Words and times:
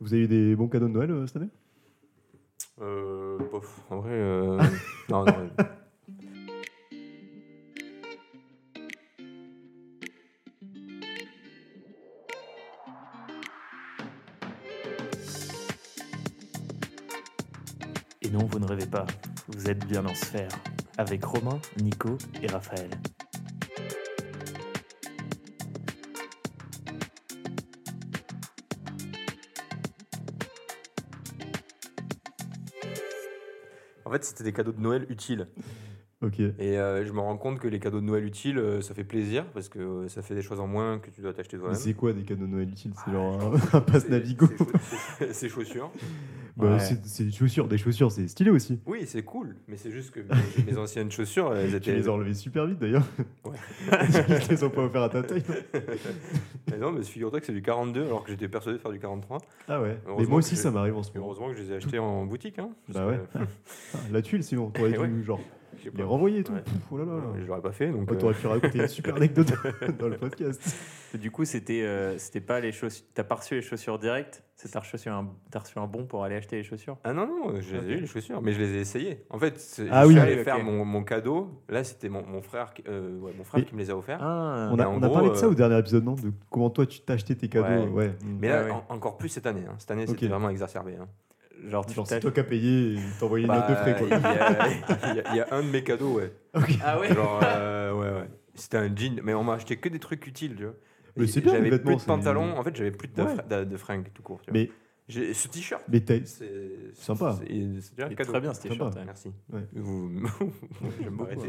Vous 0.00 0.14
avez 0.14 0.22
eu 0.22 0.28
des 0.28 0.54
bons 0.54 0.68
cadeaux 0.68 0.86
de 0.86 0.92
Noël 0.92 1.10
euh, 1.10 1.26
cette 1.26 1.36
année? 1.36 1.48
Euh, 2.80 3.36
bof, 3.50 3.80
en 3.90 3.98
vrai, 3.98 4.12
euh, 4.12 4.56
non, 5.10 5.24
non. 5.24 5.50
Et 18.22 18.30
non, 18.30 18.44
vous 18.46 18.58
ne 18.60 18.66
rêvez 18.66 18.86
pas. 18.86 19.06
Vous 19.48 19.68
êtes 19.68 19.84
bien 19.86 20.04
en 20.04 20.14
sphère. 20.14 20.50
Avec 20.96 21.24
Romain, 21.24 21.58
Nico 21.80 22.18
et 22.42 22.46
Raphaël. 22.46 22.90
Fait, 34.18 34.24
c'était 34.24 34.44
des 34.44 34.52
cadeaux 34.52 34.72
de 34.72 34.80
Noël 34.80 35.06
utiles. 35.08 35.46
Ok. 36.20 36.40
Et 36.40 36.52
euh, 36.78 37.04
je 37.06 37.12
me 37.12 37.20
rends 37.20 37.36
compte 37.36 37.60
que 37.60 37.68
les 37.68 37.78
cadeaux 37.78 38.00
de 38.00 38.04
Noël 38.04 38.24
utiles, 38.24 38.58
euh, 38.58 38.80
ça 38.80 38.92
fait 38.92 39.04
plaisir 39.04 39.44
parce 39.54 39.68
que 39.68 39.78
euh, 39.78 40.08
ça 40.08 40.20
fait 40.20 40.34
des 40.34 40.42
choses 40.42 40.58
en 40.58 40.66
moins 40.66 40.98
que 40.98 41.10
tu 41.10 41.20
dois 41.20 41.32
t'acheter 41.32 41.56
Mais 41.56 41.60
toi-même. 41.62 41.78
c'est 41.78 41.94
quoi 41.94 42.12
des 42.12 42.22
cadeaux 42.24 42.46
de 42.46 42.50
Noël 42.50 42.68
utiles? 42.68 42.90
C'est 42.96 43.02
Ah, 43.06 43.12
genre 43.12 43.54
un, 43.54 43.54
un 43.78 43.80
passe 43.80 44.02
C'est- 44.02 44.08
Navigo 44.08 44.46
c'est 44.48 44.58
chau- 44.58 44.72
c'est- 45.18 45.32
C'est 45.32 45.48
chaussures. 45.48 45.92
Bah, 46.56 46.72
Ouais. 46.72 46.78
c'est- 46.80 47.06
C'est 47.06 47.22
des 47.26 47.30
chaussures, 47.30 47.68
des 47.68 47.78
chaussures, 47.78 48.10
c'est 48.10 48.26
stylé 48.26 48.50
aussi. 48.50 48.80
Oui, 48.84 49.04
c'est 49.06 49.22
cool, 49.22 49.54
mais 49.68 49.76
c'est 49.76 49.92
juste 49.92 50.10
que 50.10 50.18
mes, 50.18 50.26
mes 50.72 50.76
anciennes 50.76 51.12
chaussures, 51.12 51.54
elles 51.54 51.70
Tu 51.70 51.76
étaient. 51.76 51.94
les 51.94 52.08
as 52.08 52.12
enlevées 52.12 52.34
super 52.34 52.66
vite 52.66 52.80
d'ailleurs. 52.80 53.06
Ouais. 53.44 53.56
Ils 54.42 54.48
les 54.50 54.64
ont 54.64 54.70
pas 54.70 54.82
offert 54.82 55.02
à 55.02 55.08
ta 55.10 55.22
taille? 55.22 55.44
Mais 56.70 56.76
non, 56.78 56.92
mais 56.92 57.02
figure-toi 57.02 57.40
que 57.40 57.46
c'est 57.46 57.52
du 57.52 57.62
42 57.62 58.04
alors 58.06 58.24
que 58.24 58.30
j'étais 58.30 58.48
persuadé 58.48 58.78
de 58.78 58.82
faire 58.82 58.90
du 58.92 58.98
43. 58.98 59.38
Ah 59.68 59.80
ouais. 59.80 59.98
Mais 60.18 60.24
moi 60.26 60.38
aussi 60.38 60.56
ça 60.56 60.70
m'arrive 60.70 60.96
en 60.96 61.02
ce 61.02 61.12
moment. 61.12 61.26
heureusement 61.26 61.48
que 61.48 61.54
je 61.56 61.62
les 61.62 61.72
ai 61.72 61.76
achetés 61.76 61.98
en 61.98 62.24
boutique. 62.26 62.58
Hein, 62.58 62.70
Bah 62.88 63.06
ouais. 63.06 63.18
que, 63.32 63.38
Ah, 63.94 63.98
La 64.12 64.22
tuile 64.22 64.42
sinon, 64.42 64.70
t'aurais 64.70 64.90
Et 64.90 64.92
dû 64.94 64.98
ouais. 64.98 65.22
genre 65.24 65.40
je 65.84 65.90
les 65.90 66.02
renvoyer 66.02 66.40
et 66.40 66.44
tout. 66.44 66.52
Ouais. 66.52 66.60
Pouf, 66.62 66.74
oh 66.92 66.98
là 66.98 67.04
là. 67.04 67.12
Ouais, 67.14 67.40
je 67.40 67.46
l'aurais 67.46 67.60
pas 67.62 67.72
fait. 67.72 67.88
Donc, 67.90 68.08
Oh, 68.10 68.14
euh, 68.14 68.16
T'aurais 68.18 68.34
pu 68.34 68.46
raconter 68.46 68.78
une 68.78 68.88
super 68.88 69.16
anecdote 69.16 69.52
dans 69.98 70.08
le 70.08 70.16
podcast. 70.16 70.76
Du 71.14 71.30
coup, 71.30 71.44
c'était 71.44 71.82
euh, 71.82 72.18
c'était 72.18 72.40
pas 72.40 72.60
les 72.60 72.72
chaussures. 72.72 73.04
T'as 73.14 73.24
pas 73.24 73.36
reçu 73.36 73.54
les 73.54 73.62
chaussures 73.62 73.98
directes 73.98 74.42
C'est 74.56 74.70
t'as 74.70 74.80
reçu, 74.80 75.08
un... 75.08 75.28
t'as 75.50 75.60
reçu 75.60 75.78
un 75.78 75.86
bon 75.86 76.04
pour 76.04 76.22
aller 76.24 76.34
acheter 76.36 76.56
les 76.56 76.62
chaussures? 76.64 76.98
Ah 77.04 77.14
non, 77.14 77.26
non, 77.26 77.60
je 77.60 77.76
les 77.76 77.88
ai 77.88 77.92
eu 77.96 78.00
les 78.00 78.06
chaussures, 78.06 78.42
mais 78.42 78.52
je 78.52 78.58
les 78.60 78.74
ai 78.76 78.80
essayées. 78.80 79.24
En 79.30 79.38
fait, 79.38 79.58
c'est- 79.58 79.88
Ah 79.90 80.02
je 80.02 80.08
oui. 80.08 80.12
suis 80.14 80.20
allé 80.22 80.38
Ok. 80.38 80.44
faire 80.44 80.62
mon, 80.62 80.84
mon 80.84 81.02
cadeau. 81.04 81.62
Là, 81.70 81.82
c'était 81.84 82.08
mon, 82.10 82.26
mon 82.26 82.42
frère, 82.42 82.74
qui- 82.74 82.84
euh, 82.88 83.18
ouais, 83.20 83.32
mon 83.38 83.44
frère 83.44 83.60
Mais- 83.60 83.66
qui 83.66 83.74
me 83.74 83.80
les 83.80 83.90
a 83.90 83.96
offerts. 83.96 84.18
Ah, 84.20 84.68
On 84.72 84.78
a, 84.78 84.86
on 84.88 85.02
a 85.02 85.08
parlé 85.08 85.30
de 85.30 85.34
ça 85.34 85.46
euh, 85.46 85.50
au 85.50 85.54
dernier 85.54 85.78
épisode, 85.78 86.04
non? 86.04 86.12
De 86.14 86.30
comment 86.50 86.68
toi 86.70 86.84
tu 86.84 87.00
t'as 87.00 87.14
acheté 87.14 87.34
tes 87.36 87.48
cadeaux. 87.48 87.86
Ouais. 87.86 88.06
Ouais. 88.08 88.14
Mais 88.26 88.48
là, 88.48 88.60
Ah 88.60 88.64
ouais. 88.64 88.70
en- 88.72 88.94
encore 88.94 89.16
plus 89.16 89.28
cette 89.30 89.46
année. 89.46 89.64
hein. 89.66 89.74
Cette 89.78 89.90
année, 89.92 90.02
Ok. 90.02 90.08
c'était 90.10 90.26
vraiment 90.28 90.50
exacerbé. 90.50 90.96
hein. 91.00 91.08
Genre 91.66 91.84
tu 91.86 91.94
Genre 91.94 92.06
c'est 92.06 92.20
toi 92.20 92.30
qui 92.30 92.40
as 92.40 92.44
payé 92.44 92.94
et 92.94 92.98
t'envoyé 93.18 93.46
une 93.46 93.52
note 93.52 93.68
de 93.68 93.74
Bah, 93.74 93.80
frais 93.82 93.96
Il 94.00 94.06
y, 94.06 94.08
quoi. 94.08 94.18
a- 94.18 94.68
il 95.12 95.16
y 95.16 95.20
a- 95.20 95.30
il 95.32 95.36
y 95.36 95.40
a 95.40 95.46
un 95.50 95.62
de 95.62 95.68
mes 95.68 95.82
cadeaux, 95.82 96.14
ouais. 96.14 96.32
Ah 96.84 96.98
ouais? 97.00 97.12
Genre, 97.14 97.40
euh, 97.42 97.92
ouais, 97.92 98.08
ouais. 98.20 98.28
C'était 98.54 98.78
un 98.78 98.94
jean, 98.94 99.20
mais 99.22 99.34
on 99.34 99.44
m'a 99.44 99.54
acheté 99.54 99.76
que 99.76 99.88
des 99.88 99.98
trucs 99.98 100.26
utiles, 100.26 100.56
tu 100.56 100.64
vois. 100.64 100.74
Mais 101.16 101.26
c'est 101.26 101.40
bien, 101.40 101.52
J'avais 101.54 101.70
plus 101.78 101.96
de 101.96 102.00
pantalons, 102.02 102.56
en 102.56 102.62
fait, 102.62 102.76
j'avais 102.76 102.90
plus 102.92 103.08
de, 103.08 103.22
Ouais. 103.22 103.34
fr- 103.34 103.46
de, 103.48 103.64
de 103.64 103.76
fringues 103.76 104.06
tout 104.14 104.22
court. 104.22 104.40
Tu 104.42 104.50
vois. 104.50 104.60
Mais, 104.60 104.70
J'ai 105.08 105.32
ce 105.32 105.48
t-shirt. 105.48 105.82
mais 105.90 106.00
t'as- 106.00 106.22
C'est 106.26 106.50
Sympa. 106.92 107.36
C'est 107.40 107.46
c'est 107.80 107.94
déjà 107.94 108.06
un 108.06 108.08
Il 108.08 108.12
est 108.12 108.14
cadeau. 108.14 108.30
très 108.32 108.40
bien 108.42 108.52
ce 108.52 108.60
t-shirt. 108.60 108.94
Ouais. 108.94 109.02
Merci. 109.06 109.32
Ouais. 109.50 109.60
Vous... 109.74 110.10
Je 110.98 111.04
vais 111.04 111.10
m'arrêter. 111.10 111.48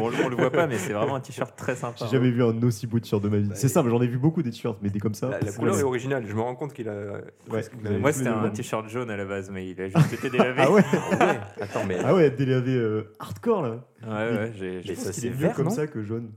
on, 0.00 0.08
le- 0.10 0.24
on 0.24 0.28
le 0.28 0.36
voit 0.36 0.50
pas, 0.52 0.68
mais 0.68 0.78
c'est 0.78 0.92
vraiment 0.92 1.16
un 1.16 1.20
t-shirt 1.20 1.56
très 1.56 1.74
sympa. 1.74 1.96
j'ai 1.98 2.04
hein. 2.04 2.08
jamais 2.12 2.30
vu 2.30 2.44
un 2.44 2.62
aussi 2.62 2.86
beau 2.86 3.00
t-shirt 3.00 3.20
de 3.20 3.28
ma 3.28 3.38
vie. 3.38 3.48
Bah, 3.48 3.56
C'est 3.56 3.66
et- 3.66 3.70
simple, 3.70 3.90
j'en 3.90 4.00
ai 4.00 4.06
vu 4.06 4.18
beaucoup 4.18 4.42
des 4.44 4.50
t-shirts, 4.50 4.78
mais 4.80 4.90
des 4.90 5.00
comme 5.00 5.14
ça. 5.14 5.28
La, 5.28 5.40
la 5.40 5.50
couleur 5.52 5.76
est 5.76 5.82
originale. 5.82 6.24
Je 6.26 6.34
me 6.34 6.40
rends 6.40 6.54
compte 6.54 6.72
qu'il 6.72 6.88
a. 6.88 7.20
presque 7.48 7.72
vous 7.74 7.80
la 7.82 7.86
avez 7.86 7.94
même- 7.94 8.00
Moi, 8.02 8.12
tous 8.12 8.18
c'était 8.18 8.30
un 8.30 8.40
mêmes. 8.42 8.52
t-shirt 8.52 8.88
jaune 8.88 9.10
à 9.10 9.16
la 9.16 9.24
base, 9.24 9.50
mais 9.50 9.68
il 9.68 9.80
a 9.80 9.88
juste 9.88 10.12
été 10.12 10.30
délavé. 10.30 10.62
Ah 10.64 10.70
ouais 10.70 10.82
Ah 11.18 11.26
ouais. 11.26 11.40
Attends, 11.62 11.84
mais. 11.86 11.96
Ah 12.04 12.14
ouais, 12.14 12.30
délavé 12.30 12.74
euh, 12.76 13.12
hardcore 13.18 13.62
là. 13.62 13.84
ouais, 14.04 14.08
ouais, 14.08 14.52
j'ai- 14.56 14.70
Mais 14.76 14.82
j'ai- 14.84 14.94
ça, 14.94 15.10
Il 15.10 15.14
c'est 15.14 15.28
vert, 15.30 15.54
comme 15.54 15.64
non 15.66 15.70
ça 15.72 15.88
que 15.88 16.00
jaune. 16.04 16.30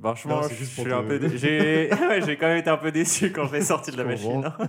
Franchement, 0.00 0.36
Non, 0.36 0.42
c'est 0.44 0.54
je 0.54 0.58
juste 0.60 0.74
pour 0.74 0.84
suis 0.84 0.90
te- 0.92 0.96
un 0.96 1.02
peu. 1.04 1.18
dé- 1.18 1.36
J'ai 1.36 1.90
ouais, 2.08 2.22
j'ai 2.24 2.36
quand 2.36 2.46
même 2.46 2.56
été 2.58 2.70
un 2.70 2.76
peu 2.78 2.90
déçu 2.90 3.30
quand 3.30 3.46
je 3.46 3.52
l'ai 3.52 3.60
sorti 3.62 3.90
de 3.92 3.98
la 3.98 4.04
Je 4.04 4.08
machine. 4.08 4.42
comprends. 4.42 4.64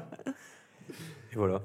Et 1.33 1.35
voilà. 1.35 1.61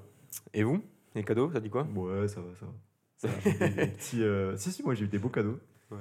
Et 0.54 0.62
vous 0.62 0.82
Les 1.14 1.22
cadeaux, 1.24 1.50
ça 1.52 1.60
dit 1.60 1.70
quoi? 1.70 1.84
Ouais, 1.94 2.26
ça 2.28 2.40
va, 2.40 2.48
ça 2.58 2.66
va. 2.66 2.72
Ça 3.16 3.28
va, 3.28 3.34
j'ai 3.44 3.50
eu 3.66 3.70
des 3.74 3.86
petits, 3.92 4.22
euh, 4.22 4.56
Si, 4.56 4.72
si, 4.72 4.82
moi 4.82 4.94
j'ai 4.94 5.04
eu 5.04 5.08
des 5.08 5.18
beaux 5.18 5.28
cadeaux. 5.28 5.58
Ouais. 5.90 5.98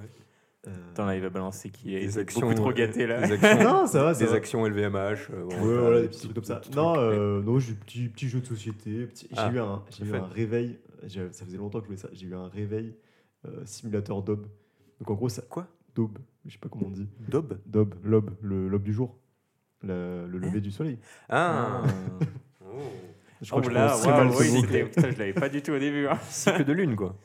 Euh, 0.68 0.72
Attends, 0.92 1.06
là, 1.06 1.16
il 1.16 1.22
va 1.22 1.30
balancer 1.30 1.70
qui 1.70 1.96
est 1.96 2.06
Des 2.16 2.24
beaucoup 2.34 2.54
trop 2.54 2.70
euh, 2.72 2.74
gâté 2.74 3.08
là. 3.08 3.26
Des 3.26 3.34
actions, 3.34 3.64
Non, 3.64 3.88
ça 3.88 4.04
va, 4.04 4.14
ça 4.14 4.20
des 4.20 4.26
va. 4.32 4.36
actions 4.38 4.66
LVMH. 4.66 5.30
euh, 5.32 5.44
bon, 5.46 5.56
Ouais, 5.62 5.78
voilà, 5.78 6.02
des 6.02 6.08
petits 6.10 6.22
trucs 6.22 6.34
comme 6.34 6.44
ça. 6.44 6.58
petits 6.58 6.72
Non, 6.76 6.94
trucs, 6.94 7.04
euh, 7.06 7.42
non, 7.42 7.60
j'ai 7.60 7.72
eu 7.72 7.74
des 7.74 7.80
petits, 7.80 8.10
petits 8.10 8.28
jeux 8.30 8.42
de 8.42 8.46
société. 8.48 9.06
petit- 9.08 9.28
J'ai 9.32 9.38
Ah, 9.38 9.52
eu, 9.54 9.60
un, 9.60 9.84
j'ai 9.92 10.04
eu 10.06 10.08
fun. 10.10 10.18
un 10.18 10.28
réveil. 10.28 10.80
j'ai- 11.04 11.32
Ça 11.32 11.46
faisait 11.46 11.58
longtemps 11.58 11.80
que 11.80 11.86
je 11.86 11.88
voulais 11.90 12.02
ça. 12.02 12.10
J'ai 12.12 12.28
eu 12.28 12.36
un 12.36 12.48
réveil 12.50 12.96
euh, 13.46 13.62
simulateur 13.66 14.22
d'aube. 14.24 14.48
Donc 15.00 15.10
en 15.10 15.14
gros, 15.14 15.30
ça. 15.30 15.42
Quoi? 15.44 15.68
D'aube. 15.96 16.18
Je 16.46 16.52
sais 16.54 16.58
pas 16.60 16.70
comment 16.70 16.88
on 16.88 16.92
dit. 16.92 17.08
Daube? 17.30 17.58
D'aube, 17.66 17.96
l'aube, 18.04 18.32
le 18.42 18.68
l'aube 18.68 18.84
du 18.84 18.94
jour. 18.94 19.18
Le, 19.84 20.28
le 20.28 20.38
lever 20.40 20.60
du 20.62 20.72
soleil. 20.72 20.98
Ah, 21.30 21.84
Oh. 22.62 22.80
Je 23.42 23.54
Oh 23.54 23.60
que 23.62 23.66
je 23.68 23.72
là, 23.72 23.88
mal 23.88 24.34
ce 24.34 24.40
oui, 24.40 24.62
putain, 24.86 25.12
je 25.12 25.18
l'avais 25.20 25.34
pas 25.34 25.50
du 25.50 25.62
tout 25.62 25.72
au 25.72 25.80
début. 25.80 26.08
hein. 26.08 26.18
Cycle 26.30 26.66
de 26.66 26.74
lune, 26.74 26.96
quoi. 26.96 27.18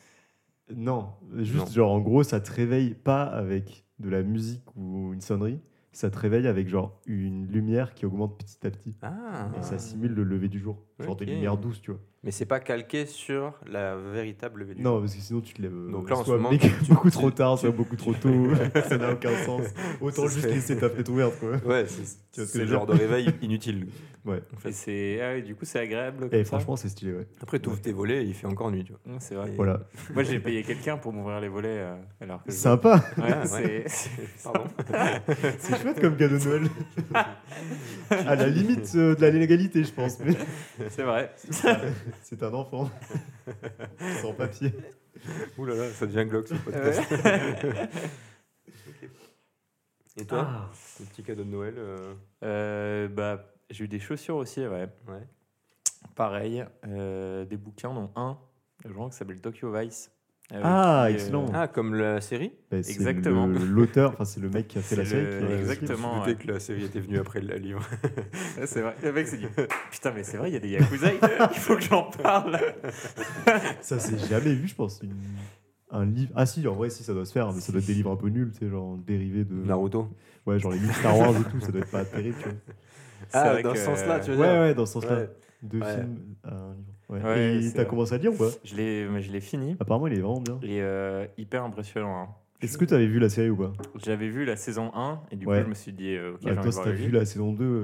Non, 0.74 1.08
juste 1.38 1.66
Non. 1.66 1.72
genre 1.72 1.92
en 1.92 2.00
gros, 2.00 2.22
ça 2.22 2.40
te 2.40 2.50
réveille 2.52 2.94
pas 2.94 3.24
avec 3.24 3.84
de 3.98 4.08
la 4.08 4.22
musique 4.22 4.64
ou 4.76 5.12
une 5.12 5.20
sonnerie. 5.20 5.60
Ça 5.92 6.08
te 6.10 6.18
réveille 6.18 6.46
avec 6.46 6.68
genre 6.68 7.00
une 7.06 7.46
lumière 7.46 7.92
qui 7.94 8.06
augmente 8.06 8.38
petit 8.38 8.66
à 8.66 8.70
petit. 8.70 8.96
Ah. 9.02 9.50
Et 9.58 9.62
ça 9.62 9.78
simule 9.78 10.12
le 10.14 10.24
lever 10.24 10.48
du 10.48 10.58
jour. 10.58 10.82
Genre 11.00 11.16
des 11.16 11.26
lumières 11.26 11.58
douces, 11.58 11.82
tu 11.82 11.90
vois. 11.90 12.00
Mais 12.24 12.30
c'est 12.30 12.46
pas 12.46 12.60
calqué 12.60 13.04
sur 13.06 13.52
la 13.68 13.96
véritable 13.96 14.60
levée 14.60 14.74
du 14.74 14.82
Non, 14.82 15.00
parce 15.00 15.12
que 15.16 15.20
sinon 15.20 15.40
tu 15.40 15.54
te 15.54 15.60
lèves 15.62 15.74
euh, 15.74 15.90
Donc 15.90 16.08
là, 16.08 16.16
en 16.16 16.24
soit 16.24 16.36
ce 16.36 16.40
moment, 16.42 16.56
tu- 16.56 16.70
beaucoup 16.88 17.10
tu- 17.10 17.16
trop 17.16 17.30
tard, 17.32 17.54
tu- 17.56 17.62
soit 17.62 17.70
beaucoup 17.72 17.96
trop 17.96 18.14
tôt. 18.14 18.48
ça 18.88 18.96
n'a 18.96 19.12
aucun 19.12 19.36
sens. 19.44 19.62
Autant 20.00 20.28
juste 20.28 20.42
serait- 20.42 20.54
laisser 20.54 20.76
ta 20.78 20.88
fenêtre 20.88 21.10
ouverte, 21.10 21.34
quoi. 21.40 21.56
Ouais, 21.68 21.84
c'est 21.88 22.02
Tu 22.04 22.04
vois 22.04 22.06
ce 22.34 22.40
que 22.40 22.44
c'est 22.46 22.52
je 22.52 22.58
le 22.60 22.64
veux 22.66 22.72
genre 22.74 22.86
de 22.86 22.92
réveil 22.92 23.28
inutile. 23.42 23.88
Ouais. 24.24 24.40
En 24.54 24.56
fait. 24.56 24.68
Et 24.68 24.72
c'est, 24.72 25.20
ah 25.20 25.32
oui, 25.34 25.42
du 25.42 25.56
coup, 25.56 25.64
c'est 25.64 25.80
agréable. 25.80 26.28
Et 26.30 26.44
ça. 26.44 26.50
franchement, 26.50 26.76
c'est 26.76 26.88
stylé, 26.90 27.12
ouais. 27.12 27.26
Après, 27.42 27.58
tu 27.58 27.68
ouvres 27.68 27.80
tes 27.80 27.90
volets 27.90 28.22
et 28.22 28.26
il 28.28 28.34
fait 28.34 28.46
encore 28.46 28.70
nuit, 28.70 28.84
tu 28.84 28.92
vois. 28.92 29.00
C'est 29.18 29.34
vrai. 29.34 29.50
Et- 29.50 29.56
Voilà. 29.56 29.80
Moi, 30.14 30.22
j'ai 30.22 30.38
payé 30.38 30.62
quelqu'un 30.62 30.96
pour 30.98 31.12
m'ouvrir 31.12 31.40
les 31.40 31.48
volets. 31.48 31.68
euh, 31.80 31.96
alors 32.20 32.44
que 32.44 32.52
je- 32.52 32.56
Sympa. 32.56 33.04
Ouais, 33.18 33.24
Ah, 33.32 33.44
c'est- 33.46 33.64
ouais. 33.64 33.84
Pardon. 34.44 34.64
C'est 35.58 35.82
chouette 35.82 36.00
comme 36.00 36.16
cadeau 36.16 36.38
de 36.38 36.44
Noël. 36.44 36.62
à 38.10 38.36
la 38.36 38.46
limite 38.46 38.92
euh, 38.94 39.16
de 39.16 39.20
la 39.22 39.30
légalité, 39.30 39.82
je 39.82 39.92
pense. 39.92 40.20
Mais 40.20 40.34
c'est 40.88 41.02
vrai. 41.02 41.32
c'est 42.22 42.42
un 42.42 42.52
enfant. 42.54 42.90
Sans 44.22 44.32
papier. 44.34 44.72
Ouh 45.58 45.64
là 45.66 45.74
là, 45.74 45.90
ça 45.90 46.06
devient 46.06 46.28
glauque 46.28 46.48
ce 46.48 46.54
podcast. 46.54 47.02
Et 50.18 50.26
toi, 50.26 50.46
Ah. 50.46 50.70
ton 50.98 51.04
petit 51.04 51.22
cadeau 51.22 51.42
de 51.44 51.48
Noël 51.48 51.74
euh, 51.78 52.14
Euh, 52.44 53.08
bah, 53.08 53.54
j'ai 53.70 53.84
eu 53.84 53.88
des 53.88 53.98
chaussures 54.00 54.36
aussi, 54.36 54.60
ouais. 54.60 54.88
Ouais. 55.08 55.26
Pareil, 56.14 56.64
euh, 56.86 57.44
des 57.46 57.56
bouquins, 57.56 57.94
dont 57.94 58.10
un, 58.16 58.38
je 58.84 58.92
crois, 58.92 59.08
qui 59.08 59.16
s'appelle 59.16 59.40
Tokyo 59.40 59.72
Vice. 59.72 60.11
Avec 60.50 60.62
Ah, 60.66 61.04
qui, 61.08 61.12
euh, 61.12 61.14
excellent. 61.16 61.46
Ah, 61.54 61.68
comme 61.68 61.94
la 61.94 62.20
série 62.20 62.52
Bah, 62.70 62.82
c'est 62.82 62.92
Exactement. 62.92 63.46
L'auteur, 63.46 64.12
enfin 64.12 64.24
c'est 64.24 64.40
le 64.40 64.50
mec 64.50 64.68
qui 64.68 64.78
a 64.78 64.82
fait 64.82 64.96
la 64.96 65.04
série. 65.04 65.24
le- 65.24 65.46
qui 65.46 65.52
a- 65.52 65.58
exactement. 65.58 66.24
Je 66.24 66.30
ouais. 66.30 66.36
que 66.36 66.48
la 66.48 66.60
série 66.60 66.84
était 66.84 67.00
venue 67.00 67.18
après 67.18 67.40
le 67.40 67.56
livre. 67.56 67.80
Ouais, 68.58 68.66
c'est 68.66 68.80
vrai. 68.82 68.94
Le 69.02 69.12
mec 69.12 69.26
s'est 69.28 69.38
dit 69.38 69.46
Putain, 69.90 70.12
mais 70.14 70.22
c'est 70.24 70.36
vrai, 70.36 70.50
il 70.50 70.52
y 70.54 70.56
a 70.56 70.60
des 70.60 70.68
Yakuza, 70.70 71.08
il 71.12 71.18
faut 71.60 71.76
que 71.76 71.82
j'en 71.82 72.04
parle. 72.10 72.58
Ça 73.80 73.98
s'est 73.98 74.18
jamais 74.18 74.54
vu, 74.54 74.68
je 74.68 74.74
pense. 74.74 75.00
une- 75.02 75.12
Un 75.90 76.04
livre. 76.06 76.32
Ah 76.36 76.44
si, 76.46 76.66
en 76.66 76.74
vrai, 76.74 76.90
si 76.90 77.02
ça 77.04 77.12
doit 77.14 77.24
se 77.24 77.32
faire, 77.32 77.50
mais 77.52 77.60
ça 77.60 77.72
doit 77.72 77.80
être 77.80 77.86
des 77.86 77.94
livres 77.94 78.10
un 78.12 78.16
peu 78.16 78.28
nuls, 78.28 78.50
tu 78.52 78.58
sais, 78.60 78.68
genre 78.70 78.96
dérivés 78.98 79.44
de. 79.44 79.54
Naruto. 79.54 80.08
Ouais, 80.46 80.58
genre 80.58 80.72
les 80.72 80.78
livres 80.78 80.94
Star 80.96 81.16
Wars 81.18 81.34
et 81.36 81.44
tout, 81.50 81.60
ça 81.60 81.70
doit 81.70 81.80
être 81.82 81.90
pas 81.90 82.04
terrible, 82.04 82.36
tu 82.42 82.48
vois. 82.48 82.58
Ah, 83.34 83.62
dans 83.62 83.74
ce 83.74 83.80
sens-là, 83.84 84.20
tu 84.20 84.30
euh, 84.30 84.34
veux 84.34 84.40
Ouais, 84.40 84.50
dire 84.52 84.60
ouais, 84.60 84.74
dans 84.74 84.86
ce 84.86 84.92
sens-là. 84.94 85.14
Ouais. 85.16 85.30
Deux 85.62 85.78
Ouais. 85.80 85.94
films, 85.94 86.18
un 86.44 86.74
livre. 86.74 86.92
Ouais. 87.12 87.22
Ouais, 87.22 87.56
et 87.62 87.70
t'as 87.72 87.82
vrai. 87.82 87.86
commencé 87.86 88.14
à 88.14 88.18
lire 88.18 88.32
ou 88.32 88.36
pas 88.36 88.48
Je 88.64 88.74
l'ai, 88.74 89.06
mais 89.08 89.20
je 89.22 89.30
l'ai 89.32 89.40
fini. 89.40 89.76
Apparemment, 89.80 90.06
il 90.06 90.14
est 90.14 90.20
vraiment 90.20 90.40
bien. 90.40 90.58
Et 90.62 90.80
euh, 90.80 91.26
hyper 91.38 91.62
impressionnant. 91.64 92.16
hein. 92.22 92.28
Est-ce 92.62 92.78
que 92.78 92.84
t'avais 92.84 93.06
vu 93.06 93.18
la 93.18 93.28
série 93.28 93.50
ou 93.50 93.56
pas? 93.56 93.72
J'avais 94.04 94.28
vu 94.28 94.44
la 94.44 94.56
saison 94.56 94.90
1 94.94 95.20
et 95.30 95.36
du 95.36 95.46
Ouais. 95.46 95.58
coup, 95.58 95.64
je 95.64 95.68
me 95.70 95.74
suis 95.74 95.92
dit 95.92 96.14
euh, 96.14 96.32
Ok, 96.34 96.38
j'ai 96.42 96.50
envie 96.50 96.60
Toi, 96.62 96.70
si 96.70 96.74
voir 96.76 96.84
t'as 96.86 96.92
vu 96.92 97.10
la 97.10 97.24
saison 97.24 97.52
2, 97.52 97.64
euh, 97.64 97.82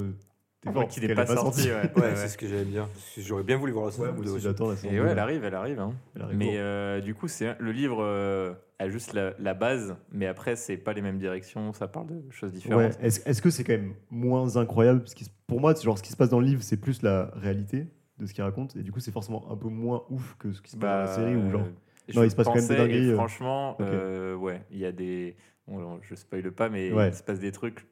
t'es 0.60 0.68
En 0.68 0.72
fort. 0.72 0.88
qu'il 0.88 1.02
n'est 1.06 1.14
parce 1.14 1.28
pas 1.34 1.34
qu'elle 1.34 1.42
est 1.50 1.54
sorti. 1.56 1.68
ouais. 1.68 1.74
Ouais, 1.74 1.90
Ouais, 2.10 2.14
c'est 2.14 2.22
ouais. 2.22 2.28
ce 2.28 2.38
que 2.38 2.46
j'aime 2.46 2.64
bien. 2.68 2.82
Parce 2.92 3.12
que 3.16 3.20
J'aurais 3.22 3.42
bien 3.42 3.56
voulu 3.58 3.72
voir 3.72 3.86
la 3.86 3.90
saison 3.90 4.04
Ouais, 4.04 4.12
moi 4.12 4.16
2 4.18 4.28
aussi, 4.30 4.36
aussi. 4.36 4.44
j'attends 4.44 4.68
la 4.70 4.76
saison 4.76 4.88
Et 4.92 4.96
2. 4.96 5.02
ouais, 5.02 5.10
elle 5.10 5.16
là. 5.16 5.22
arrive, 5.24 5.44
elle 5.44 5.54
arrive. 5.54 5.80
hein. 5.80 5.94
Elle 6.14 6.22
arrive 6.22 6.36
Mais 6.38 6.54
euh, 6.58 7.00
du 7.00 7.14
coup, 7.14 7.26
c'est 7.26 7.56
le 7.58 7.72
livre 7.72 7.98
euh, 8.04 8.54
a 8.78 8.88
juste 8.88 9.12
la, 9.14 9.32
la 9.40 9.54
base, 9.54 9.96
mais 10.12 10.26
après, 10.26 10.54
c'est 10.54 10.76
pas 10.76 10.92
les 10.92 11.02
mêmes 11.02 11.18
directions, 11.18 11.72
ça 11.72 11.88
parle 11.88 12.06
de 12.06 12.30
choses 12.30 12.52
différentes. 12.52 12.78
Ouais, 12.80 12.90
est-ce 13.06 13.28
est-ce 13.28 13.42
que 13.42 13.50
c'est 13.50 13.64
quand 13.64 13.72
même 13.72 13.94
moins 14.10 14.56
incroyable? 14.56 15.00
Parce 15.00 15.14
que 15.14 15.24
Pour 15.48 15.60
moi, 15.60 15.74
c'est 15.74 15.82
genre 15.82 15.98
ce 15.98 16.04
qui 16.04 16.12
se 16.12 16.16
passe 16.16 16.28
dans 16.30 16.38
le 16.38 16.46
livre, 16.46 16.62
c'est 16.62 16.76
plus 16.76 17.02
la 17.02 17.32
réalité 17.34 17.88
de 18.18 18.26
ce 18.26 18.34
qu'il 18.34 18.42
raconte, 18.44 18.76
et 18.76 18.82
du 18.82 18.90
coup, 18.92 19.00
c'est 19.00 19.12
forcément 19.12 19.44
un 19.50 19.56
peu 19.56 19.68
moins 19.68 20.02
ouf 20.10 20.36
que 20.38 20.52
ce 20.52 20.60
qui 20.62 20.70
se 20.72 20.76
passe 20.76 20.90
dans 20.90 21.22
la 21.22 21.28
série 21.28 21.36
ou 21.36 21.50
genre. 21.50 21.62
euh, 21.62 22.14
Non, 22.14 22.22
il 22.24 22.30
se 22.30 22.36
passe 22.36 22.46
quand 22.46 22.54
même 22.54 22.66
des 22.66 22.76
dingueries, 22.76 23.10
euh. 23.10 23.14
Franchement, 23.14 23.76
euh, 23.80 24.34
ouais, 24.34 24.62
il 24.70 24.78
y 24.78 24.84
a 24.86 24.92
des. 24.92 25.36
bon, 25.66 25.98
je 26.02 26.14
spoile 26.14 26.50
pas, 26.52 26.68
mais 26.68 26.92
Ouais. 26.92 27.08
il 27.08 27.14
se 27.14 27.22
passe 27.22 27.38
des 27.40 27.52
trucs. 27.52 27.86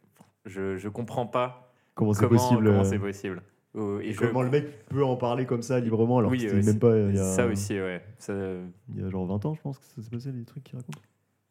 Je, 0.44 0.76
je 0.76 0.88
comprends 0.88 1.26
pas 1.26 1.72
Comment 1.94 2.12
c'est 2.12 2.28
possible 2.28 2.66
comment 2.66 2.84
c'est 2.84 2.98
possible. 2.98 3.42
Euh, 3.74 4.00
Et 4.00 4.12
je- 4.12 4.20
comment 4.20 4.42
le 4.42 4.50
mec 4.50 4.86
peut 4.86 5.04
en 5.04 5.16
parler 5.16 5.44
comme 5.44 5.60
ça 5.62 5.80
librement 5.80 6.18
alors 6.18 6.30
Oui, 6.30 6.38
que 6.38 6.48
c'était 6.48 6.62
même 6.72 6.78
pas 6.78 6.96
il 6.96 7.16
y 7.16 7.18
a, 7.18 7.24
Ça 7.24 7.46
aussi, 7.46 7.74
ouais. 7.74 8.02
Ça, 8.18 8.32
il 8.94 9.00
y 9.00 9.04
a 9.04 9.10
genre 9.10 9.26
20 9.26 9.44
ans, 9.44 9.54
je 9.54 9.60
pense 9.60 9.78
que 9.78 9.84
ça 9.84 10.00
s'est 10.02 10.10
passé 10.10 10.30
les 10.32 10.44
trucs 10.44 10.64
qu'il 10.64 10.76
raconte. 10.78 10.96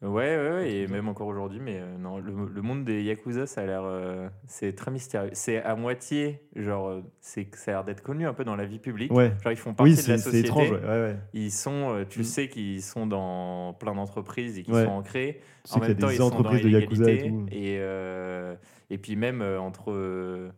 Ouais, 0.02 0.36
ouais, 0.36 0.50
ouais, 0.50 0.72
et 0.74 0.86
même 0.88 1.08
encore 1.08 1.26
aujourd'hui, 1.26 1.58
mais 1.58 1.78
euh, 1.80 1.96
non, 1.96 2.18
le, 2.18 2.30
le 2.52 2.62
monde 2.62 2.84
des 2.84 3.02
Yakuza, 3.02 3.46
ça 3.46 3.62
a 3.62 3.66
l'air. 3.66 3.80
euh, 3.82 4.28
c'est 4.46 4.74
très 4.74 4.90
mystérieux. 4.90 5.30
C'est 5.32 5.62
à 5.62 5.74
moitié, 5.74 6.42
genre, 6.54 6.88
euh, 6.88 7.00
c'est, 7.22 7.52
ça 7.56 7.70
a 7.70 7.74
l'air 7.76 7.84
d'être 7.84 8.02
connu 8.02 8.26
un 8.26 8.34
peu 8.34 8.44
dans 8.44 8.56
la 8.56 8.66
vie 8.66 8.78
publique. 8.78 9.10
Ouais. 9.10 9.32
Genre, 9.42 9.52
ils 9.52 9.56
font 9.56 9.72
partie 9.72 9.92
Oui, 9.92 9.96
de 9.96 10.08
la 10.10 10.18
c'est 10.18 10.18
c'est 10.18 10.24
société. 10.24 10.48
étrange. 10.48 10.70
Ouais, 10.72 10.78
ouais. 10.86 11.16
Ils 11.32 11.50
sont, 11.50 12.04
tu 12.10 12.20
Mm. 12.20 12.24
sais 12.24 12.48
qu'ils 12.48 12.82
sont 12.82 13.06
dans 13.06 13.72
plein 13.72 13.94
d'entreprises 13.94 14.58
et 14.58 14.64
qu'ils 14.64 14.74
sont 14.74 14.86
ancrés. 14.90 15.40
Tu 15.64 15.70
sais 15.70 15.76
En 15.76 15.80
même 15.80 15.96
temps, 15.96 16.10
ils 16.10 16.16
sont 16.18 16.40
dans 16.42 16.52
de 16.52 16.68
Yakuza 16.68 17.10
et 17.10 17.28
tout. 17.30 17.46
Et, 17.50 17.78
euh, 17.80 18.54
et 18.90 18.98
puis 18.98 19.16
même 19.16 19.40
entre... 19.42 19.92
euh, 19.92 20.50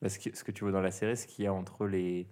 parce 0.00 0.16
que, 0.16 0.34
ce 0.34 0.42
que 0.42 0.52
tu 0.52 0.64
vois 0.64 0.72
dans 0.72 0.80
la 0.80 0.90
série, 0.90 1.18
c'est 1.18 1.26
qu'il 1.26 1.44
y 1.44 1.48
a 1.48 1.52
entre 1.52 1.86
les, 1.86 2.26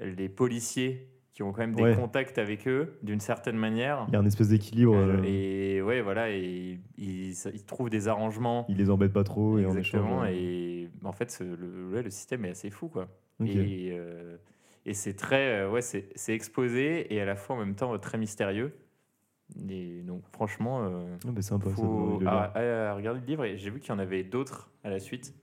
les 0.00 0.28
policiers 0.28 1.08
qui 1.42 1.48
ont 1.48 1.52
quand 1.52 1.60
même 1.60 1.74
des 1.74 1.82
Ouais. 1.82 1.94
contacts 1.96 2.38
avec 2.38 2.68
eux, 2.68 2.94
d'une 3.02 3.20
certaine 3.20 3.56
manière. 3.56 4.04
Il 4.08 4.14
y 4.14 4.16
a 4.16 4.20
un 4.20 4.24
espèce 4.26 4.48
d'équilibre. 4.48 4.94
Euh, 4.94 5.18
euh, 5.18 5.22
et 5.24 5.82
ouais, 5.82 6.00
voilà, 6.00 6.30
et 6.30 6.78
ils, 6.96 7.32
ils 7.32 7.64
trouvent 7.66 7.90
des 7.90 8.06
arrangements. 8.08 8.64
Il 8.68 8.76
les 8.76 8.90
embête 8.90 9.12
pas 9.12 9.24
trop 9.24 9.58
et 9.58 9.66
en 9.66 9.70
Exactement. 9.76 10.24
échange. 10.24 10.36
Et 10.38 10.88
en 11.04 11.12
fait, 11.12 11.30
ce- 11.30 11.42
le, 11.44 11.88
ouais, 11.92 12.02
le 12.02 12.10
système 12.10 12.44
est 12.44 12.50
assez 12.50 12.70
fou, 12.70 12.88
quoi. 12.88 13.08
Et, 13.44 13.90
euh, 13.92 14.36
et 14.86 14.94
c'est 14.94 15.14
très, 15.14 15.66
ouais, 15.66 15.82
c'est 15.82 16.08
c'est 16.14 16.32
exposé 16.32 17.12
et 17.12 17.20
à 17.20 17.24
la 17.24 17.34
fois 17.34 17.56
en 17.56 17.58
même 17.58 17.74
temps 17.74 17.98
très 17.98 18.18
mystérieux. 18.18 18.72
Et 19.68 20.02
donc, 20.02 20.22
franchement, 20.32 20.84
euh, 20.84 21.16
Ah, 21.26 21.30
bah, 21.32 21.42
sympa. 21.42 21.68
faut 21.70 22.20
à, 22.24 22.56
à 22.90 22.94
regarder 22.94 23.20
le 23.20 23.26
livre. 23.26 23.44
Et 23.44 23.58
j'ai 23.58 23.70
vu 23.70 23.80
qu'il 23.80 23.90
y 23.90 23.92
en 23.92 23.98
avait 23.98 24.22
d'autres 24.22 24.70
à 24.84 24.90
la 24.90 25.00
suite. 25.00 25.34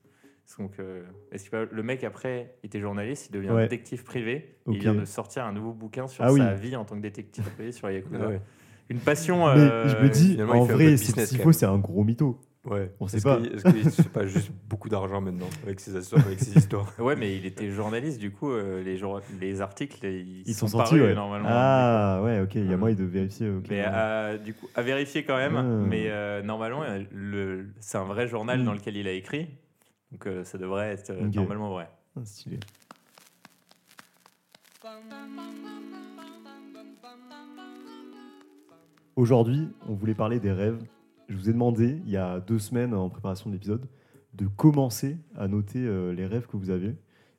Donc, 0.57 0.71
euh, 0.79 1.03
est-ce 1.31 1.49
que 1.49 1.69
le 1.71 1.83
mec 1.83 2.03
après 2.03 2.55
était 2.63 2.79
journaliste, 2.79 3.27
il 3.29 3.33
devient 3.33 3.51
Ouais. 3.51 3.63
détective 3.63 4.03
privé. 4.03 4.55
Il 4.67 4.79
vient 4.79 4.95
de 4.95 5.05
sortir 5.05 5.45
un 5.45 5.53
nouveau 5.53 5.71
bouquin 5.73 6.07
sur 6.07 6.23
Ah 6.23 6.33
oui. 6.33 6.39
sa 6.39 6.53
vie 6.53 6.75
en 6.75 6.85
tant 6.85 6.95
que 6.95 7.01
détective 7.01 7.43
privé 7.55 7.71
sur 7.71 7.89
Yakuza. 7.89 8.17
Ah 8.23 8.27
ouais. 8.27 8.41
Une 8.89 8.99
passion. 8.99 9.45
Mais 9.53 9.61
euh, 9.61 9.87
je 9.87 10.03
me 10.03 10.09
dis, 10.09 10.31
finalement, 10.31 10.55
il 10.55 10.61
en 10.61 10.65
fait 10.65 10.73
vrai, 10.73 10.91
de 10.91 10.95
c'est- 10.97 11.63
un 11.65 11.77
gros 11.77 12.03
mytho. 12.03 12.39
Ouais. 12.65 12.91
On 12.99 13.07
sait 13.07 13.17
Est-ce 13.17 13.23
pas. 13.23 13.39
Est-ce 13.39 13.63
qu'il 13.63 13.89
c'est 13.91 14.09
pas 14.09 14.25
juste 14.27 14.51
beaucoup 14.67 14.89
d'argent 14.89 15.21
maintenant 15.21 15.47
avec 15.63 15.79
ses 15.79 15.97
histoires, 15.97 16.25
avec 16.25 16.39
ses 16.41 16.57
histoires 16.57 16.91
Ouais, 16.99 17.15
mais 17.15 17.37
il 17.37 17.45
était 17.45 17.69
journaliste, 17.71 18.19
du 18.19 18.31
coup, 18.31 18.51
euh, 18.51 18.83
les, 18.83 18.97
jour- 18.97 19.21
les 19.39 19.61
articles, 19.61 20.05
ils, 20.05 20.43
Ils 20.45 20.53
sont, 20.53 20.67
sont, 20.67 20.77
sortis, 20.79 20.95
parus 20.95 21.03
ouais. 21.09 21.15
normalement. 21.15 21.47
Ah, 21.49 22.21
ouais, 22.23 22.41
ok. 22.41 22.55
Il 22.55 22.69
y 22.69 22.73
a 22.73 22.75
Mm. 22.75 22.79
moyen 22.79 22.95
de 22.97 23.03
vérifier. 23.05 23.49
ok. 23.49 23.65
Mais 23.69 23.81
à, 23.81 24.37
du 24.37 24.53
coup, 24.53 24.67
à 24.75 24.81
vérifier 24.81 25.23
quand 25.23 25.37
même. 25.37 25.55
Ah. 25.55 25.63
Mais 25.63 26.05
euh, 26.09 26.41
normalement, 26.41 26.83
euh, 26.83 27.01
le, 27.13 27.67
c'est 27.79 27.97
un 27.97 28.03
vrai 28.03 28.27
journal 28.27 28.59
Mm. 28.59 28.65
dans 28.65 28.73
lequel 28.73 28.97
il 28.97 29.07
a 29.07 29.13
écrit. 29.13 29.47
Donc 30.11 30.25
euh, 30.27 30.43
ça 30.43 30.57
devrait 30.57 30.89
être 30.93 31.11
euh, 31.11 31.27
normalement 31.27 31.71
vrai. 31.71 31.89
Ah, 32.15 32.25
stylé. 32.25 32.59
Aujourd'hui, 39.15 39.69
on 39.87 39.93
voulait 39.93 40.15
parler 40.15 40.39
des 40.39 40.51
rêves. 40.51 40.79
Je 41.27 41.35
vous 41.35 41.49
ai 41.49 41.53
demandé, 41.53 41.99
il 42.05 42.09
y 42.09 42.17
a 42.17 42.39
deux 42.39 42.59
semaines 42.59 42.93
en 42.93 43.09
préparation 43.09 43.49
de 43.49 43.55
l'épisode, 43.55 43.87
de 44.33 44.47
commencer 44.47 45.17
à 45.35 45.47
noter 45.47 45.79
euh, 45.85 46.11
les 46.13 46.25
rêves 46.25 46.47
que 46.47 46.57
vous 46.57 46.69
avez. 46.69 46.95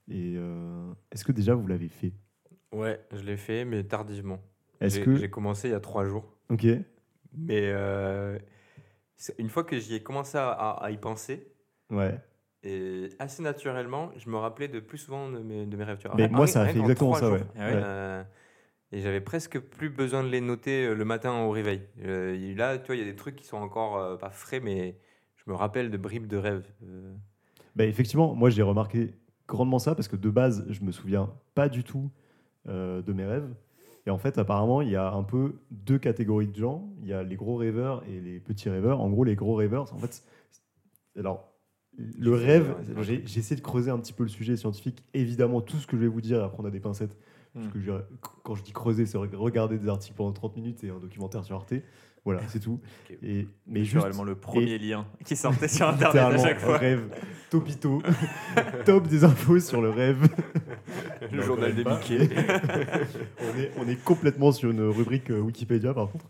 Et 0.09 0.35
euh, 0.37 0.93
est-ce 1.11 1.25
que 1.25 1.33
déjà 1.33 1.55
vous 1.55 1.67
l'avez 1.67 1.89
fait? 1.89 2.13
Ouais, 2.73 3.01
je 3.13 3.23
l'ai 3.23 3.37
fait, 3.37 3.65
mais 3.65 3.83
tardivement. 3.85 4.41
Est-ce 4.81 4.97
J'ai 4.97 5.05
que. 5.05 5.17
j'ai 5.17 5.31
commencé 5.31 5.69
il 5.69 5.73
y 5.73 5.75
a 5.75 5.81
trois 5.81 6.05
jours. 6.05 6.37
Ok. 6.51 6.67
Mais 7.37 7.71
euh, 7.73 8.39
une 9.39 9.49
fois 9.49 9.65
que 9.65 9.79
j'y 9.79 9.95
ai 9.95 10.03
commencé 10.03 10.37
à, 10.39 10.51
à- 10.51 10.85
à 10.85 10.91
y 10.91 10.99
penser, 10.99 11.47
Ouais. 11.91 12.21
Et 12.63 13.09
assez 13.19 13.43
naturellement, 13.43 14.11
je 14.17 14.29
me 14.29 14.37
rappelais 14.37 14.69
de 14.69 14.81
plus 14.81 14.99
souvent 14.99 15.31
de 15.31 15.39
mes, 15.39 15.67
de 15.67 15.77
mes 15.77 15.85
rêves. 15.85 15.99
tu 15.99 16.09
vois. 16.09 16.17
Mais 16.17 16.29
moi, 16.29 16.47
ça 16.47 16.63
a 16.63 16.69
fait 16.69 16.79
exactement 16.79 17.15
ça, 17.15 17.27
jours. 17.27 17.33
ouais. 17.35 17.45
Ah. 17.57 17.63
Euh, 17.69 18.25
et 18.93 19.01
j'avais 19.01 19.21
presque 19.21 19.59
plus 19.59 19.89
besoin 19.89 20.25
de 20.25 20.29
les 20.29 20.41
noter 20.41 20.87
euh, 20.87 20.95
le 20.95 21.05
matin 21.05 21.43
au 21.43 21.51
réveil. 21.51 21.83
Euh, 22.05 22.55
là, 22.57 22.79
tu 22.79 22.87
vois, 22.87 22.97
il 22.97 22.99
y 22.99 23.03
a 23.03 23.11
des 23.11 23.17
trucs 23.17 23.37
qui 23.37 23.47
sont 23.47 23.57
encore 23.57 23.99
euh, 23.99 24.17
pas 24.17 24.31
frais, 24.31 24.61
mais 24.61 24.97
je 25.37 25.51
me 25.51 25.55
rappelle 25.55 25.91
de 25.91 25.97
bribes 25.97 26.27
de 26.27 26.37
rêves. 26.37 26.67
Bah, 27.77 27.85
effectivement, 27.85 28.35
moi 28.35 28.51
j'ai 28.51 28.63
remarqué 28.63 29.15
grandement 29.47 29.79
ça 29.79 29.95
parce 29.95 30.09
que 30.09 30.17
de 30.17 30.29
base, 30.29 30.67
je 30.69 30.83
me 30.83 30.93
souviens 30.93 31.31
pas 31.55 31.69
du 31.69 31.85
tout 31.85 32.11
de 32.67 33.13
mes 33.13 33.25
rêves. 33.25 33.49
Et 34.07 34.11
en 34.11 34.19
fait, 34.19 34.39
apparemment, 34.39 34.83
il 34.83 34.91
y 34.91 34.97
a 34.97 35.11
un 35.11 35.23
peu 35.23 35.55
deux 35.71 35.99
catégories 35.99 36.47
de 36.47 36.55
gens. 36.55 36.89
Il 37.03 37.09
y 37.09 37.13
a 37.13 37.23
les 37.23 37.37
gros 37.37 37.57
rêveurs 37.57 38.05
et 38.07 38.21
les 38.21 38.39
petits 38.39 38.69
rêveurs. 38.69 39.01
En 39.01 39.09
gros, 39.09 39.25
les 39.25 39.35
gros 39.35 39.55
rêveurs, 39.55 39.93
en 39.95 39.99
fait, 39.99 40.23
alors 41.19 41.50
le 42.19 42.35
rêve, 42.35 42.75
j'ai 43.03 43.23
essayé 43.39 43.57
de 43.57 43.61
creuser 43.61 43.91
un 43.91 43.99
petit 43.99 44.13
peu 44.13 44.23
le 44.23 44.29
sujet 44.29 44.57
scientifique. 44.57 45.03
Évidemment, 45.15 45.61
tout 45.61 45.77
ce 45.77 45.87
que 45.87 45.97
je 45.97 46.03
vais 46.03 46.09
vous 46.09 46.21
dire, 46.21 46.43
après 46.45 46.59
on 46.61 46.65
a 46.67 46.71
des 46.71 46.81
pincettes. 46.81 47.17
Parce 47.55 47.67
Mm. 47.67 47.71
que 47.73 47.81
je- 47.81 47.91
quand 48.45 48.55
je 48.55 48.63
dis 48.63 48.71
creuser, 48.73 49.07
c'est 49.07 49.19
regarder 49.19 49.77
des 49.77 49.89
articles 49.89 50.15
pendant 50.17 50.31
30 50.33 50.55
minutes 50.57 50.85
et 50.85 50.91
un 50.91 50.99
documentaire 51.01 51.45
sur 51.45 51.57
Arte. 51.57 51.75
Voilà, 52.25 52.41
c'est 52.49 52.61
tout. 52.61 52.79
Ok. 53.11 53.17
Et, 53.25 53.49
mais 53.67 53.83
juste, 53.83 54.07
le 54.25 54.35
premier 54.37 54.79
lien 54.79 55.05
qui 55.25 55.35
sortait 55.35 55.67
sur 55.69 55.89
Internet 55.89 56.39
à 56.41 56.43
chaque 56.45 56.61
fois. 56.61 56.77
rêve, 56.79 57.09
topito, 57.51 58.03
top 58.85 59.09
des 59.09 59.25
infos 59.25 59.59
sur 59.59 59.81
le 59.83 59.91
rêve. 59.91 60.29
Le 61.33 61.39
Non, 61.39 61.43
journal 61.43 61.71
quand 61.73 61.79
de 61.79 61.83
même 61.83 61.85
pas. 61.85 61.99
Mickey. 61.99 62.29
on, 63.41 63.59
est, 63.59 63.71
on 63.79 63.89
est 63.89 64.05
complètement 64.05 64.53
sur 64.53 64.71
une 64.71 64.83
rubrique 64.83 65.31
euh, 65.31 65.41
Wikipédia 65.41 65.93
par 65.95 66.09
contre. 66.11 66.27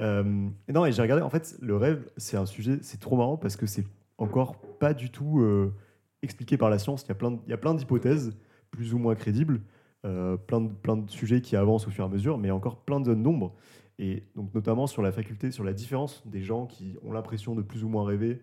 Euh, 0.00 0.48
et 0.66 0.72
non, 0.72 0.86
et 0.86 0.92
j'ai 0.92 1.02
regardé, 1.02 1.22
en 1.22 1.30
fait, 1.30 1.54
le 1.60 1.76
rêve, 1.76 2.04
c'est 2.16 2.36
un 2.36 2.46
sujet, 2.46 2.78
c'est 2.82 2.98
trop 2.98 3.16
marrant 3.16 3.36
parce 3.36 3.56
que 3.56 3.66
c'est 3.66 3.84
encore 4.18 4.60
pas 4.78 4.94
du 4.94 5.10
tout 5.10 5.40
euh, 5.40 5.74
expliqué 6.22 6.56
par 6.56 6.70
la 6.70 6.78
science. 6.78 7.02
Il 7.04 7.08
y 7.08 7.12
a 7.12 7.14
plein, 7.14 7.40
il 7.46 7.50
y 7.50 7.52
a 7.52 7.58
plein 7.58 7.74
d'hypothèses 7.74 8.36
plus 8.70 8.94
ou 8.94 8.98
moins 8.98 9.14
crédibles, 9.14 9.60
euh, 10.04 10.36
plein, 10.36 10.60
de, 10.60 10.72
plein 10.72 10.96
de 10.96 11.10
sujets 11.10 11.40
qui 11.40 11.56
avancent 11.56 11.86
au 11.86 11.90
fur 11.90 12.04
et 12.04 12.06
à 12.06 12.10
mesure, 12.10 12.38
mais 12.38 12.50
encore 12.50 12.84
plein 12.84 13.00
de 13.00 13.06
zones 13.06 13.22
d'ombre. 13.22 13.54
Et 13.98 14.24
donc, 14.34 14.52
notamment 14.54 14.86
sur 14.86 15.02
la 15.02 15.12
faculté, 15.12 15.50
sur 15.50 15.64
la 15.64 15.72
différence 15.72 16.26
des 16.26 16.42
gens 16.42 16.66
qui 16.66 16.96
ont 17.02 17.12
l'impression 17.12 17.54
de 17.54 17.62
plus 17.62 17.84
ou 17.84 17.88
moins 17.88 18.04
rêver, 18.04 18.42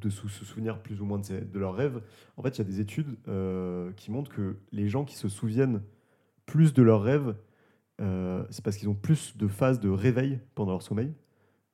de 0.00 0.10
se 0.10 0.26
souvenir 0.28 0.82
plus 0.82 1.00
ou 1.00 1.04
moins 1.04 1.18
de, 1.18 1.58
leurs 1.58 1.74
rêves. 1.74 2.02
En 2.36 2.42
fait, 2.42 2.56
il 2.56 2.58
y 2.58 2.60
a 2.62 2.64
des 2.64 2.80
études 2.80 3.16
euh, 3.28 3.92
qui 3.92 4.10
montrent 4.10 4.30
que 4.30 4.56
les 4.72 4.88
gens 4.88 5.04
qui 5.04 5.16
se 5.16 5.28
souviennent 5.28 5.82
plus 6.44 6.72
de 6.72 6.82
leurs 6.82 7.02
rêves, 7.02 7.34
c'est 8.50 8.62
parce 8.62 8.76
qu'ils 8.76 8.90
ont 8.90 8.94
plus 8.94 9.36
de 9.38 9.48
phases 9.48 9.80
de 9.80 9.88
réveil 9.88 10.38
pendant 10.54 10.72
leur 10.72 10.82
sommeil. 10.82 11.12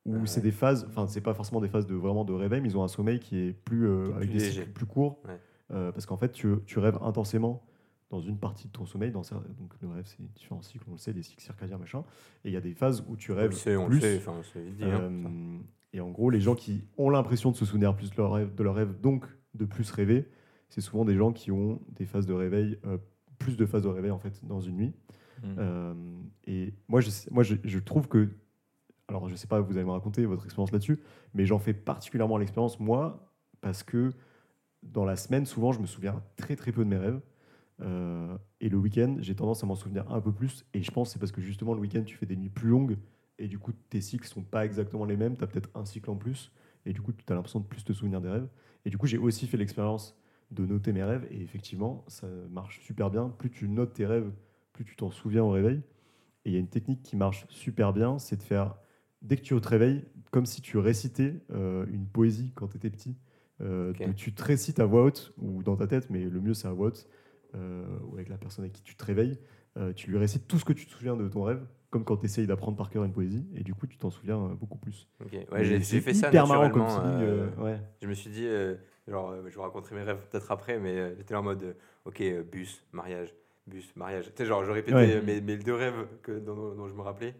Ou 0.05 0.15
Ah 0.19 0.25
c'est 0.25 0.41
des 0.41 0.51
phases, 0.51 0.85
enfin, 0.89 1.07
c'est 1.07 1.21
pas 1.21 1.33
forcément 1.33 1.61
des 1.61 1.69
phases 1.69 1.87
de 1.87 1.95
vraiment 1.95 2.25
de 2.25 2.33
réveil, 2.33 2.59
mais 2.61 2.69
ils 2.69 2.77
ont 2.77 2.83
un 2.83 2.87
sommeil 2.89 3.19
qui 3.19 3.37
est 3.37 3.53
plus, 3.53 3.87
euh, 3.87 4.13
avec 4.15 4.29
plus 4.29 4.37
des 4.39 4.45
léger. 4.45 4.61
cycles 4.61 4.73
plus 4.73 4.85
courts. 4.85 5.21
Ouais. 5.25 5.39
Euh, 5.71 5.91
parce 5.91 6.05
qu'en 6.05 6.17
fait, 6.17 6.31
tu, 6.33 6.47
tu 6.65 6.79
rêves 6.79 6.97
intensément 7.01 7.63
dans 8.09 8.19
une 8.19 8.37
partie 8.37 8.67
de 8.67 8.73
ton 8.73 8.85
sommeil. 8.85 9.11
Dans, 9.11 9.21
donc, 9.21 9.73
le 9.81 9.87
rêve, 9.87 10.03
c'est 10.05 10.21
différents 10.33 10.61
cycles, 10.61 10.85
on 10.89 10.91
le 10.93 10.97
sait, 10.97 11.13
des 11.13 11.23
cycles 11.23 11.41
circadiens, 11.41 11.77
machin. 11.77 12.03
Et 12.43 12.49
il 12.49 12.53
y 12.53 12.57
a 12.57 12.61
des 12.61 12.73
phases 12.73 13.03
où 13.07 13.15
tu 13.15 13.31
On 13.31 13.35
rêves 13.35 13.51
le 13.51 13.55
sait, 13.55 13.75
on 13.77 13.87
plus. 13.87 13.95
le 13.95 14.01
sait, 14.01 14.17
enfin, 14.17 14.41
dit, 14.55 14.83
hein, 14.83 14.99
Euh, 15.01 15.57
et 15.93 16.01
en 16.01 16.09
gros, 16.11 16.29
les 16.29 16.41
gens 16.41 16.55
qui 16.55 16.83
ont 16.97 17.09
l'impression 17.09 17.51
de 17.51 17.55
se 17.55 17.65
souvenir 17.65 17.95
plus 17.95 18.11
de 18.11 18.17
leur 18.17 18.33
rêve, 18.33 18.53
de 18.53 18.63
leur 18.63 18.75
rêve 18.75 18.99
donc 18.99 19.25
de 19.53 19.65
plus 19.65 19.89
rêver, 19.91 20.27
c'est 20.69 20.81
souvent 20.81 21.05
des 21.05 21.15
gens 21.15 21.31
qui 21.31 21.49
ont 21.51 21.79
des 21.91 22.05
phases 22.05 22.25
de 22.25 22.33
réveil, 22.33 22.77
euh, 22.85 22.97
plus 23.39 23.57
de 23.57 23.65
phases 23.65 23.83
de 23.83 23.87
réveil 23.89 24.11
en 24.11 24.19
fait 24.19 24.43
dans 24.45 24.59
une 24.59 24.75
nuit. 24.75 24.93
Mm. 25.43 25.55
Euh, 25.59 25.93
et 26.45 26.73
moi, 26.87 26.99
je, 27.01 27.09
moi 27.31 27.43
je, 27.43 27.55
je 27.63 27.79
trouve 27.79 28.07
que, 28.07 28.29
alors 29.13 29.29
je 29.29 29.35
sais 29.35 29.47
pas, 29.47 29.61
vous 29.61 29.77
allez 29.77 29.85
me 29.85 29.91
raconter 29.91 30.25
votre 30.25 30.45
expérience 30.45 30.71
là-dessus, 30.71 30.99
mais 31.33 31.45
j'en 31.45 31.59
fais 31.59 31.73
particulièrement 31.73 32.37
l'expérience 32.37 32.79
moi 32.79 33.31
parce 33.61 33.83
que 33.83 34.11
dans 34.81 35.05
la 35.05 35.15
semaine, 35.15 35.45
souvent, 35.45 35.71
je 35.71 35.79
me 35.79 35.85
souviens 35.85 36.21
très 36.35 36.55
très 36.55 36.71
peu 36.71 36.83
de 36.83 36.89
mes 36.89 36.97
rêves. 36.97 37.21
Euh, 37.81 38.37
et 38.59 38.69
le 38.69 38.77
week-end, 38.77 39.17
j'ai 39.19 39.35
tendance 39.35 39.63
à 39.63 39.67
m'en 39.67 39.75
souvenir 39.75 40.11
un 40.11 40.19
peu 40.19 40.31
plus. 40.31 40.65
Et 40.73 40.83
je 40.83 40.91
pense 40.91 41.09
que 41.09 41.13
c'est 41.13 41.19
parce 41.19 41.31
que 41.31 41.41
justement, 41.41 41.73
le 41.73 41.79
week-end, 41.79 42.03
tu 42.03 42.17
fais 42.17 42.25
des 42.25 42.35
nuits 42.35 42.49
plus 42.49 42.69
longues. 42.69 42.97
Et 43.39 43.47
du 43.47 43.57
coup, 43.59 43.71
tes 43.89 44.01
cycles 44.01 44.27
sont 44.27 44.43
pas 44.43 44.65
exactement 44.65 45.05
les 45.05 45.17
mêmes. 45.17 45.37
Tu 45.37 45.43
as 45.43 45.47
peut-être 45.47 45.69
un 45.75 45.85
cycle 45.85 46.09
en 46.09 46.15
plus. 46.15 46.51
Et 46.85 46.93
du 46.93 47.01
coup, 47.01 47.13
tu 47.13 47.23
as 47.29 47.35
l'impression 47.35 47.59
de 47.59 47.65
plus 47.65 47.83
te 47.83 47.93
souvenir 47.93 48.19
des 48.19 48.29
rêves. 48.29 48.47
Et 48.85 48.89
du 48.89 48.97
coup, 48.97 49.07
j'ai 49.07 49.17
aussi 49.17 49.47
fait 49.47 49.57
l'expérience 49.57 50.17
de 50.51 50.65
noter 50.65 50.91
mes 50.91 51.03
rêves. 51.03 51.25
Et 51.31 51.41
effectivement, 51.41 52.03
ça 52.07 52.27
marche 52.49 52.81
super 52.81 53.09
bien. 53.09 53.29
Plus 53.29 53.49
tu 53.49 53.67
notes 53.67 53.93
tes 53.93 54.05
rêves, 54.05 54.31
plus 54.73 54.85
tu 54.85 54.95
t'en 54.95 55.09
souviens 55.09 55.43
au 55.43 55.49
réveil. 55.49 55.81
Et 56.45 56.49
il 56.49 56.53
y 56.53 56.57
a 56.57 56.59
une 56.59 56.67
technique 56.67 57.01
qui 57.03 57.15
marche 57.15 57.45
super 57.49 57.93
bien, 57.93 58.19
c'est 58.19 58.35
de 58.35 58.43
faire, 58.43 58.75
dès 59.23 59.37
que 59.37 59.41
tu 59.41 59.59
te 59.59 59.67
réveilles, 59.67 60.03
comme 60.31 60.45
si 60.45 60.61
tu 60.61 60.77
récitais 60.77 61.35
euh, 61.51 61.85
une 61.91 62.05
poésie 62.05 62.51
quand 62.55 62.67
tu 62.67 62.77
étais 62.77 62.89
petit. 62.89 63.15
Euh, 63.61 63.93
donc 63.93 64.15
tu 64.15 64.33
te 64.33 64.43
récites 64.43 64.79
à 64.79 64.85
voix 64.85 65.03
haute 65.03 65.33
ou 65.37 65.63
dans 65.63 65.75
ta 65.75 65.87
tête, 65.87 66.09
mais 66.09 66.23
le 66.25 66.41
mieux 66.41 66.53
c'est 66.53 66.67
à 66.67 66.71
voix 66.71 66.87
haute, 66.87 67.07
euh, 67.55 67.85
ou 68.07 68.15
avec 68.15 68.29
la 68.29 68.37
personne 68.37 68.63
avec 68.65 68.73
qui 68.73 68.81
tu 68.83 68.95
te 68.95 69.05
réveilles. 69.05 69.37
Euh, 69.77 69.93
tu 69.93 70.09
lui 70.11 70.17
récites 70.17 70.47
tout 70.47 70.59
ce 70.59 70.65
que 70.65 70.73
tu 70.73 70.85
te 70.85 70.91
souviens 70.91 71.15
de 71.15 71.27
ton 71.27 71.43
rêve, 71.43 71.61
comme 71.89 72.03
quand 72.03 72.17
tu 72.17 72.25
essayes 72.25 72.45
d'apprendre 72.47 72.77
par 72.77 72.89
cœur 72.89 73.03
une 73.03 73.13
poésie, 73.13 73.45
et 73.55 73.63
du 73.63 73.73
coup 73.73 73.87
tu 73.87 73.97
t'en 73.97 74.09
souviens 74.09 74.55
beaucoup 74.59 74.77
plus. 74.77 75.07
Ok. 75.23 75.31
Mais 75.33 75.47
Ouais, 75.51 75.63
j'ai 75.63 75.79
fait 76.01 76.13
ça 76.13 76.29
comme 76.29 76.49
naturellement. 76.49 76.99
euh, 77.21 77.49
ouais. 77.57 77.79
Je 78.01 78.07
me 78.07 78.13
suis 78.13 78.29
dit, 78.29 78.47
genre, 79.07 79.35
je 79.47 79.55
vous 79.55 79.61
raconterai 79.61 79.95
mes 79.95 80.03
rêves 80.03 80.19
peut-être 80.29 80.51
après, 80.51 80.79
mais 80.79 81.15
j'étais 81.15 81.33
là 81.33 81.39
en 81.39 81.43
mode, 81.43 81.75
ok, 82.05 82.21
bus, 82.51 82.83
mariage, 82.91 83.33
bus, 83.67 83.95
mariage. 83.95 84.25
Tu 84.25 84.31
sais, 84.37 84.45
genre, 84.45 84.65
je 84.65 84.71
répétais 84.71 84.95
Ouais. 84.95 85.21
mes, 85.21 85.41
mes 85.41 85.57
deux 85.57 85.75
rêves 85.75 86.07
que, 86.23 86.31
dont, 86.39 86.73
dont 86.75 86.87
je 86.87 86.93
me 86.93 87.01
rappelais 87.01 87.33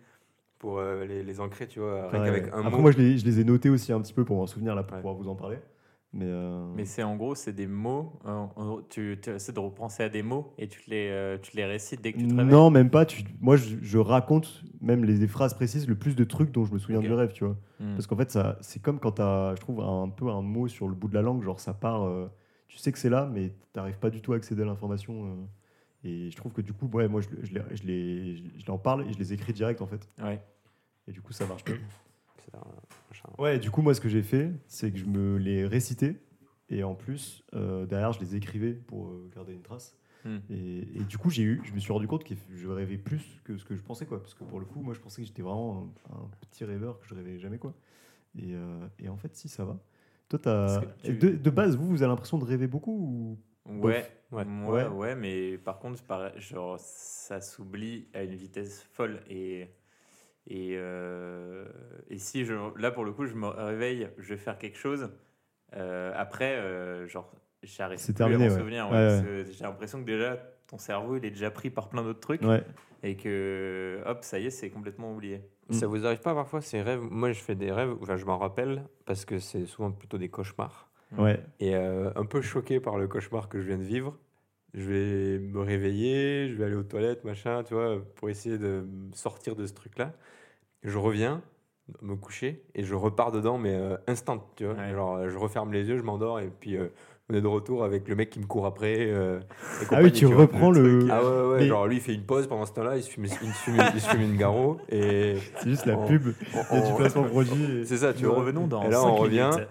pour 0.63 0.79
euh, 0.79 1.03
les, 1.05 1.23
les 1.23 1.39
ancrer, 1.41 1.67
tu 1.67 1.79
vois, 1.81 2.07
rien 2.07 2.19
Ouais, 2.21 2.25
qu'avec 2.25 2.43
ouais. 2.45 2.53
un 2.53 2.59
Après, 2.59 2.71
mot. 2.71 2.81
moi 2.83 2.91
je 2.91 2.97
les, 2.97 3.17
je 3.17 3.25
les 3.25 3.41
ai 3.41 3.43
notés 3.43 3.69
aussi 3.69 3.91
un 3.91 3.99
petit 4.01 4.13
peu 4.13 4.23
pour 4.23 4.37
m'en 4.37 4.47
souvenir 4.47 4.75
là, 4.75 4.83
pour 4.83 4.93
Ouais. 4.93 5.01
pouvoir 5.01 5.15
vous 5.15 5.27
en 5.27 5.35
parler. 5.35 5.57
Mais, 6.13 6.25
euh, 6.27 6.65
Mais 6.75 6.85
c'est 6.85 7.03
en 7.03 7.15
gros, 7.17 7.35
c'est 7.35 7.51
des 7.53 7.67
mots. 7.67 8.13
euh, 8.25 8.45
tu, 8.89 9.19
tu 9.21 9.29
essaies 9.31 9.51
de 9.51 9.59
repenser 9.59 10.03
à 10.03 10.09
des 10.09 10.23
mots 10.23 10.53
et 10.57 10.67
tu 10.69 10.81
te 10.85 10.89
les, 10.89 11.37
tu 11.41 11.51
te 11.51 11.57
les 11.57 11.65
récites 11.65 12.01
dès 12.01 12.13
que 12.13 12.19
tu 12.19 12.27
te 12.27 12.35
réveilles. 12.35 12.51
non, 12.53 12.69
même 12.69 12.89
pas. 12.91 13.05
Tu, 13.05 13.23
moi, 13.41 13.57
je, 13.57 13.75
je 13.81 13.97
raconte 13.97 14.63
même 14.79 15.03
les, 15.03 15.15
les 15.15 15.27
phrases 15.27 15.53
précises, 15.55 15.87
le 15.87 15.95
plus 15.95 16.15
de 16.15 16.23
trucs 16.23 16.51
dont 16.51 16.63
je 16.65 16.73
me 16.73 16.77
souviens 16.79 16.99
du 17.01 17.11
rêve, 17.11 17.33
tu 17.33 17.43
vois. 17.43 17.57
Hmm. 17.79 17.95
Parce 17.95 18.05
qu'en 18.07 18.15
fait, 18.15 18.29
ça, 18.31 18.57
c'est 18.61 18.79
comme 18.81 18.99
quand 18.99 19.13
tu 19.13 19.21
as, 19.23 19.53
je 19.55 19.59
trouve, 19.61 19.81
un 19.81 20.07
peu 20.09 20.29
un 20.29 20.41
mot 20.43 20.67
sur 20.67 20.87
le 20.87 20.93
bout 20.95 21.07
de 21.09 21.15
la 21.15 21.23
langue, 21.23 21.43
genre 21.43 21.59
ça 21.59 21.73
part, 21.73 22.03
euh, 22.03 22.29
tu 22.67 22.77
sais 22.77 22.91
que 22.91 22.99
c'est 22.99 23.09
là, 23.09 23.27
mais 23.33 23.49
tu 23.49 23.55
n'arrives 23.79 23.97
pas 23.97 24.11
du 24.11 24.21
tout 24.21 24.33
à 24.33 24.35
accéder 24.37 24.61
à 24.61 24.65
l'information. 24.65 25.25
euh, 25.25 25.45
et 26.05 26.29
je 26.29 26.35
trouve 26.37 26.51
que 26.51 26.61
du 26.61 26.73
coup, 26.73 26.87
ouais, 26.93 27.07
moi, 27.07 27.21
je, 27.21 27.27
je, 27.43 27.53
les, 27.53 27.61
je, 27.75 27.83
les, 27.87 28.35
je 28.59 28.71
parle 28.83 29.07
et 29.09 29.13
je 29.13 29.17
les 29.17 29.33
écris 29.33 29.53
direct, 29.53 29.81
en 29.81 29.87
fait. 29.87 30.07
Ouais. 30.21 30.39
Et 31.07 31.11
du 31.11 31.21
coup, 31.21 31.33
ça 31.33 31.45
marche 31.45 31.63
machin. 33.09 33.29
Ouais, 33.37 33.59
du 33.59 33.71
coup, 33.71 33.81
moi, 33.81 33.93
ce 33.93 34.01
que 34.01 34.09
j'ai 34.09 34.23
fait, 34.23 34.51
c'est 34.67 34.91
que 34.91 34.97
je 34.97 35.05
me 35.05 35.37
les 35.37 35.65
récitais. 35.65 36.21
Et 36.69 36.83
en 36.83 36.95
plus, 36.95 37.43
euh, 37.53 37.85
derrière, 37.85 38.13
je 38.13 38.19
les 38.19 38.35
écrivais 38.35 38.73
pour 38.73 39.07
euh, 39.09 39.29
garder 39.35 39.53
une 39.53 39.61
trace. 39.61 39.97
Hmm. 40.25 40.37
Et, 40.49 40.79
et 40.97 41.03
du 41.03 41.17
coup, 41.17 41.29
j'ai 41.29 41.43
eu, 41.43 41.61
je 41.65 41.73
me 41.73 41.79
suis 41.79 41.91
rendu 41.91 42.07
compte 42.07 42.23
que 42.23 42.33
je 42.55 42.67
rêvais 42.69 42.97
plus 42.97 43.41
que 43.43 43.57
ce 43.57 43.65
que 43.65 43.75
je 43.75 43.81
pensais, 43.81 44.05
quoi. 44.05 44.21
Parce 44.21 44.33
que 44.33 44.43
pour 44.43 44.59
le 44.59 44.65
coup, 44.65 44.81
moi, 44.81 44.93
je 44.93 44.99
pensais 44.99 45.21
que 45.21 45.27
j'étais 45.27 45.41
vraiment 45.41 45.91
un, 46.09 46.15
un 46.15 46.29
petit 46.49 46.63
rêveur, 46.63 46.99
que 46.99 47.07
je 47.07 47.13
rêvais 47.13 47.37
jamais, 47.39 47.57
quoi. 47.57 47.73
Et, 48.37 48.53
euh, 48.55 48.87
et 48.99 49.09
en 49.09 49.17
fait, 49.17 49.35
si, 49.35 49.49
ça 49.49 49.65
va. 49.65 49.77
Toi, 50.29 50.39
tu- 51.03 51.13
de, 51.13 51.29
de 51.29 51.49
base, 51.49 51.75
vous, 51.75 51.85
vous 51.87 52.01
avez 52.01 52.09
l'impression 52.09 52.37
de 52.37 52.45
rêver 52.45 52.67
beaucoup 52.67 52.91
ou... 52.91 53.39
Ouais, 53.65 54.09
Ouais. 54.31 54.45
ouais, 54.45 54.69
Ouais. 54.71 54.87
ouais, 54.87 55.15
mais 55.15 55.57
par 55.57 55.79
contre, 55.79 56.01
genre, 56.37 56.79
ça 56.79 57.39
s'oublie 57.41 58.07
à 58.13 58.23
une 58.23 58.33
vitesse 58.35 58.81
folle. 58.93 59.21
Et, 59.29 59.67
et, 60.47 60.75
euh, 60.77 61.65
et 62.09 62.17
si 62.17 62.45
je, 62.45 62.53
là, 62.79 62.91
pour 62.91 63.05
le 63.05 63.11
coup, 63.13 63.25
je 63.25 63.35
me 63.35 63.47
réveille, 63.47 64.09
je 64.17 64.29
vais 64.33 64.37
faire 64.39 64.57
quelque 64.57 64.77
chose. 64.77 65.09
euh, 65.75 66.11
après, 66.15 66.55
euh, 66.57 67.07
genre, 67.07 67.31
j'arrive 67.63 67.99
plus 68.13 68.23
à 68.23 68.27
m'en 68.29 68.37
ouais. 68.37 68.49
souvenir. 68.49 68.89
ouais, 68.91 69.21
Ouais, 69.21 69.45
J'ai 69.51 69.63
l'impression 69.63 69.99
que 70.01 70.05
déjà, 70.05 70.37
ton 70.67 70.77
cerveau, 70.77 71.15
il 71.17 71.25
est 71.25 71.31
déjà 71.31 71.49
pris 71.51 71.69
par 71.69 71.89
plein 71.89 72.03
d'autres 72.03 72.19
trucs. 72.19 72.41
Ouais. 72.41 72.63
Et 73.03 73.15
que, 73.17 74.01
hop, 74.05 74.19
ça 74.23 74.39
y 74.39 74.45
est, 74.45 74.49
c'est 74.49 74.69
complètement 74.69 75.13
oublié. 75.13 75.41
Ça 75.69 75.87
vous 75.87 76.05
arrive 76.05 76.19
pas 76.19 76.33
parfois 76.35 76.61
ces 76.61 76.81
rêves? 76.81 77.01
Moi, 77.01 77.31
je 77.31 77.39
fais 77.39 77.55
des 77.55 77.71
rêves, 77.71 77.95
enfin, 78.01 78.17
je 78.17 78.25
m'en 78.25 78.37
rappelle 78.37 78.83
parce 79.05 79.25
que 79.25 79.39
c'est 79.39 79.65
souvent 79.65 79.91
plutôt 79.91 80.17
des 80.17 80.29
cauchemars. 80.29 80.89
Ouais. 81.17 81.39
Et 81.59 81.75
euh, 81.75 82.11
un 82.15 82.25
peu 82.25 82.41
choqué 82.41 82.79
par 82.79 82.97
le 82.97 83.07
cauchemar 83.07 83.47
que 83.47 83.61
je 83.61 83.67
viens 83.67 83.77
de 83.77 83.83
vivre, 83.83 84.17
je 84.73 84.89
vais 84.89 85.39
me 85.39 85.59
réveiller, 85.61 86.49
je 86.49 86.55
vais 86.55 86.65
aller 86.65 86.75
aux 86.75 86.83
toilettes, 86.83 87.23
machin, 87.23 87.63
tu 87.63 87.73
vois, 87.73 87.97
pour 88.15 88.29
essayer 88.29 88.57
de 88.57 88.85
sortir 89.13 89.55
de 89.55 89.65
ce 89.65 89.73
truc-là. 89.73 90.13
Je 90.83 90.97
reviens 90.97 91.41
me 92.01 92.15
coucher 92.15 92.63
et 92.75 92.83
je 92.83 92.95
repars 92.95 93.31
dedans, 93.31 93.57
mais 93.57 93.75
euh, 93.75 93.97
instant, 94.07 94.49
tu 94.55 94.65
vois. 94.65 94.73
Ouais. 94.75 94.91
Genre, 94.93 95.29
je 95.29 95.37
referme 95.37 95.73
les 95.73 95.87
yeux, 95.87 95.97
je 95.97 96.03
m'endors 96.03 96.39
et 96.39 96.49
puis 96.59 96.77
euh, 96.77 96.87
on 97.29 97.35
est 97.35 97.41
de 97.41 97.47
retour 97.47 97.83
avec 97.83 98.07
le 98.07 98.15
mec 98.15 98.29
qui 98.29 98.39
me 98.39 98.45
court 98.45 98.65
après. 98.65 98.95
euh, 98.99 99.39
Ah 99.91 99.99
oui, 100.01 100.11
tu 100.11 100.25
reprends 100.25 100.71
le... 100.71 101.07
Ah 101.11 101.21
ouais, 101.23 101.47
ouais, 101.51 101.57
Mais- 101.59 101.67
genre 101.67 101.85
lui 101.87 101.97
il 101.97 102.01
fait 102.01 102.13
une 102.13 102.23
pause 102.25 102.47
pendant 102.47 102.65
ce 102.65 102.71
temps-là, 102.73 102.97
il 102.97 103.03
se 103.03 103.09
fume, 103.09 103.25
il 103.25 103.29
se 103.29 103.35
fume, 103.37 103.77
il 103.93 104.01
se 104.01 104.09
fume 104.09 104.21
une 104.21 104.37
garo 104.37 104.77
et 104.89 105.35
C'est 105.59 105.69
juste 105.69 105.85
la 105.85 105.97
on- 105.97 106.07
pub. 106.07 106.27
on- 106.55 106.63
Il 106.71 106.77
y 106.79 106.81
a 106.81 106.85
du 106.85 106.91
on- 106.93 106.95
placement 106.95 107.23
produit. 107.23 107.63
et- 107.81 107.85
C'est 107.85 107.97
ça, 107.97 108.13
tu 108.13 108.25
vois. 108.25 108.35
revenons 108.35 108.65
dans 108.67 108.83
Et 108.83 108.89
là, 108.89 109.03
on 109.03 109.15
revient. 109.15 109.49
minutes. 109.53 109.67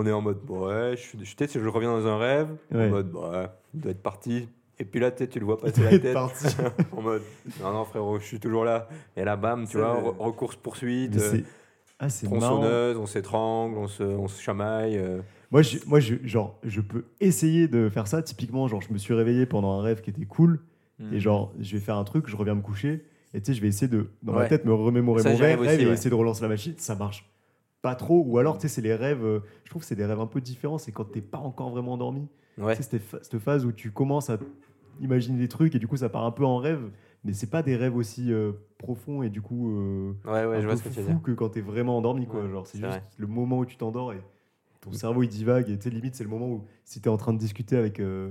On 0.00 0.06
est 0.06 0.12
en 0.12 0.20
mode, 0.20 0.38
bon, 0.44 0.68
ouais, 0.68 0.92
je 0.96 1.02
suis, 1.02 1.18
je, 1.24 1.58
je 1.58 1.68
reviens 1.68 1.90
dans 1.90 2.06
un 2.06 2.18
rêve, 2.18 2.50
Ouais. 2.72 2.86
en 2.86 2.90
mode, 2.90 3.10
bah, 3.10 3.30
ouais, 3.32 3.46
il 3.74 3.80
doit 3.80 3.90
être 3.90 4.02
parti. 4.02 4.48
Et 4.78 4.84
puis 4.84 5.00
là, 5.00 5.10
tu 5.10 5.26
le 5.40 5.44
vois 5.44 5.58
passer 5.58 5.82
la 5.82 5.98
tête, 5.98 6.12
parti. 6.14 6.46
en 6.96 7.02
mode, 7.02 7.22
non, 7.60 7.72
non, 7.72 7.84
frérot, 7.84 8.20
je 8.20 8.24
suis 8.24 8.38
toujours 8.38 8.64
là. 8.64 8.88
Et 9.16 9.24
là, 9.24 9.34
bam, 9.34 9.66
tu 9.66 9.76
vois, 9.78 10.00
re- 10.00 10.16
recourse 10.18 10.54
poursuite, 10.54 11.16
euh. 11.16 11.40
Ah, 11.98 12.06
marrant. 12.30 12.38
tronçonneuse, 12.38 12.96
on 12.96 13.06
s'étrangle, 13.06 13.76
on 13.76 13.88
se, 13.88 14.04
on 14.04 14.28
se 14.28 14.40
chamaille. 14.40 14.96
euh. 14.96 15.18
Moi, 15.50 15.62
je, 15.62 15.78
moi 15.86 15.98
je, 15.98 16.14
genre, 16.22 16.56
je 16.62 16.80
peux 16.80 17.06
essayer 17.18 17.66
de 17.66 17.88
faire 17.88 18.06
ça. 18.06 18.22
Typiquement, 18.22 18.68
genre, 18.68 18.80
je 18.82 18.92
me 18.92 18.98
suis 18.98 19.14
réveillé 19.14 19.46
pendant 19.46 19.80
un 19.80 19.82
rêve 19.82 20.00
qui 20.00 20.10
était 20.10 20.24
cool. 20.26 20.60
Hmm. 21.00 21.12
Et 21.12 21.18
genre, 21.18 21.52
je 21.58 21.72
vais 21.76 21.82
faire 21.82 21.96
un 21.96 22.04
truc, 22.04 22.28
je 22.28 22.36
reviens 22.36 22.54
me 22.54 22.62
coucher. 22.62 23.04
Et 23.34 23.40
tu 23.40 23.46
sais, 23.46 23.54
je 23.54 23.60
vais 23.60 23.66
essayer 23.68 23.88
de, 23.88 24.06
dans 24.22 24.32
ma 24.34 24.46
tête, 24.46 24.64
me 24.64 24.72
remémorer 24.72 25.22
Ça, 25.24 25.30
mon 25.32 25.36
rêve 25.38 25.60
aussi, 25.60 25.70
et 25.82 25.86
ouais. 25.86 25.92
essayer 25.92 26.10
de 26.10 26.14
relancer 26.14 26.42
la 26.42 26.48
machine. 26.48 26.74
Ça 26.78 26.94
marche 26.94 27.28
pas 27.82 27.94
trop. 27.94 28.22
Ou 28.26 28.38
alors, 28.38 28.56
tu 28.58 28.62
sais, 28.62 28.68
c'est 28.68 28.82
les 28.82 28.94
rêves. 28.94 29.24
euh, 29.24 29.40
je 29.64 29.70
trouve 29.70 29.82
que 29.82 29.88
c'est 29.88 29.96
des 29.96 30.04
rêves 30.04 30.20
un 30.20 30.26
peu 30.26 30.40
différents. 30.40 30.78
C'est 30.78 30.92
quand 30.92 31.04
t'es 31.04 31.20
pas 31.22 31.38
encore 31.38 31.70
vraiment 31.70 31.92
endormi. 31.94 32.28
Ouais. 32.58 32.76
Tu 32.76 32.82
sais, 32.82 32.88
cette, 32.90 33.02
fa- 33.02 33.18
cette 33.22 33.38
phase 33.38 33.64
où 33.64 33.72
tu 33.72 33.90
commences 33.90 34.30
à 34.30 34.38
imaginer 35.00 35.38
des 35.38 35.48
trucs 35.48 35.74
et 35.74 35.78
du 35.78 35.86
coup, 35.86 35.96
ça 35.96 36.08
part 36.08 36.24
un 36.24 36.32
peu 36.32 36.44
en 36.44 36.56
rêve. 36.58 36.90
Mais 37.24 37.32
c'est 37.32 37.50
pas 37.50 37.62
des 37.62 37.76
rêves 37.76 37.96
aussi 37.96 38.32
euh, 38.32 38.52
profonds 38.78 39.22
et 39.22 39.28
du 39.30 39.42
coup. 39.42 39.70
euh, 39.70 40.12
Ouais, 40.24 40.44
ouais, 40.46 40.56
un 40.56 40.60
je 40.60 40.66
vois 40.66 40.74
peu 40.74 40.76
ce 40.78 40.82
que 40.84 40.88
tu 40.94 41.00
veux 41.00 41.06
dire. 41.06 41.20
que 41.22 41.32
quand 41.32 41.48
t'es 41.50 41.60
vraiment 41.60 41.98
endormi, 41.98 42.26
quoi. 42.26 42.42
Ouais, 42.42 42.48
Genre, 42.50 42.66
c'est 42.66 42.78
c'est 42.78 42.84
juste 42.84 42.98
vrai. 42.98 43.04
le 43.16 43.26
moment 43.26 43.58
où 43.58 43.66
tu 43.66 43.76
t'endors 43.76 44.12
et 44.12 44.20
ton 44.80 44.92
cerveau 44.92 45.22
il 45.24 45.28
divague. 45.28 45.68
Et 45.70 45.76
tu 45.76 45.84
sais, 45.84 45.90
limite, 45.90 46.14
c'est 46.14 46.24
le 46.24 46.30
moment 46.30 46.48
où 46.48 46.64
si 46.84 47.00
t'es 47.00 47.08
en 47.08 47.16
train 47.16 47.32
de 47.32 47.38
discuter 47.38 47.76
avec 47.76 47.98
euh, 48.00 48.30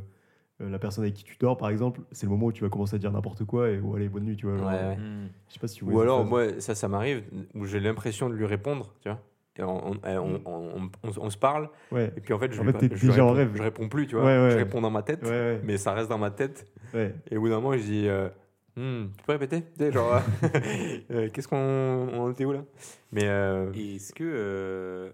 euh, 0.62 0.70
la 0.70 0.80
personne 0.80 1.04
avec 1.04 1.16
qui 1.16 1.24
tu 1.25 1.36
dors, 1.38 1.58
par 1.58 1.70
exemple, 1.70 2.01
c'est 2.12 2.25
le 2.25 2.32
moment 2.32 2.48
où 2.48 2.51
tu 2.54 2.63
vas 2.63 2.70
commencer 2.70 2.96
à 2.96 3.00
dire 3.00 3.12
n'importe 3.12 3.44
quoi 3.44 3.70
et 3.70 3.80
oh, 3.84 3.96
allez, 3.96 4.08
bonne 4.10 4.24
nuit, 4.24 4.38
tu 4.38 4.46
vois. 4.48 4.58
genre, 4.58 4.68
Ouais, 4.68 4.74
ouais. 4.74 4.96
Hmm. 4.98 5.27
Je 5.50 5.54
sais 5.54 5.60
pas 5.60 5.68
si 5.68 5.82
vous 5.82 5.88
Ou 5.88 5.92
voyez 5.92 6.00
cette 6.00 6.13
alors, 6.13 6.22
phase. 6.22 6.30
moi, 6.30 6.62
ça, 6.62 6.75
ça 6.75 6.88
m'arrive, 6.88 7.24
où 7.56 7.66
j'ai 7.66 7.80
l'impression 7.82 8.30
de 8.30 8.36
lui 8.36 8.46
répondre, 8.46 8.94
tu 9.01 9.10
vois. 9.10 9.22
Et 9.57 9.63
on, 9.63 9.91
on, 9.91 9.99
on, 10.05 10.41
on- 10.45 10.89
on- 11.03 11.11
on 11.19 11.29
se 11.29 11.37
parle, 11.37 11.69
Ouais, 11.91 12.11
et 12.15 12.21
puis 12.21 12.33
en 12.33 12.39
fait, 12.39 12.51
je, 12.51 12.61
En 12.61 12.65
fait, 12.65 12.95
je 12.95 13.07
en 13.09 13.11
réponds- 13.11 13.33
rêve. 13.33 13.51
je 13.55 13.63
réponds 13.63 13.89
plus, 13.89 14.07
tu 14.07 14.15
vois. 14.15 14.25
Ouais, 14.25 14.37
ouais. 14.43 14.51
Je 14.51 14.57
réponds 14.57 14.81
dans 14.81 14.91
ma 14.91 15.01
tête, 15.03 15.23
ouais, 15.23 15.29
ouais. 15.29 15.61
mais 15.63 15.77
ça 15.77 15.93
reste 15.93 16.09
dans 16.09 16.17
ma 16.19 16.29
tête. 16.31 16.65
ouais. 16.93 17.15
Et 17.31 17.37
au 17.37 17.41
bout 17.41 17.49
d'un 17.49 17.55
moment, 17.59 17.73
je 17.77 17.83
dis 17.83 18.07
euh, 18.07 18.29
Hmm, 18.75 19.07
Tu 19.17 19.23
peux 19.25 19.31
répéter? 19.31 19.63
Genre, 19.91 20.21
euh, 21.11 21.29
qu'est-ce 21.33 21.47
qu'on 21.47 21.57
on 21.57 22.31
était 22.31 22.45
où 22.45 22.51
là? 22.51 22.63
Mais 23.11 23.23
euh, 23.23 23.71
est-ce 23.73 24.13
que, 24.13 24.23
euh, 24.23 25.09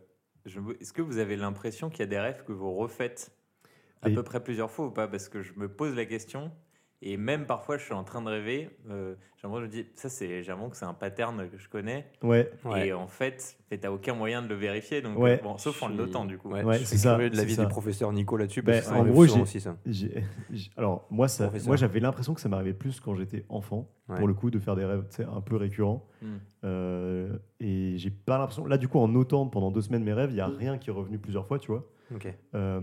est-ce 0.82 0.92
que 0.92 1.02
vous 1.02 1.18
avez 1.18 1.38
l'impression 1.38 1.90
qu'il 1.90 2.00
y 2.02 2.04
a 2.04 2.08
des 2.08 2.20
rêves 2.20 2.44
que 2.46 2.52
vous 2.52 2.74
refaites 2.74 3.32
à 4.02 4.10
Et- 4.10 4.14
peu 4.14 4.22
près 4.24 4.44
plusieurs 4.44 4.70
fois 4.70 4.88
ou 4.88 4.92
pas? 4.92 5.08
Parce 5.08 5.30
que 5.30 5.42
je 5.42 5.54
me 5.56 5.70
pose 5.70 5.96
la 5.96 6.04
question 6.06 6.52
et 7.06 7.18
même 7.18 7.46
parfois 7.46 7.78
je 7.78 7.84
suis 7.84 7.94
en 7.94 8.04
train 8.04 8.22
de 8.22 8.30
rêver. 8.30 8.70
Euh, 8.90 9.16
j'ai 9.36 9.48
l'impression 9.48 9.68
que 9.68 9.74
je 9.74 9.78
me 9.80 9.84
dis, 9.84 9.90
ça 9.96 10.08
c'est, 10.10 10.42
j'ai 10.44 10.54
que 10.54 10.78
c'est 10.78 10.86
un 10.86 10.94
pattern 10.94 11.50
que 11.50 11.58
je 11.58 11.68
connais. 11.68 12.06
Ouais, 12.22 12.50
ouais. 12.64 12.88
Et 12.88 12.94
en 12.94 13.08
fait, 13.08 13.58
tu 13.70 13.78
n'as 13.78 13.90
aucun 13.92 14.14
moyen 14.16 14.42
de 14.42 14.48
le 14.48 14.56
vérifier. 14.56 15.02
Donc, 15.02 15.18
Ouais. 15.20 15.42
bon, 15.44 15.58
sauf 15.58 15.84
en 15.84 15.90
le 15.90 15.96
notant 15.96 16.24
du 16.24 16.38
coup. 16.38 16.50
Ouais, 16.50 16.64
Ouais, 16.64 16.80
je 16.80 16.86
c'est 16.86 16.98
ça, 16.98 17.18
de 17.18 17.30
c'est 17.30 17.36
l'avis 17.36 17.58
du 17.58 17.68
professeur 17.68 18.12
Nico 18.14 18.38
là-dessus, 18.38 18.62
Ben, 18.62 18.82
que 18.82 18.90
en 18.90 19.04
gros, 19.06 19.26
j'ai- 19.26 19.42
aussi 19.42 19.60
ça. 19.60 19.76
J'ai- 19.86 20.24
j'ai- 20.52 20.72
alors 20.78 21.06
moi, 21.12 21.28
ça, 21.28 21.46
Professeur. 21.46 21.68
moi 21.68 21.76
j'avais 21.76 22.00
l'impression 22.00 22.34
que 22.34 22.40
ça 22.42 22.48
m'arrivait 22.48 22.74
plus 22.74 23.00
quand 23.02 23.16
j'étais 23.16 23.46
enfant, 23.50 23.90
Ouais. 24.08 24.18
pour 24.18 24.28
le 24.28 24.34
coup, 24.34 24.50
de 24.50 24.60
faire 24.60 24.76
des 24.78 24.86
rêves 24.86 25.06
un 25.30 25.42
peu 25.42 25.58
récurrents. 25.58 26.06
Hmm. 26.22 26.38
Euh, 26.64 27.38
et 27.60 27.98
j'ai 27.98 28.12
pas 28.12 28.38
l'impression. 28.38 28.66
Là, 28.66 28.78
du 28.78 28.88
coup, 28.88 29.00
en 29.00 29.08
notant 29.10 29.48
pendant 29.48 29.72
deux 29.72 29.82
semaines 29.82 30.04
mes 30.04 30.14
rêves, 30.14 30.32
il 30.32 30.38
y 30.38 30.42
a 30.42 30.48
rien 30.48 30.78
qui 30.78 30.90
est 30.90 30.94
revenu 30.94 31.18
plusieurs 31.20 31.46
fois, 31.48 31.60
tu 31.60 31.70
vois. 31.72 31.86
Ok. 32.16 32.28
Euh, 32.56 32.80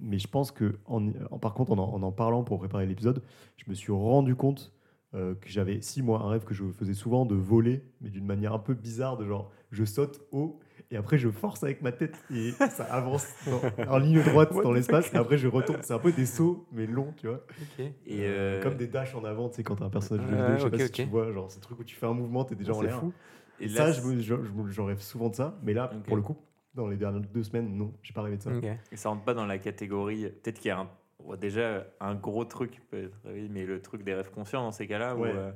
mais 0.00 0.18
je 0.18 0.28
pense 0.28 0.50
que, 0.52 0.78
en, 0.86 1.08
en- 1.30 1.38
par 1.38 1.54
contre, 1.54 1.72
en 1.72 1.78
en, 1.78 1.94
en 1.94 2.02
en 2.02 2.12
parlant 2.12 2.42
pour 2.44 2.58
préparer 2.58 2.86
l'épisode, 2.86 3.22
je 3.56 3.64
me 3.68 3.74
suis 3.74 3.92
rendu 3.92 4.34
compte 4.34 4.72
euh, 5.14 5.34
que 5.34 5.48
j'avais, 5.48 5.80
si 5.80 6.02
moi, 6.02 6.20
un 6.22 6.28
rêve 6.30 6.44
que 6.44 6.54
je 6.54 6.64
faisais 6.70 6.94
souvent 6.94 7.26
de 7.26 7.34
voler, 7.34 7.82
mais 8.00 8.10
d'une 8.10 8.24
manière 8.26 8.52
un 8.54 8.58
peu 8.60 8.74
bizarre, 8.74 9.16
de 9.16 9.26
genre, 9.26 9.50
je 9.72 9.84
saute 9.84 10.20
haut. 10.30 10.60
Et 10.92 10.96
après, 10.96 11.18
je 11.18 11.28
force 11.30 11.62
avec 11.62 11.82
ma 11.82 11.92
tête 11.92 12.16
et 12.34 12.50
ça 12.70 12.84
avance 12.84 13.26
dans- 13.46 13.60
en 13.92 13.98
ligne 13.98 14.22
droite 14.22 14.52
dans 14.52 14.72
the 14.72 14.74
l'espace. 14.76 15.12
Et 15.12 15.16
après, 15.16 15.36
je 15.38 15.46
retombe. 15.48 15.78
C'est 15.82 15.92
un 15.94 15.98
peu 15.98 16.10
des 16.12 16.26
sauts, 16.26 16.66
mais 16.72 16.86
longs, 16.86 17.12
tu 17.16 17.26
vois. 17.28 17.44
Ok. 17.60 17.80
Et 17.80 17.92
Euh, 18.22 18.58
euh, 18.58 18.62
Comme 18.62 18.76
des 18.76 18.86
dashs 18.88 19.14
en 19.14 19.24
avant, 19.24 19.48
tu 19.48 19.56
sais, 19.56 19.62
quand 19.64 19.76
t'as 19.76 19.84
un 19.84 19.90
personnage 19.90 20.26
de 20.26 20.34
vidéo, 20.34 20.54
je 20.56 20.58
sais 20.60 20.66
ok, 20.66 20.70
pas 20.72 20.78
si 20.78 20.84
ok. 20.86 20.92
tu 20.94 21.04
vois, 21.04 21.32
genre, 21.32 21.50
ces 21.50 21.60
trucs 21.60 21.78
où 21.78 21.84
tu 21.84 21.94
fais 21.96 22.06
un 22.06 22.14
mouvement, 22.14 22.44
t'es 22.44 22.54
déjà 22.56 22.72
en 22.72 22.80
l'air. 22.82 22.98
fou. 23.00 23.12
Et, 23.60 23.68
ça, 23.68 23.86
là, 23.86 23.92
je 23.92 24.00
me- 24.02 24.20
je- 24.20 24.42
je 24.44 24.52
me- 24.52 24.70
j'en 24.70 24.86
rêve 24.86 25.00
souvent 25.00 25.28
de 25.28 25.34
ça. 25.34 25.58
Mais 25.62 25.74
là, 25.74 25.88
pour 26.06 26.16
le 26.16 26.22
coup, 26.22 26.36
dans 26.74 26.86
les 26.88 26.96
dernières 26.96 27.20
deux 27.20 27.42
semaines, 27.42 27.76
non, 27.76 27.92
j'ai 28.02 28.12
pas 28.12 28.22
rêvé 28.22 28.36
de 28.36 28.42
ça. 28.42 28.50
Ok. 28.50 28.64
Et 28.92 28.96
ça 28.96 29.08
rentre 29.08 29.24
pas 29.24 29.34
dans 29.34 29.46
la 29.46 29.58
catégorie. 29.58 30.28
Peut-être 30.42 30.58
qu'il 30.60 30.68
y 30.68 30.72
a 30.72 30.78
un, 30.80 30.90
ouais, 31.24 31.36
déjà 31.36 31.86
un 32.00 32.14
gros 32.14 32.44
truc, 32.44 32.80
peut-être, 32.90 33.16
oui, 33.26 33.48
mais 33.50 33.64
le 33.66 33.80
truc 33.82 34.02
des 34.04 34.14
rêves 34.14 34.30
conscients 34.30 34.62
dans 34.62 34.72
ces 34.72 34.86
cas-là. 34.86 35.16
où, 35.16 35.24
euh, 35.24 35.50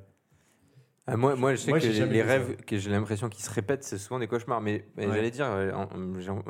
Ah, 1.06 1.16
moi, 1.16 1.36
moi, 1.36 1.52
je 1.54 1.60
sais 1.60 1.70
Moi, 1.70 1.80
que 1.80 1.86
les 1.86 2.20
ça. 2.20 2.24
rêves 2.26 2.56
que 2.64 2.78
j'ai 2.78 2.90
l'impression 2.90 3.28
qu'ils 3.28 3.44
se 3.44 3.50
répètent, 3.50 3.84
c'est 3.84 3.98
souvent 3.98 4.18
des 4.18 4.26
cauchemars. 4.26 4.60
Mais, 4.62 4.86
mais 4.96 5.06
Ouais. 5.06 5.14
j'allais 5.14 5.30
dire, 5.30 5.46
euh, 5.50 5.70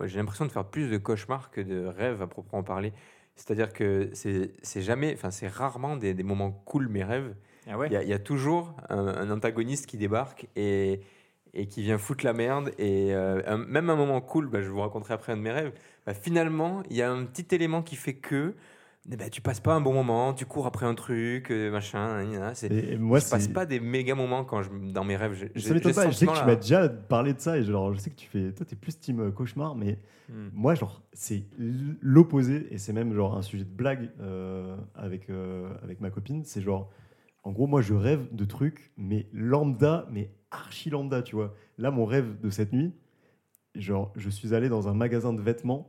j'ai 0.07 0.19
l'impression 0.19 0.47
de 0.47 0.53
faire 0.53 0.65
plus 0.65 0.89
de 0.91 0.97
cauchemars 0.97 1.51
que 1.51 1.61
de 1.61 1.85
rêves 1.87 2.23
à 2.23 2.27
proprement 2.29 2.63
parler. 2.63 2.93
C'est-à-dire 3.37 3.73
que 3.73 4.11
c'est 4.13 4.81
jamais, 4.81 5.13
enfin, 5.15 5.33
c'est 5.33 5.49
rarement 5.49 5.97
des, 5.97 6.15
des 6.15 6.23
moments 6.23 6.53
cool, 6.53 6.87
mes 6.89 7.03
rêves. 7.03 7.35
Ah 7.67 7.77
ouais? 7.77 7.89
Il 7.89 7.93
y, 7.95 7.97
a- 7.97 8.03
il 8.05 8.09
y 8.09 8.13
a 8.13 8.19
toujours 8.21 8.77
un, 8.91 9.09
un 9.09 9.31
antagoniste 9.31 9.87
qui 9.87 9.97
débarque 9.97 10.47
et, 10.55 11.01
et 11.55 11.67
qui 11.67 11.83
vient 11.83 11.99
foutre 11.99 12.25
la 12.25 12.33
merde. 12.33 12.73
Et 12.79 13.15
euh, 13.15 13.41
un- 13.47 13.59
même 13.59 13.89
un 13.91 13.97
moment 13.97 14.21
cool, 14.21 14.49
bah, 14.49 14.61
je 14.63 14.69
vous 14.69 14.81
raconterai 14.81 15.15
après 15.15 15.33
un 15.33 15.37
de 15.37 15.43
mes 15.43 15.53
rêves. 15.53 15.73
bah, 16.07 16.13
finalement, 16.15 16.83
il 16.91 16.97
y 16.97 17.03
a 17.03 17.11
un 17.11 17.25
petit 17.25 17.55
élément 17.55 17.83
qui 17.83 17.97
fait 17.97 18.15
que 18.15 18.55
ben, 19.07 19.29
tu 19.29 19.43
passes 19.43 19.61
pas 19.61 19.75
un 19.75 19.83
bon 19.83 19.93
moment, 19.93 20.33
tu 20.33 20.47
cours 20.47 20.67
après 20.67 20.87
un 20.87 20.95
truc, 20.95 21.51
euh, 21.51 21.71
machin. 21.71 22.53
c'est- 22.55 22.73
Et, 22.73 22.97
moi, 22.97 23.19
je 23.19 23.29
passe 23.29 23.49
pas 23.49 23.67
des 23.67 23.79
méga 23.79 24.15
moments 24.15 24.45
quand 24.45 24.63
je, 24.63 24.71
dans 24.93 25.05
mes 25.05 25.15
rêves. 25.17 25.35
J'ai- 25.55 25.61
Ça 25.61 25.75
m'étonne 25.75 25.93
pas. 25.93 26.07
Je 26.11 26.17
sais 26.17 26.27
que 26.27 26.33
tu 26.39 26.45
m'as 26.47 26.57
déjà 26.57 26.89
parlé 26.89 27.35
de 27.35 27.39
ça 27.41 27.59
et 27.59 27.63
genre, 27.65 27.93
je 27.93 27.99
sais 27.99 28.09
que 28.11 28.15
tu 28.17 28.27
fais. 28.29 28.51
Toi, 28.53 28.65
t'es 28.67 28.77
plus 28.77 28.99
team 28.99 29.21
euh, 29.21 29.31
cauchemar, 29.31 29.75
mais 29.75 29.99
Hmm. 30.31 30.49
moi, 30.55 30.75
genre, 30.75 31.03
c'est 31.13 31.43
l'opposé 32.01 32.67
et 32.71 32.79
c'est 32.79 32.93
même 32.95 33.13
genre 33.15 33.37
un 33.37 33.43
sujet 33.43 33.65
de 33.65 33.69
blague 33.69 34.11
euh, 34.21 34.75
avec, 34.95 35.29
euh, 35.31 35.69
avec 35.83 36.01
ma 36.01 36.09
copine. 36.11 36.43
C'est 36.45 36.63
genre, 36.63 36.91
en 37.45 37.53
gros, 37.53 37.67
moi, 37.67 37.83
je 37.83 37.93
rêve 37.95 38.35
de 38.35 38.45
trucs, 38.47 38.91
mais 38.97 39.29
lambda, 39.33 40.07
mais 40.11 40.31
archi 40.51 40.89
lambda, 40.89 41.23
tu 41.23 41.37
vois. 41.37 41.55
Là, 41.77 41.91
mon 41.91 42.07
rêve 42.07 42.41
de 42.41 42.49
cette 42.49 42.73
nuit, 42.73 42.93
genre, 43.75 44.13
je 44.17 44.31
suis 44.31 44.55
allé 44.55 44.71
dans 44.71 44.89
un 44.89 44.95
magasin 44.95 45.33
de 45.33 45.43
vêtements 45.43 45.89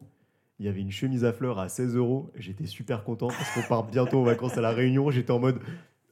Il 0.60 0.66
y 0.66 0.70
avait 0.70 0.82
une 0.82 0.92
chemise 0.92 1.24
à 1.26 1.34
fleurs 1.34 1.60
à 1.60 1.70
16 1.70 1.96
euros. 1.96 2.32
J'étais 2.36 2.66
super 2.66 3.04
content 3.04 3.28
parce 3.28 3.54
qu'on 3.54 3.68
part 3.68 3.84
bientôt 3.86 4.20
en 4.20 4.24
vacances 4.24 4.58
à 4.58 4.62
La 4.62 4.72
Réunion. 4.72 5.12
J'étais 5.12 5.32
en 5.32 5.40
mode 5.40 5.60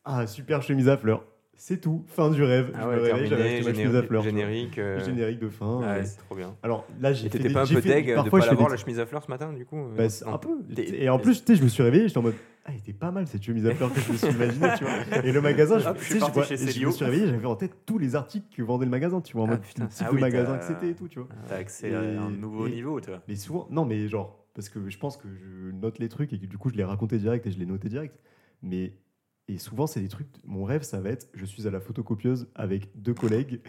Ah, 0.05 0.27
super 0.27 0.61
chemise 0.61 0.89
à 0.89 0.97
fleurs. 0.97 1.25
C'est 1.55 1.79
tout, 1.79 2.03
fin 2.07 2.29
du 2.29 2.43
rêve. 2.43 2.71
Ah 2.75 2.81
je 2.83 2.87
ouais, 2.87 2.95
me 2.95 3.01
réveille, 3.01 3.27
j'avais 3.29 3.43
acheté 3.43 3.63
ma 3.63 3.73
chemise 3.73 3.79
à 3.79 3.89
générique, 3.89 4.07
fleurs. 4.07 4.23
générique. 4.23 4.77
euh, 4.79 5.05
Générique 5.05 5.39
de 5.39 5.49
fin. 5.49 5.79
ouais, 5.79 5.85
euh. 5.85 6.03
c'est 6.03 6.17
trop 6.17 6.35
bien. 6.35 6.55
Alors 6.63 6.85
là, 6.99 7.13
j'ai 7.13 7.29
fait 7.29 7.37
t'étais 7.37 7.53
pas 7.53 7.63
un 7.63 7.67
peu 7.67 7.79
deg 7.81 8.09
de 8.09 8.15
parfois, 8.15 8.39
pas 8.39 8.45
je 8.45 8.49
l'avoir 8.51 8.69
la 8.69 8.75
chemise 8.77 8.99
à 8.99 9.05
fleurs 9.05 9.23
ce 9.23 9.29
matin 9.29 9.53
du 9.53 9.65
coup 9.65 9.77
euh, 9.77 9.95
Bah, 9.95 10.07
un 10.25 10.37
peu. 10.39 10.49
Et 10.77 11.07
en 11.09 11.19
plus, 11.19 11.45
tu 11.45 11.53
sais, 11.53 11.55
je 11.59 11.63
me 11.63 11.69
suis 11.69 11.83
réveillé, 11.83 12.07
j'étais 12.07 12.17
en 12.17 12.23
mode 12.23 12.33
Ah, 12.65 12.71
elle 12.71 12.77
était 12.79 12.91
pas 12.91 13.11
mal 13.11 13.27
cette 13.27 13.43
chemise 13.43 13.65
à 13.67 13.73
fleurs 13.75 13.93
que 13.93 14.01
je 14.01 14.11
me 14.11 14.17
suis 14.17 14.27
imaginé, 14.29 14.67
tu 14.77 14.83
vois. 14.83 15.23
Et 15.23 15.31
le 15.31 15.41
magasin, 15.41 15.79
je, 15.79 15.87
Hop, 15.87 15.97
je 15.99 16.01
sais, 16.01 16.05
suis 16.05 16.15
je 16.15 16.19
parti 16.19 16.33
vois- 16.39 16.43
chez 16.45 16.57
je 16.57 16.85
me 16.85 16.91
suis 16.91 17.05
réveillé, 17.05 17.27
j'avais 17.27 17.45
en 17.45 17.55
tête 17.55 17.77
tous 17.85 17.97
les 17.99 18.15
articles 18.15 18.47
que 18.53 18.61
vendait 18.63 18.85
le 18.85 18.91
magasin, 18.91 19.21
tu 19.21 19.33
vois, 19.33 19.43
en 19.43 19.47
Ah, 19.47 19.51
mode 19.51 19.61
putain. 19.61 19.83
le 19.83 19.89
type 19.89 20.05
Ah 20.07 20.09
de 20.09 20.15
oui, 20.15 20.21
magasin 20.21 20.57
que 20.57 20.65
c'était 20.65 20.89
et 20.89 20.95
tout, 20.95 21.07
tu 21.07 21.19
vois. 21.19 21.29
T'as 21.47 21.57
accès 21.57 21.93
à 21.93 21.99
un 21.99 22.31
nouveau 22.31 22.67
niveau, 22.67 22.99
tu 22.99 23.09
vois. 23.09 23.21
Mais 23.27 23.35
souvent, 23.35 23.67
non, 23.69 23.85
mais 23.85 24.07
genre, 24.09 24.43
parce 24.55 24.69
que 24.69 24.89
je 24.89 24.97
pense 24.97 25.15
que 25.17 25.27
je 25.33 25.71
note 25.71 25.99
les 25.99 26.09
trucs 26.09 26.33
et 26.33 26.39
que 26.39 26.45
du 26.47 26.57
coup, 26.57 26.69
je 26.69 26.75
les 26.75 26.83
racontais 26.83 27.19
direct 27.19 27.45
et 27.47 27.51
je 27.51 27.59
les 27.59 27.65
notais 27.67 27.89
direct. 27.89 28.19
Mais, 28.63 28.93
et 29.47 29.57
souvent, 29.57 29.87
c'est 29.87 29.99
des 30.01 30.07
trucs, 30.07 30.27
mon 30.45 30.63
rêve, 30.63 30.83
ça 30.83 30.99
va 31.01 31.09
être, 31.09 31.27
je 31.33 31.45
suis 31.45 31.67
à 31.67 31.71
la 31.71 31.79
photocopieuse 31.79 32.47
avec 32.55 32.89
deux 32.95 33.13
collègues 33.13 33.61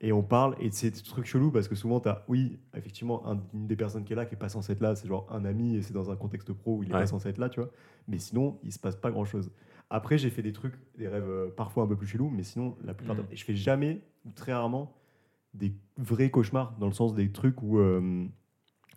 et 0.00 0.12
on 0.12 0.22
parle, 0.22 0.56
et 0.58 0.70
c'est 0.72 0.90
des 0.90 1.00
trucs 1.00 1.26
chelous 1.26 1.52
parce 1.52 1.68
que 1.68 1.76
souvent, 1.76 2.00
tu 2.00 2.08
as, 2.08 2.24
oui, 2.28 2.58
effectivement, 2.74 3.24
un- 3.28 3.40
une 3.54 3.66
des 3.68 3.76
personnes 3.76 4.02
qui 4.04 4.12
est 4.12 4.16
là, 4.16 4.26
qui 4.26 4.34
est 4.34 4.38
pas 4.38 4.48
censée 4.48 4.72
être 4.72 4.80
là, 4.80 4.96
c'est 4.96 5.06
genre 5.06 5.26
un 5.30 5.44
ami 5.44 5.76
et 5.76 5.82
c'est 5.82 5.92
dans 5.94 6.10
un 6.10 6.16
contexte 6.16 6.52
pro 6.52 6.78
où 6.78 6.82
il 6.82 6.90
est 6.90 6.94
Ouais. 6.94 7.00
pas 7.00 7.06
censé 7.06 7.28
être 7.28 7.38
là, 7.38 7.48
tu 7.48 7.60
vois. 7.60 7.70
Mais 8.08 8.18
sinon, 8.18 8.58
il 8.64 8.72
se 8.72 8.80
passe 8.80 8.96
pas 8.96 9.10
grand 9.12 9.24
chose. 9.24 9.52
Après, 9.90 10.18
j'ai 10.18 10.30
fait 10.30 10.42
des 10.42 10.52
trucs, 10.52 10.74
des 10.98 11.06
rêves 11.06 11.28
euh, 11.28 11.50
parfois 11.56 11.84
un 11.84 11.86
peu 11.86 11.96
plus 11.96 12.06
chelous, 12.08 12.30
mais 12.30 12.42
sinon, 12.42 12.76
la 12.82 12.94
plupart 12.94 13.14
temps, 13.16 13.22
et 13.30 13.36
je 13.36 13.44
fais 13.44 13.54
jamais, 13.54 14.00
ou 14.24 14.30
très 14.32 14.52
rarement, 14.52 14.96
des 15.54 15.72
vrais 15.98 16.30
cauchemars, 16.30 16.76
dans 16.80 16.86
le 16.86 16.92
sens 16.94 17.14
des 17.14 17.30
trucs 17.30 17.62
où 17.62 17.78
euh, 17.78 18.26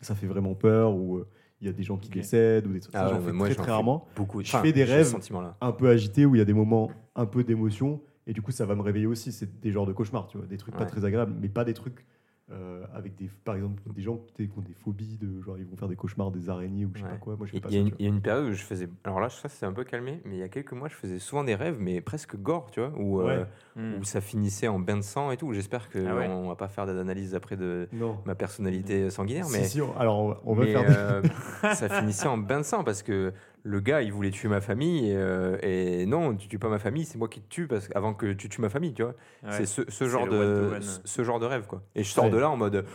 ça 0.01 0.15
fait 0.15 0.25
vraiment 0.27 0.55
peur, 0.55 0.96
où 0.96 1.17
euh, 1.17 1.27
il 1.62 1.67
y 1.67 1.69
a 1.69 1.74
des 1.74 1.83
gens 1.83 1.97
qui 1.97 2.09
décèdent, 2.09 2.67
ou 2.67 2.74
des 2.74 2.79
trucs. 2.79 2.95
Ah 2.95 3.00
ça, 3.00 3.05
ouais, 3.05 3.12
j'en 3.12 3.19
mais 3.19 3.25
fais 3.27 3.31
moi, 3.31 3.47
très, 3.47 3.55
j'en 3.55 3.62
très 3.62 3.65
fais 3.65 3.71
rarement. 3.71 4.07
beaucoup 4.15 4.43
Je 4.43 4.57
fais 4.57 4.74
des 4.74 4.83
rêves. 4.83 5.15
Un 5.62 5.71
peu 5.71 5.89
agités, 5.89 6.25
où 6.25 6.35
il 6.35 6.39
y 6.39 6.41
a 6.41 6.45
des 6.45 6.53
moments 6.53 6.91
un 7.15 7.25
peu 7.25 7.43
d'émotion, 7.43 8.01
et 8.27 8.33
du 8.33 8.41
coup, 8.41 8.51
ça 8.51 8.65
va 8.65 8.75
me 8.75 8.81
réveiller 8.81 9.05
aussi. 9.07 9.31
C'est 9.31 9.59
des 9.62 9.71
genres 9.71 9.85
de 9.85 9.93
cauchemars, 9.93 10.27
tu 10.27 10.38
vois, 10.38 10.47
des 10.47 10.57
trucs 10.57 10.75
pas 10.75 10.85
très 10.85 11.05
agréables, 11.05 11.33
mais 11.39 11.50
pas 11.50 11.63
des 11.63 11.74
trucs. 11.74 12.05
Euh, 12.51 12.85
avec 12.93 13.15
des, 13.15 13.27
par 13.43 13.55
exemple, 13.55 13.81
des 13.91 14.03
gens 14.03 14.19
qui 14.35 14.47
ont 14.55 14.61
des 14.61 14.73
phobies, 14.75 15.17
de 15.17 15.41
genre 15.41 15.57
ils 15.57 15.65
vont 15.65 15.75
faire 15.75 15.87
des 15.87 15.95
cauchemars, 15.95 16.29
des 16.29 16.47
araignées 16.49 16.85
ou 16.85 16.91
je 16.93 16.99
sais 16.99 17.05
Ouais. 17.05 17.11
pas 17.11 17.17
quoi. 17.17 17.35
Moi, 17.35 17.47
je 17.47 17.53
fais 17.53 17.59
pas 17.59 17.69
il 17.71 17.91
y 17.99 18.05
a 18.05 18.09
une 18.09 18.21
période 18.21 18.45
où 18.45 18.53
je 18.53 18.61
faisais. 18.63 18.87
Alors 19.03 19.19
là, 19.19 19.29
ça 19.29 19.49
s'est 19.49 19.65
un 19.65 19.73
peu 19.73 19.83
calmé, 19.83 20.21
mais 20.25 20.35
il 20.35 20.39
y 20.39 20.43
a 20.43 20.47
quelques 20.49 20.73
mois, 20.73 20.87
je 20.87 20.93
faisais 20.93 21.17
souvent 21.17 21.43
des 21.43 21.55
rêves, 21.55 21.77
mais 21.79 22.01
presque 22.01 22.35
gore, 22.35 22.69
tu 22.71 22.79
vois, 22.81 22.91
où, 22.97 23.21
euh, 23.21 23.45
Hmm. 23.75 23.95
où 23.99 24.03
ça 24.03 24.21
finissait 24.21 24.67
en 24.67 24.77
bain 24.79 24.97
de 24.97 25.01
sang 25.01 25.31
et 25.31 25.37
tout. 25.37 25.51
J'espère 25.53 25.89
qu'on 25.89 26.05
Ah 26.07 26.15
ouais. 26.15 26.27
on 26.29 26.47
va 26.47 26.55
pas 26.55 26.67
faire 26.67 26.85
d'analyse 26.85 27.33
après 27.35 27.57
de 27.57 27.89
Non. 27.91 28.19
ma 28.25 28.35
personnalité 28.35 29.09
sanguinaire, 29.09 29.45
Si, 29.45 29.57
mais. 29.57 29.63
si, 29.65 29.81
on- 29.81 29.97
alors 29.97 30.19
on 30.19 30.27
va- 30.29 30.41
on 30.45 30.53
va 30.53 30.63
mais, 30.65 30.71
faire 30.71 30.85
des. 30.85 30.95
euh, 30.95 31.21
ça 31.73 31.89
finissait 31.89 32.27
en 32.27 32.37
bain 32.37 32.59
de 32.59 32.63
sang 32.63 32.83
parce 32.83 33.01
que 33.03 33.33
le 33.67 33.79
gars 33.79 34.01
il 34.03 34.13
voulait 34.13 34.29
tuer 34.29 34.48
ma 34.48 34.62
famille 34.62 35.10
et, 35.10 35.15
euh, 35.17 35.57
et 35.63 36.05
non 36.05 36.36
tu 36.36 36.48
tues 36.48 36.60
pas 36.60 36.69
ma 36.69 36.77
famille 36.79 37.03
c'est 37.03 37.17
moi 37.17 37.27
qui 37.27 37.41
te 37.41 37.50
tue 37.50 37.65
parce 37.67 37.89
avant 37.95 38.13
que 38.13 38.31
tu 38.34 38.48
tues 38.48 38.62
ma 38.62 38.69
famille 38.69 38.93
tu 38.93 39.01
vois 39.01 39.15
Ouais. 39.43 39.51
c'est 39.51 39.65
ce, 39.65 40.07
genre 40.07 40.27
de 40.27 40.77
ce- 40.81 41.00
ce 41.03 41.24
genre 41.24 41.39
de 41.39 41.45
rêve 41.48 41.65
quoi 41.65 41.81
et 41.95 42.03
je 42.03 42.10
sors 42.10 42.25
Ouais. 42.25 42.29
de 42.29 42.38
là 42.38 42.50
en 42.50 42.57
mode 42.57 42.86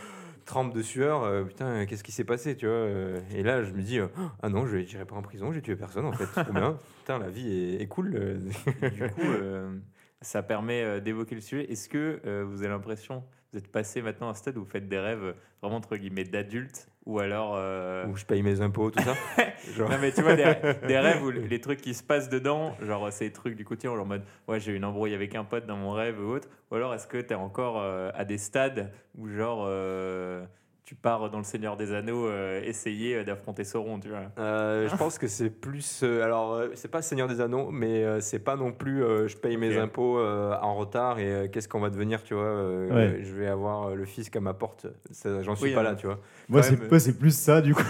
trempe 0.45 0.73
de 0.73 0.81
sueur 0.81 1.23
euh, 1.23 1.43
putain 1.43 1.85
qu'est-ce 1.85 2.03
qui 2.05 2.11
s'est 2.13 2.23
passé 2.23 2.55
tu 2.55 2.65
vois 2.67 2.75
euh, 2.75 3.19
et 3.35 3.43
là 3.43 3.63
je 3.63 3.71
me 3.73 3.81
dis 3.81 3.99
euh, 3.99 4.07
ah 4.41 4.47
non 4.49 4.65
je 4.65 4.77
n'irai 4.77 5.05
pas 5.05 5.15
en 5.15 5.21
prison 5.21 5.51
j'ai 5.51 5.61
tué 5.61 5.75
personne 5.75 6.05
en 6.05 6.13
fait 6.13 6.25
trop 6.43 6.53
bien 6.53 6.77
putain 6.99 7.19
la 7.19 7.29
vie 7.29 7.75
est, 7.75 7.81
est 7.81 7.87
cool 7.87 8.11
du 8.11 9.09
coup, 9.11 9.21
euh, 9.21 9.77
ça 10.21 10.43
permet 10.43 11.01
d'évoquer 11.01 11.33
le 11.35 11.41
sujet. 11.41 11.71
Est-ce 11.71 11.89
que 11.89 12.19
euh, 12.27 12.45
vous 12.47 12.59
avez 12.61 12.69
l'impression, 12.69 13.23
vous 13.51 13.57
êtes 13.57 13.71
passé 13.71 14.03
maintenant 14.03 14.27
à 14.27 14.31
un 14.31 14.33
stade 14.35 14.55
où 14.55 14.63
vous 14.63 14.69
faites 14.69 14.87
des 14.87 14.99
rêves 14.99 15.33
vraiment 15.63 15.77
entre 15.77 15.97
guillemets 15.97 16.25
d'adultes 16.25 16.89
ou 17.05 17.19
alors. 17.19 17.53
euh, 17.55 18.05
où 18.07 18.15
je 18.15 18.25
paye 18.25 18.43
mes 18.43 18.61
impôts 18.61 18.91
tout 18.91 19.01
ça 19.03 19.13
Genre- 19.75 19.89
Non, 19.89 19.97
mais 19.99 20.11
tu 20.11 20.21
vois, 20.21 20.35
des, 20.35 20.43
des 20.87 20.97
rêves 20.99 21.23
où 21.23 21.29
les 21.31 21.59
trucs 21.61 21.81
qui 21.81 21.93
se 21.93 22.03
passent 22.03 22.29
dedans, 22.29 22.75
genre 22.81 23.09
des 23.19 23.31
trucs 23.31 23.55
du 23.55 23.65
quotidien, 23.65 23.91
genre 23.95 24.03
en 24.03 24.07
mode 24.07 24.23
ouais, 24.47 24.59
j'ai 24.59 24.71
eu 24.71 24.75
une 24.75 24.85
embrouille 24.85 25.13
avec 25.15 25.35
un 25.35 25.43
pote 25.43 25.65
dans 25.65 25.77
mon 25.77 25.91
rêve 25.91 26.19
ou 26.19 26.29
autre. 26.33 26.47
Ou 26.71 26.75
alors 26.75 26.93
est-ce 26.93 27.07
que 27.07 27.17
tu 27.17 27.31
es 27.31 27.35
encore 27.35 27.79
euh, 27.81 28.09
à 28.13 28.23
des 28.25 28.37
stades 28.37 28.91
où 29.17 29.27
genre 29.27 29.65
euh, 29.67 30.43
tu 30.91 30.95
pars 30.95 31.29
dans 31.29 31.37
le 31.37 31.45
Seigneur 31.45 31.77
des 31.77 31.93
Anneaux 31.93 32.27
euh, 32.27 32.59
essayer 32.65 33.15
euh, 33.15 33.23
d'affronter 33.23 33.63
Sauron, 33.63 33.97
tu 34.01 34.09
vois 34.09 34.23
Euh, 34.37 34.89
je 34.89 34.95
pense 34.97 35.17
que 35.17 35.27
c'est 35.27 35.49
plus. 35.49 36.01
euh, 36.03 36.21
alors, 36.21 36.63
c'est 36.73 36.91
pas 36.91 37.01
Seigneur 37.01 37.29
des 37.29 37.39
Anneaux, 37.39 37.71
mais 37.71 38.03
euh, 38.03 38.19
c'est 38.19 38.39
pas 38.39 38.57
non 38.57 38.73
plus 38.73 39.01
euh, 39.01 39.25
je 39.29 39.37
paye 39.37 39.55
mes 39.55 39.77
impôts 39.77 40.19
euh, 40.19 40.53
en 40.61 40.75
retard 40.75 41.17
et 41.19 41.31
euh, 41.31 41.47
qu'est-ce 41.47 41.69
qu'on 41.69 41.79
va 41.79 41.89
devenir, 41.89 42.23
tu 42.23 42.33
vois. 42.33 42.43
euh, 42.43 42.89
Ouais. 43.13 43.23
Je 43.23 43.33
vais 43.33 43.47
avoir 43.47 43.87
euh, 43.87 43.95
le 43.95 44.03
fisc 44.03 44.35
à 44.35 44.41
ma 44.41 44.53
porte. 44.53 44.85
J'en 45.23 45.55
suis 45.55 45.67
Oui, 45.69 45.73
pas 45.73 45.79
hein. 45.79 45.83
là, 45.83 45.95
tu 45.95 46.07
vois. 46.07 46.19
Moi, 46.49 46.61
c'est 46.61 46.77
même. 46.77 47.13
plus 47.17 47.33
ça, 47.37 47.61
du 47.61 47.73
coup. 47.73 47.83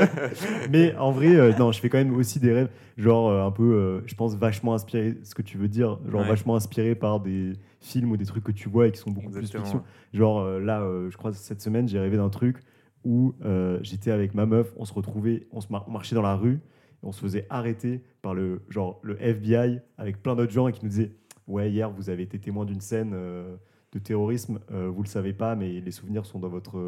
Mais 0.70 0.94
en 0.96 1.10
vrai, 1.10 1.36
euh, 1.36 1.52
non, 1.58 1.70
je 1.70 1.80
fais 1.80 1.90
quand 1.90 1.98
même 1.98 2.16
aussi 2.16 2.40
des 2.40 2.54
rêves, 2.54 2.70
genre 2.96 3.28
euh, 3.28 3.44
un 3.44 3.50
peu, 3.50 3.62
euh, 3.74 4.00
je 4.06 4.14
pense, 4.14 4.34
vachement 4.36 4.72
inspiré, 4.72 5.16
ce 5.22 5.34
que 5.34 5.42
tu 5.42 5.58
veux 5.58 5.68
dire, 5.68 5.98
genre 6.10 6.22
Ouais. 6.22 6.28
vachement 6.28 6.56
inspiré 6.56 6.94
par 6.94 7.20
des 7.20 7.52
films 7.80 8.10
ou 8.12 8.16
des 8.16 8.24
trucs 8.26 8.44
que 8.44 8.52
tu 8.52 8.68
vois 8.68 8.88
et 8.88 8.92
qui 8.92 8.98
sont 8.98 9.10
beaucoup 9.10 9.26
Exactement. 9.28 9.62
plus 9.62 9.70
fiction. 9.70 9.84
Genre 10.12 10.40
euh, 10.40 10.60
là, 10.60 10.82
euh, 10.82 11.10
je 11.10 11.16
crois, 11.16 11.32
cette 11.32 11.60
semaine, 11.60 11.88
j'ai 11.88 11.98
rêvé 11.98 12.16
d'un 12.16 12.28
truc 12.30 12.58
où 13.04 13.34
euh, 13.44 13.78
j'étais 13.82 14.10
avec 14.10 14.34
ma 14.34 14.46
meuf, 14.46 14.72
on 14.76 14.84
se 14.84 14.92
retrouvait, 14.92 15.46
on, 15.52 15.60
se 15.60 15.68
mar- 15.70 15.84
on 15.88 15.92
marchait 15.92 16.14
dans 16.16 16.22
la 16.22 16.34
rue, 16.34 16.54
et 17.02 17.06
on 17.06 17.12
se 17.12 17.20
faisait 17.20 17.46
arrêter 17.50 18.02
par 18.22 18.34
le, 18.34 18.62
genre, 18.68 18.98
le 19.02 19.16
FBI 19.22 19.80
avec 19.96 20.22
plein 20.22 20.34
d'autres 20.34 20.52
gens 20.52 20.66
et 20.68 20.72
qui 20.72 20.84
nous 20.84 20.90
disaient 20.90 21.12
Ouais, 21.46 21.70
hier, 21.70 21.90
vous 21.90 22.10
avez 22.10 22.24
été 22.24 22.38
témoin 22.38 22.64
d'une 22.66 22.80
scène 22.80 23.12
de 23.12 23.98
terrorisme, 23.98 24.58
vous 24.70 25.02
le 25.02 25.08
savez 25.08 25.32
pas, 25.32 25.56
mais 25.56 25.80
les 25.80 25.90
souvenirs 25.92 26.26
sont 26.26 26.38
dans 26.38 26.48
votre. 26.50 26.78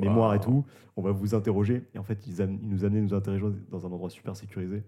mémoire 0.00 0.34
et 0.34 0.40
tout. 0.40 0.64
On 0.96 1.02
va 1.02 1.12
vous 1.12 1.34
interroger. 1.36 1.84
Et 1.94 1.98
en 1.98 2.02
fait, 2.02 2.26
ils 2.26 2.44
nous 2.62 2.84
amenaient 2.84 3.02
nous 3.02 3.14
interroger 3.14 3.44
dans 3.70 3.86
un 3.86 3.92
endroit 3.92 4.10
super 4.10 4.34
sécurisé. 4.34 4.82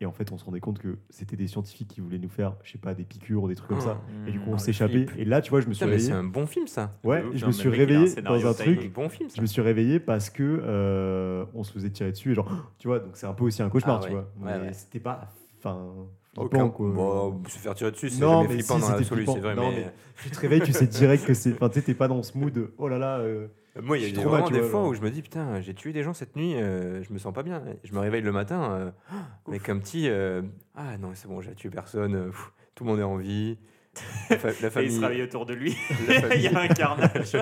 Et 0.00 0.06
en 0.06 0.12
fait, 0.12 0.32
on 0.32 0.38
se 0.38 0.44
rendait 0.44 0.58
compte 0.60 0.80
que 0.80 0.98
c'était 1.08 1.36
des 1.36 1.46
scientifiques 1.46 1.86
qui 1.88 2.00
voulaient 2.00 2.18
nous 2.18 2.28
faire, 2.28 2.56
je 2.64 2.72
sais 2.72 2.78
pas, 2.78 2.94
des 2.94 3.04
piqûres 3.04 3.44
ou 3.44 3.48
des 3.48 3.54
trucs 3.54 3.68
comme 3.68 3.80
ça. 3.80 4.00
Et 4.26 4.32
du 4.32 4.40
coup, 4.40 4.50
on 4.50 4.54
Oh, 4.54 4.58
s'échappait. 4.58 5.06
Et 5.16 5.24
là, 5.24 5.40
tu 5.40 5.50
vois, 5.50 5.60
je 5.60 5.68
me 5.68 5.72
suis 5.72 5.84
mais 5.86 5.98
c'est 5.98 6.12
réveillé. 6.12 6.12
un 6.12 6.24
bon 6.24 6.46
film, 6.46 6.66
ça. 6.66 6.98
Ouais, 7.04 7.22
ouf, 7.22 7.36
je 7.36 7.40
non, 7.42 7.46
me 7.46 7.52
suis 7.52 7.68
un 7.68 7.72
réveillé 7.72 8.14
dans 8.22 8.46
un 8.46 8.54
truc. 8.54 8.80
Un 8.84 8.88
bon 8.88 9.08
film, 9.08 9.28
ça. 9.28 9.36
Je 9.36 9.40
me 9.40 9.46
suis 9.46 9.62
réveillé 9.62 10.00
parce 10.00 10.30
que 10.30 10.42
euh, 10.64 11.44
on 11.54 11.62
se 11.62 11.72
faisait 11.72 11.90
tirer 11.90 12.10
dessus. 12.10 12.32
Et 12.32 12.34
genre, 12.34 12.50
tu 12.78 12.88
vois, 12.88 12.98
donc 12.98 13.10
c'est 13.16 13.26
un 13.26 13.34
peu 13.34 13.44
aussi 13.44 13.62
un 13.62 13.68
cauchemar, 13.68 14.00
Ah 14.02 14.06
tu 14.08 14.12
ouais. 14.14 14.20
vois. 14.40 14.50
Ouais, 14.52 14.58
Mais 14.58 14.66
ouais. 14.66 14.72
c'était 14.72 15.00
pas. 15.00 15.32
Enfin. 15.58 15.92
Aucun. 16.36 16.68
quoi. 16.70 16.90
Bon, 16.90 17.42
se 17.46 17.58
faire 17.58 17.74
tirer 17.76 17.92
dessus, 17.92 18.10
c'est 18.10 18.20
Non, 18.20 18.42
jamais 18.42 18.48
mais 18.48 18.54
flippant 18.62 18.74
si, 18.74 18.80
dans 18.80 18.86
c'était 18.88 18.98
l'absolu, 18.98 19.26
c'est 19.26 19.38
vrai. 19.38 19.54
Non, 19.54 19.70
mais... 19.70 19.76
mais 19.84 19.92
tu 20.24 20.30
te 20.30 20.40
réveilles, 20.40 20.62
tu 20.62 20.72
sais 20.72 20.88
direct 20.88 21.24
que 21.24 21.34
c'est. 21.34 21.52
Enfin, 21.52 21.68
tu 21.68 21.76
sais, 21.76 21.82
t'es 21.82 21.94
pas 21.94 22.08
dans 22.08 22.24
ce 22.24 22.36
mood. 22.36 22.70
Oh 22.78 22.88
là 22.88 22.98
là. 22.98 23.18
euh, 23.20 23.46
Moi, 23.82 23.98
il 23.98 24.08
y 24.08 24.12
a 24.12 24.16
mal, 24.24 24.28
vraiment 24.28 24.50
des 24.50 24.60
vois, 24.60 24.68
fois 24.68 24.80
genre. 24.80 24.88
où 24.90 24.94
je 24.94 25.00
me 25.00 25.10
dis, 25.10 25.20
putain, 25.22 25.60
j'ai 25.60 25.74
tué 25.74 25.92
des 25.92 26.02
gens 26.04 26.12
cette 26.14 26.36
nuit, 26.36 26.54
euh, 26.54 27.02
je 27.02 27.12
me 27.12 27.18
sens 27.18 27.34
pas 27.34 27.42
bien. 27.42 27.62
Je 27.82 27.92
me 27.92 27.98
réveille 27.98 28.22
le 28.22 28.30
matin 28.32 28.72
euh, 28.72 28.90
avec 29.48 29.68
un 29.68 29.78
petit. 29.78 30.08
euh, 30.08 30.42
ah 30.76 30.96
non, 30.98 31.10
c'est 31.14 31.26
bon, 31.28 31.40
j'ai 31.40 31.54
tué 31.54 31.70
personne, 31.70 32.14
euh, 32.14 32.26
pff, 32.26 32.52
tout 32.74 32.84
le 32.84 32.90
monde 32.90 33.00
est 33.00 33.04
en 33.04 33.16
vie. 33.16 33.58
La, 34.30 34.38
fa- 34.38 34.48
la 34.48 34.54
Et 34.54 34.56
il 34.64 34.70
famille. 34.70 34.90
se 34.96 35.00
réveille 35.00 35.22
autour 35.22 35.46
de 35.46 35.54
lui. 35.54 35.70
il 35.90 36.14
famille- 36.14 36.42
y 36.42 36.48
a 36.48 36.60
un 36.60 36.66
carnage. 36.68 37.36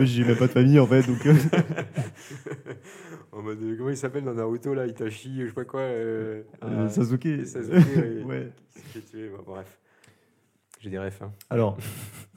J'ai 0.00 0.24
même 0.24 0.36
pas 0.36 0.46
de 0.46 0.52
famille 0.52 0.78
en 0.78 0.86
fait, 0.86 1.02
donc. 1.06 1.24
euh, 1.24 1.34
en 3.32 3.42
mode, 3.42 3.58
comment 3.78 3.88
il 3.90 3.96
s'appelle 3.96 4.24
dans 4.24 4.34
Naruto 4.34 4.74
là 4.74 4.86
Itachi, 4.86 5.40
je 5.40 5.46
sais 5.46 5.52
pas 5.52 5.64
quoi. 5.64 5.80
euh, 5.80 6.42
euh, 6.62 6.84
euh, 6.84 6.88
Sasuke. 6.88 7.46
Sasuke, 7.46 7.72
ouais. 7.96 8.22
ouais. 8.24 8.52
qui 8.74 8.78
s'est 8.80 8.86
fait 8.92 9.00
tuer, 9.00 9.28
bah, 9.30 9.42
bref. 9.46 9.78
J'ai 10.80 10.90
des 10.90 10.98
refs. 10.98 11.22
hein. 11.22 11.32
Alors, 11.50 11.78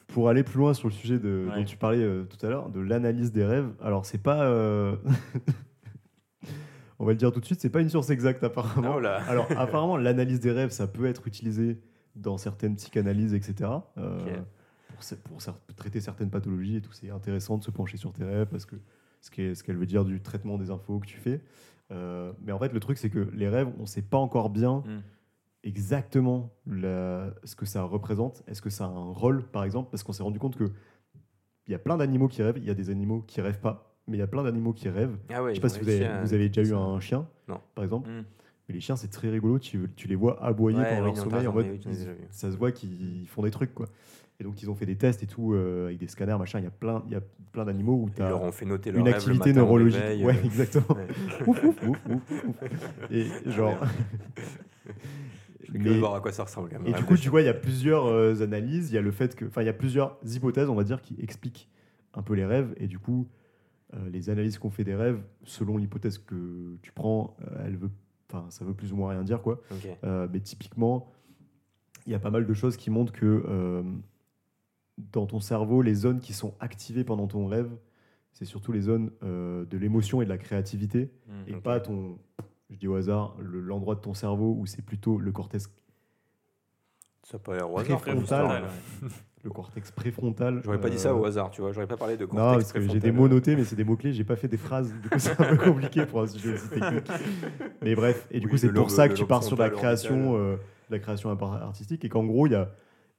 pour 0.07 0.29
aller 0.29 0.43
plus 0.43 0.57
loin 0.57 0.73
sur 0.73 0.87
le 0.87 0.93
sujet 0.93 1.19
de, 1.19 1.47
Ouais. 1.49 1.55
dont 1.57 1.63
tu 1.65 1.77
parlais 1.77 2.01
euh, 2.01 2.23
tout 2.23 2.43
à 2.45 2.49
l'heure, 2.49 2.69
de 2.69 2.79
l'analyse 2.79 3.31
des 3.31 3.43
rêves, 3.45 3.69
alors 3.81 4.05
c'est 4.05 4.17
pas. 4.21 4.43
euh, 4.45 4.95
On 6.99 7.05
va 7.05 7.11
le 7.11 7.17
dire 7.17 7.31
tout 7.31 7.39
de 7.39 7.45
suite, 7.45 7.59
c'est 7.61 7.69
pas 7.69 7.81
une 7.81 7.89
science 7.89 8.09
exacte 8.09 8.43
apparemment. 8.43 8.95
Oh 8.95 8.99
là 8.99 9.21
Alors, 9.27 9.47
apparemment, 9.55 9.97
l'analyse 9.97 10.39
des 10.39 10.51
rêves, 10.51 10.71
ça 10.71 10.87
peut 10.87 11.05
être 11.05 11.27
utilisé 11.27 11.79
dans 12.15 12.37
certaines 12.37 12.75
psychanalyses, 12.75 13.35
etc. 13.35 13.69
euh, 13.99 14.17
pour, 15.25 15.37
traiter 15.75 16.01
certaines 16.01 16.31
pathologies 16.31 16.77
et 16.77 16.81
tout. 16.81 16.91
C'est 16.93 17.11
intéressant 17.11 17.59
de 17.59 17.63
se 17.63 17.69
pencher 17.69 17.97
sur 17.97 18.11
tes 18.13 18.23
rêves 18.23 18.47
parce 18.47 18.65
que 18.65 18.75
ce 19.21 19.29
qu'elle 19.63 19.77
veut 19.77 19.85
dire 19.85 20.05
du 20.05 20.21
traitement 20.21 20.57
des 20.57 20.71
infos 20.71 20.97
que 20.99 21.05
tu 21.05 21.17
fais. 21.17 21.41
Mais 21.91 22.51
en 22.51 22.57
fait, 22.57 22.73
le 22.73 22.79
truc, 22.79 22.97
c'est 22.97 23.11
que 23.11 23.29
les 23.33 23.47
rêves, 23.47 23.67
on 23.79 23.85
sait 23.85 24.01
pas 24.01 24.17
encore 24.17 24.49
bien 24.49 24.77
Mm. 24.85 25.01
Exactement 25.63 26.51
la- 26.65 27.33
ce 27.43 27.55
que 27.55 27.65
ça 27.65 27.83
représente. 27.83 28.43
Est-ce 28.47 28.61
que 28.61 28.69
ça 28.69 28.85
a 28.85 28.89
un 28.89 29.11
rôle, 29.11 29.43
par 29.43 29.63
exemple? 29.63 29.89
Parce 29.91 30.03
qu'on 30.03 30.13
s'est 30.13 30.23
rendu 30.23 30.39
compte 30.39 30.55
que 30.55 30.65
il 31.67 31.71
y 31.71 31.75
a 31.75 31.79
plein 31.79 31.97
d'animaux 31.97 32.27
qui 32.29 32.41
rêvent, 32.41 32.57
il 32.57 32.63
y 32.65 32.69
a 32.69 32.73
des 32.73 32.89
animaux 32.89 33.21
qui 33.27 33.41
rêvent 33.41 33.59
pas, 33.59 33.97
mais 34.07 34.15
il 34.17 34.19
y 34.19 34.23
a 34.23 34.27
plein 34.27 34.43
d'animaux 34.43 34.71
qui 34.73 34.87
rêvent. 34.87 35.17
Ah 35.29 35.43
ouais, 35.43 35.51
Je 35.51 35.55
sais 35.55 35.61
pas 35.61 35.69
si 35.69 35.79
vous 35.81 35.89
avez, 35.89 36.05
à- 36.05 36.21
vous 36.23 36.33
avez 36.33 36.47
déjà 36.49 36.69
eu 36.69 36.73
un 36.75 36.99
chien, 36.99 37.27
Non. 37.49 37.59
par 37.75 37.83
exemple. 37.83 38.09
Mm. 38.09 38.23
Mais 38.69 38.75
les 38.75 38.79
chiens, 38.81 38.95
c'est 38.95 39.09
très 39.09 39.29
rigolo. 39.29 39.59
Tu, 39.59 39.89
tu 39.95 40.07
les 40.07 40.15
vois 40.15 40.41
aboyer 40.43 40.77
Ouais, 40.77 40.89
pendant 40.89 41.01
oui, 41.09 41.15
leur 41.15 41.17
sommeil 41.17 41.47
en 41.47 41.53
mode. 41.53 41.65
oui, 41.69 41.79
ils- 41.85 42.07
ça 42.29 42.51
se 42.51 42.57
voit 42.57 42.71
qu'ils 42.71 43.27
font 43.27 43.41
des 43.43 43.51
trucs, 43.51 43.73
quoi. 43.73 43.87
Et 44.39 44.43
donc, 44.43 44.61
ils 44.61 44.69
ont 44.69 44.75
fait 44.75 44.85
des 44.85 44.95
tests 44.97 45.23
et 45.23 45.25
tout 45.25 45.53
euh, 45.53 45.85
avec 45.87 45.97
des 45.97 46.07
scanners, 46.07 46.37
machin. 46.37 46.59
Il 46.59 46.63
y 46.63 46.67
a 46.67 46.71
plein, 46.71 47.01
il 47.07 47.11
y 47.13 47.15
a 47.15 47.21
plein 47.51 47.65
d'animaux 47.65 48.03
où 48.03 48.09
tu 48.09 48.21
as 48.21 48.29
leur 48.29 48.43
ont 48.43 48.51
fait 48.51 48.65
noter 48.65 48.91
leur 48.91 48.99
une 48.99 49.05
rêve 49.07 49.15
activité 49.15 49.51
neurologique. 49.51 49.99
réveil, 49.99 50.23
ouais, 50.25 50.37
euh, 50.37 50.43
exactement. 50.45 50.85
ouais. 50.95 51.07
Ouf, 51.47 51.63
ouf, 51.63 51.83
ouf, 51.83 51.97
ouf, 52.09 52.45
ouf. 52.45 53.11
Et 53.11 53.25
genre. 53.49 53.77
Je 55.63 55.71
de 55.71 55.91
voir 55.99 56.15
à 56.15 56.21
quoi 56.21 56.31
ça 56.31 56.43
ressemble. 56.43 56.69
quand 56.69 56.79
même, 56.79 56.93
Et 56.93 56.97
du 56.97 57.03
coup, 57.03 57.17
tu 57.17 57.29
vois, 57.29 57.41
il 57.41 57.45
y 57.45 57.49
a 57.49 57.53
plusieurs 57.53 58.05
euh, 58.05 58.41
analyses. 58.41 58.91
Il 58.91 58.95
y 58.95 58.97
a 58.97 59.01
le 59.01 59.11
fait 59.11 59.35
que, 59.35 59.45
enfin, 59.45 59.61
il 59.61 59.65
y 59.65 59.69
a 59.69 59.73
plusieurs 59.73 60.17
hypothèses, 60.25 60.69
on 60.69 60.75
va 60.75 60.83
dire, 60.83 61.01
qui 61.01 61.15
expliquent 61.19 61.69
un 62.13 62.21
peu 62.21 62.33
les 62.33 62.45
rêves. 62.45 62.73
Et 62.77 62.87
du 62.87 62.99
coup, 62.99 63.27
euh, 63.93 64.09
les 64.09 64.29
analyses 64.29 64.57
qu'on 64.57 64.69
fait 64.69 64.83
des 64.83 64.95
rêves, 64.95 65.21
selon 65.43 65.77
l'hypothèse 65.77 66.17
que 66.17 66.75
tu 66.81 66.91
prends, 66.91 67.37
euh, 67.41 67.63
elle 67.65 67.77
veut, 67.77 67.89
enfin, 68.29 68.45
ça 68.49 68.65
veut 68.65 68.73
plus 68.73 68.91
ou 68.91 68.97
moins 68.97 69.11
rien 69.11 69.23
dire, 69.23 69.41
quoi. 69.41 69.61
Euh, 70.03 70.27
mais 70.31 70.41
typiquement, 70.41 71.09
il 72.05 72.11
y 72.11 72.15
a 72.15 72.19
pas 72.19 72.31
mal 72.31 72.45
de 72.45 72.53
choses 72.53 72.75
qui 72.75 72.89
montrent 72.89 73.13
que 73.13 73.83
dans 74.97 75.25
ton 75.25 75.39
cerveau, 75.39 75.81
les 75.81 75.93
zones 75.93 76.19
qui 76.19 76.33
sont 76.33 76.53
activées 76.59 77.03
pendant 77.03 77.27
ton 77.27 77.47
rêve, 77.47 77.69
c'est 78.33 78.45
surtout 78.45 78.71
les 78.71 78.81
zones 78.81 79.11
de 79.21 79.77
l'émotion 79.77 80.21
et 80.21 80.25
de 80.25 80.29
la 80.29 80.37
créativité, 80.37 81.11
et 81.47 81.55
ok. 81.55 81.61
pas 81.61 81.79
ton, 81.79 82.17
je 82.69 82.75
dis 82.77 82.87
au 82.87 82.95
hasard, 82.95 83.35
le- 83.39 83.61
l'endroit 83.61 83.95
de 83.95 84.01
ton 84.01 84.13
cerveau 84.13 84.55
où 84.57 84.65
c'est 84.65 84.81
plutôt 84.83 85.17
le 85.17 85.31
cortex, 85.31 85.69
Ça 87.23 87.39
peut 87.39 87.51
au 87.61 87.77
hasard. 87.77 88.01
Très 88.01 88.11
comme 88.13 88.25
frontal. 88.25 88.45
histoire. 88.45 88.61
ouais. 89.03 89.09
le 89.43 89.49
cortex 89.51 89.91
préfrontal. 89.91 90.61
J'aurais 90.63 90.81
pas 90.81 90.89
dit 90.89 90.95
euh, 90.95 90.99
ça 90.99 91.15
au 91.15 91.23
hasard, 91.25 91.51
tu 91.51 91.61
vois. 91.61 91.71
J'aurais 91.71 91.87
pas 91.87 91.95
parlé 91.95 92.17
de 92.17 92.25
Non, 92.25 92.29
cortex 92.31 92.63
parce 92.63 92.73
que 92.73 92.79
j'ai 92.81 92.87
des 92.87 92.99
préfrontal. 92.99 93.21
mots 93.21 93.27
notés, 93.29 93.55
mais 93.55 93.63
c'est 93.63 93.75
des 93.75 93.83
mots-clés, 93.85 94.11
j'ai 94.13 94.23
pas 94.25 94.35
fait 94.35 94.47
des 94.47 94.57
phrases, 94.57 94.93
du 95.01 95.09
coup 95.09 95.19
c'est 95.19 95.39
un 95.39 95.55
peu 95.55 95.71
compliqué 95.71 96.05
pour 96.05 96.21
un 96.21 96.27
sujet 96.27 96.53
aussi 96.53 96.67
technique. 96.69 97.07
Mais 97.81 97.95
bref, 97.95 98.27
et 98.31 98.39
du 98.39 98.45
Oui, 98.47 98.51
coup 98.51 98.57
c'est 98.57 98.73
pour 98.73 98.89
ça 98.91 99.07
que 99.07 99.13
tu 99.13 99.25
pars 99.25 99.43
sur 99.43 99.55
la 99.57 99.69
création, 99.69 100.35
euh, 100.37 100.57
la 100.89 100.99
création 100.99 101.29
artistique, 101.29 102.03
et 102.03 102.09
qu'en 102.09 102.25
gros 102.25 102.47
il 102.47 102.53
y 102.53 102.55
a, 102.55 102.71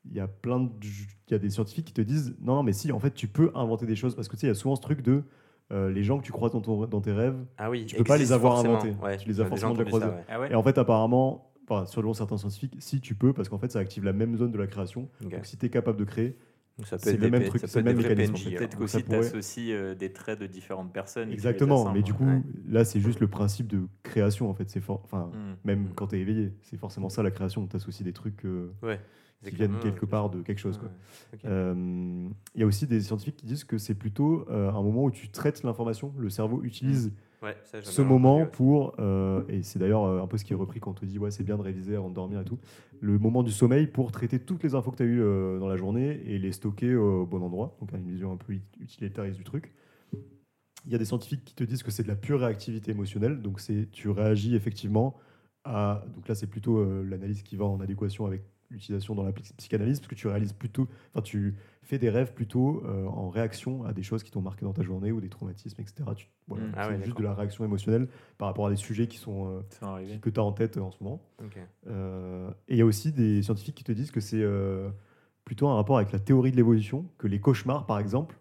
il 0.04 0.16
y 0.16 0.20
a 0.20 0.28
plein 0.28 0.60
de, 0.60 0.68
il 0.82 1.30
y 1.32 1.34
a 1.34 1.38
des 1.38 1.50
scientifiques 1.50 1.86
qui 1.86 1.92
te 1.94 2.00
disent 2.02 2.36
non, 2.40 2.56
non, 2.56 2.62
mais 2.62 2.72
si, 2.72 2.90
en 2.92 2.98
fait 3.00 3.12
tu 3.14 3.28
peux 3.28 3.50
inventer 3.54 3.86
des 3.86 3.96
choses, 3.96 4.14
parce 4.14 4.28
que 4.28 4.36
tu 4.36 4.40
sais, 4.40 4.46
il 4.46 4.50
y 4.50 4.52
a 4.52 4.54
souvent 4.54 4.76
ce 4.76 4.80
truc 4.82 5.00
de 5.02 5.22
euh, 5.72 5.90
les 5.90 6.02
gens 6.02 6.18
que 6.18 6.24
tu 6.24 6.32
crois 6.32 6.48
dans, 6.50 6.60
ton- 6.60 6.86
dans 6.86 7.00
tes 7.00 7.12
rêves, 7.12 7.36
Ah 7.58 7.70
oui, 7.70 7.84
Tu 7.86 7.96
peux 7.96 8.04
pas 8.04 8.16
les 8.16 8.32
avoir 8.32 8.58
inventés. 8.58 8.94
Ouais, 9.02 9.16
Tu 9.18 9.28
les 9.28 9.40
as 9.40 9.44
forcément 9.46 9.72
déjà 9.72 9.84
croisés. 9.84 10.06
Ah 10.28 10.40
ouais 10.40 10.50
et 10.50 10.54
en 10.54 10.62
fait 10.62 10.78
apparemment, 10.78 11.52
enfin, 11.68 11.84
selon 11.86 12.14
certains 12.14 12.38
scientifiques, 12.38 12.74
si 12.78 13.00
tu 13.00 13.14
peux, 13.14 13.32
parce 13.32 13.48
qu'en 13.48 13.58
fait 13.58 13.70
ça 13.70 13.78
active 13.78 14.04
la 14.04 14.12
même 14.14 14.36
zone 14.36 14.50
de 14.52 14.58
la 14.58 14.66
création, 14.66 15.08
donc 15.20 15.34
si 15.44 15.56
tu 15.58 15.66
es 15.66 15.70
capable 15.70 15.98
de 15.98 16.04
créer, 16.04 16.36
c'est 16.96 17.16
le 17.18 17.28
même 17.28 17.44
truc, 17.44 17.60
c'est 17.66 17.80
le 17.80 17.84
même 17.84 17.96
mécanisme, 17.96 18.34
en 18.34 18.36
fait. 18.38 18.54
Peut-être 18.56 18.78
qu'aussi 18.78 18.98
tu 18.98 19.02
pourrait- 19.02 19.18
associes 19.18 19.72
euh, 19.72 19.94
des 19.96 20.12
traits 20.12 20.38
de 20.40 20.46
différentes 20.46 20.92
personnes. 20.92 21.30
Exactement, 21.32 21.92
mais 21.92 22.02
du 22.02 22.14
coup, 22.14 22.24
Ouais. 22.24 22.40
là, 22.68 22.84
c'est 22.84 23.00
juste 23.00 23.18
le 23.18 23.26
principe 23.26 23.66
de 23.66 23.80
création, 24.04 24.48
en 24.48 24.54
fait. 24.54 24.70
C'est 24.70 24.78
for- 24.80 25.00
enfin, 25.02 25.26
Mm. 25.34 25.56
même 25.64 25.80
Mm. 25.86 25.88
quand 25.96 26.06
tu 26.06 26.16
es 26.16 26.20
éveillé, 26.20 26.52
c'est 26.62 26.76
forcément 26.78 27.08
ça 27.08 27.24
la 27.24 27.32
création. 27.32 27.66
Tu 27.66 27.74
associes 27.74 28.04
des 28.04 28.12
trucs 28.12 28.44
euh, 28.44 28.72
Ouais. 28.84 29.00
Qui 29.44 29.54
viennent 29.54 29.78
quelque 29.78 30.06
part 30.06 30.30
de 30.30 30.42
quelque 30.42 30.58
chose. 30.58 30.80
Euh, 31.44 32.28
Il 32.54 32.60
y 32.60 32.64
a 32.64 32.66
aussi 32.66 32.86
des 32.86 33.00
scientifiques 33.00 33.36
qui 33.36 33.46
disent 33.46 33.64
que 33.64 33.78
c'est 33.78 33.94
plutôt 33.94 34.46
euh, 34.50 34.70
un 34.70 34.82
moment 34.82 35.04
où 35.04 35.10
tu 35.10 35.28
traites 35.30 35.62
l'information. 35.62 36.12
Le 36.18 36.30
cerveau 36.30 36.62
utilise 36.62 37.12
Ouais, 37.40 37.56
ça, 37.62 37.80
j'en 37.80 37.84
ai 37.86 37.92
ce 37.92 38.02
entendu 38.02 38.12
moment 38.12 38.46
pour, 38.46 38.96
euh, 38.98 39.44
et 39.48 39.62
c'est 39.62 39.78
d'ailleurs 39.78 40.04
un 40.20 40.26
peu 40.26 40.38
ce 40.38 40.44
qui 40.44 40.54
est 40.54 40.56
repris 40.56 40.80
quand 40.80 40.90
on 40.90 40.94
te 40.94 41.04
dit 41.04 41.20
ouais 41.20 41.30
c'est 41.30 41.44
bien 41.44 41.56
de 41.56 41.62
réviser 41.62 41.94
avant 41.94 42.08
de 42.10 42.14
dormir 42.14 42.40
et 42.40 42.44
tout, 42.44 42.58
le 43.00 43.16
moment 43.16 43.44
du 43.44 43.52
sommeil 43.52 43.86
pour 43.86 44.10
traiter 44.10 44.40
toutes 44.40 44.64
les 44.64 44.74
infos 44.74 44.90
que 44.90 44.96
tu 44.96 45.02
as 45.04 45.06
eues 45.06 45.22
euh, 45.22 45.60
dans 45.60 45.68
la 45.68 45.76
journée 45.76 46.20
et 46.26 46.36
les 46.40 46.50
stocker 46.50 46.96
au 46.96 47.26
bon 47.26 47.40
endroit, 47.40 47.76
donc 47.78 47.92
une 47.92 48.10
vision 48.10 48.32
un 48.32 48.36
peu 48.36 48.54
ut- 48.54 48.62
utilitariste 48.80 49.36
du 49.36 49.44
truc. 49.44 49.72
Il 50.86 50.90
y 50.92 50.94
a 50.96 50.98
des 50.98 51.04
scientifiques 51.04 51.44
qui 51.44 51.54
te 51.54 51.62
disent 51.64 51.84
que 51.84 51.90
c'est 51.92 52.02
de 52.02 52.08
la 52.08 52.16
pure 52.16 52.40
réactivité 52.40 52.90
émotionnelle, 52.90 53.40
donc 53.40 53.60
c'est 53.60 53.88
tu 53.92 54.08
réagis 54.08 54.56
effectivement 54.56 55.16
à, 55.64 56.04
donc 56.14 56.26
là 56.26 56.34
c'est 56.34 56.46
plutôt 56.48 56.78
euh, 56.78 57.04
l'analyse 57.04 57.42
qui 57.42 57.54
va 57.56 57.66
en 57.66 57.80
adéquation 57.80 58.26
avec 58.26 58.42
l'utilisation 58.70 59.14
dans 59.14 59.22
la 59.22 59.32
psy- 59.32 59.52
psychanalyse, 59.56 59.98
parce 60.00 60.08
que 60.08 60.14
tu 60.14 60.28
réalises 60.28 60.52
plutôt, 60.52 60.88
enfin 61.12 61.22
tu 61.22 61.54
fais 61.82 61.98
des 61.98 62.10
rêves 62.10 62.34
plutôt 62.34 62.82
euh, 62.84 63.06
en 63.06 63.30
réaction 63.30 63.84
à 63.84 63.92
des 63.92 64.02
choses 64.02 64.22
qui 64.22 64.30
t'ont 64.30 64.42
marqué 64.42 64.64
dans 64.66 64.72
ta 64.74 64.82
journée 64.82 65.10
ou 65.12 65.20
des 65.20 65.28
traumatismes, 65.30 65.80
etc. 65.80 66.04
Tu- 66.16 66.28
voilà, 66.46 66.64
Mm. 66.66 66.72
Ah 66.76 66.84
c'est 66.84 66.90
ouais, 66.90 67.04
juste 67.04 67.16
de 67.18 67.22
la 67.22 67.34
réaction 67.34 67.64
émotionnelle 67.64 68.08
par 68.36 68.48
rapport 68.48 68.66
à 68.66 68.70
des 68.70 68.76
sujets 68.76 69.06
qui 69.06 69.16
sont 69.18 69.48
euh, 69.48 69.60
que 70.20 70.28
tu 70.30 70.38
as 70.40 70.42
en 70.44 70.52
tête 70.52 70.76
euh, 70.76 70.80
en 70.82 70.90
ce 70.90 71.02
moment. 71.02 71.22
Euh, 71.86 72.50
et 72.68 72.74
il 72.74 72.78
y 72.78 72.82
a 72.82 72.86
aussi 72.86 73.12
des 73.12 73.42
scientifiques 73.42 73.74
qui 73.76 73.84
te 73.84 73.92
disent 73.92 74.10
que 74.10 74.20
c'est 74.20 74.44
plutôt 75.44 75.68
un 75.68 75.74
rapport 75.76 75.96
avec 75.96 76.12
la 76.12 76.18
théorie 76.18 76.50
de 76.50 76.56
l'évolution, 76.56 77.06
que 77.16 77.26
les 77.26 77.40
cauchemars, 77.40 77.86
par 77.86 77.98
exemple, 77.98 78.38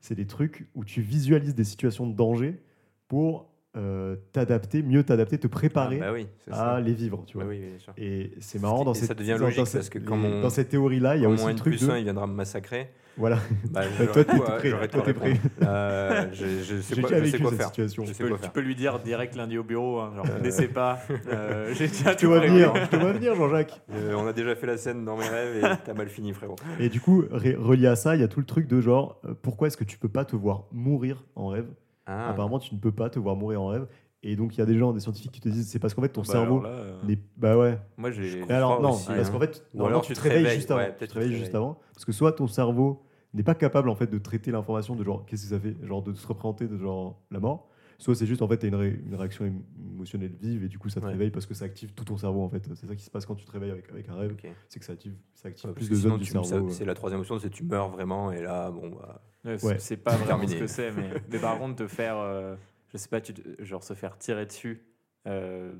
c'est 0.00 0.14
des 0.16 0.26
trucs 0.26 0.68
où 0.74 0.84
tu 0.84 1.00
visualises 1.02 1.54
des 1.54 1.64
situations 1.64 2.06
de 2.08 2.14
danger 2.14 2.60
pour 3.06 3.47
euh, 3.76 4.16
t'adapter, 4.32 4.82
mieux 4.82 5.02
t'adapter, 5.04 5.38
te 5.38 5.46
préparer 5.46 5.98
Ah, 6.02 6.06
bah 6.06 6.12
oui, 6.14 6.26
à 6.50 6.54
ça. 6.56 6.80
les 6.80 6.94
vivre. 6.94 7.22
Tu 7.26 7.36
Bah 7.36 7.44
vois. 7.44 7.52
oui, 7.52 7.60
oui, 7.62 7.68
bien 7.70 7.78
sûr. 7.78 7.92
Et 7.98 8.32
c'est 8.40 8.60
marrant 8.60 8.84
dans 8.84 8.92
Et 8.92 8.96
cette, 8.98 9.08
ça 9.08 9.14
devient 9.14 9.32
dans- 9.38 9.44
logique 9.44 9.58
dans 9.58 9.64
cette- 9.66 9.74
parce 9.80 9.90
que 9.90 9.98
quand 9.98 10.16
les- 10.16 10.22
mon- 10.28 10.40
dans 10.40 10.50
cette 10.50 10.70
théorie-là, 10.70 11.16
il 11.16 11.22
y 11.22 11.26
a 11.26 11.28
aussi 11.28 11.42
mon 11.42 11.48
le 11.48 11.52
N 11.52 11.58
truc 11.58 11.76
plus 11.76 11.86
de 11.86 11.92
1, 11.92 11.98
il 11.98 12.04
viendra 12.04 12.26
me 12.26 12.32
massacrer. 12.34 12.88
voilà. 13.18 13.38
Bah, 13.70 13.82
Toi, 14.14 14.24
t'es 14.24 14.38
prêt, 14.38 14.72
euh, 14.72 14.86
toi, 14.88 14.88
t'es 14.88 15.00
répondre. 15.00 15.36
Euh, 15.62 16.26
je, 16.32 16.46
je 16.64 16.80
sais 16.80 16.94
J'ai 16.94 17.02
quoi, 17.02 17.10
déjà 17.10 17.20
je 17.20 17.24
sais 17.26 17.30
vécu 17.32 17.42
quoi 17.42 17.50
cette 17.50 17.58
faire. 17.60 17.68
situation. 17.68 18.02
Je 18.04 18.08
Je 18.08 18.12
sais 18.14 18.16
Tu 18.16 18.22
peux, 18.22 18.28
quoi 18.30 18.38
tu 18.38 18.42
faire. 18.44 18.52
peux 18.52 18.60
lui 18.60 18.74
dire 18.74 18.98
direct 19.00 19.36
lundi 19.36 19.58
au 19.58 19.64
bureau, 19.64 19.98
hein, 20.00 20.12
genre, 20.16 20.24
ne 20.26 20.30
connaissez 20.30 20.68
pas. 20.68 20.98
euh, 21.28 21.72
J'ai 21.74 21.88
déjà 21.88 22.14
te 22.14 22.20
tout 22.22 22.28
vois 22.28 22.40
venir, 22.40 22.72
je 22.74 22.86
te 22.86 22.96
vois 22.96 23.12
venir, 23.12 23.34
Jean-Jacques. 23.34 23.82
Euh, 23.92 24.14
on 24.16 24.26
a 24.26 24.32
déjà 24.32 24.56
fait 24.56 24.66
la 24.66 24.78
scène 24.78 25.04
dans 25.04 25.16
mes 25.16 25.28
rêves 25.28 25.56
et 25.62 25.68
t'as 25.84 25.94
mal 25.94 26.08
fini, 26.08 26.32
frérot. 26.32 26.56
Et 26.80 26.88
du 26.88 27.00
coup, 27.00 27.24
relié 27.30 27.86
à 27.88 27.96
ça, 27.96 28.14
il 28.16 28.20
y 28.22 28.24
a 28.24 28.28
tout 28.28 28.40
le 28.40 28.46
truc 28.46 28.66
de 28.66 28.80
genre, 28.80 29.20
euh, 29.26 29.34
pourquoi 29.42 29.66
est-ce 29.68 29.76
que 29.76 29.84
tu 29.84 29.98
peux 29.98 30.08
pas 30.08 30.24
te 30.24 30.36
voir 30.36 30.64
mourir 30.72 31.24
en 31.36 31.48
rêve 31.48 31.66
Ah, 32.08 32.30
Apparemment, 32.30 32.58
tu 32.58 32.74
ne 32.74 32.80
peux 32.80 32.90
pas 32.90 33.10
te 33.10 33.18
voir 33.18 33.36
mourir 33.36 33.62
en 33.62 33.68
rêve. 33.68 33.86
Et 34.24 34.34
donc, 34.34 34.56
il 34.56 34.58
y 34.58 34.62
a 34.62 34.66
des 34.66 34.76
gens, 34.76 34.92
des 34.92 34.98
scientifiques 35.00 35.30
qui 35.30 35.40
te 35.40 35.48
disent, 35.48 35.68
c'est 35.68 35.78
parce 35.78 35.94
qu'en 35.94 36.02
fait, 36.02 36.08
ton 36.08 36.22
Bah, 36.22 36.26
cerveau 36.32 36.58
alors 36.58 36.62
là, 36.62 36.68
euh, 36.70 37.02
n'est. 37.04 37.18
Bah 37.36 37.56
ouais. 37.56 37.78
Moi, 37.96 38.10
j'ai. 38.10 38.44
Mais 38.48 38.54
alors, 38.54 38.80
non, 38.82 38.90
aussi, 38.94 39.06
parce 39.06 39.28
hein. 39.28 39.32
qu'en 39.32 39.38
fait, 39.38 39.64
Ou 39.74 39.78
normalement, 39.78 39.98
alors 39.98 40.06
tu 40.06 40.14
tu 40.14 40.14
te 40.14 40.18
te 40.18 40.22
réveilles 40.24 40.38
réveilles, 40.42 40.56
juste 40.56 40.70
avant. 40.72 40.80
ouais, 40.80 40.86
tu 40.90 40.98
peut-être 40.98 40.98
te 40.98 41.04
tu 41.04 41.14
te 41.14 41.18
réveilles 41.20 41.38
juste 41.38 41.54
avant. 41.54 41.78
Parce 41.94 42.04
que 42.04 42.10
soit 42.12 42.32
ton 42.32 42.48
cerveau 42.48 43.04
n'est 43.34 43.42
pas 43.44 43.54
capable 43.54 43.90
en 43.90 43.94
fait 43.94 44.08
de 44.08 44.18
traiter 44.18 44.50
l'information 44.50 44.96
de 44.96 45.04
genre 45.04 45.24
qu'est-ce 45.26 45.42
que 45.44 45.48
ça 45.50 45.60
fait, 45.60 45.76
genre 45.86 46.02
de 46.02 46.14
se 46.14 46.26
représenter 46.26 46.66
de 46.66 46.78
genre 46.78 47.20
la 47.30 47.38
mort. 47.40 47.68
Soit 48.00 48.14
c'est 48.14 48.26
juste 48.26 48.42
en 48.42 48.48
fait 48.48 48.58
t'as 48.58 48.68
une, 48.68 48.76
ré- 48.76 49.00
une 49.06 49.14
réaction 49.16 49.44
émo- 49.44 49.62
émotionnelle 49.92 50.30
vive 50.40 50.62
et 50.62 50.68
du 50.68 50.78
coup 50.78 50.88
ça 50.88 51.00
te 51.00 51.06
Ouais. 51.06 51.12
réveille 51.12 51.30
parce 51.30 51.46
que 51.46 51.54
ça 51.54 51.64
active 51.64 51.92
tout 51.94 52.04
ton 52.04 52.16
cerveau 52.16 52.42
en 52.44 52.48
fait. 52.48 52.62
C'est 52.76 52.86
ça 52.86 52.94
qui 52.94 53.02
se 53.04 53.10
passe 53.10 53.26
quand 53.26 53.34
tu 53.34 53.44
te 53.44 53.50
réveilles 53.50 53.72
avec, 53.72 53.90
avec 53.90 54.08
un 54.08 54.14
rêve, 54.14 54.36
c'est 54.68 54.78
que 54.78 54.84
ça 54.86 54.92
active, 54.92 55.14
ça 55.34 55.48
active 55.48 55.68
Ouais, 55.70 55.74
plus 55.74 55.86
de 55.86 55.90
que 55.90 55.96
zones 55.96 56.18
du 56.18 56.24
tu- 56.24 56.30
cerveau. 56.30 56.46
ça- 56.46 56.56
euh. 56.56 56.68
C'est 56.70 56.84
la 56.84 56.94
troisième 56.94 57.20
option, 57.20 57.38
c'est 57.40 57.50
tu 57.50 57.64
meurs 57.64 57.88
vraiment 57.90 58.30
et 58.30 58.40
là, 58.40 58.70
bon, 58.70 58.90
bah. 58.90 59.20
Ouais, 59.44 59.58
c'est- 59.78 59.96
pas 59.96 60.12
vraiment 60.12 60.26
Terminé. 60.26 60.52
ce 60.54 60.58
que 60.60 60.66
c'est, 60.68 60.92
mais, 60.92 61.08
mais 61.32 61.38
par 61.40 61.58
contre, 61.58 61.74
te 61.76 61.86
faire, 61.88 62.16
euh, 62.18 62.54
je 62.92 62.98
sais 62.98 63.08
pas, 63.08 63.20
tu 63.20 63.34
te- 63.34 63.64
genre 63.64 63.82
se 63.82 63.94
faire 63.94 64.16
tirer 64.16 64.46
dessus 64.46 64.84
euh, 65.26 65.72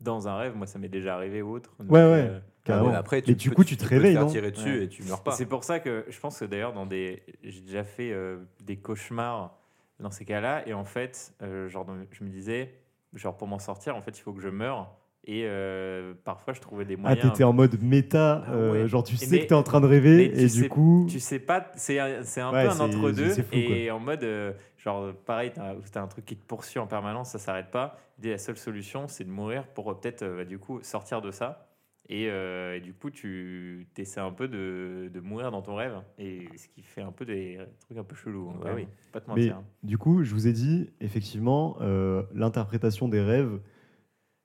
dans 0.00 0.28
un 0.28 0.36
rêve, 0.36 0.54
moi 0.56 0.66
ça 0.68 0.78
m'est 0.78 0.88
déjà 0.88 1.16
arrivé 1.16 1.42
ou 1.42 1.50
autre. 1.56 1.74
Donc, 1.80 1.90
Ouais, 1.90 1.98
ouais. 2.04 2.28
euh, 2.30 2.40
Carrément. 2.62 2.88
ouais, 2.90 2.94
après, 2.94 3.16
Mais 3.26 3.34
tu 3.34 3.34
du 3.34 3.48
peux- 3.50 3.56
coup, 3.56 3.64
tu 3.64 3.76
te 3.76 3.82
peux 3.82 3.88
te 3.88 3.94
réveilles, 3.94 4.14
non 4.14 4.26
tirer 4.26 4.50
dessus 4.52 4.78
Ouais. 4.78 4.84
et 4.84 4.88
tu 4.88 5.02
meurs 5.02 5.20
Et 5.20 5.24
pas. 5.24 5.32
C'est 5.32 5.46
pour 5.46 5.64
ça 5.64 5.80
que 5.80 6.04
je 6.08 6.20
pense 6.20 6.38
que 6.38 6.44
d'ailleurs, 6.44 6.72
dans 6.72 6.86
des, 6.86 7.22
j'ai 7.42 7.60
déjà 7.62 7.82
fait 7.82 8.12
euh, 8.12 8.38
des 8.62 8.76
cauchemars 8.76 9.58
dans 10.00 10.10
ces 10.10 10.24
cas-là, 10.24 10.66
et 10.66 10.74
en 10.74 10.84
fait, 10.84 11.34
euh, 11.42 11.68
genre, 11.68 11.86
je 12.10 12.24
me 12.24 12.28
disais, 12.30 12.74
genre 13.14 13.36
pour 13.36 13.46
m'en 13.48 13.58
sortir, 13.58 13.96
en 13.96 14.02
fait, 14.02 14.18
il 14.18 14.22
faut 14.22 14.32
que 14.32 14.40
je 14.40 14.48
meure. 14.48 14.96
Et 15.26 15.44
euh, 15.46 16.12
parfois, 16.24 16.52
je 16.52 16.60
trouvais 16.60 16.84
des 16.84 16.94
Ah, 16.94 17.00
moyens. 17.00 17.32
t'étais 17.32 17.44
en 17.44 17.54
mode 17.54 17.80
méta, 17.82 18.44
Ah 18.46 18.52
euh, 18.52 18.72
ouais. 18.82 18.88
genre 18.88 19.02
tu 19.04 19.16
sais 19.16 19.26
mais- 19.30 19.40
que 19.40 19.46
t'es 19.46 19.54
en 19.54 19.62
train 19.62 19.80
de 19.80 19.86
rêver 19.86 20.26
et 20.38 20.48
sais- 20.48 20.62
du 20.62 20.68
coup. 20.68 21.06
Tu 21.08 21.18
sais 21.18 21.38
pas, 21.38 21.70
c'est 21.76 21.98
un, 21.98 22.22
c'est 22.24 22.42
un 22.42 22.52
Ouais, 22.52 22.64
peu 22.66 22.70
un 22.72 22.80
entre-deux. 22.80 23.32
Et 23.52 23.90
en 23.90 23.98
mode, 24.00 24.22
euh, 24.22 24.52
genre, 24.76 25.14
pareil, 25.24 25.50
t'as 25.54 25.72
as 25.94 26.02
un 26.02 26.08
truc 26.08 26.26
qui 26.26 26.36
te 26.36 26.44
poursuit 26.46 26.78
en 26.78 26.86
permanence, 26.86 27.30
ça 27.30 27.38
s'arrête 27.38 27.70
pas. 27.70 27.98
Et 28.22 28.30
la 28.30 28.38
seule 28.38 28.58
solution, 28.58 29.08
c'est 29.08 29.24
de 29.24 29.30
mourir 29.30 29.66
pour 29.68 29.98
peut-être, 29.98 30.26
bah, 30.26 30.44
du 30.44 30.58
coup, 30.58 30.80
sortir 30.82 31.22
de 31.22 31.30
ça. 31.30 31.68
Et, 32.10 32.28
euh, 32.28 32.76
et 32.76 32.80
du 32.80 32.92
coup, 32.92 33.10
tu 33.10 33.86
essaies 33.96 34.20
un 34.20 34.30
peu 34.30 34.46
de, 34.46 35.10
de 35.12 35.20
mourir 35.20 35.50
dans 35.50 35.62
ton 35.62 35.74
rêve. 35.74 36.02
Et 36.18 36.48
ce 36.56 36.68
qui 36.68 36.82
fait 36.82 37.00
un 37.00 37.12
peu 37.12 37.24
des 37.24 37.58
trucs 37.80 37.96
un 37.96 38.04
peu 38.04 38.14
chelous. 38.14 38.50
hein, 38.50 38.58
Ouais, 38.60 38.64
même. 38.66 38.74
oui. 38.76 38.88
Pas 39.12 39.20
te 39.20 39.26
Mais 39.30 39.46
mentir. 39.46 39.62
du 39.82 39.96
coup, 39.96 40.22
je 40.22 40.34
vous 40.34 40.46
ai 40.46 40.52
dit, 40.52 40.90
effectivement, 41.00 41.76
euh, 41.80 42.22
l'interprétation 42.34 43.08
des 43.08 43.22
rêves, 43.22 43.58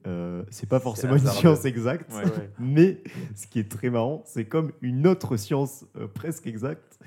euh, 0.08 0.44
c'est 0.50 0.70
pas 0.70 0.80
forcément 0.80 1.18
une 1.18 1.26
science 1.28 1.66
exacte. 1.66 2.10
Ouais, 2.14 2.24
ouais. 2.24 2.50
Mais 2.60 3.04
ce 3.36 3.48
qui 3.48 3.60
est 3.60 3.70
très 3.70 3.90
marrant, 3.90 4.24
c'est 4.26 4.46
comme 4.46 4.72
une 4.82 5.06
autre 5.06 5.36
science 5.36 5.86
euh, 5.98 6.08
presque 6.08 6.48
exacte, 6.48 7.00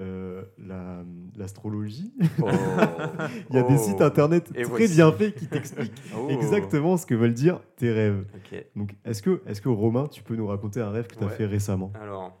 euh, 0.00 0.42
la- 0.58 1.02
l'astrologie. 1.36 2.12
Oh. 2.42 2.48
Il 3.50 3.56
y 3.56 3.58
a 3.58 3.62
des 3.62 3.74
Oh. 3.74 3.78
sites 3.78 4.00
internet 4.00 4.48
Et 4.54 4.62
très 4.62 4.64
voici. 4.64 4.94
bien 4.94 5.12
faits 5.12 5.34
qui 5.34 5.46
t'expliquent 5.46 5.92
Oh. 6.16 6.28
exactement 6.30 6.96
ce 6.96 7.06
que 7.06 7.14
veulent 7.14 7.34
dire 7.34 7.60
tes 7.76 7.92
rêves. 7.92 8.24
Donc, 8.76 8.94
est-ce 9.04 9.22
que, 9.22 9.42
est 9.46 9.60
que 9.60 9.68
Romain, 9.68 10.06
tu 10.08 10.22
peux 10.22 10.34
nous 10.36 10.46
raconter 10.46 10.80
un 10.80 10.90
rêve 10.90 11.06
que 11.06 11.14
tu 11.16 11.22
as 11.22 11.26
Ouais. 11.26 11.32
fait 11.34 11.46
récemment? 11.46 11.92
Alors, 12.00 12.36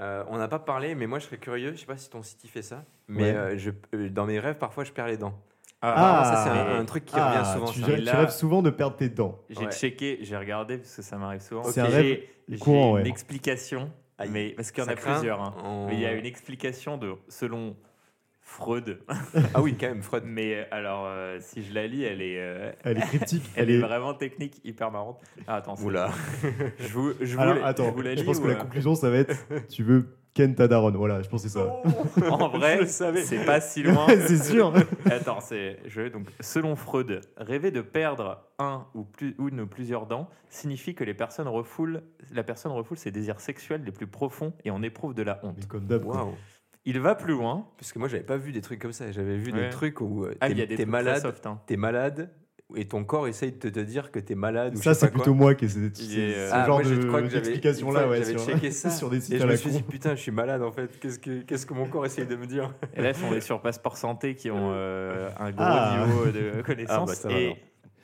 euh, 0.00 0.24
on 0.28 0.38
n'a 0.38 0.48
pas 0.48 0.58
parlé, 0.58 0.94
mais 0.94 1.06
moi 1.06 1.18
je 1.20 1.26
serais 1.26 1.38
curieux. 1.38 1.72
Je 1.74 1.80
sais 1.80 1.86
pas 1.86 1.96
si 1.96 2.10
ton 2.10 2.22
site 2.22 2.40
il 2.44 2.50
fait 2.50 2.62
ça, 2.62 2.84
mais 3.08 3.22
Ouais. 3.22 3.36
euh, 3.36 3.58
je, 3.58 3.70
euh, 3.94 4.08
dans 4.10 4.26
mes 4.26 4.38
rêves, 4.40 4.58
parfois 4.58 4.82
je 4.84 4.92
perds 4.92 5.06
les 5.06 5.16
dents. 5.16 5.38
Ah, 5.86 6.22
ça, 6.24 6.44
c'est 6.44 6.50
mais 6.50 6.76
un, 6.76 6.80
un 6.80 6.84
truc 6.86 7.04
qui 7.04 7.14
Ah, 7.14 7.28
revient 7.42 7.52
souvent. 7.52 7.66
Tu, 7.70 7.80
ça. 7.80 7.86
rêves- 7.86 7.94
Et 7.96 7.98
tu 7.98 8.04
là- 8.06 8.16
rêves 8.20 8.30
souvent 8.30 8.62
de 8.62 8.70
perdre 8.70 8.96
tes 8.96 9.10
dents. 9.10 9.38
J'ai 9.50 9.66
Ouais. 9.66 9.70
checké, 9.70 10.18
j'ai 10.22 10.36
regardé 10.36 10.78
parce 10.78 10.96
que 10.96 11.02
ça 11.02 11.18
m'arrive 11.18 11.42
souvent. 11.42 11.62
C'est 11.64 11.80
un 11.82 11.90
J'ai- 11.90 11.94
rêve 11.96 12.20
j'ai 12.48 12.58
courant, 12.58 12.96
une 12.96 13.02
ouais. 13.04 13.08
explication, 13.10 13.90
Aïe. 14.18 14.28
mais 14.32 14.50
parce 14.50 14.70
qu'il 14.70 14.82
y 14.84 14.86
en 14.86 14.90
a 14.90 14.94
craint 14.94 15.14
plusieurs. 15.14 15.40
hein. 15.42 15.86
Mais 15.88 15.94
il 15.94 16.00
y 16.00 16.06
a 16.06 16.12
une 16.12 16.26
explication 16.26 16.96
de 16.98 17.14
selon 17.28 17.76
Freud. 18.46 19.00
Ah 19.54 19.62
oui, 19.62 19.74
quand 19.78 19.86
même, 19.88 20.02
Freud. 20.02 20.24
Mais 20.26 20.68
alors, 20.70 21.06
euh, 21.06 21.38
si 21.40 21.62
je 21.64 21.72
la 21.72 21.86
lis, 21.86 22.04
elle 22.04 22.20
est, 22.20 22.38
euh, 22.38 22.72
Elle 22.84 22.98
est 22.98 23.00
cryptique. 23.00 23.42
elle 23.56 23.62
elle 23.64 23.70
est 23.70 23.78
est... 23.78 23.80
vraiment 23.80 24.12
technique, 24.14 24.60
hyper 24.64 24.90
marrante. 24.90 25.20
Ah, 25.46 25.56
attends, 25.56 25.76
c'est- 25.76 25.84
Oula. 25.84 26.10
je 26.78 26.88
vous, 26.88 27.12
je 27.20 27.34
vous, 27.34 27.40
Alors, 27.40 27.54
la- 27.54 27.66
attends, 27.66 27.86
je 27.86 27.90
vous 27.94 28.02
la 28.02 28.10
je 28.14 28.16
lis 28.20 28.24
pense 28.24 28.40
que 28.40 28.46
la 28.46 28.54
euh, 28.54 28.56
conclusion, 28.56 28.94
ça 28.94 29.08
va 29.10 29.16
être 29.16 29.34
tu 29.68 29.82
veux 29.82 30.14
Ken 30.34 30.54
Tadaron. 30.54 30.90
Voilà, 30.92 31.22
je 31.22 31.28
c'est 31.36 31.48
ça. 31.48 31.80
En 32.28 32.48
vrai, 32.48 32.74
Je 32.76 32.80
le 32.82 32.86
savais. 32.88 33.22
c'est 33.22 33.44
pas 33.44 33.60
si 33.60 33.82
loin. 33.82 34.06
c'est 34.08 34.42
sûr. 34.42 34.72
Attends, 35.06 35.40
c'est 35.40 35.78
je 35.86 36.08
donc 36.08 36.26
selon 36.40 36.74
Freud, 36.76 37.20
rêver 37.36 37.70
de 37.70 37.80
perdre 37.80 38.42
un 38.58 38.86
ou 38.94 39.04
plus 39.04 39.36
une 39.38 39.60
ou 39.60 39.66
plusieurs 39.66 40.06
dents 40.06 40.28
signifie 40.50 40.94
que 40.94 41.04
les 41.04 41.14
personnes 41.14 41.48
refoulent 41.48 42.02
la 42.32 42.42
personne 42.42 42.72
refoule 42.72 42.96
ses 42.98 43.10
désirs 43.10 43.40
sexuels 43.40 43.82
les 43.84 43.92
plus 43.92 44.06
profonds 44.06 44.52
et 44.64 44.70
en 44.70 44.82
éprouve 44.82 45.14
de 45.14 45.22
la 45.22 45.40
honte. 45.44 45.56
Mais 45.58 45.66
comme 45.66 45.86
d'hab. 45.86 46.04
Il 46.86 47.00
va 47.00 47.14
plus 47.14 47.32
loin. 47.32 47.66
Parce 47.78 47.92
que 47.94 47.98
moi, 47.98 48.08
j'avais 48.08 48.22
pas 48.24 48.36
vu 48.36 48.52
des 48.52 48.60
trucs 48.60 48.78
comme 48.78 48.92
ça. 48.92 49.10
J'avais 49.10 49.38
vu 49.38 49.52
Ouais. 49.52 49.62
des 49.62 49.70
trucs 49.70 50.02
où 50.02 50.24
euh, 50.24 50.34
Ah, 50.42 50.48
t'es 50.48 50.52
il 50.52 50.58
y 50.58 50.62
a 50.62 50.66
des 50.66 50.76
t'es 50.76 50.84
malade, 50.84 51.22
soft, 51.22 51.46
hein. 51.46 51.58
t'es 51.66 51.78
malade, 51.78 52.30
et 52.76 52.86
ton 52.88 53.04
corps 53.04 53.28
essaye 53.28 53.52
de 53.52 53.68
te, 53.68 53.78
dire 53.80 54.10
que 54.10 54.18
t'es 54.18 54.34
malade. 54.34 54.74
ou 54.74 54.76
Ça, 54.78 54.90
je 54.90 54.94
sais 54.94 55.00
c'est 55.00 55.06
pas 55.08 55.12
quoi. 55.12 55.22
plutôt 55.22 55.34
moi 55.34 55.54
qui 55.54 55.68
ce 55.68 55.78
est, 55.78 56.34
euh, 56.34 56.48
ce 56.48 56.54
Ah, 56.54 56.66
genre 56.66 56.80
moi, 56.80 56.88
je 56.88 56.94
de- 56.94 57.06
crois 57.06 57.20
que 57.22 57.28
j'avais- 57.28 57.40
d'explication-là, 57.42 58.08
ouais, 58.08 58.18
j'avais 58.22 58.38
sur, 58.38 58.46
checké 58.46 58.70
ça. 58.70 58.90
sur 58.90 59.10
des 59.10 59.18
Et 59.18 59.20
sites 59.20 59.38
je 59.38 59.42
à 59.42 59.46
me 59.46 59.56
suis 59.56 59.70
con. 59.70 59.76
dit, 59.76 59.82
putain, 59.82 60.14
je 60.14 60.20
suis 60.20 60.32
malade 60.32 60.62
en 60.62 60.72
fait. 60.72 60.98
Qu'est-ce 60.98 61.18
que, 61.18 61.42
qu'est-ce 61.42 61.66
que 61.66 61.74
mon 61.74 61.86
corps 61.86 62.06
essaye 62.06 62.26
de 62.26 62.36
me 62.36 62.46
dire? 62.46 62.72
Et 62.96 63.02
là, 63.02 63.12
on 63.30 63.34
est 63.34 63.40
sur 63.40 63.60
Passeport 63.60 63.96
Santé 63.98 64.34
qui 64.34 64.50
ont 64.50 64.70
euh, 64.72 65.28
un 65.38 65.50
gros 65.50 65.64
Ah. 65.66 66.06
niveau 66.06 66.26
de 66.26 66.62
connaissance. 66.62 67.10
Ah, 67.24 67.28
bah, 67.28 67.34
va 67.34 67.38
et 67.40 67.56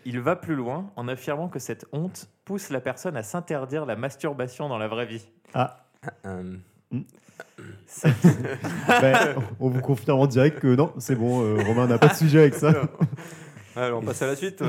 il 0.05 0.21
va 0.21 0.37
plus 0.37 0.55
loin 0.55 0.91
en 0.97 1.09
affirmant 1.09 1.49
que 1.49 1.59
cette 1.59 1.87
honte 1.93 2.29
pousse 2.45 2.71
la 2.71 2.81
personne 2.81 3.17
à 3.17 3.23
s'interdire 3.23 3.85
la 3.87 3.97
masturbation 3.97 4.69
dans 4.69 4.79
la 4.79 4.89
vraie 4.89 5.07
vie. 5.07 5.27
Ah, 5.55 5.85
Euh, 6.27 6.57
Ça- 7.87 8.09
ben, 9.03 9.35
on 9.61 9.69
vous 9.69 9.81
confirme 9.81 10.19
en 10.21 10.27
direct 10.27 10.59
que 10.61 10.75
non, 10.75 10.93
c'est 10.99 11.15
bon, 11.15 11.43
euh, 11.43 11.63
Romain 11.63 11.87
n'a 11.87 11.99
pas 11.99 12.09
de 12.09 12.15
sujet 12.15 12.41
avec 12.41 12.55
ça. 12.55 12.73
Alors, 13.77 14.03
on 14.03 14.05
passe 14.05 14.23
à 14.23 14.27
la 14.27 14.37
suite. 14.37 14.63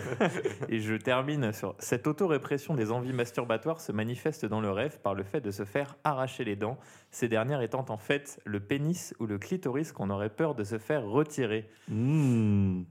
Et 0.68 0.80
je 0.80 0.94
termine 0.94 1.52
sur 1.52 1.74
cette 1.78 2.06
autorépression 2.06 2.74
des 2.74 2.90
envies 2.90 3.12
masturbatoires 3.12 3.80
se 3.80 3.92
manifeste 3.92 4.46
dans 4.46 4.60
le 4.60 4.70
rêve 4.70 4.98
par 5.02 5.14
le 5.14 5.22
fait 5.22 5.40
de 5.40 5.50
se 5.50 5.64
faire 5.64 5.96
arracher 6.04 6.44
les 6.44 6.56
dents, 6.56 6.78
ces 7.10 7.28
dernières 7.28 7.60
étant 7.60 7.84
en 7.88 7.98
fait 7.98 8.40
le 8.44 8.60
pénis 8.60 9.14
ou 9.20 9.26
le 9.26 9.38
clitoris 9.38 9.92
qu'on 9.92 10.10
aurait 10.10 10.30
peur 10.30 10.54
de 10.54 10.64
se 10.64 10.78
faire 10.78 11.04
retirer. 11.04 11.68
Hmm. 11.88 12.82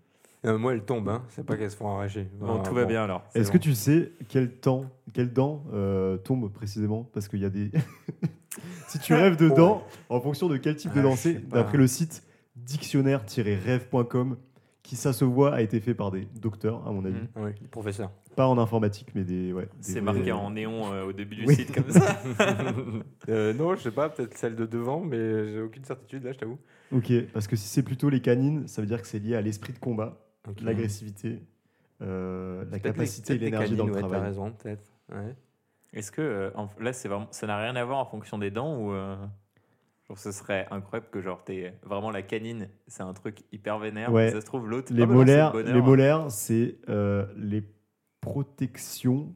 Euh, 0.45 0.58
moi, 0.58 0.73
elles 0.73 0.84
tombent, 0.84 1.10
hein. 1.10 1.23
c'est 1.30 1.45
pas 1.45 1.56
qu'elles 1.56 1.69
se 1.69 1.75
font 1.75 1.93
arracher. 1.93 2.27
Bon, 2.39 2.60
Ah, 2.60 2.63
tout 2.67 2.73
va 2.73 2.86
bien 2.86 3.04
alors. 3.04 3.23
Est-ce 3.36 3.51
que 3.51 3.60
tu 3.60 3.75
sais 3.75 4.12
quel 4.27 4.51
temps, 4.51 4.86
quelle 5.13 5.32
dent 5.32 5.63
euh, 5.71 6.17
tombe 6.17 6.51
précisément? 6.51 7.08
Parce 7.13 7.27
qu'il 7.27 7.39
y 7.39 7.45
a 7.45 7.49
des. 7.49 7.71
si 8.88 8.97
tu 8.99 9.13
rêves 9.13 9.38
de 9.38 9.49
dents, 9.49 9.84
en 10.10 10.19
fonction 10.19 10.47
de 10.47 10.58
quel 10.58 10.75
type 10.75 10.93
de 10.93 10.99
Ah, 10.99 11.04
dent 11.04 11.15
c'est, 11.15 11.47
d'après 11.47 11.77
le 11.77 11.86
site 11.86 12.23
dictionnaire-rêve.com, 12.56 14.38
qui 14.84 14.96
ça 14.96 15.13
se 15.13 15.24
voit 15.26 15.54
a 15.54 15.62
été 15.62 15.80
fait 15.80 15.94
par 15.94 16.12
des 16.12 16.28
docteurs, 16.39 16.88
à 16.88 16.91
mon 16.91 17.06
avis. 17.06 17.20
Ah 17.36 17.41
Oui, 17.44 17.52
professeur. 17.70 18.12
Pas 18.36 18.48
en 18.48 18.58
informatique, 18.58 19.10
mais 19.13 19.24
des. 19.24 19.54
Ouais, 19.54 19.65
des 19.65 19.70
C'est 19.82 20.02
marqué 20.02 20.32
en 20.32 20.52
néon 20.52 20.91
euh, 20.94 21.06
au 21.06 21.13
début 21.13 21.36
du 21.36 21.46
Oui. 21.46 21.56
site 21.56 21.74
comme 21.74 21.89
ça. 21.89 22.22
Euh, 23.30 23.54
non, 23.54 23.76
je 23.76 23.82
sais 23.84 23.91
pas, 23.91 24.10
peut-être 24.10 24.36
celle 24.38 24.56
de 24.56 24.65
devant, 24.65 25.00
mais 25.00 25.48
j'ai 25.52 25.62
aucune 25.62 25.84
certitude 25.86 26.24
là, 26.24 26.32
je 26.32 26.39
t'avoue. 26.39 26.58
Ok, 26.91 27.12
parce 27.34 27.48
que 27.48 27.56
si 27.56 27.67
c'est 27.67 27.84
plutôt 27.84 28.10
les 28.10 28.20
canines, 28.22 28.67
ça 28.67 28.82
veut 28.82 28.88
dire 28.88 29.02
que 29.02 29.08
c'est 29.08 29.20
lié 29.20 29.36
à 29.36 29.41
l'esprit 29.41 29.74
de 29.74 29.78
combat, 29.80 30.17
l'agressivité, 30.63 31.44
euh, 32.02 32.65
la 32.72 32.80
capacité 32.80 33.34
et 33.36 33.38
l'énergie 33.38 33.76
dans 33.76 33.86
le 33.86 33.91
ouais, 33.94 34.02
T'as 34.02 34.08
travail. 34.08 34.28
raison, 34.30 34.52
peut-être. 34.52 34.84
Ouais. 35.12 35.36
Est-ce 35.94 36.12
que 36.12 36.22
euh, 36.22 36.50
là, 36.80 36.94
c'est 36.94 37.08
vraiment, 37.10 37.28
ça 37.32 37.46
n'a 37.48 37.58
rien 37.62 37.76
à 37.76 37.84
voir 37.86 38.00
en 38.00 38.06
fonction 38.06 38.38
des 38.38 38.50
dents 38.50 38.76
ou 38.78 38.91
euh, 38.91 39.15
genre, 40.12 40.19
ce 40.19 40.32
serait 40.32 40.67
incroyable 40.71 41.08
que 41.12 41.21
genre 41.21 41.43
t'es 41.43 41.74
vraiment 41.84 42.12
la 42.12 42.21
canine, 42.21 42.69
c'est 42.88 43.04
un 43.04 43.13
truc 43.13 43.39
hyper 43.52 43.80
vénère. 43.80 44.12
Ouais. 44.12 44.26
mais 44.26 44.32
Ça 44.32 44.41
se 44.41 44.45
trouve 44.45 44.67
l'autre. 44.69 44.93
Les 44.93 45.04
ah 45.04 45.06
bah 45.06 45.12
le 45.13 45.17
molaires, 45.17 45.56
les 45.56 45.82
molaires, 45.82 46.32
c'est 46.32 46.78
euh, 46.89 47.26
les 47.38 47.63
protections, 48.21 49.34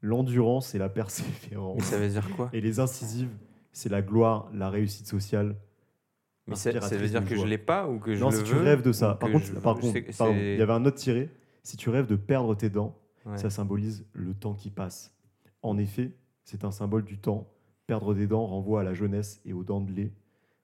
l'endurance 0.00 0.74
et 0.74 0.78
la 0.78 0.88
Mais 0.88 0.94
persévérance. 0.94 1.82
ça 1.82 1.98
veut 1.98 2.08
dire 2.08 2.28
quoi? 2.36 2.48
Et 2.52 2.60
les 2.60 2.80
incisives, 2.80 3.30
c'est 3.72 3.88
la 3.88 4.02
gloire, 4.02 4.48
la 4.54 4.70
réussite 4.70 5.06
sociale. 5.06 5.56
Mais 6.46 6.54
ça, 6.56 6.78
ça 6.80 6.96
veut 6.96 7.06
dire 7.08 7.24
que 7.24 7.36
je 7.36 7.46
l'ai 7.46 7.58
pas 7.58 7.88
ou 7.88 7.98
que 7.98 8.14
je 8.14 8.20
non, 8.20 8.30
le 8.30 8.36
si 8.36 8.42
tu 8.44 8.54
rêves 8.54 8.82
de 8.82 8.92
ça. 8.92 9.14
Par 9.14 9.30
contre, 9.30 9.44
je- 9.46 9.52
par 9.54 9.74
contre 9.78 9.96
il 9.96 10.58
y 10.58 10.62
avait 10.62 10.72
un 10.72 10.84
autre 10.84 10.96
tiré. 10.96 11.28
Si 11.62 11.76
tu 11.76 11.90
rêves 11.90 12.06
de 12.06 12.16
perdre 12.16 12.54
tes 12.56 12.70
dents, 12.70 12.96
Ouais. 13.26 13.36
ça 13.36 13.50
symbolise 13.50 14.06
le 14.14 14.32
temps 14.32 14.54
qui 14.54 14.70
passe. 14.70 15.12
En 15.62 15.76
effet, 15.76 16.10
c'est 16.44 16.64
un 16.64 16.70
symbole 16.70 17.04
du 17.04 17.18
temps. 17.18 17.46
Perdre 17.90 18.14
des 18.14 18.28
dents 18.28 18.46
renvoie 18.46 18.82
à 18.82 18.84
la 18.84 18.94
jeunesse 18.94 19.40
et 19.44 19.52
aux 19.52 19.64
dents 19.64 19.80
de 19.80 19.90
lait, 19.90 20.12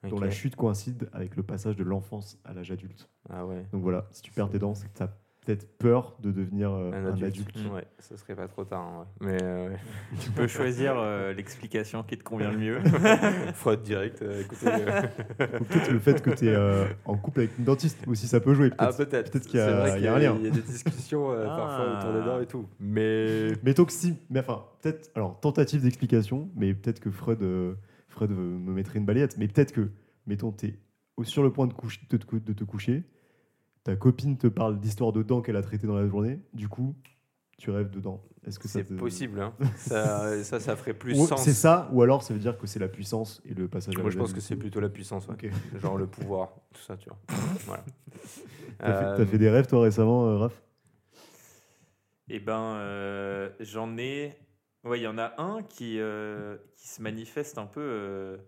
dont 0.09 0.21
la 0.21 0.31
chute 0.31 0.55
coïncide 0.55 1.09
avec 1.13 1.35
le 1.35 1.43
passage 1.43 1.75
de 1.75 1.83
l'enfance 1.83 2.39
à 2.45 2.55
l'âge 2.55 2.71
adulte. 2.71 3.11
Ah 3.29 3.45
ouais. 3.45 3.67
Donc 3.73 3.83
voilà, 3.83 4.07
si 4.13 4.23
tu 4.23 4.31
perds 4.31 4.49
tes 4.49 4.61
dents, 4.61 4.77
c'est 4.77 4.87
que 4.87 4.97
tu 4.97 5.03
as 5.03 5.11
peut-être 5.47 5.79
peur 5.79 6.17
de 6.21 6.33
devenir 6.33 6.71
euh, 6.73 6.91
Un 6.93 7.07
un 7.07 7.13
adulte. 7.13 7.25
adulte. 7.39 7.65
Mm. 7.71 7.75
Ouais, 7.75 7.87
ce 8.01 8.17
serait 8.17 8.35
pas 8.35 8.49
trop 8.49 8.65
tard. 8.65 8.91
vrai. 8.93 9.07
Mais 9.21 9.43
euh, 9.43 9.69
ouais. 9.71 9.77
Tu 10.21 10.31
peux 10.33 10.47
choisir 10.49 10.95
euh, 10.99 11.33
l'explication 11.33 12.03
qui 12.03 12.19
te 12.19 12.25
convient 12.25 12.51
le 12.51 12.59
mieux. 12.59 12.79
Fraude 13.55 13.83
direct. 13.83 14.21
euh, 14.23 14.43
écoutez, 14.43 14.67
euh, 14.69 15.03
Ou 15.61 15.65
peut-être 15.65 15.91
le 15.93 15.99
fait 16.01 16.21
que 16.21 16.31
tu 16.31 16.49
es 16.49 16.57
en 17.05 17.17
couple 17.17 17.41
avec 17.41 17.57
une 17.59 17.65
dentiste 17.65 17.99
aussi, 18.09 18.27
ça 18.27 18.41
peut 18.41 18.55
jouer. 18.55 18.71
Ah, 18.79 18.89
peut-être. 18.89 19.09
peut-être. 19.11 19.31
peut-être 19.33 19.47
qu'il 19.47 19.59
y 19.59 19.63
a- 19.63 19.67
C'est 19.67 19.73
vrai 19.73 20.01
il 20.01 20.05
y 20.05 20.09
a 20.09 20.15
qu'il 20.19 20.27
un 20.27 20.31
lien. 20.33 20.37
Il 20.41 20.45
y 20.47 20.49
a 20.49 20.51
des 20.51 20.61
discussions 20.63 21.31
euh, 21.33 21.47
Ah. 21.49 21.57
parfois 21.57 21.99
autour 21.99 22.21
des 22.21 22.27
dents 22.27 22.41
et 22.41 22.47
tout. 22.47 22.67
Mais 22.81 23.53
Mettons 23.63 23.85
que 23.85 23.93
si, 23.93 24.15
mais 24.31 24.41
enfin, 24.41 24.65
peut-être, 24.83 25.11
alors 25.15 25.39
tentative 25.41 25.83
d'explication, 25.83 26.51
mais 26.57 26.75
peut-être 26.75 27.01
que 27.01 27.11
Freud, 27.11 27.41
euh, 27.43 27.75
Freud 28.09 28.31
me 28.31 28.73
mettrait 28.73 28.99
une 28.99 29.07
balayette, 29.07 29.39
mais 29.39 29.47
peut-être 29.49 29.73
que, 29.73 29.91
mettons, 30.27 30.51
tu 30.53 30.67
es 30.67 30.75
sur 31.23 31.43
le 31.43 31.51
point 31.53 31.67
de, 31.67 31.73
couche- 31.73 32.01
de, 32.11 32.19
de 32.39 32.53
te 32.53 32.65
coucher, 32.65 33.05
ta 33.87 33.95
copine 33.95 34.37
te 34.37 34.49
parle 34.49 34.81
d'histoire 34.81 35.13
de 35.13 35.23
dents 35.23 35.41
qu'elle 35.43 35.55
a 35.55 35.63
traitées 35.63 35.87
dans 35.87 35.95
la 35.95 36.09
journée, 36.09 36.41
du 36.53 36.69
coup, 36.69 36.97
tu 37.57 37.71
rêves 37.71 37.89
de 37.89 38.01
dents. 38.01 38.21
Est-ce 38.45 38.59
que 38.59 38.67
c'est 38.67 38.83
te- 38.83 38.95
possible. 38.95 39.41
hein. 39.41 39.55
Ça, 39.77 40.43
ça, 40.43 40.59
ça 40.59 40.75
ferait 40.75 40.93
plus 40.93 41.15
Ou 41.15 41.27
sens. 41.29 41.41
C'est 41.41 41.53
ça, 41.53 41.89
ou 41.93 42.03
alors 42.03 42.25
ça 42.25 42.35
veut 42.35 42.41
dire 42.41 42.59
que 42.59 42.67
c'est 42.67 42.81
la 42.81 42.89
puissance 42.89 43.41
et 43.45 43.55
le 43.55 43.69
passage 43.69 43.95
à 43.97 44.03
Moi, 44.03 44.11
je 44.11 44.17
l'âge 44.17 44.25
pense 44.25 44.33
que 44.33 44.41
c'est 44.41 44.57
plutôt 44.57 44.81
la 44.81 44.89
puissance. 44.89 45.29
ouais. 45.29 45.37
Genre 45.81 45.97
le 45.97 46.09
pouvoir, 46.09 46.51
tout 46.75 46.81
ça, 46.83 46.97
tu 46.97 47.09
vois. 47.09 47.19
voilà. 47.67 47.85
T'as 48.79 48.93
fait, 48.93 49.23
Euh, 49.23 49.27
fait 49.27 49.39
des 49.39 49.51
rêves, 49.51 49.69
toi, 49.69 49.83
récemment, 49.83 50.27
euh, 50.27 50.37
Raph? 50.39 50.61
Eh 52.29 52.41
ben, 52.41 52.61
euh, 52.79 53.51
j'en 53.61 53.97
ai. 53.99 54.37
Ouais, 54.83 54.99
il 54.99 55.03
y 55.03 55.07
en 55.07 55.19
a 55.19 55.41
un 55.41 55.63
qui, 55.63 56.01
euh, 56.01 56.57
qui 56.75 56.89
se 56.89 57.01
manifeste 57.03 57.57
un 57.59 57.67
peu. 57.67 58.39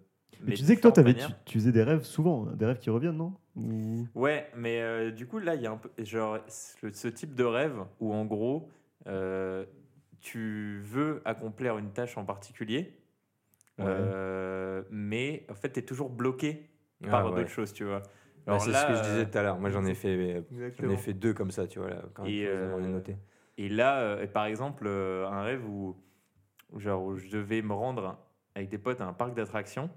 Mais 0.40 0.50
mais 0.50 0.54
tu 0.54 0.62
disais 0.62 0.76
que 0.76 0.82
toi, 0.82 0.92
t'avais- 0.92 1.14
tu, 1.14 1.26
tu 1.44 1.58
faisais 1.58 1.72
des 1.72 1.82
rêves 1.82 2.04
souvent, 2.04 2.46
hein, 2.46 2.54
des 2.54 2.64
rêves 2.66 2.78
qui 2.78 2.90
reviennent, 2.90 3.16
non? 3.16 3.34
Ou- 3.56 4.06
Ouais, 4.14 4.48
mais 4.56 4.80
euh, 4.80 5.10
du 5.10 5.26
coup, 5.26 5.38
là, 5.38 5.54
il 5.54 5.62
y 5.62 5.66
a 5.66 5.72
un 5.72 5.76
peu. 5.76 5.90
Genre, 5.98 6.38
ce, 6.48 7.08
type 7.08 7.34
de 7.34 7.44
rêve 7.44 7.84
où, 7.98 8.12
en 8.12 8.24
gros, 8.24 8.70
euh, 9.06 9.64
tu 10.20 10.80
veux 10.84 11.22
accomplir 11.24 11.78
une 11.78 11.92
tâche 11.92 12.16
en 12.16 12.24
particulier, 12.24 12.98
Ouais. 13.78 13.86
euh, 13.86 14.82
mais 14.90 15.46
en 15.50 15.54
fait, 15.54 15.72
tu 15.72 15.80
es 15.80 15.82
toujours 15.82 16.10
bloqué 16.10 16.68
ah, 17.04 17.08
par 17.10 17.30
ouais. 17.30 17.36
d'autres 17.36 17.50
choses, 17.50 17.72
tu 17.72 17.84
vois. 17.84 18.00
Bah, 18.00 18.54
Alors 18.54 18.62
c'est 18.62 18.72
ce 18.72 18.86
que 18.86 18.94
je 18.94 19.02
disais 19.02 19.26
tout 19.30 19.38
à 19.38 19.42
l'heure. 19.42 19.58
Moi, 19.58 19.70
j'en 19.70 19.84
ai 19.84 19.94
fait, 19.94 20.44
j'en 20.78 20.90
ai 20.90 20.96
fait 20.96 21.12
deux 21.14 21.34
comme 21.34 21.50
ça, 21.50 21.66
tu 21.66 21.78
vois. 21.78 21.90
Là, 21.90 22.02
quand 22.14 22.24
Et, 22.24 22.28
je 22.28 22.32
les 22.32 22.44
ai 22.44 22.48
euh, 22.48 22.88
notés. 22.88 23.16
Et 23.56 23.68
là, 23.68 24.00
euh, 24.00 24.26
par 24.26 24.46
exemple, 24.46 24.84
euh, 24.86 25.28
un 25.28 25.42
rêve 25.42 25.68
où 25.68 25.96
genre, 26.76 27.02
où 27.02 27.16
je 27.16 27.28
devais 27.28 27.62
me 27.62 27.72
rendre 27.72 28.18
avec 28.54 28.68
des 28.68 28.78
potes 28.78 29.00
à 29.00 29.06
un 29.06 29.12
parc 29.12 29.34
d'attractions. 29.34 29.90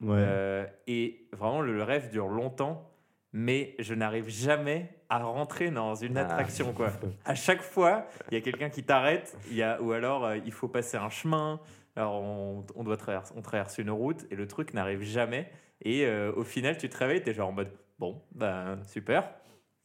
Ouais. 0.00 0.16
Euh, 0.18 0.66
et 0.86 1.26
vraiment, 1.32 1.60
le 1.60 1.82
rêve 1.82 2.10
dure 2.10 2.28
longtemps, 2.28 2.90
mais 3.32 3.74
je 3.78 3.94
n'arrive 3.94 4.28
jamais 4.28 4.88
à 5.08 5.18
rentrer 5.22 5.70
dans 5.70 5.94
une 5.94 6.16
Ah. 6.16 6.22
attraction. 6.22 6.72
Quoi. 6.72 6.90
À 7.24 7.34
chaque 7.34 7.62
fois, 7.62 8.06
il 8.30 8.34
y 8.34 8.36
a 8.36 8.40
quelqu'un 8.40 8.70
qui 8.70 8.82
t'arrête, 8.82 9.36
il 9.50 9.56
y 9.56 9.62
a, 9.62 9.80
ou 9.82 9.92
alors 9.92 10.24
euh, 10.24 10.36
il 10.44 10.52
faut 10.52 10.68
passer 10.68 10.96
un 10.96 11.10
chemin. 11.10 11.60
Alors 11.96 12.14
on, 12.22 12.64
on 12.76 12.84
doit 12.84 12.96
on 13.36 13.42
traverse 13.42 13.78
une 13.78 13.90
route 13.90 14.24
et 14.30 14.36
le 14.36 14.46
truc 14.46 14.72
n'arrive 14.74 15.02
jamais. 15.02 15.50
Et 15.82 16.06
euh, 16.06 16.32
au 16.36 16.44
final, 16.44 16.76
tu 16.78 16.88
te 16.88 16.96
réveilles, 16.96 17.22
tu 17.22 17.30
es 17.30 17.34
genre 17.34 17.48
en 17.48 17.52
mode 17.52 17.70
bon, 17.98 18.22
ben 18.34 18.78
super, 18.86 19.28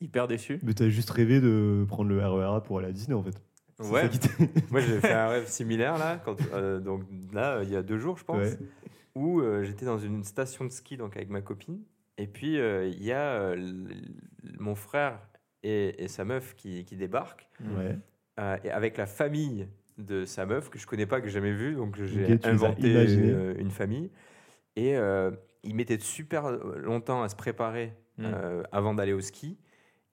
hyper 0.01 0.27
déçu. 0.27 0.59
Mais 0.63 0.73
t'as 0.73 0.89
juste 0.89 1.09
rêvé 1.09 1.41
de 1.41 1.85
prendre 1.87 2.09
le 2.09 2.19
RERA 2.25 2.61
pour 2.63 2.79
aller 2.79 2.87
à 2.89 2.91
Disney, 2.91 3.15
en 3.17 3.23
fait. 3.23 3.35
Ouais. 3.79 4.09
Moi, 4.71 4.79
j'ai 4.81 4.99
fait 5.01 5.11
un 5.11 5.27
rêve 5.27 5.47
similaire 5.47 5.97
là, 5.97 6.17
quand, 6.23 6.37
euh, 6.53 6.79
donc 6.79 7.01
là, 7.33 7.59
il 7.63 7.69
y 7.69 7.75
a 7.75 7.81
deux 7.81 7.97
jours, 7.97 8.17
je 8.17 8.23
pense, 8.23 8.37
Ouais. 8.37 8.57
Où 9.15 9.39
euh, 9.41 9.63
j'étais 9.63 9.85
dans 9.85 9.97
une 9.97 10.23
station 10.23 10.65
de 10.65 10.69
ski 10.69 10.97
donc 10.97 11.15
avec 11.15 11.29
ma 11.29 11.41
copine. 11.41 11.81
Et 12.17 12.27
puis 12.27 12.59
euh, 12.59 12.87
il 12.87 13.03
y 13.03 13.11
a 13.11 13.31
euh, 13.33 13.73
mon 14.59 14.75
frère 14.75 15.19
et, 15.63 16.03
et 16.03 16.07
sa 16.07 16.23
meuf 16.25 16.55
qui, 16.55 16.85
qui 16.85 16.95
débarquent, 16.95 17.49
Ouais. 17.77 17.97
et 18.63 18.69
avec 18.69 18.97
la 18.97 19.05
famille 19.05 19.67
de 19.97 20.25
sa 20.25 20.45
meuf 20.45 20.69
que 20.69 20.77
je 20.77 20.85
connais 20.85 21.05
pas, 21.05 21.21
que 21.21 21.27
j'ai 21.27 21.33
jamais 21.35 21.53
vue, 21.53 21.73
donc 21.75 21.95
j'ai 22.01 22.37
inventé 22.43 23.05
une 23.57 23.71
famille. 23.71 24.11
Et 24.75 24.95
euh, 24.97 25.31
ils 25.63 25.73
mettaient 25.73 25.97
super 25.99 26.51
longtemps 26.51 27.23
à 27.23 27.29
se 27.29 27.35
préparer 27.35 27.93
Mm. 28.17 28.23
euh, 28.33 28.63
avant 28.71 28.93
d'aller 28.93 29.11
au 29.11 29.19
ski. 29.19 29.57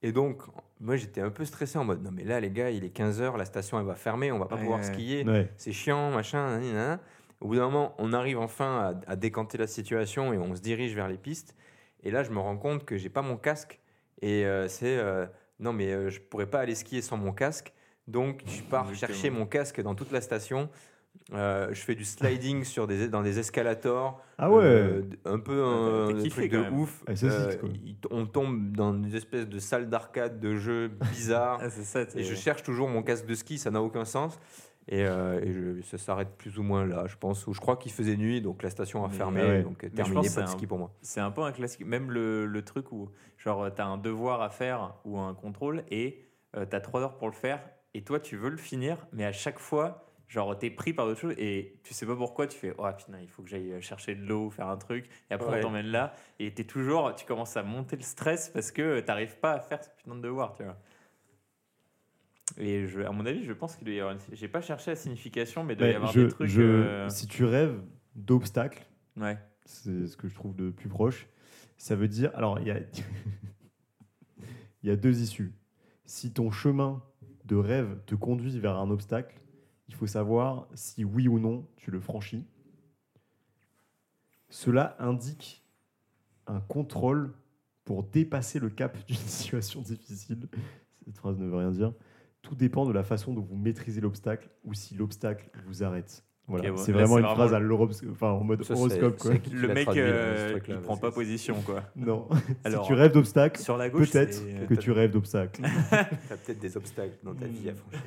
Et 0.02 0.10
donc, 0.10 0.42
moi 0.80 0.96
j'étais 0.96 1.20
un 1.20 1.30
peu 1.30 1.44
stressé 1.44 1.78
en 1.78 1.84
mode 1.84 2.02
non, 2.02 2.10
mais 2.12 2.24
là 2.24 2.40
les 2.40 2.50
gars, 2.50 2.70
il 2.70 2.82
est 2.84 2.92
15h, 2.96 3.36
la 3.38 3.44
station 3.44 3.78
elle 3.78 3.86
va 3.86 3.94
fermer, 3.94 4.32
on 4.32 4.40
va 4.40 4.46
pas 4.46 4.56
Ouais, 4.56 4.62
pouvoir 4.62 4.80
ouais. 4.80 4.84
skier 4.86 5.24
Ouais. 5.24 5.48
c'est 5.56 5.70
chiant, 5.70 6.10
machin. 6.10 6.58
nan, 6.58 6.62
nan, 6.62 6.74
nan. 6.74 6.98
Au 7.42 7.48
bout 7.48 7.56
d'un 7.56 7.64
moment, 7.64 7.94
on 7.98 8.12
arrive 8.12 8.38
enfin 8.38 8.94
à, 9.06 9.10
à 9.12 9.16
décanter 9.16 9.58
la 9.58 9.66
situation 9.66 10.32
et 10.32 10.38
on 10.38 10.54
se 10.54 10.60
dirige 10.62 10.94
vers 10.94 11.08
les 11.08 11.18
pistes. 11.18 11.54
Et 12.04 12.10
là, 12.10 12.22
je 12.22 12.30
me 12.30 12.38
rends 12.38 12.56
compte 12.56 12.84
que 12.84 12.96
j'ai 12.96 13.08
pas 13.10 13.22
mon 13.22 13.36
casque. 13.36 13.80
Et 14.22 14.46
euh, 14.46 14.68
c'est 14.68 14.96
euh, 14.96 15.26
non, 15.60 15.72
mais 15.72 15.92
euh, 15.92 16.08
je 16.08 16.20
pourrais 16.20 16.46
pas 16.46 16.60
aller 16.60 16.74
skier 16.76 17.02
sans 17.02 17.16
mon 17.16 17.32
casque. 17.32 17.72
Donc, 18.08 18.42
je 18.46 18.62
pars 18.62 18.88
Exactement. 18.88 18.94
chercher 19.14 19.30
mon 19.30 19.46
casque 19.46 19.80
dans 19.80 19.94
toute 19.94 20.12
la 20.12 20.20
station. 20.20 20.68
Euh, 21.34 21.68
je 21.72 21.80
fais 21.82 21.94
du 21.94 22.04
sliding 22.04 22.64
sur 22.74 22.86
des, 22.86 23.08
dans 23.08 23.22
des 23.22 23.38
escalators. 23.38 24.20
Ah 24.38 24.50
ouais 24.50 24.62
Euh, 24.64 25.02
un 25.24 25.38
peu 25.38 25.62
un, 25.64 26.08
un 26.08 26.28
truc 26.28 26.50
de 26.50 26.58
même. 26.58 26.78
ouf. 26.78 27.02
Ah, 27.06 27.12
Euh, 27.22 27.56
quoi. 27.58 27.68
on 28.10 28.26
tombe 28.26 28.72
dans 28.72 28.92
une 28.94 29.14
espèce 29.14 29.48
de 29.48 29.58
salle 29.58 29.88
d'arcade 29.90 30.40
de 30.40 30.54
jeux 30.56 30.88
bizarres. 31.12 31.58
Ah, 31.62 31.70
ça. 31.70 32.02
Et 32.14 32.24
je 32.24 32.34
cherche 32.34 32.62
toujours 32.62 32.88
mon 32.88 33.02
casque 33.02 33.26
de 33.26 33.34
ski, 33.34 33.58
ça 33.58 33.70
n'a 33.70 33.82
aucun 33.82 34.04
sens. 34.04 34.38
Et, 34.88 35.04
euh, 35.06 35.40
et 35.40 35.52
je- 35.52 35.82
ça 35.82 35.96
s'arrête 35.96 36.36
plus 36.36 36.58
ou 36.58 36.62
moins 36.62 36.84
là, 36.84 37.06
je 37.06 37.16
pense. 37.16 37.46
Où 37.46 37.54
je 37.54 37.60
crois 37.60 37.76
qu'il 37.76 37.92
faisait 37.92 38.16
nuit, 38.16 38.40
donc 38.40 38.62
la 38.62 38.70
station 38.70 39.04
a 39.04 39.08
Mais- 39.08 39.14
fermé, 39.14 39.40
Ah 39.42 39.48
ouais. 39.48 39.62
donc 39.62 39.84
euh, 39.84 39.88
terminé, 39.90 40.16
pas 40.16 40.22
de 40.22 40.28
c'est 40.28 40.40
un- 40.42 40.46
ski 40.46 40.66
pour 40.66 40.78
moi. 40.78 40.90
C'est 41.02 41.20
un 41.20 41.30
peu 41.30 41.42
un 41.42 41.52
classique. 41.52 41.86
Même 41.86 42.10
le, 42.10 42.46
le 42.46 42.62
truc 42.64 42.90
où, 42.92 43.08
genre, 43.38 43.72
tu 43.74 43.80
as 43.80 43.86
un 43.86 43.96
devoir 43.98 44.42
à 44.42 44.50
faire 44.50 44.94
ou 45.04 45.18
un 45.18 45.34
contrôle 45.34 45.84
et 45.90 46.24
tu 46.54 46.58
as 46.76 46.80
trois 46.80 47.00
heures 47.00 47.16
pour 47.16 47.28
le 47.28 47.34
faire 47.34 47.60
et 47.94 48.02
toi, 48.04 48.18
tu 48.20 48.36
veux 48.36 48.50
le 48.50 48.56
finir, 48.56 49.06
mais 49.12 49.24
à 49.24 49.32
chaque 49.32 49.58
fois, 49.58 50.06
genre, 50.28 50.58
tu 50.58 50.66
es 50.66 50.70
pris 50.70 50.92
par 50.94 51.06
d'autres 51.06 51.20
choses 51.20 51.34
et 51.38 51.78
tu 51.84 51.94
sais 51.94 52.06
pas 52.06 52.16
pourquoi, 52.16 52.46
tu 52.46 52.58
fais 52.58 52.74
Oh 52.78 52.86
putain, 52.96 53.18
il 53.20 53.28
faut 53.28 53.42
que 53.42 53.48
j'aille 53.50 53.80
chercher 53.82 54.14
de 54.14 54.24
l'eau, 54.26 54.50
faire 54.50 54.66
un 54.68 54.78
truc, 54.78 55.08
et 55.30 55.34
après 55.34 55.48
Ouais. 55.50 55.58
on 55.58 55.62
t'emmène 55.62 55.86
là 55.86 56.14
et 56.40 56.52
tu 56.52 56.66
toujours, 56.66 57.14
tu 57.14 57.24
commences 57.26 57.56
à 57.56 57.62
monter 57.62 57.96
le 57.96 58.02
stress 58.02 58.48
parce 58.48 58.72
que 58.72 59.00
t'arrives 59.00 59.36
pas 59.38 59.52
à 59.52 59.60
faire 59.60 59.84
ce 59.84 59.90
putain 59.90 60.14
de 60.16 60.22
devoir, 60.22 60.54
tu 60.54 60.64
vois. 60.64 60.76
Et 62.58 62.86
je, 62.86 63.00
à 63.00 63.10
mon 63.12 63.24
avis, 63.26 63.44
je 63.44 63.52
pense 63.52 63.76
qu'il 63.76 63.84
doit 63.86 63.94
y 63.94 64.00
avoir 64.00 64.14
une. 64.14 64.20
J'ai 64.36 64.48
pas 64.48 64.60
cherché 64.60 64.90
la 64.90 64.96
signification, 64.96 65.64
mais 65.64 65.74
il 65.74 65.76
doit 65.78 65.88
y 65.88 65.94
avoir 65.94 66.12
je- 66.12 66.20
des 66.20 66.28
trucs. 66.28 66.48
je- 66.48 66.62
euh, 66.62 67.08
Si 67.08 67.26
tu 67.26 67.44
rêves 67.44 67.80
d'obstacles, 68.14 68.84
Ouais. 69.16 69.38
c'est 69.64 70.06
ce 70.06 70.16
que 70.16 70.28
je 70.28 70.34
trouve 70.34 70.54
de 70.54 70.70
plus 70.70 70.88
proche. 70.88 71.28
Ça 71.78 71.96
veut 71.96 72.08
dire, 72.08 72.30
alors 72.34 72.60
il 72.60 72.66
y 72.66 72.70
a, 72.70 72.78
il 74.82 74.88
y 74.88 74.90
a 74.90 74.96
deux 74.96 75.20
issues. 75.22 75.52
Si 76.04 76.32
ton 76.32 76.50
chemin 76.50 77.02
de 77.44 77.56
rêve 77.56 77.98
te 78.06 78.14
conduit 78.14 78.58
vers 78.58 78.76
un 78.76 78.90
obstacle, 78.90 79.40
il 79.88 79.94
faut 79.94 80.06
savoir 80.06 80.68
si 80.74 81.04
oui 81.04 81.28
ou 81.28 81.38
non 81.38 81.66
tu 81.76 81.90
le 81.90 82.00
franchis. 82.00 82.44
Cela 84.48 84.96
indique 84.98 85.64
un 86.46 86.60
contrôle 86.60 87.32
pour 87.84 88.02
dépasser 88.04 88.58
le 88.58 88.68
cap 88.70 88.96
d'une 89.06 89.16
situation 89.16 89.80
difficile. 89.80 90.48
Cette 91.04 91.16
phrase 91.16 91.38
ne 91.38 91.46
veut 91.46 91.56
rien 91.56 91.70
dire. 91.70 91.92
Tout 92.42 92.54
dépend 92.54 92.86
de 92.86 92.92
la 92.92 93.04
façon 93.04 93.32
dont 93.32 93.42
vous 93.42 93.56
maîtrisez 93.56 94.00
l'obstacle 94.00 94.50
ou 94.64 94.74
si 94.74 94.94
l'obstacle 94.94 95.48
vous 95.66 95.82
arrête. 95.82 96.24
Voilà, 96.48 96.72
ouais. 96.72 96.76
c'est 96.76 96.90
Là, 96.90 96.98
vraiment 96.98 97.18
une 97.18 97.24
vraiment 97.24 97.48
phrase 97.48 97.54
à 97.54 98.10
enfin 98.10 98.30
en 98.32 98.42
mode 98.42 98.64
Ça, 98.64 98.74
horoscope 98.74 99.16
quoi. 99.16 99.32
Le 99.52 99.68
mec, 99.68 99.88
euh, 99.90 100.58
il 100.66 100.80
prend 100.80 100.96
pas 100.96 101.12
position, 101.12 101.62
quoi. 101.62 101.84
Non. 101.96 102.28
Alors, 102.64 102.84
si 102.84 102.88
tu 102.88 102.94
rêves 102.94 103.12
d'obstacles, 103.12 103.60
Sur 103.60 103.76
la 103.76 103.88
gauche, 103.88 104.10
peut-être 104.10 104.66
que 104.66 104.74
tu 104.74 104.90
rêves 104.90 105.12
d'obstacles. 105.12 105.62
T'as 105.90 106.36
peut-être 106.36 106.58
des 106.58 106.76
obstacles 106.76 107.16
dans 107.22 107.34
ta 107.34 107.46
vie 107.46 107.70
à 107.70 107.74
franchir. 107.74 108.00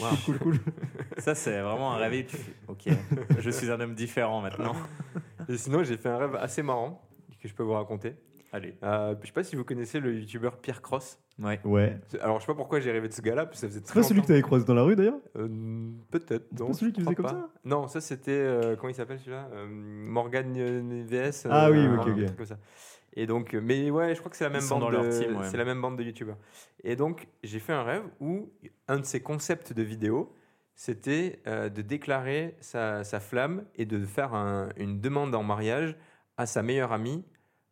Wow. 0.00 0.16
cool, 0.24 0.38
cool. 0.38 0.58
Ça, 1.18 1.34
c'est 1.34 1.60
vraiment 1.60 1.92
un 1.92 1.96
rêve. 1.96 2.24
tu 2.26 2.36
Ok, 2.68 2.84
je 3.40 3.50
suis 3.50 3.70
un 3.70 3.80
homme 3.80 3.94
différent 3.94 4.40
maintenant. 4.40 4.74
Et 5.48 5.56
sinon, 5.56 5.82
j'ai 5.82 5.96
fait 5.96 6.08
un 6.08 6.18
rêve 6.18 6.36
assez 6.36 6.62
marrant 6.62 7.02
que 7.42 7.48
je 7.48 7.54
peux 7.54 7.64
vous 7.64 7.72
raconter. 7.72 8.14
Allez. 8.52 8.76
Euh, 8.82 9.14
je 9.22 9.26
sais 9.26 9.32
pas 9.32 9.42
si 9.44 9.56
vous 9.56 9.64
connaissez 9.64 9.98
le 9.98 10.14
youtubeur 10.14 10.58
Pierre 10.58 10.82
Cross. 10.82 11.18
Ouais. 11.38 11.58
Ouais. 11.64 11.98
Alors, 12.20 12.36
je 12.36 12.42
sais 12.42 12.46
pas 12.52 12.54
pourquoi 12.54 12.80
j'ai 12.80 12.92
rêvé 12.92 13.08
de 13.08 13.14
ce 13.14 13.22
gars-là, 13.22 13.46
parce 13.46 13.56
que 13.56 13.60
ça 13.62 13.68
faisait 13.68 13.78
C'est 13.80 13.86
très 13.86 14.00
pas 14.00 14.06
celui 14.06 14.20
que 14.20 14.26
t'avais 14.26 14.42
croisé 14.42 14.66
dans 14.66 14.74
la 14.74 14.82
rue 14.82 14.94
d'ailleurs 14.94 15.18
Euh, 15.36 15.48
Peut-être. 16.10 16.46
C'est 16.54 16.66
pas 16.66 16.72
celui 16.74 16.92
qui 16.92 17.00
faisait 17.00 17.14
crois 17.14 17.30
comme 17.30 17.40
pas. 17.40 17.46
ça 17.48 17.50
Non, 17.64 17.88
ça 17.88 18.00
c'était. 18.02 18.30
euh, 18.32 18.76
comment 18.76 18.90
il 18.90 18.94
s'appelle 18.94 19.18
celui-là 19.18 19.48
Euh, 19.54 19.66
Morgan 19.68 20.52
euh, 20.56 21.04
VS. 21.06 21.46
Ah 21.50 21.70
oui, 21.70 21.78
un 21.80 21.94
ok, 21.98 22.08
ok. 22.08 22.24
truc 22.26 22.36
comme 22.36 22.46
ça. 22.46 22.58
Et 23.14 23.26
donc, 23.26 23.54
mais 23.54 23.90
ouais, 23.90 24.14
je 24.14 24.20
crois 24.20 24.30
que 24.30 24.36
c'est 24.36 24.44
la 24.44 24.50
même 24.50 24.66
bande 24.68 24.90
de, 24.92 25.10
team, 25.18 25.36
ouais. 25.36 25.46
c'est 25.50 25.56
la 25.58 25.64
même 25.64 25.80
bande 25.80 25.96
de 25.98 26.02
youtubeurs. 26.02 26.38
Et 26.84 26.96
donc, 26.96 27.28
j'ai 27.42 27.58
fait 27.58 27.72
un 27.74 27.82
rêve 27.82 28.04
où 28.20 28.50
un 28.88 28.98
de 28.98 29.04
ses 29.04 29.20
concepts 29.20 29.72
de 29.74 29.82
vidéo, 29.82 30.34
c'était 30.74 31.40
euh, 31.46 31.68
de 31.68 31.82
déclarer 31.82 32.56
sa, 32.60 33.04
sa 33.04 33.20
flamme 33.20 33.64
et 33.76 33.84
de 33.84 34.04
faire 34.04 34.34
un- 34.34 34.68
une 34.76 35.00
demande 35.00 35.34
en 35.34 35.42
mariage 35.42 35.94
à 36.38 36.46
sa 36.46 36.62
meilleure 36.62 36.92
amie, 36.92 37.22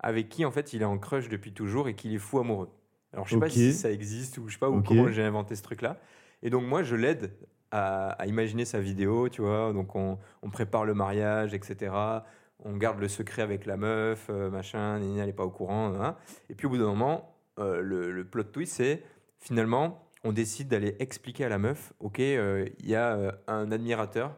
avec 0.01 0.29
qui 0.29 0.45
en 0.45 0.51
fait 0.51 0.73
il 0.73 0.83
est 0.83 0.87
en 0.87 0.99
crush 0.99 1.29
depuis 1.29 1.53
toujours 1.53 1.89
et 1.89 1.95
qu'il 1.95 2.13
est 2.15 2.19
fou 2.19 2.39
amoureux. 2.41 2.71
Alors 3.13 3.27
je 3.27 3.35
sais 3.35 3.41
pas 3.41 3.49
si 3.51 3.73
ça 3.75 3.91
existe 3.91 4.39
ou 4.39 4.49
je 4.49 4.55
sais 4.55 4.59
pas 4.59 4.69
ou 4.71 4.83
comment 4.83 5.05
j'ai 5.13 5.23
inventé 5.23 5.55
ce 5.57 5.63
truc-là. 5.63 5.99
Et 6.43 6.51
donc 6.51 6.65
moi 6.65 6.83
je 6.83 6.97
l'aide 6.97 7.33
à, 7.71 8.11
à 8.13 8.27
imaginer 8.27 8.65
sa 8.65 8.81
vidéo, 8.81 9.29
tu 9.29 9.43
vois. 9.43 9.73
Donc 9.73 9.95
on, 9.95 10.19
on 10.43 10.51
prépare 10.51 10.85
le 10.85 10.95
mariage, 10.95 11.55
etc. 11.55 12.25
On 12.65 12.77
garde 12.77 12.99
le 13.01 13.09
secret 13.09 13.43
avec 13.43 13.65
la 13.67 13.77
meuf, 13.77 14.27
euh, 14.31 14.51
machin, 14.51 14.99
Nina 14.99 15.23
elle 15.23 15.29
est 15.31 15.33
pas 15.33 15.45
au 15.45 15.51
courant. 15.51 15.93
hein. 16.01 16.17
Et 16.51 16.55
puis 16.55 16.67
au 16.67 16.71
bout 16.71 16.79
d'un 16.79 16.85
moment, 16.87 17.35
euh, 17.59 17.81
le, 17.81 18.11
le 18.11 18.25
plot 18.25 18.45
twist 18.45 18.75
c'est 18.75 19.03
finalement 19.39 20.07
on 20.25 20.33
décide 20.33 20.69
d'aller 20.69 20.97
expliquer 20.99 21.47
à 21.47 21.49
la 21.49 21.57
meuf, 21.59 21.95
ok, 22.01 22.21
euh, 22.21 22.67
il 22.81 22.89
y 22.91 22.95
a 22.95 23.15
euh, 23.17 23.33
un 23.47 23.73
admirateur 23.73 24.37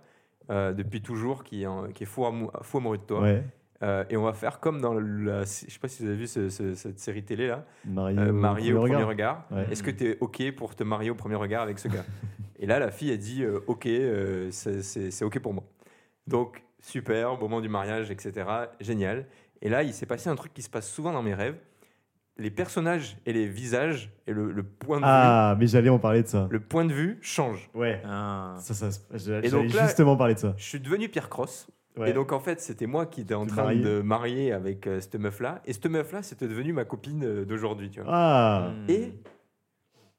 euh, 0.51 0.73
depuis 0.73 1.03
toujours 1.03 1.43
qui 1.43 1.65
est, 1.65 1.93
qui 1.95 2.05
est 2.05 2.07
fou, 2.07 2.23
amou- 2.25 2.51
fou 2.63 2.79
amoureux 2.79 2.99
de 2.99 3.03
toi. 3.03 3.23
Ouais. 3.23 3.43
Euh, 3.83 4.05
et 4.11 4.17
on 4.17 4.23
va 4.23 4.33
faire 4.33 4.61
comme 4.61 4.81
dans 4.81 4.95
la, 4.95 5.41
je 5.43 5.47
sais 5.47 5.79
pas 5.81 5.89
si 5.89 6.03
vous 6.03 6.09
avez 6.09 6.19
vu 6.19 6.27
ce- 6.29 6.49
ce- 6.49 6.75
cette 6.75 7.01
série 7.01 7.25
télé 7.25 7.49
là, 7.49 7.65
Marié, 7.85 8.19
euh, 8.19 8.31
au 8.31 8.33
marié 8.33 8.73
au 8.73 8.79
premier 8.79 8.93
premier 8.95 9.05
regard. 9.05 9.45
regard. 9.51 9.59
Ouais. 9.67 9.73
Est-ce 9.73 9.83
que 9.83 9.91
tu 9.91 10.09
es 10.11 10.19
OK 10.21 10.53
pour 10.53 10.75
te 10.77 10.85
marier 10.85 11.11
au 11.11 11.17
premier 11.17 11.35
regard 11.35 11.63
avec 11.63 11.79
ce 11.81 11.89
gars? 11.89 12.05
Et 12.61 12.67
là, 12.67 12.79
la 12.79 12.93
fille 12.93 13.11
a 13.11 13.17
dit 13.17 13.43
euh, 13.43 13.59
OK, 13.67 13.87
euh, 13.87 14.51
c'est- 14.53 15.25
OK 15.25 15.39
pour 15.41 15.53
moi. 15.53 15.65
Donc, 16.29 16.63
super, 16.81 17.37
moment 17.39 17.61
du 17.61 17.69
mariage, 17.69 18.11
etc. 18.13 18.47
Génial. 18.81 19.27
Et 19.61 19.69
là, 19.69 19.83
il 19.83 19.93
s'est 19.93 20.07
passé 20.07 20.29
un 20.31 20.37
truc 20.37 20.55
qui 20.55 20.63
se 20.63 20.71
passe 20.71 20.89
souvent 20.89 21.13
dans 21.13 21.23
mes 21.23 21.35
rêves. 21.35 21.57
Les 22.39 22.51
personnages 22.51 23.19
et 23.27 23.33
les 23.33 23.47
visages 23.47 24.11
et 24.27 24.33
le, 24.33 24.53
le 24.53 24.63
point 24.63 24.99
de 24.99 25.05
Ah, 25.07 25.55
mais 25.59 25.67
j'allais 25.67 25.89
en 25.91 25.99
parler 25.99 26.23
de 26.23 26.29
ça. 26.29 26.45
vue, 26.45 26.53
le 26.53 26.61
point 26.61 26.85
de 26.85 26.93
vue 26.93 27.19
change. 27.21 27.69
Ouais. 27.75 28.01
Ah. 28.07 28.55
Ça, 28.61 28.75
ça, 28.75 28.89
j'allais 29.15 29.49
justement 29.69 30.17
parler 30.17 30.35
de 30.35 30.39
ça. 30.39 30.55
Je 30.57 30.65
suis 30.65 30.81
devenu 30.81 31.09
Pierre 31.09 31.29
Cross. 31.29 31.69
Ouais. 31.97 32.11
Et 32.11 32.13
donc, 32.15 32.33
en 32.33 32.41
fait, 32.41 32.61
c'était 32.61 32.87
moi 32.87 33.05
qui 33.07 33.21
étais 33.21 33.35
en 33.35 33.45
train 33.47 33.75
de 33.83 34.01
marier 34.01 34.53
avec 34.53 34.87
euh, 34.87 35.01
cette 35.01 35.17
meuf-là. 35.17 35.61
Et 35.67 35.73
cette 35.75 35.87
meuf-là, 35.87 36.23
c'était 36.23 36.49
devenu 36.49 36.73
ma 36.73 36.85
copine 36.87 37.23
euh, 37.25 37.45
d'aujourd'hui. 37.45 37.91
Tu 37.91 38.01
vois. 38.01 38.11
Ah, 38.13 38.71
Hmm. 38.73 38.91
Et 38.91 39.13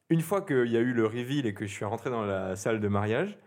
une 0.10 0.22
fois 0.22 0.42
qu'il 0.42 0.68
y 0.72 0.78
a 0.78 0.82
eu 0.82 0.94
le 0.94 1.06
reveal 1.06 1.46
et 1.46 1.54
que 1.54 1.66
je 1.66 1.72
suis 1.72 1.86
rentré 1.86 2.10
dans 2.10 2.24
la 2.24 2.56
salle 2.56 2.80
de 2.80 2.88
mariage, 2.88 3.38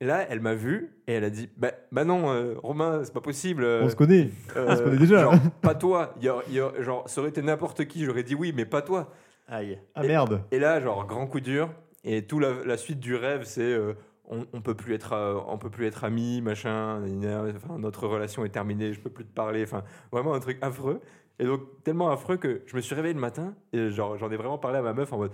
là, 0.00 0.24
elle 0.30 0.40
m'a 0.40 0.54
vu 0.54 0.90
et 1.06 1.12
elle 1.14 1.24
a 1.24 1.30
dit 1.30 1.50
Bah, 1.58 1.72
bah 1.92 2.04
non, 2.04 2.30
euh, 2.32 2.54
Romain, 2.62 3.02
c'est 3.04 3.12
pas 3.12 3.20
possible. 3.20 3.64
euh, 3.64 3.82
on 3.84 3.88
se 3.90 3.96
connaît. 3.96 4.30
euh, 4.56 4.76
se 4.76 4.82
connaît 4.82 4.96
déjà. 4.96 5.20
Genre, 5.22 5.34
pas 5.60 5.74
toi. 5.74 6.14
Il 6.18 6.24
y 6.24 6.28
a- 6.30 6.42
il 6.48 6.54
y 6.54 6.60
a- 6.60 6.72
genre, 6.80 7.08
ça 7.08 7.20
aurait 7.20 7.30
été 7.30 7.42
n'importe 7.42 7.84
qui, 7.86 8.04
j'aurais 8.04 8.22
dit 8.22 8.34
oui, 8.34 8.52
mais 8.56 8.64
pas 8.64 8.80
toi. 8.80 9.12
Aïe. 9.48 9.78
Ah 9.94 10.02
merde. 10.02 10.42
Et 10.52 10.58
là, 10.58 10.80
genre, 10.80 11.06
grand 11.06 11.26
coup 11.26 11.40
dur. 11.40 11.68
Et 12.04 12.24
tout 12.26 12.38
la, 12.38 12.64
la 12.64 12.78
suite 12.78 13.00
du 13.00 13.14
rêve, 13.14 13.42
c'est 13.44 13.60
euh, 13.60 13.92
on, 14.30 14.46
on 14.54 14.60
peut 14.62 14.74
plus 14.74 14.94
être, 14.94 15.12
euh, 15.12 15.38
on 15.48 15.58
peut 15.58 15.68
plus 15.70 15.84
être 15.86 16.04
amis, 16.04 16.40
machin. 16.40 17.02
Enfin, 17.56 17.78
notre 17.78 18.06
relation 18.06 18.44
est 18.44 18.48
terminée, 18.50 18.92
je 18.94 19.00
peux 19.00 19.10
plus 19.10 19.24
te 19.26 19.34
parler. 19.34 19.62
Enfin, 19.64 19.82
vraiment 20.12 20.32
un 20.34 20.40
truc 20.40 20.56
affreux. 20.62 21.00
Et 21.38 21.44
donc 21.44 21.60
tellement 21.84 22.10
affreux 22.10 22.36
que 22.36 22.62
je 22.66 22.76
me 22.76 22.80
suis 22.80 22.94
réveillé 22.94 23.14
le 23.14 23.20
matin 23.20 23.54
et 23.72 23.90
genre 23.90 24.16
j'en 24.18 24.30
ai 24.30 24.36
vraiment 24.36 24.58
parlé 24.58 24.78
à 24.78 24.82
ma 24.82 24.92
meuf 24.92 25.12
en 25.12 25.18
mode. 25.18 25.32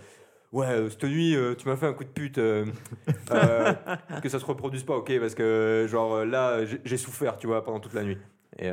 Ouais, 0.52 0.66
euh, 0.68 0.88
cette 0.88 1.02
nuit, 1.04 1.34
euh, 1.36 1.54
tu 1.56 1.68
m'as 1.68 1.76
fait 1.76 1.86
un 1.86 1.92
coup 1.92 2.04
de 2.04 2.08
pute. 2.08 2.38
euh, 2.38 2.64
que 4.22 4.28
ça 4.28 4.38
se 4.38 4.44
reproduise 4.44 4.84
pas, 4.84 4.94
ok 4.96 5.18
Parce 5.20 5.34
que, 5.34 5.86
genre, 5.88 6.24
là, 6.24 6.64
j'ai- 6.64 6.96
souffert, 6.96 7.36
tu 7.36 7.46
vois, 7.46 7.64
pendant 7.64 7.80
toute 7.80 7.94
la 7.94 8.02
nuit. 8.04 8.18
Et 8.58 8.70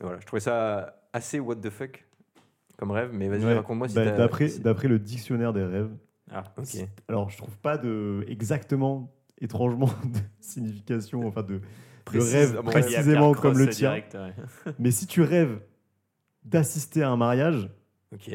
voilà, 0.00 0.18
je 0.20 0.26
trouvais 0.26 0.40
ça 0.40 0.96
assez 1.12 1.40
what 1.40 1.56
the 1.56 1.70
fuck 1.70 2.04
comme 2.78 2.90
rêve. 2.92 3.10
Mais 3.12 3.28
vas-y, 3.28 3.44
Ouais. 3.44 3.54
raconte-moi 3.54 3.88
si 3.88 3.94
Bah, 3.96 4.04
D'après 4.12 4.48
si- 4.48 4.60
d'après 4.60 4.88
le 4.88 4.98
dictionnaire 4.98 5.52
des 5.52 5.64
rêves, 5.64 5.90
Ah. 6.32 6.44
Ok. 6.56 6.86
alors 7.08 7.28
je 7.30 7.36
trouve 7.38 7.56
pas 7.58 7.76
de 7.78 8.24
exactement 8.28 9.12
étrangement 9.40 9.86
de 10.04 10.18
signification, 10.40 11.26
enfin 11.26 11.42
de, 11.42 11.60
de 12.12 12.18
rêve 12.20 12.62
précisément 12.62 13.32
comme 13.32 13.54
Cross 13.54 13.58
le 13.66 13.68
tien. 13.68 13.88
direct, 13.90 14.14
ouais. 14.14 14.72
Mais 14.78 14.90
si 14.90 15.06
tu 15.06 15.22
rêves 15.22 15.60
d'assister 16.44 17.02
à 17.02 17.10
un 17.10 17.16
mariage, 17.16 17.68
Ok. 18.14 18.30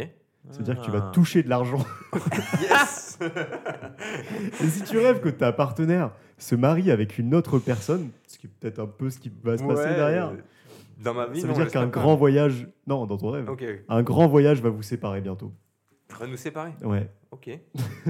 c'est-à-dire 0.50 0.80
que 0.80 0.86
tu 0.86 0.92
vas 0.92 1.06
Ah. 1.08 1.12
toucher 1.14 1.44
de 1.44 1.50
l'argent. 1.50 1.84
Yes 2.62 3.20
Et 4.62 4.68
si 4.70 4.84
tu 4.84 4.98
rêves 4.98 5.22
que 5.22 5.30
ta 5.30 5.52
partenaire 5.52 6.12
se 6.38 6.56
marie 6.56 6.92
avec 6.92 7.18
une 7.18 7.36
autre 7.36 7.60
personne, 7.60 8.10
ce 8.28 8.38
qui 8.38 8.48
est 8.48 8.50
peut-être 8.50 8.80
un 8.80 8.88
peu 8.88 9.10
ce 9.10 9.20
qui 9.20 9.32
va 9.44 9.58
se 9.58 9.64
passer 9.64 9.90
Ouais, 9.90 9.96
derrière, 9.96 10.32
Dans 11.04 11.14
ma 11.14 11.28
vie, 11.28 11.42
ça 11.42 11.48
non, 11.48 11.54
veut 11.54 11.64
dire 11.64 11.72
qu'un 11.72 11.88
grand 11.88 12.16
voyage, 12.16 12.68
non, 12.88 13.06
dans 13.06 13.18
ton 13.18 13.30
rêve, 13.32 13.48
un 13.90 14.04
grand 14.04 14.28
voyage 14.28 14.62
va 14.62 14.70
vous 14.70 14.82
séparer 14.84 15.22
bientôt. 15.22 15.54
va 16.20 16.28
nous 16.28 16.38
séparer. 16.38 16.72
Ouais, 16.84 17.10
Ok. 17.32 17.50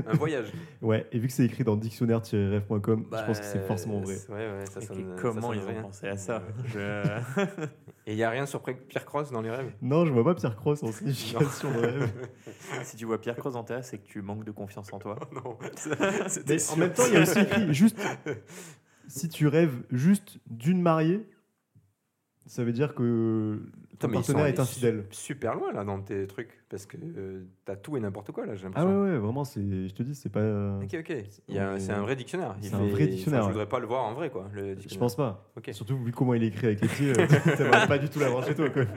Un 0.08 0.14
voyage. 0.16 0.52
ouais. 0.82 1.06
Et 1.12 1.20
vu 1.20 1.28
que 1.28 1.34
c'est 1.34 1.46
écrit 1.46 1.64
dans 1.64 1.76
dictionnaire-rêve.com, 1.76 3.06
je 3.12 3.24
pense 3.26 3.40
que 3.40 3.46
c'est 3.46 3.60
forcément 3.68 4.00
vrai. 4.02 4.16
Ouais, 4.30 4.36
ouais, 4.36 4.66
ça 4.66 4.80
Et 4.82 4.86
sonne- 4.86 5.16
ça 5.16 5.22
comment 5.22 5.42
sonne 5.50 5.58
ils 5.58 5.64
ont 5.64 5.68
rien. 5.68 5.82
pensé 5.84 6.08
à 6.08 6.18
ça 6.18 6.42
Je- 6.66 7.20
Et 8.08 8.14
il 8.14 8.16
n'y 8.16 8.24
a 8.24 8.32
rien 8.32 8.48
sur 8.48 8.64
Pierre 8.64 9.06
Cross 9.06 9.30
dans 9.30 9.42
les 9.42 9.52
rêves? 9.52 9.72
Non, 9.80 10.06
je 10.08 10.12
vois 10.12 10.24
pas 10.24 10.34
Pierre 10.34 10.56
Cross 10.56 10.82
en 10.82 10.92
signification 10.92 11.72
de 11.72 11.78
rêve. 11.78 12.12
Si 12.84 12.98
tu 12.98 13.06
vois 13.06 13.22
Pierre 13.22 13.36
Cross 13.36 13.54
dans 13.54 13.63
tes 13.63 13.76
rêves, 13.76 13.84
c'est 13.84 14.00
que 14.00 14.08
tu 14.08 14.24
manques 14.24 14.44
de 14.44 14.52
confiance 14.52 14.92
en 14.92 14.98
toi. 14.98 15.19
Non. 15.34 15.56
Mais 16.48 16.69
en 16.72 16.76
même 16.78 16.92
temps, 16.94 17.04
il 17.08 17.13
y 17.13 17.17
a 17.17 17.22
aussi 17.22 17.40
écrit 17.40 17.74
juste 17.76 18.00
si 19.08 19.30
tu 19.30 19.46
rêves 19.48 19.84
juste 19.92 20.40
d'une 20.48 20.82
mariée, 20.82 21.30
ça 22.48 22.63
veut 22.63 22.74
dire 22.74 22.96
que 22.96 23.62
ton 24.02 24.08
mais 24.10 24.13
partenaire 24.15 24.45
est 24.47 24.60
infidèle. 24.60 25.06
su- 25.12 25.23
Super 25.27 25.56
loin 25.56 25.71
là 25.71 25.83
dans 25.83 26.02
tes 26.02 26.27
trucs. 26.27 26.60
Parce 26.69 26.85
que 26.85 26.95
euh, 26.97 27.43
t'as 27.65 27.75
tout 27.75 27.97
et 27.97 27.99
n'importe 27.99 28.31
quoi 28.31 28.45
là, 28.45 28.56
j'ai 28.56 28.67
Ah 28.75 28.85
ouais, 28.85 28.93
ouais, 28.93 29.17
vraiment, 29.17 29.43
c'est, 29.43 29.62
je 29.62 29.93
te 29.93 30.04
dis, 30.04 30.15
c'est 30.15 30.29
pas. 30.29 30.77
Ok, 30.81 30.95
ok. 30.99 31.13
Il 31.49 31.56
y 31.56 31.60
a 31.60 31.71
un- 31.71 31.79
C'est 31.79 31.91
un 31.91 32.02
vrai 32.02 32.15
dictionnaire. 32.15 32.56
Il 32.62 32.69
C'est 32.69 32.75
un 32.75 32.85
vrai 32.87 33.08
dictionnaire, 33.08 33.41
enfin, 33.41 33.49
je 33.49 33.54
voudrais 33.54 33.67
pas 33.69 33.79
le 33.79 33.87
voir 33.87 34.04
en 34.06 34.13
vrai, 34.13 34.29
quoi. 34.29 34.49
Le 34.54 34.69
Je 34.69 34.73
dictionnaire. 34.75 34.99
pense 34.99 35.15
pas. 35.15 35.52
Ok. 35.58 35.69
Surtout 35.73 35.97
vu 35.97 36.12
comment 36.12 36.33
il 36.33 36.43
est 36.43 36.47
écrit 36.47 36.67
avec 36.67 36.81
les 36.81 36.87
pieds, 36.87 37.10
euh, 37.12 37.27
t'aimerais 37.58 37.87
pas 37.87 37.97
du 37.97 38.10
tout 38.10 38.19
l'avoir 38.19 38.45
chez 38.45 38.56
toi. 38.56 38.69
Quoi. 38.69 38.83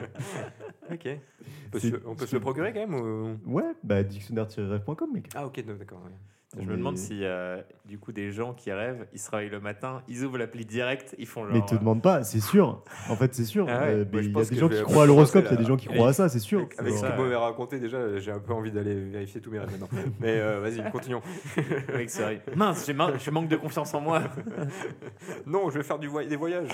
Ok. 0.91 1.07
On 1.07 1.69
peut, 1.71 1.79
C'est- 1.79 1.89
se, 1.89 1.95
on 2.05 2.15
peut 2.15 2.27
se 2.27 2.35
le 2.35 2.39
procurer 2.39 2.71
quand 2.71 2.79
même 2.87 2.93
ou... 2.93 3.37
Ouais, 3.51 3.63
bah 3.83 4.03
dictionnaire-rêve.com, 4.03 5.09
mec. 5.13 5.29
Ah 5.35 5.47
ok, 5.47 5.65
d'accord. 5.65 6.01
ouais. 6.05 6.11
Je 6.57 6.65
me 6.69 6.77
demande 6.77 6.97
s'il 6.97 7.17
y 7.17 7.25
a 7.25 7.65
du 7.85 7.99
coup 7.99 8.13
des 8.13 8.31
gens 8.31 8.53
qui 8.53 8.71
rêvent, 8.71 9.05
ils 9.11 9.19
se 9.19 9.29
réveillent 9.29 9.49
le 9.49 9.59
matin, 9.59 10.01
ils 10.07 10.23
ouvrent 10.23 10.37
l'appli 10.37 10.65
direct, 10.65 11.13
ils 11.17 11.25
font 11.25 11.43
genre. 11.43 11.53
Mais 11.53 11.65
te 11.65 11.75
euh, 11.75 11.79
demande 11.79 12.01
pas, 12.01 12.23
c'est 12.23 12.39
sûr. 12.39 12.81
En 13.09 13.15
fait, 13.17 13.33
c'est 13.35 13.43
sûr. 13.43 13.65
Ah 13.69 13.81
ouais. 13.81 13.87
Euh, 13.89 14.05
mais 14.11 14.19
il 14.25 14.31
y 14.31 14.39
a 14.39 14.45
des 14.45 14.55
gens 14.55 14.69
qui 14.69 14.81
croient 14.83 15.03
à 15.03 15.05
l'horoscope, 15.05 15.45
il 15.47 15.51
y 15.51 15.53
a 15.53 15.57
des 15.57 15.65
gens 15.65 15.75
qui 15.75 15.87
croient 15.87 16.09
à 16.09 16.13
ça, 16.13 16.29
c'est 16.29 16.39
sûr. 16.39 16.59
Avec, 16.59 16.79
avec 16.79 16.93
ce 16.93 17.01
que 17.01 17.11
vous 17.15 17.23
m'avez 17.23 17.35
raconté, 17.35 17.79
déjà, 17.79 18.17
j'ai 18.19 18.31
un 18.31 18.39
peu 18.39 18.53
envie 18.53 18.71
d'aller 18.71 18.95
vérifier 18.95 19.41
tous 19.41 19.51
mes 19.51 19.59
rêves 19.59 19.71
maintenant. 19.71 19.89
Mais 20.21 20.39
euh, 20.39 20.61
vas-y, 20.61 20.89
continuons. 20.91 21.21
mec 21.93 22.09
réveille. 22.11 22.41
Mince, 22.55 22.85
j'ai 22.85 22.93
man- 22.93 23.13
je 23.19 23.31
manque 23.31 23.49
de 23.49 23.57
confiance 23.57 23.93
en 23.93 23.99
moi. 24.01 24.21
Non, 25.45 25.69
je 25.69 25.77
vais 25.77 25.83
faire 25.83 25.99
du 25.99 26.07
voy- 26.07 26.27
des 26.27 26.35
voyages. 26.37 26.69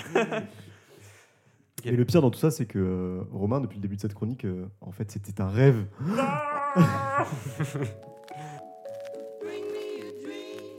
Et 1.84 1.90
le 1.90 2.04
pire 2.04 2.22
dans 2.22 2.30
tout 2.30 2.38
ça, 2.38 2.50
c'est 2.50 2.66
que 2.66 2.78
euh, 2.78 3.22
Romain, 3.32 3.60
depuis 3.60 3.76
le 3.76 3.82
début 3.82 3.96
de 3.96 4.00
cette 4.00 4.14
chronique, 4.14 4.44
euh, 4.44 4.66
en 4.80 4.92
fait, 4.92 5.10
c'était 5.10 5.40
un 5.40 5.48
rêve. 5.48 5.84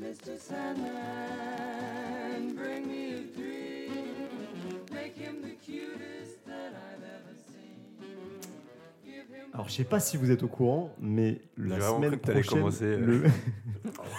Mr. 0.00 0.36
Sandman, 0.38 0.94
bring 2.56 2.88
me 2.88 3.14
a 3.14 3.20
dream. 3.36 3.92
Make 4.92 5.16
him 5.16 5.40
the 5.42 5.50
cutest 5.64 6.44
that 6.46 6.72
I've 6.74 7.02
ever 7.02 7.34
seen. 7.46 7.78
Give 9.04 9.28
him 9.30 9.46
Alors, 9.54 9.68
je 9.68 9.74
sais 9.74 9.84
pas 9.84 10.00
si 10.00 10.16
vous 10.16 10.30
êtes 10.32 10.42
au 10.42 10.48
courant, 10.48 10.94
mais 10.98 11.40
la 11.56 11.76
J'ai 11.76 11.80
vraiment 11.80 11.96
semaine 11.96 12.10
cru 12.10 12.18
que 12.18 12.26
t'allais 12.26 12.40
prochaine, 12.40 12.58
commencer, 12.58 12.84
euh. 12.84 12.98
le- 13.06 13.22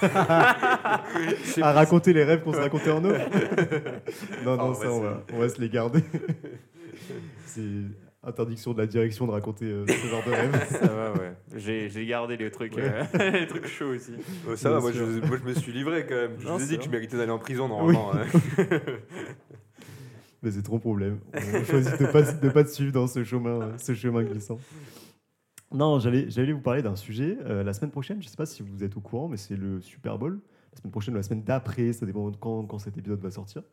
à 1.63 1.71
raconter 1.73 2.13
les 2.13 2.23
rêves 2.23 2.41
qu'on 2.43 2.53
se 2.53 2.59
racontait 2.59 2.91
en 2.91 3.03
off. 3.03 3.17
non, 4.45 4.55
non, 4.55 4.71
Ah, 4.71 4.75
ça, 4.75 4.81
ouais, 4.81 4.87
on 4.93 5.01
va, 5.01 5.23
on 5.33 5.39
va 5.39 5.49
se 5.49 5.59
les 5.59 5.69
garder. 5.69 6.03
C'est 7.55 8.27
interdiction 8.27 8.73
de 8.73 8.79
la 8.79 8.87
direction 8.87 9.27
de 9.27 9.31
raconter 9.31 9.65
euh, 9.65 9.85
ce 9.87 10.07
genre 10.07 10.23
de 10.25 10.31
rêve. 10.31 10.67
Ça 10.69 10.87
va, 10.87 11.13
ouais. 11.13 11.33
J'ai 11.55 11.89
j'ai 11.89 12.05
gardé 12.05 12.37
les 12.37 12.49
trucs, 12.51 12.75
Ouais. 12.75 12.91
euh, 13.19 13.29
les 13.39 13.47
trucs 13.47 13.67
chauds 13.67 13.93
aussi. 13.93 14.13
Euh, 14.47 14.55
ça 14.55 14.71
va, 14.71 14.79
moi 14.79 14.91
je, 14.91 14.97
sûr. 15.19 15.27
moi 15.27 15.37
je 15.41 15.47
me 15.47 15.53
suis 15.53 15.71
livré 15.71 16.05
quand 16.07 16.15
même. 16.15 16.31
Je 16.39 16.47
Non, 16.47 16.57
vous 16.57 16.63
ai 16.63 16.67
dit 16.67 16.77
que 16.79 16.85
je 16.85 16.89
méritais 16.89 17.17
d'aller 17.17 17.31
en 17.31 17.37
prison 17.39 17.67
normalement. 17.67 18.13
hein. 18.15 18.25
Mais 20.41 20.51
c'est 20.51 20.61
trop 20.61 20.79
problème. 20.79 21.19
On 21.33 21.63
choisit 21.63 21.99
de 21.99 22.05
pas, 22.05 22.21
de 22.21 22.49
pas 22.49 22.63
te 22.63 22.69
suivre 22.69 22.91
dans 22.91 23.07
ce 23.07 23.23
chemin, 23.23 23.77
ce 23.77 23.93
chemin 23.95 24.23
glissant. 24.23 24.59
Non, 25.71 25.99
j'allais 25.99 26.29
j'allais 26.29 26.51
vous 26.53 26.61
parler 26.61 26.81
d'un 26.83 26.95
sujet 26.95 27.37
euh, 27.45 27.63
la 27.63 27.73
semaine 27.73 27.89
prochaine. 27.91 28.21
Je 28.21 28.27
sais 28.27 28.37
pas 28.37 28.45
si 28.45 28.61
vous 28.63 28.83
êtes 28.83 28.95
au 28.95 29.01
courant, 29.01 29.27
mais 29.27 29.37
c'est 29.37 29.55
le 29.55 29.81
Super 29.81 30.17
Bowl. 30.19 30.39
La 30.73 30.77
semaine 30.79 30.91
prochaine 30.91 31.13
ou 31.15 31.17
la 31.17 31.23
semaine 31.23 31.43
d'après, 31.43 31.93
ça 31.93 32.05
dépend 32.05 32.29
de 32.29 32.37
quand, 32.37 32.63
quand 32.65 32.77
cet 32.79 32.97
épisode 32.97 33.19
va 33.21 33.31
sortir. 33.31 33.63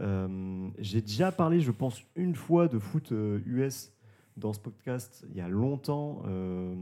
Euh, 0.00 0.68
J'ai 0.78 1.00
déjà 1.00 1.32
parlé, 1.32 1.60
je 1.60 1.70
pense, 1.72 2.02
une 2.16 2.34
fois 2.34 2.68
de 2.68 2.78
foot 2.78 3.12
euh, 3.12 3.40
US 3.46 3.92
dans 4.36 4.52
ce 4.52 4.60
podcast 4.60 5.24
il 5.30 5.36
y 5.36 5.40
a 5.40 5.48
longtemps, 5.48 6.22
euh, 6.26 6.74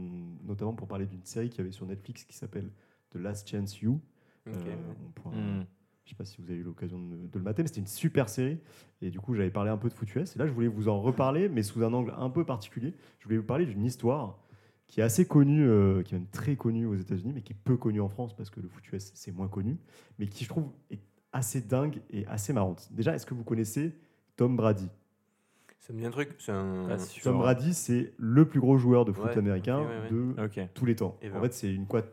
notamment 0.45 0.73
pour 0.73 0.87
parler 0.87 1.07
d'une 1.07 1.23
série 1.25 1.49
qu'il 1.49 1.59
y 1.59 1.61
avait 1.61 1.71
sur 1.71 1.87
Netflix 1.87 2.23
qui 2.25 2.35
s'appelle 2.35 2.69
The 3.09 3.15
Last 3.15 3.49
Chance 3.49 3.79
You. 3.81 3.99
Ok. 4.47 4.53
Euh, 4.55 4.75
on 5.07 5.11
pourra- 5.11 5.35
Hmm. 5.35 5.65
je 6.05 6.09
sais 6.11 6.15
pas 6.15 6.23
si 6.25 6.39
vous 6.41 6.49
avez 6.51 6.59
eu 6.59 6.63
l'occasion 6.63 6.99
de, 6.99 7.15
de 7.27 7.37
le 7.37 7.43
mater, 7.43 7.63
mais 7.63 7.67
c'était 7.67 7.81
une 7.81 7.87
super 7.87 8.29
série. 8.29 8.59
Et 9.01 9.09
du 9.09 9.19
coup, 9.19 9.33
j'avais 9.33 9.49
parlé 9.49 9.69
un 9.71 9.77
peu 9.77 9.89
de 9.89 9.93
foot 9.93 10.13
US. 10.15 10.35
Et 10.35 10.39
là, 10.39 10.45
je 10.47 10.51
voulais 10.53 10.67
vous 10.67 10.87
en 10.87 11.01
reparler, 11.01 11.49
mais 11.49 11.63
sous 11.63 11.83
un 11.83 11.91
angle 11.93 12.13
un 12.17 12.29
peu 12.29 12.45
particulier. 12.45 12.93
Je 13.19 13.25
voulais 13.25 13.37
vous 13.37 13.43
parler 13.45 13.65
d'une 13.65 13.83
histoire 13.83 14.39
qui 14.85 15.01
est 15.01 15.03
assez 15.03 15.25
connue, 15.27 15.67
euh, 15.67 16.01
qui 16.03 16.15
est 16.15 16.17
même 16.19 16.27
très 16.29 16.55
connue 16.55 16.85
aux 16.85 16.95
États-Unis, 16.95 17.33
mais 17.33 17.41
qui 17.41 17.51
est 17.53 17.57
peu 17.61 17.75
connue 17.75 17.99
en 17.99 18.07
France 18.07 18.33
parce 18.37 18.49
que 18.49 18.61
le 18.61 18.69
foot 18.69 18.87
US, 18.93 19.11
c'est 19.15 19.33
moins 19.33 19.49
connu, 19.49 19.77
mais 20.17 20.27
qui, 20.27 20.45
je 20.45 20.49
trouve, 20.49 20.71
est 20.91 20.99
assez 21.37 21.61
dingue 21.61 22.01
et 22.09 22.25
assez 22.27 22.51
marrante. 22.51 22.87
Déjà, 22.91 23.13
est-ce 23.13 23.25
que 23.25 23.33
vous 23.35 23.43
connaissez 23.43 23.93
Tom 24.35 24.55
Brady? 24.55 24.89
Ça 25.79 25.93
me 25.93 25.99
dit 25.99 26.05
un 26.05 26.11
truc. 26.11 26.31
Un. 26.49 26.97
Tom 27.23 27.37
Brady, 27.37 27.73
c'est 27.73 28.11
le 28.17 28.45
plus 28.45 28.59
gros 28.59 28.77
joueur 28.77 29.05
de 29.05 29.13
foot 29.13 29.25
Ouais, 29.27 29.37
américain 29.37 29.79
ok, 29.79 29.87
ouais, 29.87 30.41
ouais. 30.41 30.63
de 30.65 30.67
tous 30.73 30.85
les 30.85 30.95
temps. 30.95 31.17
Et 31.21 31.29
En 31.29 31.35
ben. 31.39 31.49
fait, 31.49 31.53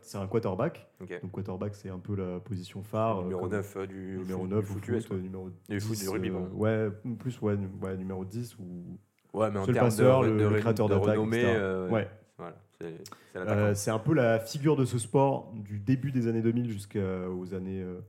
c'est 0.01 0.17
un 0.17 0.27
quarterback. 0.27 0.87
Ok. 1.01 1.19
Donc, 1.21 1.31
quarterback, 1.31 1.75
c'est 1.75 1.89
un 1.89 1.97
peu 1.99 2.15
la 2.15 2.39
position 2.39 2.83
phare. 2.83 3.23
numéro 3.23 3.41
comme- 3.41 3.49
9 3.51 3.75
euh, 3.75 3.85
du 3.87 4.17
numéro 4.19 4.41
foot- 4.43 4.49
9 4.51 4.65
du 4.65 4.71
au 4.71 4.73
foot 4.75 4.85
foot, 4.85 4.95
US. 4.95 5.11
numéro 5.23 5.49
Du 5.67 5.79
foot, 5.81 5.91
10, 5.95 6.03
du 6.03 6.09
rugby, 6.09 6.29
euh, 6.29 6.47
ouais, 6.53 6.89
plus 7.19 7.41
ouais, 7.41 7.57
nu- 7.57 7.67
ouais, 7.81 7.97
numéro 7.97 8.23
10 8.23 8.55
ou 8.59 8.97
Ouais, 9.33 9.51
mais 9.51 9.59
en 9.59 9.63
C'est 9.65 9.71
le 9.71 9.73
termes 9.73 9.87
passeur, 9.87 10.21
de, 10.21 10.27
le- 10.27 10.33
de, 10.37 10.39
le 10.43 10.47
ré- 10.47 10.59
créateur 10.61 10.87
de 10.87 10.93
d'attaque, 10.93 11.17
euh, 11.33 11.89
ouais. 11.89 12.07
Voilà, 12.37 12.55
c'est 12.79 12.93
c'est 13.33 13.39
Euh, 13.39 13.73
c'est 13.73 13.91
un 13.91 13.99
peu 13.99 14.13
la 14.13 14.39
figure 14.39 14.77
de 14.77 14.85
ce 14.85 14.97
sport 14.97 15.51
du 15.53 15.79
début 15.79 16.11
des 16.13 16.27
années 16.27 16.41
2000 16.41 16.69
jusqu'aux 16.71 17.53
années 17.53 17.81
euh, 17.81 17.99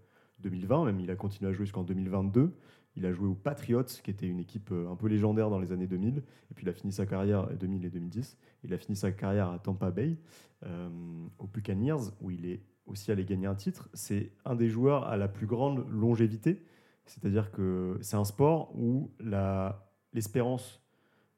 2020 0.40 0.84
même 0.86 1.00
il 1.00 1.10
a 1.10 1.16
continué 1.16 1.50
à 1.50 1.52
jouer 1.52 1.64
jusqu'en 1.64 1.84
2022 1.84 2.52
il 2.96 3.04
a 3.04 3.12
joué 3.12 3.28
aux 3.28 3.34
Patriots 3.34 3.84
qui 3.84 4.10
était 4.10 4.26
une 4.26 4.38
équipe 4.38 4.70
euh, 4.72 4.90
un 4.90 4.96
peu 4.96 5.08
légendaire 5.08 5.50
dans 5.50 5.58
les 5.58 5.72
années 5.72 5.86
2000 5.86 6.18
et 6.18 6.54
puis 6.54 6.64
il 6.64 6.68
a 6.68 6.72
fini 6.72 6.92
sa 6.92 7.06
carrière 7.06 7.48
2000 7.54 7.84
et 7.84 7.90
2010 7.90 8.38
il 8.64 8.74
a 8.74 8.78
fini 8.78 8.96
sa 8.96 9.12
carrière 9.12 9.50
à 9.50 9.58
Tampa 9.58 9.90
Bay 9.90 10.16
euh, 10.64 10.88
aux 11.38 11.46
Buccaneers 11.46 12.10
où 12.20 12.30
il 12.30 12.46
est 12.46 12.62
aussi 12.86 13.10
allé 13.10 13.24
gagner 13.24 13.46
un 13.46 13.54
titre. 13.54 13.88
C'est 13.92 14.32
un 14.44 14.54
des 14.54 14.68
joueurs 14.68 15.06
à 15.06 15.16
la 15.16 15.28
plus 15.28 15.46
grande 15.46 15.86
longévité. 15.90 16.64
C'est-à-dire 17.04 17.50
que 17.52 17.98
c'est 18.00 18.16
un 18.16 18.24
sport 18.24 18.72
où 18.76 19.12
l'espérance 20.12 20.80
euh, 20.80 20.85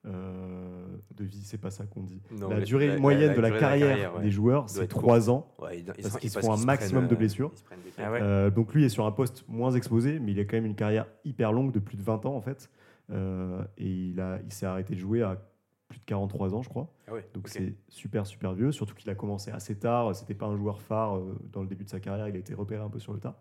de 0.05 1.25
vie, 1.25 1.43
c'est 1.43 1.59
pas 1.59 1.71
ça 1.71 1.85
qu'on 1.87 2.03
dit. 2.03 2.21
Non, 2.31 2.49
la 2.49 2.61
durée 2.61 2.87
la- 2.89 2.99
moyenne 2.99 3.31
la 3.31 3.35
de 3.37 3.41
la 3.41 3.49
durée 3.49 3.61
carrière, 3.61 4.17
ouais. 4.17 4.23
des 4.23 4.31
joueurs, 4.31 4.69
c'est 4.69 4.85
être 4.85 4.91
3 4.91 5.31
ans. 5.31 5.53
Ouais, 5.59 5.79
ils- 5.81 5.93
ils 5.99 6.03
parce 6.03 6.17
qu'ils 6.19 6.31
font 6.31 6.53
un 6.53 6.65
maximum 6.65 7.03
prennent, 7.03 7.09
de 7.11 7.15
euh, 7.15 7.19
blessures. 7.19 7.53
Ah 7.99 8.11
ouais. 8.13 8.21
Euh, 8.23 8.51
donc 8.51 8.75
lui 8.75 8.85
est 8.85 8.89
sur 8.89 9.05
un 9.07 9.13
poste 9.13 9.45
moins 9.49 9.73
exposé, 9.73 10.19
mais 10.21 10.33
il 10.33 10.41
a 10.41 10.45
quand 10.45 10.57
même 10.57 10.67
une 10.67 10.75
carrière 10.77 11.07
hyper 11.25 11.53
longue 11.53 11.73
de 11.73 11.79
plus 11.81 11.97
de 11.97 12.03
20 12.03 12.25
ans 12.27 12.35
en 12.37 12.41
fait. 12.41 12.71
Euh, 13.11 13.63
et 13.79 13.87
il, 13.87 14.21
a, 14.21 14.39
il 14.45 14.53
s'est 14.53 14.67
arrêté 14.67 14.95
de 14.95 15.01
jouer 15.01 15.23
à 15.23 15.41
plus 15.89 15.99
de 15.99 16.05
43 16.05 16.55
ans, 16.55 16.63
je 16.63 16.69
crois. 16.69 16.93
Ah 17.09 17.13
Donc 17.35 17.49
c'est 17.49 17.75
super 17.89 18.27
super 18.27 18.53
vieux, 18.53 18.71
surtout 18.73 18.95
qu'il 18.95 19.09
a 19.11 19.15
commencé 19.15 19.51
assez 19.51 19.75
tard. 19.79 20.15
C'était 20.15 20.35
pas 20.35 20.47
un 20.47 20.57
joueur 20.57 20.81
phare 20.83 21.17
euh, 21.17 21.35
dans 21.53 21.63
le 21.63 21.67
début 21.69 21.85
de 21.85 21.91
sa 21.91 21.99
carrière. 22.01 22.29
Il 22.29 22.37
a 22.37 22.39
été 22.39 22.55
repéré 22.55 22.83
un 22.83 22.91
peu 22.91 22.99
sur 22.99 23.13
le 23.15 23.19
tas. 23.21 23.41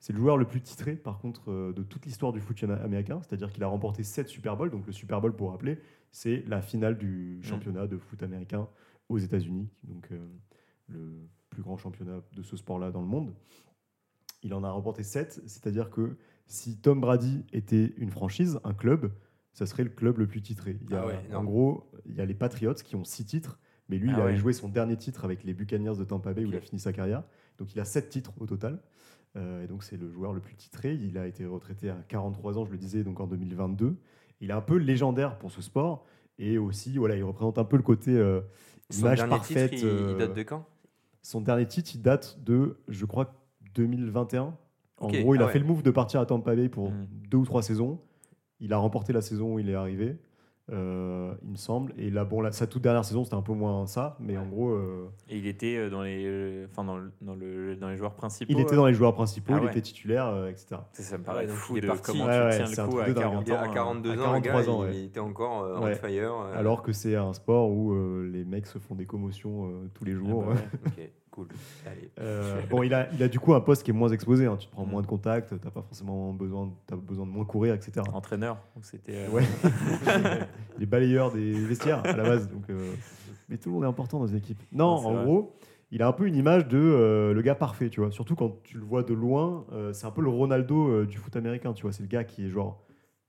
C'est 0.00 0.12
le 0.12 0.18
joueur 0.20 0.36
le 0.36 0.44
plus 0.46 0.60
titré, 0.60 0.94
par 0.94 1.18
contre, 1.18 1.50
euh, 1.50 1.72
de 1.72 1.82
toute 1.82 2.06
l'histoire 2.06 2.32
du 2.32 2.40
foot 2.40 2.62
américain. 2.64 3.20
C'est-à-dire 3.22 3.52
qu'il 3.52 3.62
a 3.64 3.66
remporté 3.66 4.04
7 4.04 4.28
Super 4.28 4.56
Bowls. 4.56 4.70
Donc 4.70 4.86
le 4.86 4.92
Super 4.92 5.20
Bowl, 5.20 5.34
pour 5.34 5.50
rappeler, 5.50 5.80
c'est 6.12 6.44
la 6.46 6.62
finale 6.62 6.94
Mm. 6.94 6.98
du 6.98 7.38
championnat 7.42 7.86
de 7.86 7.98
foot 7.98 8.22
américain 8.22 8.68
aux 9.08 9.18
États-Unis. 9.18 9.68
Donc 9.84 10.08
euh, 10.12 10.18
le 10.88 11.28
plus 11.50 11.62
grand 11.62 11.76
championnat 11.76 12.20
de 12.32 12.42
ce 12.42 12.56
sport-là 12.56 12.90
dans 12.92 13.00
le 13.00 13.08
monde. 13.08 13.34
Il 14.44 14.54
en 14.54 14.62
a 14.62 14.70
remporté 14.70 15.02
7. 15.02 15.42
C'est-à-dire 15.46 15.90
que 15.90 16.16
si 16.46 16.78
Tom 16.78 17.00
Brady 17.00 17.44
était 17.52 17.92
une 17.96 18.10
franchise, 18.10 18.60
un 18.64 18.74
club, 18.74 19.10
ça 19.52 19.66
serait 19.66 19.82
le 19.82 19.90
club 19.90 20.18
le 20.18 20.28
plus 20.28 20.40
titré. 20.42 20.78
Il 20.82 20.90
y 20.90 20.94
a, 20.94 21.02
Ah 21.02 21.06
ouais, 21.06 21.34
en 21.34 21.42
gros, 21.42 21.90
il 22.06 22.14
y 22.14 22.20
a 22.20 22.24
les 22.24 22.34
Patriots 22.34 22.74
qui 22.74 22.94
ont 22.94 23.02
6 23.04 23.24
titres. 23.24 23.58
Mais 23.88 23.98
lui, 23.98 24.10
Ah 24.12 24.18
il 24.18 24.20
avait 24.20 24.36
joué 24.36 24.52
son 24.52 24.68
dernier 24.68 24.96
titre 24.96 25.24
avec 25.24 25.42
les 25.42 25.54
Buccaneers 25.54 25.96
de 25.98 26.04
Tampa 26.04 26.32
Bay 26.34 26.44
où 26.44 26.48
il 26.48 26.56
a 26.56 26.60
fini 26.60 26.78
sa 26.78 26.92
carrière. 26.92 27.24
Donc 27.58 27.74
il 27.74 27.80
a 27.80 27.84
7 27.84 28.08
titres 28.10 28.32
au 28.38 28.46
total. 28.46 28.80
Euh, 29.36 29.64
et 29.64 29.66
donc 29.66 29.84
c'est 29.84 29.96
le 29.96 30.10
joueur 30.10 30.32
le 30.32 30.40
plus 30.40 30.54
titré. 30.54 30.94
Il 30.94 31.18
a 31.18 31.26
été 31.26 31.44
retraité 31.46 31.90
à 31.90 31.96
43 32.08 32.58
ans, 32.58 32.64
je 32.64 32.70
le 32.72 32.78
disais, 32.78 33.04
donc 33.04 33.20
en 33.20 33.26
2022. 33.26 33.96
Il 34.40 34.50
est 34.50 34.54
un 34.54 34.60
peu 34.60 34.76
légendaire 34.76 35.38
pour 35.38 35.50
ce 35.50 35.62
sport. 35.62 36.04
Et 36.38 36.58
aussi, 36.58 36.96
voilà, 36.98 37.16
il 37.16 37.24
représente 37.24 37.58
un 37.58 37.64
peu 37.64 37.76
le 37.76 37.82
côté 37.82 38.16
euh, 38.16 38.40
Son 38.90 39.00
image 39.00 39.18
dernier 39.18 39.30
parfaite. 39.30 39.70
titre, 39.72 39.82
il, 39.84 39.88
il 39.88 39.94
euh, 40.14 40.18
date 40.18 40.34
de 40.34 40.42
quand? 40.44 40.64
Son 41.22 41.40
dernier 41.40 41.66
titre, 41.66 41.90
il 41.94 42.02
date 42.02 42.38
de, 42.44 42.78
je 42.88 43.04
crois, 43.04 43.34
2021. 43.74 44.56
En 45.00 45.08
gros, 45.08 45.34
il 45.34 45.40
ah 45.40 45.44
a 45.44 45.46
ouais. 45.46 45.52
fait 45.52 45.58
le 45.58 45.64
move 45.64 45.82
de 45.82 45.90
partir 45.90 46.20
à 46.20 46.26
Tampa 46.26 46.54
Bay 46.56 46.68
pour 46.68 46.90
Mm. 46.90 47.06
deux 47.28 47.38
ou 47.38 47.44
trois 47.44 47.62
saisons. 47.62 48.00
Il 48.60 48.72
a 48.72 48.78
remporté 48.78 49.12
la 49.12 49.20
saison 49.20 49.54
où 49.54 49.58
il 49.58 49.68
est 49.68 49.74
arrivé, 49.74 50.16
euh, 50.70 51.32
il 51.42 51.50
me 51.50 51.56
semble. 51.56 51.92
Et 51.98 52.10
là, 52.10 52.24
bon, 52.24 52.40
là, 52.40 52.52
sa 52.52 52.66
toute 52.66 52.82
dernière 52.82 53.04
saison, 53.04 53.24
c'était 53.24 53.36
un 53.36 53.42
peu 53.42 53.52
moins 53.54 53.86
ça. 53.86 54.16
Mais 54.20 54.36
en 54.36 54.46
gros, 54.46 54.70
euh, 54.70 55.08
Et 55.28 55.38
il 55.38 55.46
était 55.46 55.76
euh, 55.76 55.90
dans 55.90 56.02
les, 56.02 56.64
enfin 56.70 56.84
dans, 56.84 56.96
le- 56.98 57.10
dans, 57.22 57.34
le, 57.34 57.76
dans 57.76 57.88
les 57.88 57.96
joueurs 57.96 58.14
principaux. 58.14 58.52
il 58.52 58.60
était 58.60 58.76
dans 58.76 58.86
les 58.86 58.94
joueurs 58.94 59.14
principaux, 59.14 59.54
Ah 59.56 59.60
il 59.62 59.68
était 59.68 59.80
titulaire, 59.80 60.26
euh, 60.26 60.48
etc. 60.48 60.76
Ça, 60.92 61.02
ça 61.02 61.18
me 61.18 61.24
paraît 61.24 61.46
ouais, 61.46 61.52
fou 61.52 61.78
de 61.80 61.86
parti. 61.86 62.02
comment 62.12 62.26
Ouais, 62.26 62.32
tu 62.38 62.44
ouais, 62.46 62.56
tiens 62.56 62.66
c'est 62.66 62.76
le 62.76 62.82
un 62.82 62.86
coup 62.88 62.96
truc 62.96 63.04
à 63.04 63.08
de 63.08 63.14
dingue. 63.14 63.22
40 63.24 63.44
Il 63.46 63.50
est 63.50 63.54
ans. 63.56 63.60
à 63.60 63.68
euh. 63.68 63.72
42 63.72 64.10
à 64.10 64.12
ans, 64.12 64.16
le 64.34 64.40
43 64.40 64.62
gars, 64.62 64.70
ans, 64.70 64.84
il, 64.84 64.88
ouais. 64.90 64.96
il 64.98 65.04
était 65.06 65.20
encore 65.20 65.62
euh, 65.64 65.78
on 65.80 65.94
fire. 65.94 66.32
euh, 66.34 66.58
Alors 66.58 66.82
que 66.82 66.92
c'est 66.92 67.16
un 67.16 67.32
sport 67.32 67.70
où 67.70 67.92
euh, 67.92 68.28
les 68.32 68.44
mecs 68.44 68.66
se 68.66 68.78
font 68.78 68.94
des 68.94 69.06
commotions 69.06 69.66
euh, 69.68 69.88
tous 69.94 70.04
les 70.04 70.12
Ah 70.12 70.18
jours. 70.18 70.44
bah 70.44 70.54
ouais. 70.96 71.12
ok, 71.40 71.48
Cool. 71.48 71.56
Allez. 71.86 72.10
Euh, 72.20 72.60
bon, 72.70 72.82
il 72.82 72.92
a, 72.94 73.08
il 73.12 73.22
a 73.22 73.28
du 73.28 73.38
coup 73.38 73.54
un 73.54 73.60
poste 73.60 73.82
qui 73.82 73.90
est 73.90 73.94
moins 73.94 74.08
exposé. 74.10 74.46
hein. 74.46 74.56
Tu 74.58 74.66
te 74.66 74.72
prends 74.72 74.84
Mm. 74.86 74.90
moins 74.90 75.02
de 75.02 75.06
contacts, 75.06 75.48
t'as 75.60 75.70
pas 75.70 75.82
forcément 75.82 76.32
besoin, 76.32 76.72
as 76.92 76.96
besoin 76.96 77.26
de 77.26 77.30
moins 77.30 77.44
courir, 77.44 77.74
etc. 77.74 78.02
Entraîneur. 78.12 78.58
C'était. 78.82 79.12
euh, 79.16 79.30
Ouais. 79.30 79.42
les 80.78 80.86
balayeurs 80.86 81.32
des 81.32 81.52
vestiaires 81.52 82.02
à 82.04 82.16
la 82.16 82.22
base. 82.24 82.48
Donc, 82.48 82.68
euh, 82.70 82.92
Mais 83.48 83.56
tout 83.56 83.68
le 83.70 83.74
monde 83.76 83.84
est 83.84 83.88
important 83.88 84.18
dans 84.18 84.26
une 84.26 84.36
équipe. 84.38 84.62
Non, 84.72 84.98
Ouais, 85.00 85.06
en 85.06 85.12
vrai. 85.14 85.24
gros, 85.24 85.56
il 85.90 86.02
a 86.02 86.08
un 86.08 86.12
peu 86.12 86.26
une 86.26 86.36
image 86.36 86.68
de 86.68 87.32
le 87.34 87.42
gars 87.42 87.54
parfait, 87.54 87.88
tu 87.88 88.00
vois. 88.00 88.10
Surtout 88.10 88.34
quand 88.36 88.62
tu 88.64 88.76
le 88.76 88.84
vois 88.84 89.02
de 89.02 89.14
loin, 89.14 89.64
c'est 89.92 90.06
un 90.06 90.10
peu 90.10 90.20
le 90.22 90.28
Ronaldo 90.28 91.04
du 91.06 91.16
foot 91.16 91.34
américain, 91.36 91.72
tu 91.72 91.82
vois. 91.82 91.92
C'est 91.92 92.02
le 92.02 92.08
gars 92.08 92.24
qui 92.24 92.44
est 92.46 92.50
genre, 92.50 92.82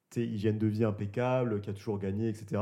tu 0.09 0.21
sais, 0.21 0.27
hygiène 0.27 0.57
de 0.57 0.67
vie 0.67 0.83
impeccable, 0.83 1.61
qui 1.61 1.69
a 1.69 1.73
toujours 1.73 1.99
gagné, 1.99 2.27
etc. 2.27 2.61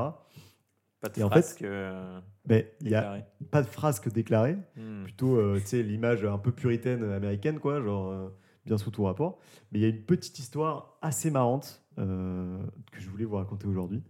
Pas 0.99 1.09
de 1.09 1.19
Et 1.19 1.23
en 1.23 1.29
frasque, 1.29 1.59
fait, 1.59 1.65
euh, 1.65 2.19
Mais 2.47 2.73
il 2.81 2.85
déclaré. 2.85 3.23
pas 3.51 3.61
de 3.61 3.67
frasque 3.67 4.11
déclarée. 4.11 4.57
Hmm. 4.75 5.03
plutôt 5.03 5.35
euh, 5.35 5.59
tu 5.59 5.67
sais 5.67 5.83
l'image 5.83 6.25
un 6.25 6.37
peu 6.39 6.51
puritaine 6.51 7.03
américaine 7.11 7.59
quoi 7.59 7.81
genre 7.81 8.09
euh, 8.09 8.29
bien 8.65 8.77
sous 8.77 8.89
tout 8.89 9.03
rapport 9.03 9.39
mais 9.71 9.79
il 9.79 9.81
y 9.83 9.85
a 9.85 9.89
une 9.89 10.03
petite 10.03 10.39
histoire 10.39 10.97
assez 11.01 11.29
marrante 11.29 11.83
euh, 11.99 12.59
que 12.91 12.99
je 12.99 13.09
voulais 13.09 13.25
vous 13.25 13.35
raconter 13.35 13.67
aujourd'hui 13.67 14.01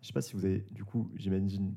je 0.00 0.06
sais 0.06 0.12
pas 0.14 0.22
si 0.22 0.34
vous 0.34 0.46
avez 0.46 0.64
du 0.70 0.84
coup 0.84 1.10
j'imagine 1.14 1.74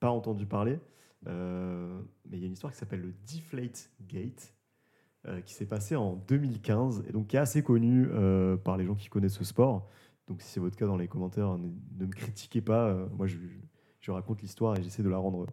pas 0.00 0.10
entendu 0.10 0.46
parler 0.46 0.78
mais 1.24 2.36
il 2.36 2.38
y 2.38 2.44
a 2.44 2.46
une 2.46 2.52
histoire 2.52 2.72
qui 2.72 2.78
s'appelle 2.78 3.00
le 3.00 3.12
Deflate 3.26 3.90
Gate 4.00 4.54
qui 5.44 5.54
s'est 5.54 5.66
passé 5.66 5.96
en 5.96 6.14
2015 6.28 7.04
et 7.08 7.12
donc 7.12 7.26
qui 7.26 7.36
est 7.36 7.40
assez 7.40 7.62
connue 7.64 8.08
par 8.64 8.76
les 8.76 8.86
gens 8.86 8.94
qui 8.94 9.08
connaissent 9.08 9.34
ce 9.38 9.44
sport 9.44 9.88
donc 10.28 10.40
si 10.40 10.48
c'est 10.48 10.60
votre 10.60 10.76
cas 10.76 10.86
dans 10.86 10.96
les 10.96 11.08
commentaires 11.08 11.58
ne, 11.58 11.68
ne 11.98 12.06
me 12.06 12.12
critiquez 12.12 12.60
pas 12.60 12.94
moi 13.12 13.26
je, 13.26 13.38
je 14.06 14.12
raconte 14.12 14.40
l'histoire 14.40 14.76
et 14.78 14.82
j'essaie 14.84 15.02
de 15.02 15.08
la 15.08 15.16
rendre 15.18 15.46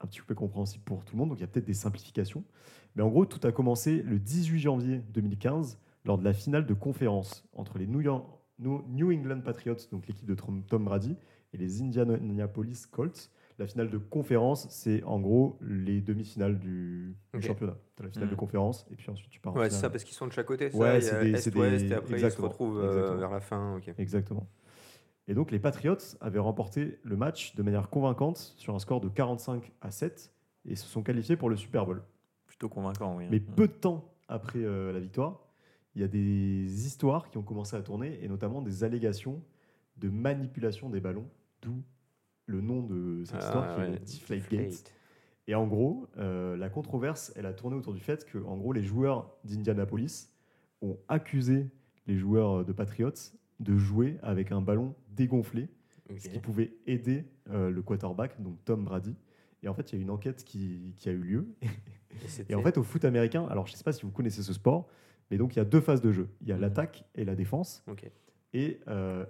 un 0.00 0.06
petit 0.06 0.22
peu 0.22 0.34
compréhensible 0.34 0.82
pour 0.84 1.04
tout 1.04 1.14
le 1.14 1.18
monde. 1.18 1.28
Donc 1.28 1.38
il 1.38 1.42
y 1.42 1.44
a 1.44 1.46
peut-être 1.46 1.66
des 1.66 1.74
simplifications. 1.74 2.42
Mais 2.96 3.02
en 3.02 3.08
gros, 3.10 3.26
tout 3.26 3.46
a 3.46 3.52
commencé 3.52 4.02
le 4.02 4.18
18 4.18 4.58
janvier 4.58 5.02
2015 5.12 5.78
lors 6.06 6.16
de 6.16 6.24
la 6.24 6.32
finale 6.32 6.64
de 6.64 6.72
conférence 6.72 7.44
entre 7.52 7.76
les 7.78 7.86
New, 7.86 8.00
York- 8.00 8.26
New- 8.58 8.82
New 8.88 9.12
England 9.12 9.42
Patriots, 9.42 9.76
donc 9.92 10.06
l'équipe 10.08 10.26
de 10.26 10.34
Tom 10.34 10.84
Brady, 10.84 11.14
et 11.52 11.58
les 11.58 11.82
Indianapolis 11.82 12.86
Colts. 12.90 13.30
La 13.58 13.66
finale 13.66 13.90
de 13.90 13.98
conférence, 13.98 14.66
c'est 14.70 15.02
en 15.02 15.20
gros 15.20 15.58
les 15.60 16.00
demi-finales 16.00 16.58
du, 16.58 17.14
championnat. 17.40 17.76
Tu 17.96 18.02
as 18.02 18.06
la 18.06 18.10
finale 18.12 18.30
de 18.30 18.34
conférence 18.34 18.86
et 18.90 18.96
puis 18.96 19.10
ensuite 19.10 19.28
tu 19.28 19.38
pars 19.40 19.54
en 19.54 19.58
Ouais, 19.58 19.68
c'est 19.68 19.76
ça, 19.76 19.90
parce 19.90 20.04
qu'ils 20.04 20.14
sont 20.14 20.26
de 20.26 20.32
chaque 20.32 20.46
côté. 20.46 20.70
ça, 20.70 20.78
Ouais, 20.78 21.00
c'est 21.02 21.20
des- 21.20 21.32
Est-Ouest, 21.32 21.84
des- 21.84 21.90
et 21.90 21.94
après 21.94 22.18
ils 22.22 22.30
se 22.30 22.40
retrouvent 22.40 22.80
euh, 22.80 23.16
vers 23.18 23.30
la 23.30 23.40
fin. 23.40 23.76
ok. 23.76 23.92
Exactement. 23.98 24.48
Et 25.28 25.34
donc 25.34 25.50
les 25.50 25.58
Patriots 25.58 25.96
avaient 26.20 26.38
remporté 26.38 26.98
le 27.04 27.16
match 27.16 27.54
de 27.54 27.62
manière 27.62 27.88
convaincante 27.90 28.54
sur 28.56 28.74
un 28.74 28.78
score 28.78 29.00
de 29.00 29.08
45 29.08 29.72
à 29.80 29.90
7 29.90 30.32
et 30.64 30.74
se 30.76 30.86
sont 30.86 31.02
qualifiés 31.02 31.36
pour 31.36 31.48
le 31.50 31.56
Super 31.56 31.86
Bowl. 31.86 32.02
Plutôt 32.46 32.68
convaincant, 32.68 33.16
oui. 33.16 33.26
Mais 33.30 33.38
Hmm. 33.38 33.54
peu 33.54 33.68
de 33.68 33.72
temps 33.72 34.12
après 34.28 34.58
euh, 34.58 34.92
la 34.92 35.00
victoire, 35.00 35.40
il 35.94 36.00
y 36.02 36.04
a 36.04 36.08
des 36.08 36.86
histoires 36.86 37.30
qui 37.30 37.38
ont 37.38 37.42
commencé 37.42 37.76
à 37.76 37.82
tourner 37.82 38.18
et 38.22 38.28
notamment 38.28 38.60
des 38.62 38.84
allégations 38.84 39.42
de 39.96 40.08
manipulation 40.08 40.88
des 40.90 41.00
ballons, 41.00 41.28
d'où 41.62 41.82
le 42.46 42.60
nom 42.60 42.82
de 42.82 43.22
cette 43.24 43.36
Ah, 43.40 43.44
histoire 43.44 43.74
qui 43.74 43.80
est 43.82 43.90
Deflate 43.98 44.38
Deflate. 44.40 44.68
Gate. 44.70 44.94
Et 45.46 45.54
en 45.54 45.66
gros, 45.66 46.06
euh, 46.18 46.56
la 46.56 46.68
controverse, 46.68 47.32
elle 47.36 47.46
a 47.46 47.52
tourné 47.52 47.76
autour 47.76 47.92
du 47.92 48.00
fait 48.00 48.24
que, 48.24 48.38
en 48.38 48.56
gros, 48.56 48.72
les 48.72 48.82
joueurs 48.82 49.30
d'Indianapolis 49.44 50.30
ont 50.82 50.96
accusé 51.08 51.66
les 52.06 52.16
joueurs 52.16 52.64
de 52.64 52.72
Patriots 52.72 53.10
de 53.60 53.76
jouer 53.76 54.18
avec 54.22 54.50
un 54.52 54.60
ballon 54.60 54.94
dégonflé, 55.14 55.68
ce 56.18 56.28
qui 56.28 56.38
pouvait 56.40 56.72
aider 56.86 57.24
euh, 57.50 57.70
le 57.70 57.82
quarterback, 57.82 58.40
donc 58.42 58.56
Tom 58.64 58.84
Brady. 58.84 59.14
Et 59.62 59.68
en 59.68 59.74
fait, 59.74 59.92
il 59.92 59.96
y 59.96 59.98
a 59.98 60.02
une 60.02 60.10
enquête 60.10 60.44
qui, 60.44 60.94
qui 60.96 61.08
a 61.08 61.12
eu 61.12 61.18
lieu. 61.18 61.46
Et 62.48 62.54
en 62.54 62.62
fait, 62.62 62.76
au 62.78 62.82
foot 62.82 63.04
américain, 63.04 63.46
alors 63.50 63.66
je 63.66 63.72
ne 63.72 63.76
sais 63.76 63.84
pas 63.84 63.92
si 63.92 64.02
vous 64.04 64.10
connaissez 64.10 64.42
ce 64.42 64.52
sport, 64.52 64.88
mais 65.30 65.36
donc 65.38 65.54
il 65.54 65.58
y 65.58 65.62
a 65.62 65.64
deux 65.64 65.80
phases 65.80 66.00
de 66.00 66.10
jeu. 66.10 66.28
Il 66.40 66.48
y 66.48 66.52
a 66.52 66.56
Mhm. 66.56 66.62
l'attaque 66.62 67.04
et 67.14 67.24
la 67.24 67.36
défense. 67.36 67.84
Et 68.52 68.80
euh, 68.88 69.24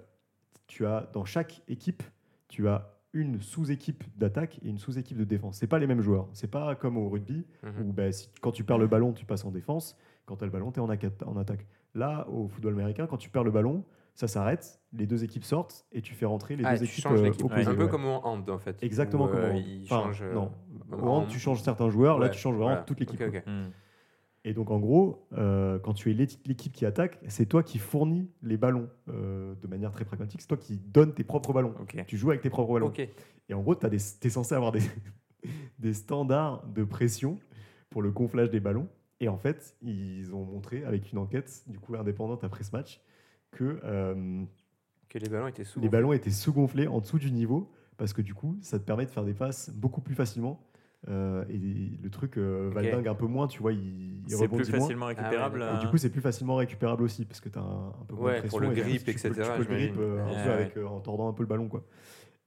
tu 0.67 0.85
as 0.87 1.09
dans 1.13 1.25
chaque 1.25 1.61
équipe, 1.67 2.01
tu 2.47 2.67
as 2.67 2.97
une 3.13 3.41
sous-équipe 3.41 4.03
d'attaque 4.17 4.59
et 4.63 4.69
une 4.69 4.77
sous-équipe 4.79 5.17
de 5.17 5.25
défense. 5.25 5.57
C'est 5.57 5.67
pas 5.67 5.77
les 5.79 5.85
mêmes 5.87 6.01
joueurs. 6.01 6.29
C'est 6.33 6.49
pas 6.49 6.75
comme 6.75 6.97
au 6.97 7.09
rugby 7.09 7.45
Mhm. 7.63 7.89
où 7.89 7.93
ben, 7.93 8.11
si- 8.11 8.29
quand 8.41 8.51
tu 8.53 8.63
perds 8.63 8.77
le 8.79 8.87
ballon, 8.87 9.11
tu 9.13 9.25
passes 9.25 9.43
en 9.45 9.51
défense. 9.51 9.95
Quand 10.25 10.37
tu 10.37 10.43
as 10.43 10.47
le 10.47 10.51
ballon, 10.51 10.71
tu 10.71 10.79
es 10.79 10.83
en 10.83 11.37
attaque. 11.37 11.67
Là, 11.93 12.27
au 12.29 12.47
football 12.47 12.73
américain, 12.73 13.05
quand 13.05 13.17
tu 13.17 13.29
perds 13.29 13.43
le 13.43 13.51
ballon, 13.51 13.83
ça 14.13 14.27
s'arrête, 14.27 14.79
les 14.93 15.07
deux 15.07 15.23
équipes 15.23 15.43
sortent 15.45 15.85
et 15.91 16.01
tu 16.01 16.13
fais 16.13 16.25
rentrer 16.25 16.55
les 16.55 16.63
Ah, 16.65 16.77
deux 16.77 16.83
équipes 16.83 17.05
euh, 17.07 17.21
l'équipe. 17.23 17.45
opposées. 17.45 17.67
un 17.67 17.75
peu 17.75 17.83
ouais. 17.85 17.89
comme 17.89 18.05
en 18.05 18.25
hand 18.27 18.49
en 18.49 18.59
fait. 18.59 18.81
Exactement 18.83 19.25
où, 19.25 19.29
comme 19.29 19.39
euh, 19.39 19.53
au- 19.53 19.57
ils 19.57 19.83
enfin, 19.85 20.03
changent, 20.03 20.21
euh, 20.23 20.33
non. 20.33 20.51
en 20.91 20.97
Au 20.99 21.07
hand, 21.09 21.27
tu 21.29 21.39
changes 21.39 21.61
certains 21.61 21.89
joueurs. 21.89 22.19
Là, 22.19 22.29
tu 22.29 22.37
changes 22.39 22.55
vraiment 22.55 22.69
voilà. 22.71 22.83
toute 22.83 22.99
l'équipe. 22.99 23.19
Hmm. 23.45 23.69
Et 24.43 24.53
donc, 24.53 24.71
en 24.71 24.79
gros, 24.79 25.27
euh, 25.37 25.77
quand 25.79 25.93
tu 25.93 26.09
es 26.09 26.13
l'équipe 26.15 26.73
qui 26.73 26.85
attaque, 26.85 27.19
c'est 27.27 27.45
toi 27.45 27.61
qui 27.61 27.77
fournis 27.77 28.27
les 28.41 28.57
ballons 28.57 28.89
euh, 29.07 29.53
de 29.61 29.67
manière 29.67 29.91
très 29.91 30.03
pragmatique. 30.03 30.41
C'est 30.41 30.47
toi 30.47 30.57
qui 30.57 30.77
donnes 30.77 31.13
tes 31.13 31.23
propres 31.23 31.53
ballons. 31.53 31.75
Ok. 31.79 31.95
Tu 32.07 32.17
joues 32.17 32.31
avec 32.31 32.41
tes 32.41 32.49
propres 32.49 32.73
ballons. 32.73 32.87
Ok. 32.87 33.07
Et 33.49 33.53
en 33.53 33.61
gros, 33.61 33.75
tu 33.75 33.85
es 33.85 34.29
censé 34.29 34.55
avoir 34.55 34.71
des, 34.71 34.81
des 35.79 35.93
standards 35.93 36.65
de 36.67 36.83
pression 36.83 37.37
pour 37.91 38.01
le 38.01 38.11
gonflage 38.11 38.49
des 38.49 38.59
ballons. 38.59 38.87
Et 39.19 39.29
en 39.29 39.37
fait, 39.37 39.75
ils 39.83 40.33
ont 40.33 40.43
montré 40.43 40.83
avec 40.85 41.11
une 41.11 41.19
enquête 41.19 41.63
du 41.67 41.77
coup 41.77 41.95
indépendante 41.95 42.43
après 42.43 42.63
ce 42.63 42.71
match 42.75 42.99
que 43.51 43.79
euh, 43.83 44.43
Que 45.09 45.19
les 45.19 45.29
ballons 45.29 45.47
étaient 45.47 45.63
sous. 45.63 45.79
les 45.79 45.89
ballons 45.89 46.13
étaient 46.13 46.29
sous-gonflés 46.31 46.87
en 46.87 46.99
dessous 46.99 47.19
du 47.19 47.31
niveau 47.31 47.71
parce 47.97 48.13
que 48.13 48.21
du 48.21 48.33
coup, 48.33 48.57
ça 48.61 48.79
te 48.79 48.83
permet 48.83 49.05
de 49.05 49.11
faire 49.11 49.23
des 49.25 49.33
passes 49.33 49.69
beaucoup 49.69 50.01
plus 50.01 50.15
facilement. 50.15 50.65
Euh, 51.07 51.43
et 51.49 51.57
le 52.01 52.09
truc 52.11 52.37
euh, 52.37 52.67
Ok. 52.69 52.75
valdingue 52.75 53.07
un 53.07 53.15
peu 53.15 53.25
moins, 53.25 53.47
tu 53.47 53.59
vois, 53.61 53.73
il, 53.73 54.19
il 54.19 54.23
C'est 54.27 54.35
plus 54.37 54.43
rebondit 54.57 54.71
moins. 54.71 54.79
facilement 54.81 55.05
récupérable. 55.07 55.59
d'accord. 55.59 55.73
Et 55.75 55.77
euh, 55.77 55.81
du 55.81 55.87
coup, 55.87 55.97
c'est 55.97 56.09
plus 56.11 56.21
facilement 56.21 56.55
récupérable 56.55 57.03
aussi 57.03 57.25
parce 57.25 57.39
que 57.41 57.49
tu 57.49 57.57
as 57.57 57.61
un, 57.61 57.87
un 57.89 58.05
peu 58.07 58.15
moins 58.15 58.33
de 58.33 58.39
pression. 58.39 58.49
pour 58.49 58.59
le 58.59 58.71
et 58.71 58.81
grip, 58.81 58.99
tu 58.99 59.05
peux- 59.05 59.11
etc., 59.11 59.29
Tu 59.33 59.41
peux, 59.41 59.57
le 59.73 59.77
grip 59.77 59.95
euh, 59.97 60.25
un 60.25 60.43
peu 60.43 60.51
avec, 60.51 60.77
euh, 60.77 60.85
en 60.85 60.99
tordant 60.99 61.27
un 61.27 61.33
peu 61.33 61.41
le 61.43 61.47
ballon. 61.47 61.67
Quoi. 61.69 61.83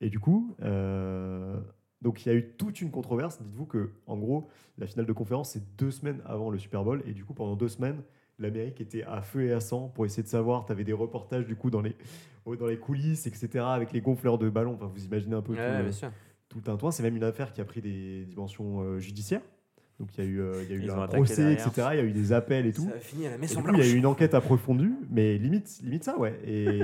Et 0.01 0.09
du 0.09 0.21
coup, 0.21 0.55
euh, 0.63 1.59
donc 2.03 2.25
il 2.25 2.29
y 2.29 2.33
a 2.33 2.35
eu 2.37 2.51
toute 2.57 2.81
une 2.81 2.91
controverse. 2.93 3.41
Dites-vous 3.43 3.67
que, 3.67 3.91
en 4.07 4.17
gros, 4.17 4.49
la 4.79 4.87
finale 4.87 5.07
de 5.07 5.13
conférence, 5.13 5.51
c'est 5.51 5.77
deux 5.77 5.91
semaines 5.91 6.21
avant 6.25 6.51
le 6.51 6.59
Super 6.59 6.85
Bowl. 6.85 7.03
Et 7.07 7.13
du 7.13 7.25
coup, 7.25 7.35
pendant 7.35 7.57
deux 7.57 7.69
semaines, 7.69 8.03
l'Amérique 8.39 8.81
était 8.81 9.03
à 9.05 9.23
feu 9.23 9.45
et 9.45 9.53
à 9.53 9.61
sang 9.61 9.89
pour 9.95 10.05
essayer 10.07 10.23
de 10.23 10.29
savoir. 10.29 10.67
Tu 10.67 10.73
avais 10.73 10.85
des 10.85 10.93
reportages 10.93 11.47
du 11.47 11.57
coup 11.57 11.71
dans 11.71 11.81
les, 11.83 11.95
dans 12.47 12.67
les 12.67 12.79
coulisses, 12.79 13.27
etc., 13.27 13.65
avec 13.67 13.93
les 13.93 14.01
gonfleurs 14.01 14.39
de 14.39 14.49
ballons. 14.51 14.75
Enfin, 14.75 14.91
vous 14.93 15.05
imaginez 15.05 15.35
un 15.35 15.43
peu 15.43 15.55
tout, 15.55 15.61
le- 15.79 15.85
tout 16.49 16.63
un 16.71 16.77
toit. 16.77 16.93
C'est 16.93 17.03
même 17.03 17.17
une 17.17 17.25
affaire 17.25 17.53
qui 17.53 17.61
a 17.61 17.65
pris 17.65 17.81
des 17.81 18.25
dimensions 18.25 18.81
euh, 18.83 18.99
judiciaires. 18.99 19.43
Donc 20.01 20.09
il 20.19 20.25
y 20.25 20.27
a 20.27 20.31
eu, 20.31 20.41
euh, 20.41 20.65
y 20.69 20.73
a 20.73 20.77
eu 20.77 20.91
un 20.91 21.07
procès, 21.07 21.43
etc. 21.53 21.89
Il 21.93 21.97
y 21.99 22.01
a 22.01 22.05
eu 22.05 22.13
des 22.13 22.33
appels 22.33 22.67
et 22.67 22.73
tout. 22.73 22.83
Ça 22.89 22.97
a 22.97 22.99
fini 22.99 23.27
à 23.29 23.31
la 23.31 23.37
il 23.37 23.79
y 23.79 23.83
a 23.83 23.95
eu 23.95 23.97
une 23.97 24.07
enquête 24.07 24.35
approfondie, 24.35 24.91
mais 25.09 25.39
limite, 25.39 25.81
limite 25.85 26.03
ça, 26.03 26.19
ouais. 26.19 26.37
Et, 26.45 26.81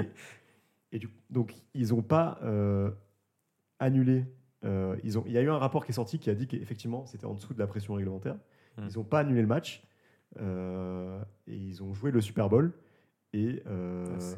et 0.93 0.99
du, 1.01 1.09
donc, 1.29 1.55
ils 1.75 1.89
n'ont 1.89 2.03
pas 2.03 2.39
euh, 2.45 2.91
annulé. 3.81 4.25
euh, 4.65 4.95
ils 5.03 5.19
ont, 5.19 5.25
il 5.27 5.33
y 5.33 5.39
a 5.39 5.43
eu 5.43 5.51
un 5.51 5.59
rapport 5.59 5.85
qui 5.85 5.91
est 5.91 5.95
sorti 5.95 6.21
qui 6.21 6.31
a 6.31 6.35
dit 6.35 6.47
qu'effectivement, 6.47 7.05
c'était 7.07 7.25
en 7.27 7.35
dessous 7.35 7.53
de 7.53 7.59
la 7.59 7.67
pression 7.67 7.95
réglementaire. 7.95 8.37
Hmm. 8.79 8.87
Ils 8.89 8.97
n'ont 8.97 9.05
pas 9.05 9.21
annulé 9.21 9.41
le 9.41 9.49
match. 9.49 9.83
Euh, 10.39 11.21
et 11.47 11.57
ils 11.57 11.83
ont 11.83 11.93
joué 11.95 12.11
le 12.11 12.21
Super 12.21 12.49
Bowl. 12.49 12.73
Et 13.33 13.63
euh, 13.67 14.07
Ah, 14.19 14.37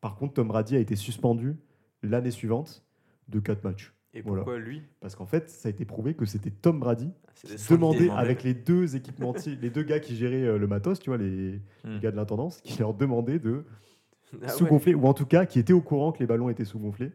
par 0.00 0.16
contre, 0.16 0.34
Tom 0.34 0.48
Brady 0.48 0.76
a 0.76 0.78
été 0.78 0.96
suspendu 0.96 1.56
l'année 2.02 2.30
suivante 2.30 2.84
de 3.28 3.38
quatre 3.40 3.64
matchs. 3.64 3.92
Et 4.12 4.22
Voilà. 4.22 4.42
pourquoi 4.42 4.58
lui? 4.58 4.82
Parce 5.00 5.14
qu'en 5.14 5.26
fait, 5.26 5.48
ça 5.50 5.68
a 5.68 5.70
été 5.70 5.84
prouvé 5.84 6.14
que 6.14 6.24
c'était 6.24 6.50
Tom 6.50 6.80
Brady 6.80 7.10
des 7.44 7.54
qui 7.56 7.72
demandait 7.72 8.00
demandait. 8.00 8.20
avec 8.20 8.42
les 8.42 8.54
deux 8.54 8.96
équipementiers, 8.96 9.56
les 9.62 9.70
deux 9.70 9.82
gars 9.84 10.00
qui 10.00 10.16
géraient 10.16 10.42
euh, 10.42 10.58
le 10.58 10.66
matos, 10.66 10.98
tu 10.98 11.10
vois, 11.10 11.16
les, 11.18 11.60
Hmm. 11.84 11.94
les 11.94 12.00
gars 12.00 12.10
de 12.10 12.16
l'intendance, 12.16 12.60
qui 12.62 12.78
leur 12.78 12.92
demandaient 12.94 13.38
de 13.38 13.64
Ah 14.32 14.36
ouais. 14.42 14.48
sous-gonfler, 14.48 14.94
ou 14.94 15.06
en 15.06 15.14
tout 15.14 15.26
cas 15.26 15.44
qui 15.46 15.58
étaient 15.58 15.72
au 15.72 15.80
courant 15.80 16.12
que 16.12 16.18
les 16.20 16.26
ballons 16.26 16.48
étaient 16.50 16.64
sous-gonflés 16.64 17.10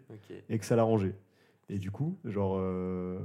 et 0.50 0.60
que 0.60 0.66
ça 0.66 0.76
l'arrangeait. 0.76 1.16
Et 1.70 1.80
du 1.80 1.90
coup, 1.92 2.18
genre, 2.26 2.56
euh, 2.60 3.20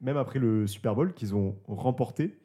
même 0.00 0.16
après 0.16 0.38
le 0.38 0.66
Super 0.66 0.94
Bowl 0.94 1.12
qu'ils 1.14 1.34
ont 1.34 1.56
remporté, 1.68 2.38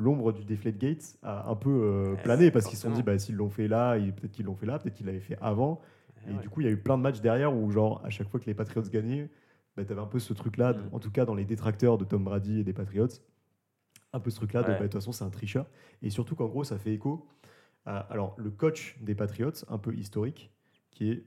l'ombre 0.00 0.32
du 0.32 0.44
Deflate 0.44 0.78
Gate 0.78 1.16
a 1.22 1.48
un 1.50 1.54
peu 1.56 1.70
euh, 1.70 2.12
Ouais, 2.14 2.22
plané 2.22 2.50
parce 2.50 2.66
qu'ils 2.66 2.76
se 2.78 2.82
sont 2.82 2.90
dit, 2.90 3.02
bah, 3.02 3.18
s'ils 3.18 3.36
l'ont 3.36 3.50
fait 3.50 3.68
là, 3.68 3.96
peut-être 3.98 4.32
qu'ils 4.32 4.46
l'ont 4.46 4.56
fait 4.56 4.66
là, 4.66 4.78
peut-être 4.78 4.94
qu'ils 4.94 5.06
l'avaient 5.06 5.20
fait 5.20 5.38
avant. 5.40 5.80
Ah 6.16 6.30
Et 6.30 6.34
ouais. 6.34 6.40
du 6.42 6.48
coup, 6.48 6.60
il 6.60 6.64
y 6.64 6.68
a 6.68 6.72
eu 6.72 6.76
plein 6.76 6.96
de 6.98 7.02
matchs 7.02 7.20
derrière 7.20 7.54
où, 7.54 7.70
genre, 7.70 8.00
à 8.04 8.10
chaque 8.10 8.28
fois 8.28 8.40
que 8.40 8.46
les 8.46 8.54
Patriots 8.54 8.82
gagnaient, 8.90 9.30
bah, 9.76 9.84
tu 9.84 9.92
avais 9.92 10.00
un 10.00 10.06
peu 10.06 10.18
ce 10.18 10.32
truc-là, 10.32 10.72
Mm. 10.72 10.88
en 10.92 10.98
tout 10.98 11.10
cas 11.10 11.24
dans 11.24 11.34
les 11.34 11.44
détracteurs 11.44 11.98
de 11.98 12.04
Tom 12.04 12.24
Brady 12.24 12.60
et 12.60 12.64
des 12.64 12.72
Patriots, 12.72 13.06
un 14.12 14.20
peu 14.20 14.30
ce 14.30 14.36
truc-là 14.36 14.62
de, 14.62 14.68
bah, 14.68 14.78
de 14.78 14.82
toute 14.84 14.94
façon, 14.94 15.12
c'est 15.12 15.24
un 15.24 15.30
tricheur. 15.30 15.66
Et 16.02 16.10
surtout 16.10 16.34
qu'en 16.34 16.46
gros, 16.48 16.64
ça 16.64 16.78
fait 16.78 16.92
écho 16.92 17.26
à 17.86 17.98
alors, 17.98 18.34
le 18.38 18.50
coach 18.50 18.98
des 19.00 19.14
Patriots, 19.14 19.52
un 19.68 19.78
peu 19.78 19.94
historique, 19.94 20.50
qui 20.90 21.10
est 21.10 21.24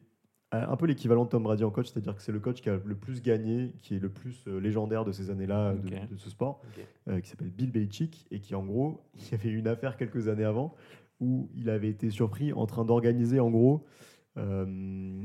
un 0.62 0.76
peu 0.76 0.86
l'équivalent 0.86 1.26
de 1.26 1.30
Tom 1.30 1.44
Brady 1.44 1.64
en 1.64 1.72
coach, 1.72 1.88
c'est-à-dire 1.88 2.16
que 2.16 2.22
c'est 2.22 2.32
le 2.32 2.40
coach 2.40 2.62
qui 2.62 2.70
a 2.70 2.80
le 2.86 2.96
plus 2.96 3.22
gagné, 3.22 3.74
qui 3.82 3.96
est 3.96 4.00
le 4.00 4.10
plus 4.10 4.44
euh, 4.48 4.60
légendaire 4.60 5.04
de 5.06 5.12
ces 5.12 5.30
années-là 5.30 5.74
de- 5.74 6.16
ce 6.18 6.30
sport, 6.30 6.62
euh, 7.08 7.20
qui 7.22 7.30
s'appelle 7.30 7.50
Bill 7.50 7.72
Belichick, 7.72 8.28
et 8.32 8.40
qui 8.40 8.54
en 8.56 8.64
gros, 8.64 9.02
il 9.16 9.32
y 9.32 9.34
avait 9.36 9.50
eu 9.50 9.58
une 9.58 9.68
affaire 9.68 9.98
quelques 9.98 10.28
années 10.28 10.44
avant 10.44 10.74
où 11.20 11.50
il 11.56 11.70
avait 11.70 11.90
été 11.90 12.10
surpris 12.10 12.54
en 12.54 12.66
train 12.66 12.86
d'organiser 12.86 13.40
en 13.40 13.50
gros, 13.50 13.84
euh, 14.38 15.24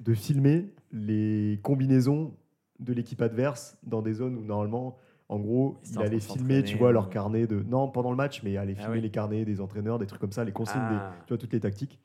de 0.00 0.14
filmer 0.14 0.72
les 0.92 1.58
combinaisons 1.62 2.34
de 2.80 2.92
l'équipe 2.92 3.22
adverse 3.22 3.78
dans 3.82 4.02
des 4.02 4.12
zones 4.14 4.36
où 4.36 4.44
normalement 4.44 4.96
En 5.28 5.38
gros, 5.40 5.78
il 5.90 5.98
allait 5.98 6.20
filmer, 6.20 6.62
tu 6.62 6.76
vois, 6.76 6.90
ou- 6.90 6.92
leur 6.92 7.08
carnet 7.10 7.46
de. 7.48 7.60
Non, 7.62 7.88
pendant 7.90 8.10
le 8.10 8.16
match, 8.16 8.42
mais 8.44 8.52
il 8.52 8.58
allait 8.58 8.74
Ah 8.78 8.82
filmer 8.82 8.96
oui. 8.98 9.00
les 9.02 9.10
carnets 9.10 9.44
des 9.44 9.60
entraîneurs, 9.60 9.98
des 9.98 10.06
trucs 10.06 10.20
comme 10.20 10.30
ça, 10.32 10.44
les 10.44 10.52
consignes, 10.52 10.88
des- 10.88 10.94
Ah. 11.00 11.14
tu 11.26 11.32
vois, 11.32 11.38
toutes 11.38 11.52
les 11.52 11.58
tactiques. 11.58 11.98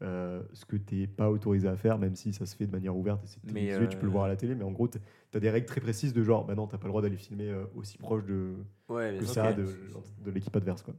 Euh, 0.00 0.42
ce 0.52 0.64
que 0.64 0.76
tu 0.76 0.94
n'es 0.94 1.06
pas 1.08 1.28
autorisé 1.28 1.66
à 1.66 1.74
faire, 1.74 1.98
même 1.98 2.14
si 2.14 2.32
ça 2.32 2.46
se 2.46 2.54
fait 2.54 2.66
de 2.66 2.70
manière 2.70 2.96
ouverte 2.96 3.20
et 3.24 3.26
c'est 3.26 3.40
télévisé, 3.40 3.88
tu 3.88 3.96
peux 3.96 4.02
le 4.02 4.08
euh, 4.08 4.12
voir 4.12 4.24
à 4.24 4.28
la 4.28 4.36
télé, 4.36 4.54
mais 4.54 4.62
en 4.62 4.70
gros, 4.70 4.86
tu 4.86 4.98
as 5.34 5.40
des 5.40 5.50
règles 5.50 5.66
très 5.66 5.80
précises 5.80 6.12
de 6.12 6.22
genre, 6.22 6.44
bah 6.44 6.54
non, 6.54 6.68
tu 6.68 6.76
pas 6.78 6.84
le 6.84 6.90
droit 6.90 7.02
d'aller 7.02 7.16
filmer 7.16 7.50
euh, 7.50 7.64
aussi 7.74 7.98
proche 7.98 8.24
de, 8.24 8.54
Ouais, 8.88 9.16
que 9.18 9.24
ça 9.26 9.52
de, 9.52 9.64
de 10.24 10.30
l'équipe 10.30 10.54
adverse. 10.54 10.82
Quoi. 10.82 10.94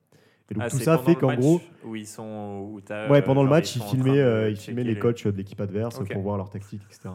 Et 0.49 0.55
donc 0.55 0.63
Ah, 0.65 0.69
tout 0.69 0.79
ça 0.79 0.97
fait 0.97 1.15
qu'en 1.15 1.35
gros, 1.35 1.61
Où 1.83 1.95
ils 1.95 2.07
sont. 2.07 2.67
Où 2.71 2.81
t'as, 2.81 3.09
ouais, 3.09 3.19
euh, 3.19 3.21
pendant 3.21 3.43
le 3.43 3.49
match, 3.49 3.75
ils 3.75 3.79
train 3.79 3.89
filmaient, 3.89 4.19
euh, 4.19 4.49
ils 4.49 4.57
filmaient 4.57 4.83
les 4.83 4.97
coachs 4.97 5.27
de 5.27 5.37
l'équipe 5.37 5.61
adverse 5.61 5.99
pour 6.11 6.21
voir 6.21 6.37
leurs 6.37 6.49
tactiques, 6.49 6.81
etc. 6.89 7.09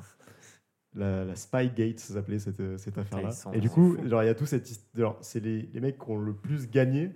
La, 0.96 1.24
la 1.24 1.34
Spygate, 1.34 1.98
ça 1.98 2.14
s'appelait 2.14 2.38
cette, 2.38 2.60
euh, 2.60 2.78
cette 2.78 2.96
affaire-là. 2.96 3.30
ils 3.52 3.58
Et 3.58 3.60
du 3.60 3.68
coup, 3.68 3.96
genre, 4.06 4.22
il 4.22 4.26
y 4.26 4.28
a 4.28 4.34
tout 4.34 4.46
cette 4.46 4.68
c'est 5.20 5.40
les, 5.40 5.68
les 5.74 5.80
mecs 5.80 5.98
qui 5.98 6.08
ont 6.08 6.18
le 6.18 6.34
plus 6.34 6.70
gagné, 6.70 7.10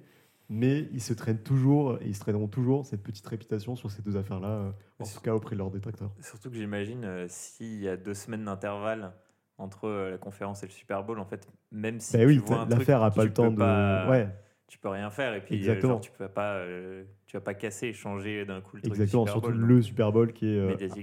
mais 0.48 0.88
ils 0.92 1.02
se 1.02 1.12
traînent 1.12 1.42
toujours, 1.42 1.98
et 2.00 2.06
ils 2.06 2.14
se 2.14 2.20
traîneront 2.20 2.48
toujours 2.48 2.86
cette 2.86 3.02
petite 3.02 3.26
réputation 3.26 3.76
sur 3.76 3.90
ces 3.90 4.02
deux 4.02 4.16
affaires-là, 4.16 4.48
euh, 4.48 4.70
en 5.00 5.04
tout 5.04 5.20
cas 5.20 5.34
auprès 5.34 5.54
de 5.54 5.58
leurs 5.58 5.70
détracteurs. 5.70 6.10
Surtout 6.20 6.50
que 6.50 6.56
j'imagine, 6.56 7.04
euh, 7.04 7.26
s'il 7.28 7.80
y 7.80 7.88
a 7.88 7.96
deux 7.96 8.14
semaines 8.14 8.44
d'intervalle 8.44 9.12
entre 9.58 9.86
euh, 9.88 10.10
la 10.12 10.18
conférence 10.18 10.62
et 10.62 10.66
le 10.66 10.72
Super 10.72 11.04
Bowl, 11.04 11.18
en 11.18 11.24
fait, 11.26 11.46
même 11.72 12.00
si 12.00 12.12
Bah 12.16 12.20
tu 12.22 12.26
oui, 12.26 12.38
vois 12.38 12.66
l'affaire 12.68 13.02
a 13.02 13.10
pas 13.10 13.24
le 13.24 13.32
temps 13.32 13.50
de. 13.50 13.56
pas- 13.56 14.08
Ouais, 14.10 14.28
tu 14.68 14.78
peux 14.78 14.88
rien 14.90 15.08
faire 15.08 15.32
et 15.34 15.40
puis 15.40 15.54
Exactement. 15.56 15.94
genre, 15.94 16.00
tu 16.02 16.10
peux 16.10 16.28
pas 16.28 16.56
euh, 16.56 17.02
tu 17.26 17.36
vas 17.38 17.40
pas 17.40 17.54
casser 17.54 17.86
et 17.86 17.92
changer 17.94 18.44
d'un 18.44 18.60
coup 18.60 18.76
le 18.76 18.82
truc 18.82 18.92
exactement. 18.92 19.22
du 19.24 19.30
Super 19.30 19.42
Surtout 19.42 19.58
Bowl, 19.58 19.66
le 19.66 19.82
Super 19.82 20.12
Bowl 20.12 20.32
qui 20.34 20.46
est, 20.46 20.60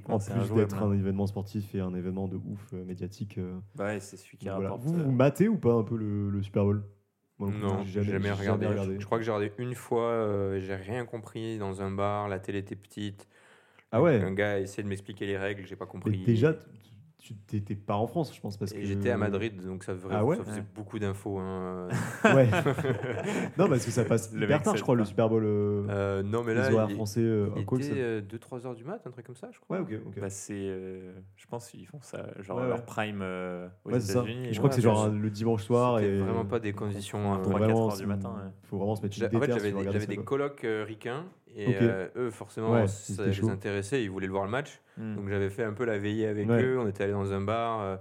en 0.08 0.20
plus 0.20 0.52
d'être 0.54 0.84
hein. 0.84 0.92
un 0.92 0.94
événement 0.94 1.26
sportif 1.26 1.74
et 1.74 1.80
un 1.80 1.96
événement 1.96 2.28
de 2.28 2.36
ouf 2.38 2.74
médiatique. 2.74 3.40
euh, 3.40 3.58
ouais 3.80 4.00
c'est 4.00 4.18
celui 4.18 4.38
qui 4.38 4.46
voilà. 4.46 4.70
rapporte 4.70 4.84
Vous, 4.84 4.94
vous 4.96 5.12
matez 5.12 5.48
ou 5.48 5.58
pas 5.58 5.74
un 5.74 5.82
peu 5.84 5.98
le, 5.98 6.30
le 6.30 6.44
Super 6.44 6.64
Bowl? 6.64 6.84
Moi 7.40 7.52
Non, 7.52 7.84
j'ai 7.86 8.04
jamais, 8.04 8.32
regardé. 8.32 8.68
Je, 8.96 9.00
je 9.00 9.06
crois 9.06 9.18
que 9.18 9.24
j'ai 9.24 9.32
regardé 9.32 9.54
une 9.62 9.76
fois, 9.76 10.10
euh, 10.12 10.60
j'ai 10.60 10.76
rien 10.76 11.06
compris 11.06 11.58
dans 11.58 11.82
un 11.82 11.92
bar, 11.92 12.30
la 12.30 12.40
télé 12.40 12.60
était 12.60 12.76
petite. 12.76 13.28
Ah 13.92 14.02
ouais 14.02 14.22
Un 14.22 14.34
gars 14.34 14.54
a 14.54 14.60
essayé 14.60 14.84
de 14.84 14.88
m'expliquer 14.90 15.26
les 15.26 15.38
règles, 15.38 15.66
j'ai 15.66 15.76
pas 15.76 15.86
Mais 16.06 16.14
compris. 16.14 16.20
déjà, 16.26 16.54
tu 17.26 17.34
t'étais 17.34 17.74
pas 17.74 17.96
en 17.96 18.06
France, 18.06 18.36
je 18.36 18.40
pense. 18.40 18.56
Parce 18.56 18.72
Et 18.72 18.76
que 18.82 18.86
j'étais 18.86 19.10
à 19.10 19.18
Madrid, 19.18 19.60
donc 19.66 19.84
ça, 19.84 19.96
faisait- 19.96 20.08
Ah 20.12 20.24
ouais 20.24 20.38
ça 20.38 20.44
faisait 20.44 20.58
Ouais. 20.60 20.66
beaucoup 20.76 21.00
d'infos. 21.00 21.40
hein. 21.40 21.88
Ouais. 22.24 22.48
non, 23.58 23.68
parce 23.68 23.84
que 23.84 23.90
ça 23.92 24.06
passe 24.06 24.32
Le 24.32 24.44
hyper 24.44 24.62
tard, 24.62 24.78
je 24.78 24.84
crois, 24.84 24.96
le. 24.96 25.06
Super 25.06 25.28
Bowl. 25.28 25.44
euh, 25.44 25.88
Euh, 25.90 26.24
non, 26.24 26.44
mais 26.44 26.54
les 26.54 26.60
là, 26.62 26.72
horaires 26.72 26.88
il, 26.90 26.96
français 26.96 27.22
euh, 27.22 27.50
il 27.56 27.64
en 27.64 27.66
call, 27.66 27.82
était 27.82 28.20
ça- 28.22 28.22
2-3 28.22 28.66
heures 28.68 28.76
du 28.76 28.84
mat, 28.84 29.02
un 29.08 29.10
truc 29.12 29.26
comme 29.26 29.36
ça, 29.36 29.50
je 29.52 29.60
crois. 29.60 29.78
Ouais, 29.80 29.84
ok, 29.84 30.02
ok. 30.08 30.20
bah, 30.20 30.30
c'est 30.30 30.54
euh, 30.56 31.14
je 31.36 31.48
pense 31.48 31.68
qu'ils 31.70 31.88
font 31.88 32.00
ça 32.02 32.28
genre 32.42 32.58
Ouais, 32.58 32.64
ouais. 32.64 32.70
leur 32.70 32.86
prime 32.86 33.20
euh, 33.24 33.68
aux. 33.86 33.92
États-Unis 33.92 34.50
je 34.52 34.58
crois 34.60 34.70
que 34.70 34.76
c'est 34.76 34.82
genre 34.82 35.10
le 35.10 35.30
dimanche 35.32 35.64
soir. 35.64 36.00
Et 36.00 36.20
vraiment 36.20 36.46
pas 36.46 36.60
des 36.60 36.74
conditions. 36.74 37.34
à 37.34 37.38
euh, 37.40 37.44
faut 37.44 37.50
3-4 37.52 37.58
vraiment, 37.58 37.90
heures 37.90 37.98
du 37.98 38.06
matin, 38.06 38.30
ouais. 38.30 38.52
faut 38.64 38.78
vraiment 38.78 38.96
se 38.96 39.02
mettre 39.02 39.18
une 39.18 39.26
En 39.36 39.40
fait, 39.42 39.52
j'avais 39.92 40.06
des 40.08 40.18
colocs 40.18 40.64
euh, 40.64 40.84
ricains 40.88 41.26
et 41.56 41.76
euh, 41.82 42.08
eux, 42.18 42.30
forcément, 42.32 42.72
Ouais, 42.74 42.88
ça 42.88 43.26
les 43.26 43.34
chaud. 43.34 43.50
intéressait, 43.50 44.04
ils 44.04 44.10
voulaient 44.10 44.28
le 44.28 44.32
voir 44.34 44.46
le 44.46 44.52
match. 44.52 44.82
Hmm. 44.98 45.16
Donc 45.16 45.30
j'avais 45.30 45.50
fait 45.50 45.64
un 45.64 45.74
peu 45.74 45.86
la 45.86 45.98
veillée 45.98 46.28
avec 46.28 46.48
Ouais. 46.50 46.62
eux, 46.64 46.80
on 46.80 46.88
était 46.88 47.04
allé 47.04 47.14
dans 47.14 47.32
un 47.34 47.42
bar. 47.42 48.00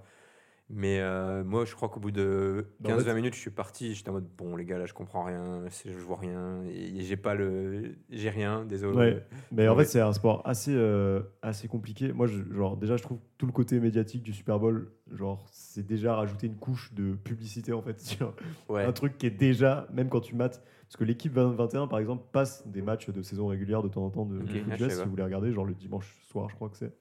Mais 0.71 0.99
euh, 1.01 1.45
moi, 1.45 1.65
je 1.65 1.75
crois 1.75 1.89
qu'au 1.89 2.01
bout 2.01 2.11
de 2.11 2.67
Bah, 2.81 2.91
en 2.91 2.97
15-20 2.99 3.05
fait- 3.05 3.15
minutes, 3.15 3.35
je 3.35 3.41
suis 3.41 3.51
parti. 3.51 3.95
J'étais 3.95 4.09
en 4.11 4.15
mode, 4.15 4.29
bon, 4.37 4.57
les 4.57 4.65
gars, 4.65 4.79
là, 4.79 4.87
je 4.87 4.95
comprends 4.95 5.25
rien, 5.25 5.63
je 5.85 5.91
vois 5.99 6.17
rien, 6.17 6.63
et 6.65 7.01
j'ai 7.03 7.17
pas 7.17 7.35
le. 7.35 7.97
J'ai 8.11 8.31
rien, 8.31 8.65
désolé. 8.65 8.97
Ouais. 8.97 9.27
Mais 9.53 9.69
en 9.69 9.77
Ouais. 9.77 9.85
fait, 9.85 9.91
c'est 9.91 10.01
un 10.01 10.13
sport 10.13 10.43
assez, 10.47 10.75
euh, 10.75 11.21
assez 11.43 11.69
compliqué. 11.69 12.13
Moi, 12.13 12.27
je, 12.27 12.43
genre, 12.53 12.77
déjà, 12.77 12.97
je 12.97 13.03
trouve 13.03 13.19
tout 13.39 13.47
le 13.47 13.53
côté 13.53 13.79
médiatique 13.79 14.23
du 14.23 14.33
Super 14.33 14.59
Bowl, 14.59 14.91
genre, 15.13 15.47
c'est 15.53 15.87
déjà 15.87 16.15
rajouter 16.17 16.47
une 16.47 16.57
couche 16.57 16.95
de 16.95 17.15
publicité, 17.15 17.73
en 17.73 17.83
fait, 17.83 18.01
sur 18.01 18.35
Ouais. 18.69 18.85
un 18.85 18.93
truc 18.93 19.19
qui 19.19 19.27
est 19.27 19.31
déjà, 19.31 19.87
même 19.93 20.09
quand 20.09 20.21
tu 20.21 20.35
mates, 20.35 20.63
parce 20.87 20.97
que 20.97 21.05
l'équipe 21.05 21.33
2021, 21.33 21.87
par 21.89 21.99
exemple, 21.99 22.25
passe 22.33 22.67
des 22.69 22.81
matchs 22.83 23.11
de 23.11 23.21
saison 23.23 23.47
régulière 23.49 23.83
de 23.83 23.89
temps 23.89 24.05
en 24.05 24.11
temps 24.11 24.25
de, 24.27 24.39
Ok, 24.39 24.47
de 24.53 24.59
ah, 24.59 24.65
foot 24.65 24.73
je 24.73 24.79
savais 24.79 24.93
US, 24.93 24.99
si 24.99 25.05
vous 25.05 25.11
voulez 25.11 25.23
regarder, 25.25 25.53
genre 25.53 25.65
le 25.65 25.75
dimanche 25.75 26.15
soir, 26.29 26.49
je 26.49 26.55
crois 26.55 26.69
que 26.69 26.77
c'est. 26.77 26.93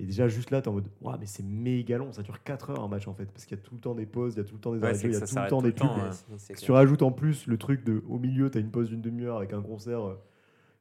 Et 0.00 0.04
déjà, 0.04 0.28
juste 0.28 0.52
là, 0.52 0.62
t'es 0.62 0.68
en 0.68 0.74
mode, 0.74 0.86
waouh, 1.00 1.16
mais 1.18 1.26
c'est 1.26 1.42
méga 1.44 1.98
long, 1.98 2.12
ça 2.12 2.22
dure 2.22 2.40
4 2.44 2.70
heures 2.70 2.84
un 2.84 2.88
match, 2.88 3.08
en 3.08 3.14
fait, 3.14 3.24
parce 3.26 3.44
qu'il 3.44 3.56
y 3.56 3.60
a 3.60 3.62
tout 3.62 3.74
le 3.74 3.80
temps 3.80 3.96
des 3.96 4.06
pauses, 4.06 4.34
il 4.34 4.38
y 4.38 4.40
a 4.40 4.44
tout 4.44 4.54
le 4.54 4.60
temps 4.60 4.72
des 4.72 4.78
Ouais, 4.78 4.90
arrêts 4.90 4.98
il 5.02 5.12
y 5.12 5.16
a 5.16 5.20
tout 5.20 5.34
le 5.36 5.48
temps 5.48 5.60
des 5.60 5.72
pubs. 5.72 5.88
Si 6.38 6.52
tu 6.54 6.70
rajoutes 6.70 7.02
en 7.02 7.10
plus 7.10 7.46
le 7.48 7.58
truc 7.58 7.84
de 7.84 8.02
au 8.08 8.18
milieu, 8.18 8.48
tu 8.48 8.58
as 8.58 8.60
une 8.60 8.70
pause 8.70 8.88
d'une 8.90 9.00
demi-heure 9.00 9.38
avec 9.38 9.52
un 9.52 9.60
concert 9.60 10.06
euh, 10.06 10.14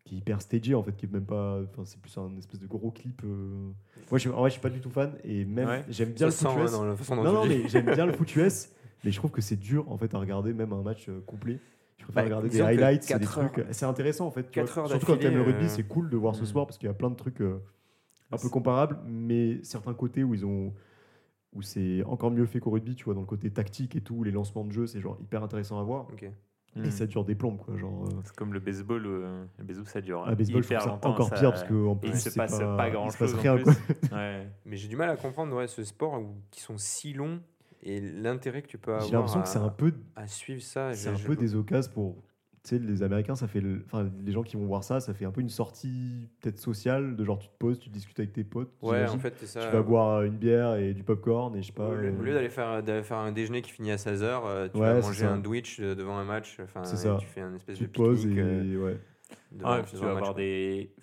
qui 0.05 0.15
est 0.15 0.17
hyper 0.19 0.39
stagé 0.39 0.75
en 0.75 0.83
fait, 0.83 0.95
qui 0.95 1.07
est 1.07 1.11
même 1.11 1.25
pas. 1.25 1.59
Enfin, 1.63 1.81
c'est 1.83 1.99
plus 1.99 2.15
un 2.17 2.37
espèce 2.37 2.59
de 2.59 2.67
gros 2.67 2.91
clip. 2.91 3.21
euh. 3.25 3.71
Moi, 4.11 4.13
je, 4.13 4.17
suis- 4.19 4.29
en 4.29 4.37
vrai, 4.37 4.49
je 4.49 4.53
suis 4.53 4.61
pas 4.61 4.69
du 4.69 4.81
tout 4.81 4.91
fan 4.91 5.11
et 5.23 5.45
même 5.45 5.67
Ouais. 5.67 5.83
j'aime 5.89 6.11
bien 6.11 6.27
le 6.27 6.31
foot 6.31 6.49
US. 6.55 6.71
non, 7.11 7.45
mais 7.47 7.67
j'aime 7.67 7.85
bien 7.85 8.05
le 8.05 8.13
foot 8.13 8.35
US, 8.35 8.69
mais 9.03 9.09
je 9.09 9.17
trouve 9.17 9.31
que 9.31 9.41
c'est 9.41 9.57
dur 9.57 9.91
en 9.91 9.97
fait 9.97 10.13
à 10.13 10.19
regarder 10.19 10.53
même 10.53 10.73
un 10.73 10.83
match 10.83 11.09
euh, 11.09 11.21
complet. 11.25 11.59
Je 11.97 12.03
préfère 12.03 12.21
Bah, 12.21 12.25
regarder 12.25 12.49
des 12.49 12.61
highlights, 12.61 13.01
c'est 13.01 13.17
des 13.17 13.25
trucs. 13.25 13.65
C'est 13.71 13.85
intéressant 13.87 14.27
en 14.27 14.31
fait. 14.31 14.43
tu 14.43 14.51
quatre 14.51 14.79
vois. 14.79 14.87
Surtout 14.89 15.07
quand 15.07 15.17
t'aimes 15.17 15.33
le 15.37 15.41
rugby, 15.41 15.67
c'est 15.69 15.87
cool 15.87 16.11
de 16.11 16.17
voir 16.17 16.35
ce 16.35 16.43
hmm. 16.43 16.45
sport 16.45 16.67
parce 16.67 16.77
qu'il 16.77 16.85
y 16.85 16.91
a 16.91 16.93
plein 16.93 17.09
de 17.09 17.15
trucs 17.15 17.41
un 18.31 18.37
peu 18.37 18.49
comparables, 18.49 18.99
mais 19.05 19.63
certains 19.63 19.93
côtés 19.93 20.23
où 20.23 20.33
ils 20.33 20.45
ont 20.45 20.73
où 21.53 21.61
c'est 21.61 22.03
encore 22.03 22.29
mieux 22.29 22.45
fait 22.45 22.59
qu'au 22.59 22.69
rugby, 22.71 22.93
tu 22.95 23.05
vois, 23.05 23.13
dans 23.13 23.21
le 23.21 23.25
côté 23.25 23.49
tactique 23.49 23.95
et 23.95 24.01
tout, 24.01 24.23
les 24.23 24.31
lancements 24.31 24.65
de 24.65 24.71
jeu, 24.71 24.85
c'est 24.85 24.99
genre 24.99 25.17
hyper 25.21 25.41
intéressant 25.43 25.79
à 25.79 25.83
voir. 25.83 26.07
Ok. 26.11 26.29
Hmm. 26.75 26.83
Et 26.83 26.91
ça 26.91 27.07
dure 27.07 27.23
des 27.23 27.33
plombes, 27.33 27.57
quoi. 27.57 27.75
Genre, 27.77 28.03
euh, 28.05 28.09
c'est 28.25 28.35
comme 28.35 28.53
le 28.53 28.59
baseball 28.59 29.03
euh, 29.07 29.45
le 29.57 29.63
baseball 29.63 29.87
ça 29.87 30.01
dure 30.01 30.23
ah, 30.27 30.35
baseball, 30.35 30.61
je 30.61 30.67
hyper 30.67 30.81
ça 30.81 30.89
longtemps 30.89 31.11
encore 31.11 31.29
ça- 31.29 31.35
pire 31.37 31.51
parce 31.51 31.63
qu'en 31.63 31.95
plus, 31.95 32.09
il 32.09 32.15
se 32.19 32.29
passe 32.31 32.59
pas, 32.59 32.89
grand 32.91 33.09
se 33.09 33.17
passe 33.17 33.31
chose 33.31 33.39
rien, 33.39 33.57
quoi. 33.57 33.73
ouais. 34.11 34.47
Mais 34.65 34.75
j'ai 34.75 34.87
du 34.89 34.97
mal 34.97 35.09
à 35.09 35.15
comprendre 35.15 35.55
ouais, 35.55 35.67
ce 35.67 35.83
sport 35.83 36.19
où, 36.21 36.35
qui 36.51 36.59
sont 36.61 36.77
si 36.77 37.13
longs 37.13 37.39
et 37.81 38.01
l'intérêt 38.01 38.61
que 38.61 38.67
tu 38.67 38.77
peux 38.77 38.91
avoir. 38.91 39.07
J'ai 39.07 39.13
l'impression 39.13 39.39
à, 39.39 39.43
que 39.43 39.49
c'est 39.49 39.57
un 39.59 39.69
peu, 39.69 39.93
à 40.17 40.27
suivre 40.27 40.61
ça. 40.61 40.93
c'est 40.93 41.09
Je- 41.09 41.13
un 41.15 41.17
je- 41.17 41.25
peu 41.25 41.35
des 41.37 41.55
occasions 41.55 41.91
pour. 41.93 42.17
Tu 42.67 42.75
sais, 42.77 42.83
les 42.83 43.01
Américains, 43.01 43.35
ça 43.35 43.47
fait. 43.47 43.61
le- 43.61 43.81
Enfin, 43.85 44.09
les 44.25 44.31
gens 44.33 44.43
qui 44.43 44.57
vont 44.57 44.65
voir 44.65 44.83
ça, 44.83 44.99
ça 44.99 45.13
fait 45.13 45.23
un 45.23 45.31
peu 45.31 45.39
une 45.39 45.47
sortie 45.49 46.29
peut-être 46.41 46.57
sociale, 46.59 47.15
de 47.15 47.23
genre 47.23 47.39
tu 47.39 47.47
te 47.47 47.53
poses, 47.57 47.79
tu 47.79 47.89
discutes 47.89 48.19
avec 48.19 48.33
tes 48.33 48.43
potes. 48.43 48.73
Ouais, 48.81 49.07
en 49.07 49.17
fait, 49.19 49.33
c'est 49.37 49.45
ça. 49.45 49.61
Tu 49.61 49.71
vas 49.71 49.81
boire 49.81 50.23
une 50.23 50.35
bière 50.35 50.75
et 50.75 50.93
du 50.93 51.01
popcorn 51.03 51.55
et 51.55 51.61
je 51.61 51.67
sais 51.67 51.71
pas. 51.73 51.87
Au 51.87 51.95
lieu, 51.95 52.09
euh, 52.09 52.21
lieu 52.23 52.33
d'aller 52.33 52.49
faire, 52.49 52.83
d'aller 52.83 53.03
faire 53.03 53.19
un 53.19 53.31
déjeuner 53.31 53.61
qui 53.61 53.71
finit 53.71 53.91
à 53.91 53.97
16h, 53.97 54.69
tu 54.73 54.79
Ouais, 54.79 54.87
vas 54.87 55.01
manger 55.01 55.25
un 55.25 55.35
sandwich 55.35 55.79
euh, 55.79 55.95
devant 55.95 56.17
un 56.17 56.25
match. 56.25 56.57
Enfin, 56.61 56.83
ça. 56.83 57.17
Tu 57.21 57.27
fais 57.27 57.39
un 57.39 57.55
espèce 57.55 57.77
tu 57.77 57.83
de 57.85 57.87
te 57.89 57.97
poses 57.97 58.25
et. 58.25 58.37
euh, 58.37 58.83
ouais. 58.83 58.99
puis 59.83 59.91
tu 59.91 60.03
match, 60.03 60.17
avoir 60.17 60.35
des 60.35 60.93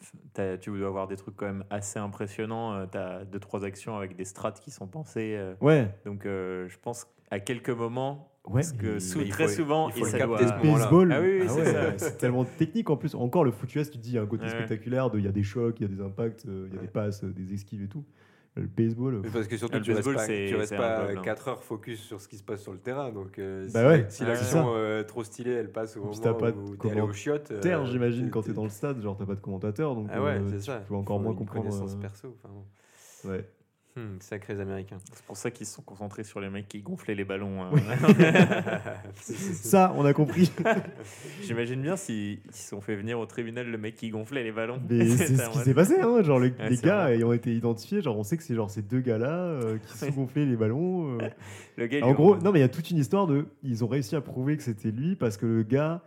tu 0.61 0.71
dois 0.71 0.89
avoir 0.89 1.09
des 1.09 1.17
trucs 1.17 1.37
quand 1.37 1.47
même 1.47 1.65
assez 1.71 1.99
impressionnants 1.99 2.87
tu 2.87 2.99
as 2.99 3.25
deux 3.25 3.41
trois 3.41 3.65
actions 3.65 3.97
avec 3.97 4.17
des 4.17 4.25
strats 4.25 4.53
qui 4.53 4.71
sont 4.71 4.87
pensées 4.87 5.35
euh, 5.37 5.55
Ouais, 5.61 5.89
donc 6.05 6.27
euh, 6.27 6.69
je 6.69 6.79
pense 6.79 7.07
à 7.31 7.41
quelques 7.41 7.71
moments 7.71 8.34
ouais. 8.47 8.53
parce 8.55 8.73
que 8.73 8.99
sous- 8.99 9.21
il 9.21 9.29
très 9.31 9.45
faut- 9.49 9.53
souvent 9.55 9.91
il 9.97 10.05
ça 10.07 10.19
capter, 10.19 10.47
ce 10.47 10.53
moment-là. 10.65 10.85
baseball, 10.85 11.13
Ah 11.13 11.21
oui, 11.21 11.39
oui, 11.41 11.49
ouais, 11.49 11.65
ça. 11.73 11.99
c'est 11.99 12.17
tellement 12.19 12.45
technique 12.45 12.91
en 12.91 12.97
plus. 12.97 13.15
Encore 13.15 13.45
le 13.45 13.51
foot 13.51 13.75
US, 13.75 13.91
tu 13.91 13.99
dis, 13.99 14.11
il 14.11 14.15
y 14.15 14.19
a 14.19 14.23
un 14.23 14.27
côté 14.27 14.45
Ouais. 14.45 14.51
spectaculaire, 14.51 15.11
de- 15.11 15.19
il 15.19 15.25
y 15.25 15.29
a 15.29 15.33
des 15.33 15.43
chocs, 15.43 15.79
il 15.81 15.83
y 15.83 15.93
a 15.93 15.95
des 15.95 16.03
impacts, 16.03 16.47
euh, 16.47 16.67
il 16.69 16.75
y 16.75 16.79
a 16.79 16.81
des 16.83 16.89
passes, 16.89 17.25
euh, 17.25 17.33
des 17.33 17.53
esquives 17.55 17.83
et 17.83 17.89
tout. 17.89 18.05
Le 18.57 18.69
baseball, 18.69 19.21
Mais 19.25 19.31
Parce 19.31 19.49
que 19.49 19.57
surtout, 19.57 19.75
Ah, 19.75 19.79
le 19.79 19.85
tu 19.85 19.91
restes 19.91 20.05
baseball, 20.07 20.15
pas, 20.15 20.27
c'est- 20.27 20.47
tu 20.49 20.55
restes 20.55 20.77
pas 20.77 20.99
injouable, 21.01 21.19
hein. 21.19 21.23
4 21.25 21.49
heures 21.49 21.65
focus 21.65 21.99
sur 22.01 22.21
ce 22.21 22.29
qui 22.29 22.37
se 22.37 22.45
passe 22.45 22.63
sur 22.63 22.71
le 22.71 22.79
terrain. 22.79 23.11
Donc, 23.11 23.41
euh, 23.41 23.67
Bah 23.75 23.81
si, 23.81 23.87
ouais. 23.87 24.07
si 24.09 24.25
l'action 24.25 24.73
euh, 24.77 25.03
trop 25.03 25.25
stylée, 25.25 25.51
elle 25.51 25.73
passe 25.73 25.97
au 25.97 26.03
moment 26.03 26.13
t'as 26.13 26.35
pas 26.35 26.51
où 26.53 26.77
t'es 26.77 26.93
allé 26.93 27.01
au 27.01 27.13
chiottes. 27.13 27.51
euh, 27.51 27.59
terre, 27.61 27.85
j'imagine, 27.87 28.31
quand 28.31 28.43
t'es 28.43 28.53
dans 28.53 28.63
le 28.63 28.69
stade, 28.71 29.01
genre 29.03 29.17
t'as 29.17 29.27
pas 29.27 29.35
de 29.35 29.41
commentateur, 29.41 29.97
donc 29.97 30.07
Ah 30.13 30.23
ouais, 30.23 30.39
euh, 30.39 30.49
c'est 30.51 30.59
tu 30.59 30.63
ça. 30.67 30.85
peux 30.87 30.95
encore 30.95 31.19
moins 31.19 31.35
comprendre. 31.35 31.69
perso. 32.01 32.37
ouais. 33.25 33.45
Hmm, 33.97 34.19
sacrés 34.19 34.59
Américains. 34.61 34.99
c'est 35.13 35.25
pour 35.25 35.37
ça 35.37 35.53
qu'ils 35.53 35.67
se 35.67 35.75
sont 35.75 35.83
concentrés 35.83 36.25
sur 36.25 36.41
les 36.41 36.51
mecs 36.51 36.67
qui 36.67 36.81
gonflaient 36.83 37.15
les 37.15 37.25
ballons 37.25 37.63
hein. 37.63 37.71
Ça, 39.15 39.95
on 39.97 40.05
a 40.05 40.13
compris. 40.13 40.51
j'imagine 41.43 41.81
bien 41.81 41.97
s'ils 41.97 42.41
ils 42.45 42.53
se 42.53 42.71
sont 42.71 42.81
fait 42.81 42.97
venir 42.97 43.19
au 43.21 43.27
tribunal 43.27 43.67
le 43.69 43.79
mec 43.79 43.95
qui 43.95 44.11
gonflait 44.11 44.43
les 44.43 44.53
ballons 44.53 44.81
Mais 44.89 45.07
c'est 45.09 45.37
ce 45.37 45.49
qui 45.51 45.59
s'est 45.59 45.75
passé, 45.75 46.01
hein. 46.01 46.23
Genre, 46.23 46.41
les, 46.41 46.51
Ouais, 46.51 46.71
les 46.71 46.77
c'est 46.77 46.85
gars 46.87 47.05
vrai. 47.05 47.17
ayant 47.17 47.33
été 47.33 47.55
identifiés, 47.55 48.03
genre, 48.03 48.19
on 48.19 48.25
sait 48.25 48.37
que 48.37 48.43
c'est 48.43 48.55
genre 48.55 48.71
ces 48.71 48.83
deux 48.83 49.01
gars-là 49.01 49.31
euh, 49.33 49.79
qui 49.79 49.97
se 49.97 50.11
gonflaient 50.11 50.45
les 50.47 50.57
ballons. 50.57 51.19
euh. 51.21 51.29
le 51.77 51.87
gars, 51.87 52.05
En 52.05 52.13
gros, 52.15 52.37
non, 52.37 52.53
mais 52.53 52.59
il 52.59 52.63
y 52.63 52.65
a 52.65 52.69
toute 52.69 52.91
une 52.91 52.99
histoire 52.99 53.27
de. 53.27 53.47
Ils 53.63 53.85
ont 53.85 53.89
réussi 53.89 54.17
à 54.17 54.21
prouver 54.21 54.57
que 54.57 54.63
c'était 54.65 54.91
lui 54.91 55.15
parce 55.17 55.37
que 55.37 55.47
le 55.47 55.63
gars, 55.63 56.03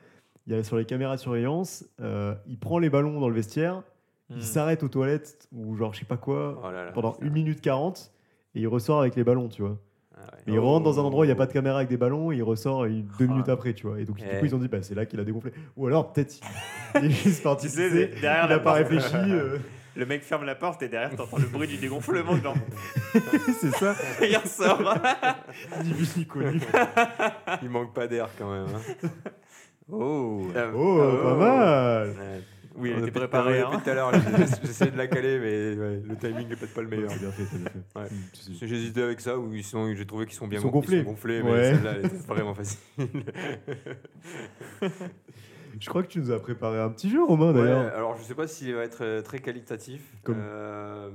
il 0.45 0.53
y 0.53 0.55
a 0.57 0.63
sur 0.63 0.77
les 0.77 0.85
caméras 0.85 1.15
de 1.15 1.21
surveillance, 1.21 1.85
euh, 2.01 2.35
il 2.47 2.57
prend 2.59 2.79
les 2.79 2.89
ballons 2.89 3.19
dans 3.19 3.29
le 3.29 3.35
vestiaire, 3.35 3.83
Hmm. 4.29 4.35
il 4.37 4.43
s'arrête 4.43 4.83
aux 4.83 4.89
toilettes 4.89 5.47
ou 5.53 5.75
genre, 5.77 5.93
je 5.93 5.99
sais 5.99 6.05
pas 6.05 6.17
quoi, 6.17 6.61
Oh 6.63 6.69
là 6.71 6.85
là, 6.85 6.91
pendant 6.91 7.11
putain. 7.13 7.27
1 7.27 7.29
minute 7.29 7.61
40 7.61 8.11
et 8.55 8.59
il 8.59 8.67
ressort 8.67 8.99
avec 8.99 9.15
les 9.15 9.23
ballons, 9.23 9.47
tu 9.47 9.61
vois. 9.61 9.77
Ah 10.15 10.19
ouais. 10.33 10.39
Il 10.47 10.59
rentre 10.59 10.83
dans 10.83 10.99
un 10.99 11.03
endroit 11.03 11.21
où 11.21 11.23
il 11.23 11.27
n'y 11.27 11.31
a 11.31 11.35
pas 11.35 11.45
de 11.45 11.53
caméra 11.53 11.77
avec 11.77 11.87
des 11.89 11.95
ballons 11.97 12.31
et 12.31 12.37
il 12.37 12.43
ressort 12.43 12.85
deux 12.87 13.03
Ah. 13.19 13.23
minutes 13.23 13.47
après, 13.49 13.73
tu 13.73 13.87
vois. 13.87 14.01
Et 14.01 14.05
donc, 14.05 14.17
du 14.17 14.25
Eh. 14.29 14.39
coup, 14.39 14.45
ils 14.45 14.53
ont 14.55 14.57
dit, 14.57 14.67
bah, 14.67 14.81
c'est 14.81 14.95
là 14.95 15.05
qu'il 15.05 15.19
a 15.19 15.23
dégonflé. 15.23 15.51
Ou 15.77 15.87
alors, 15.87 16.11
peut-être, 16.11 16.35
il, 16.95 17.05
est 17.05 17.09
juste 17.11 17.43
parti, 17.43 17.67
Tu 17.67 17.73
sais, 17.73 17.89
derrière 18.19 18.45
il 18.45 18.49
n'a 18.49 18.59
pas 18.59 18.73
porte. 18.73 18.77
réfléchi. 18.89 19.15
euh, 19.15 19.57
le 19.95 20.05
mec 20.05 20.23
ferme 20.23 20.43
la 20.45 20.55
porte 20.55 20.81
et 20.83 20.89
derrière 20.89 21.15
t'entends 21.15 21.37
le 21.37 21.47
bruit 21.47 21.67
du 21.67 21.77
dégonflement 21.77 22.35
genre 22.35 22.53
c'est 23.59 23.71
ça, 23.71 23.95
il 24.21 24.35
ressort 24.37 24.79
ni 25.83 25.91
vu 25.93 26.05
ni 26.17 26.25
connu. 26.27 26.59
Il 27.63 27.69
manque 27.71 27.93
pas 27.95 28.05
d'air 28.07 28.29
quand 28.37 28.51
même. 28.51 28.67
hein. 28.75 29.09
oh 29.91 30.47
Oh, 30.75 31.19
pas 31.23 31.35
mal 31.35 32.07
Ouais. 32.09 32.41
Oui, 32.77 32.91
elle 32.95 33.01
était 33.01 33.11
préparée. 33.11 33.61
hein. 33.61 33.71
tout 33.83 33.89
à 33.89 33.93
l'heure, 33.95 34.11
j'ai- 34.13 34.21
j'essayais 34.67 34.91
de 34.91 34.97
la 34.97 35.07
caler, 35.07 35.39
mais 35.39 35.75
ouais, 35.81 36.01
le 36.05 36.15
timing 36.15 36.47
n'est 36.47 36.55
peut-être 36.55 36.73
pas 36.73 36.81
le 36.83 36.87
meilleur. 36.87 37.09
C'est 37.11 37.19
bien 37.19 37.31
fait, 37.31 37.43
c'est 37.45 37.57
bien 37.59 37.69
fait. 37.71 37.99
Ouais. 37.99 38.05
Mm, 38.05 38.53
J'hésitais 38.67 39.01
avec 39.01 39.19
ça, 39.19 39.37
ou 39.37 39.53
ils 39.53 39.63
sont, 39.63 39.93
j'ai 39.95 40.05
trouvé 40.05 40.25
qu'ils 40.25 40.35
sont 40.35 40.47
bien 40.47 40.59
Ils 40.59 40.61
sont 40.61 40.69
gon- 40.69 40.79
gonflés. 40.81 41.03
gonflés, 41.03 41.41
Ouais. 41.41 41.51
mais 41.51 41.73
celle-là, 41.73 41.91
elle 41.97 42.05
était 42.05 42.15
vraiment 42.27 42.53
facile. 42.53 42.79
Je 45.79 45.89
crois 45.89 46.01
que 46.01 46.07
tu 46.07 46.19
nous 46.19 46.31
as 46.31 46.39
préparé 46.39 46.79
un 46.79 46.89
petit 46.89 47.09
jeu, 47.09 47.23
Romain, 47.23 47.53
Ouais, 47.53 47.61
d'ailleurs. 47.61 47.93
alors, 47.95 48.17
je 48.17 48.23
sais 48.23 48.33
pas 48.33 48.47
s'il 48.47 48.73
va 48.73 48.83
être 48.83 49.03
euh, 49.03 49.21
très 49.21 49.39
qualitatif. 49.39 50.01
Comme- 50.23 50.37
Euh, 50.39 51.09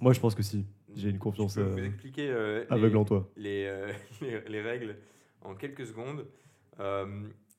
Moi, 0.00 0.12
je 0.12 0.20
pense 0.20 0.34
que 0.34 0.42
si. 0.42 0.66
J'ai 0.96 1.10
une 1.10 1.18
confiance 1.18 1.54
Je 1.56 1.60
peux 1.60 1.66
euh, 1.66 1.70
vous 1.72 1.84
expliquer 1.84 2.28
euh, 2.30 2.64
aveugle 2.70 2.94
les- 2.94 2.96
en 3.00 3.04
toi. 3.04 3.28
les, 3.36 3.66
euh, 3.66 3.92
les, 4.20 4.40
les 4.48 4.62
règles 4.62 4.96
en 5.42 5.54
quelques 5.54 5.86
secondes. 5.86 6.24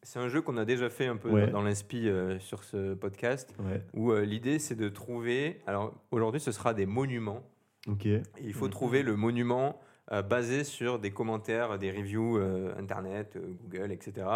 C'est 0.05 0.19
un 0.19 0.29
jeu 0.29 0.39
qu'on 0.43 0.55
a 0.57 0.65
déjà 0.65 0.87
fait 0.91 1.07
un 1.07 1.17
peu 1.17 1.31
Ouais. 1.31 1.47
dans 1.47 1.63
l'inspi 1.63 2.07
euh, 2.07 2.37
sur 2.39 2.63
ce 2.63 2.93
podcast, 2.93 3.55
Ouais. 3.59 3.81
où 3.95 4.11
euh, 4.11 4.21
l'idée 4.23 4.59
c'est 4.59 4.75
de 4.75 4.87
trouver. 4.87 5.59
Alors 5.65 5.95
aujourd'hui, 6.11 6.39
ce 6.39 6.51
sera 6.51 6.75
des 6.75 6.85
monuments. 6.85 7.41
Ok. 7.87 8.05
Et 8.05 8.21
il 8.43 8.53
faut 8.53 8.67
trouver 8.67 9.01
le 9.01 9.15
monument 9.15 9.81
euh, 10.11 10.21
basé 10.21 10.63
sur 10.63 10.99
des 10.99 11.09
commentaires, 11.09 11.79
des 11.79 11.89
reviews 11.91 12.37
internet, 12.77 13.35
Google, 13.63 13.91
etc. 13.91 14.27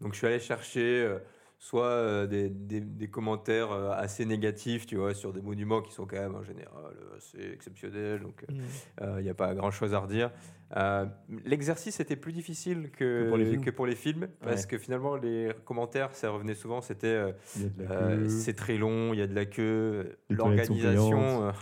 Donc 0.00 0.14
je 0.14 0.18
suis 0.18 0.26
allé 0.26 0.40
chercher 0.40 1.06
soit 1.64 1.84
euh, 1.84 2.26
des, 2.26 2.48
des- 2.50 2.80
des 2.80 3.06
commentaires 3.08 3.70
euh, 3.70 3.92
assez 3.92 4.24
négatifs, 4.26 4.84
tu 4.84 4.96
vois, 4.96 5.14
sur 5.14 5.32
des 5.32 5.40
monuments 5.40 5.80
qui 5.80 5.92
sont 5.92 6.06
quand 6.06 6.16
même 6.18 6.34
en 6.34 6.42
général 6.42 6.92
euh, 7.00 7.16
assez 7.16 7.38
exceptionnels. 7.52 8.18
Donc 8.20 8.44
il 9.00 9.22
n'y 9.22 9.30
a 9.30 9.34
pas 9.34 9.54
grand 9.54 9.70
chose 9.70 9.94
à 9.94 10.00
redire. 10.00 10.32
Euh, 10.76 11.06
L'exercice 11.44 12.00
était 12.00 12.16
plus 12.16 12.32
difficile 12.32 12.90
que, 12.90 13.24
Que 13.24 13.28
pour 13.28 13.36
les 13.36 13.44
films. 13.46 13.64
que 13.64 13.70
pour 13.70 13.86
les 13.86 13.94
films, 13.94 14.26
parce 14.40 14.62
Ouais. 14.62 14.66
que 14.70 14.78
finalement 14.78 15.14
les 15.14 15.52
commentaires, 15.64 16.12
ça 16.16 16.30
revenait 16.30 16.54
souvent, 16.56 16.80
c'était 16.80 17.06
euh, 17.06 17.32
euh, 17.90 18.26
c'est 18.28 18.54
très 18.54 18.76
long, 18.76 19.12
il 19.14 19.20
y 19.20 19.22
a 19.22 19.28
de 19.28 19.34
la 19.34 19.44
queue, 19.44 20.16
l'organisation, 20.30 21.52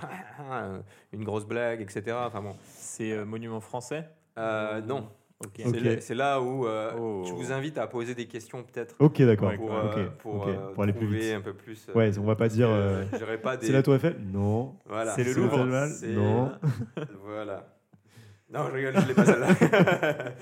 euh, 0.41 0.81
une 1.13 1.25
grosse 1.25 1.45
blague, 1.47 1.83
etc. 1.83 2.17
Enfin 2.27 2.41
bon. 2.41 2.55
C'est 2.65 3.13
euh, 3.13 3.27
monument 3.27 3.61
français? 3.61 4.09
Euh, 4.39 4.81
non, 4.81 5.11
Ok. 5.43 5.53
c'est 5.57 5.67
Ok. 5.69 5.81
là- 5.81 6.01
c'est 6.01 6.15
là 6.15 6.41
où 6.41 6.67
euh, 6.67 6.91
Oh. 6.99 7.23
je 7.27 7.33
vous 7.33 7.51
invite 7.51 7.79
à 7.79 7.87
poser 7.87 8.15
des 8.15 8.27
questions 8.27 8.63
peut-être 8.63 8.95
Ok, 8.99 9.23
d'accord. 9.23 9.55
Pour, 9.55 9.75
euh, 9.75 10.07
pour, 10.19 10.35
ok. 10.43 10.49
euh, 10.49 10.73
Pour 10.75 10.83
aller 10.83 10.93
plus 10.93 11.07
vite. 11.07 11.33
un 11.35 11.41
peu 11.41 11.55
plus. 11.55 11.87
euh, 11.89 11.95
Ouais, 11.95 12.19
on 12.19 12.25
va 12.25 12.37
pas 12.37 12.49
dire. 12.49 12.67
que, 12.69 12.73
euh, 12.73 13.05
des. 13.61 13.67
C'est 13.67 13.73
la 13.73 13.83
Tour 13.83 13.95
Eiffel? 13.95 14.17
Non. 14.33 14.75
Voilà. 14.87 15.13
C'est 15.15 15.25
le 15.25 15.33
C'est 15.33 15.41
Louvre. 15.41 15.65
Non. 16.07 16.53
Voilà. 17.25 17.75
Non, 18.53 18.67
je 18.69 18.73
rigole, 18.75 18.95
je 19.01 19.07
l'ai 19.09 19.15
pas 19.15 19.25
celle-là. 19.25 19.47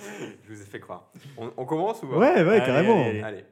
je 0.49 0.53
vous 0.55 0.61
ai 0.63 0.65
fait 0.65 0.81
croire. 0.81 1.13
On, 1.37 1.51
on 1.59 1.65
commence 1.67 2.03
ou 2.03 2.07
pas? 2.09 2.17
Ouais, 2.17 2.43
ouais, 2.43 2.49
Allez, 2.49 2.59
carrément. 2.67 3.05
allez, 3.05 3.21
allez. 3.21 3.45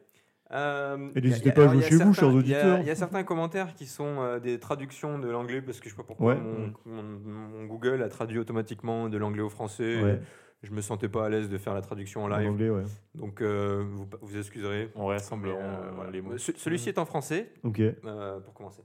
Euh, 0.53 1.11
Et 1.15 1.21
n'hésitez 1.21 1.53
pas 1.53 1.65
à 1.65 1.69
jouer 1.69 1.83
chez 1.83 1.97
vous, 1.97 2.15
chers 2.15 2.33
auditeurs. 2.35 2.79
Il 2.81 2.87
y, 2.87 2.91
a 2.91 2.95
certains 2.95 3.23
commentaires 3.25 3.75
qui 3.75 3.85
sont 3.85 4.17
euh, 4.21 4.39
des 4.39 4.59
traductions 4.59 5.19
de 5.19 5.29
l'anglais 5.29 5.61
parce 5.61 5.79
que 5.81 5.87
je 5.89 5.91
sais 5.91 5.97
pas 5.97 6.05
pourquoi 6.05 6.35
Ouais. 6.35 6.41
mon, 6.41 6.73
mon- 6.87 7.49
mon 7.49 7.65
Google 7.67 8.03
a 8.03 8.09
traduit 8.09 8.39
automatiquement 8.39 9.09
de 9.09 9.19
l'anglais 9.19 9.43
au 9.43 9.49
français. 9.51 10.01
Ouais, 10.03 10.21
Je 10.67 10.73
me 10.73 10.81
sentais 10.81 11.09
pas 11.09 11.27
à 11.27 11.29
l'aise 11.29 11.49
de 11.49 11.59
faire 11.59 11.75
la 11.75 11.81
traduction 11.81 12.25
en 12.25 12.31
en 12.33 12.37
live. 12.37 12.51
anglais, 12.51 12.71
ouais. 12.71 12.83
Donc 13.15 13.41
euh, 13.41 13.85
vous, 13.89 14.09
vous 14.21 14.37
excuserez. 14.37 14.91
On 14.97 15.07
réassemblera 15.07 15.57
Euh, 15.59 15.91
voilà. 15.95 16.11
les 16.11 16.21
mots. 16.21 16.37
Ce- 16.39 16.51
Celui-ci 16.57 16.89
est 16.89 16.99
en 16.99 17.05
français 17.07 17.53
Ok. 17.63 17.79
euh, 17.81 18.41
pour 18.41 18.53
commencer. 18.53 18.83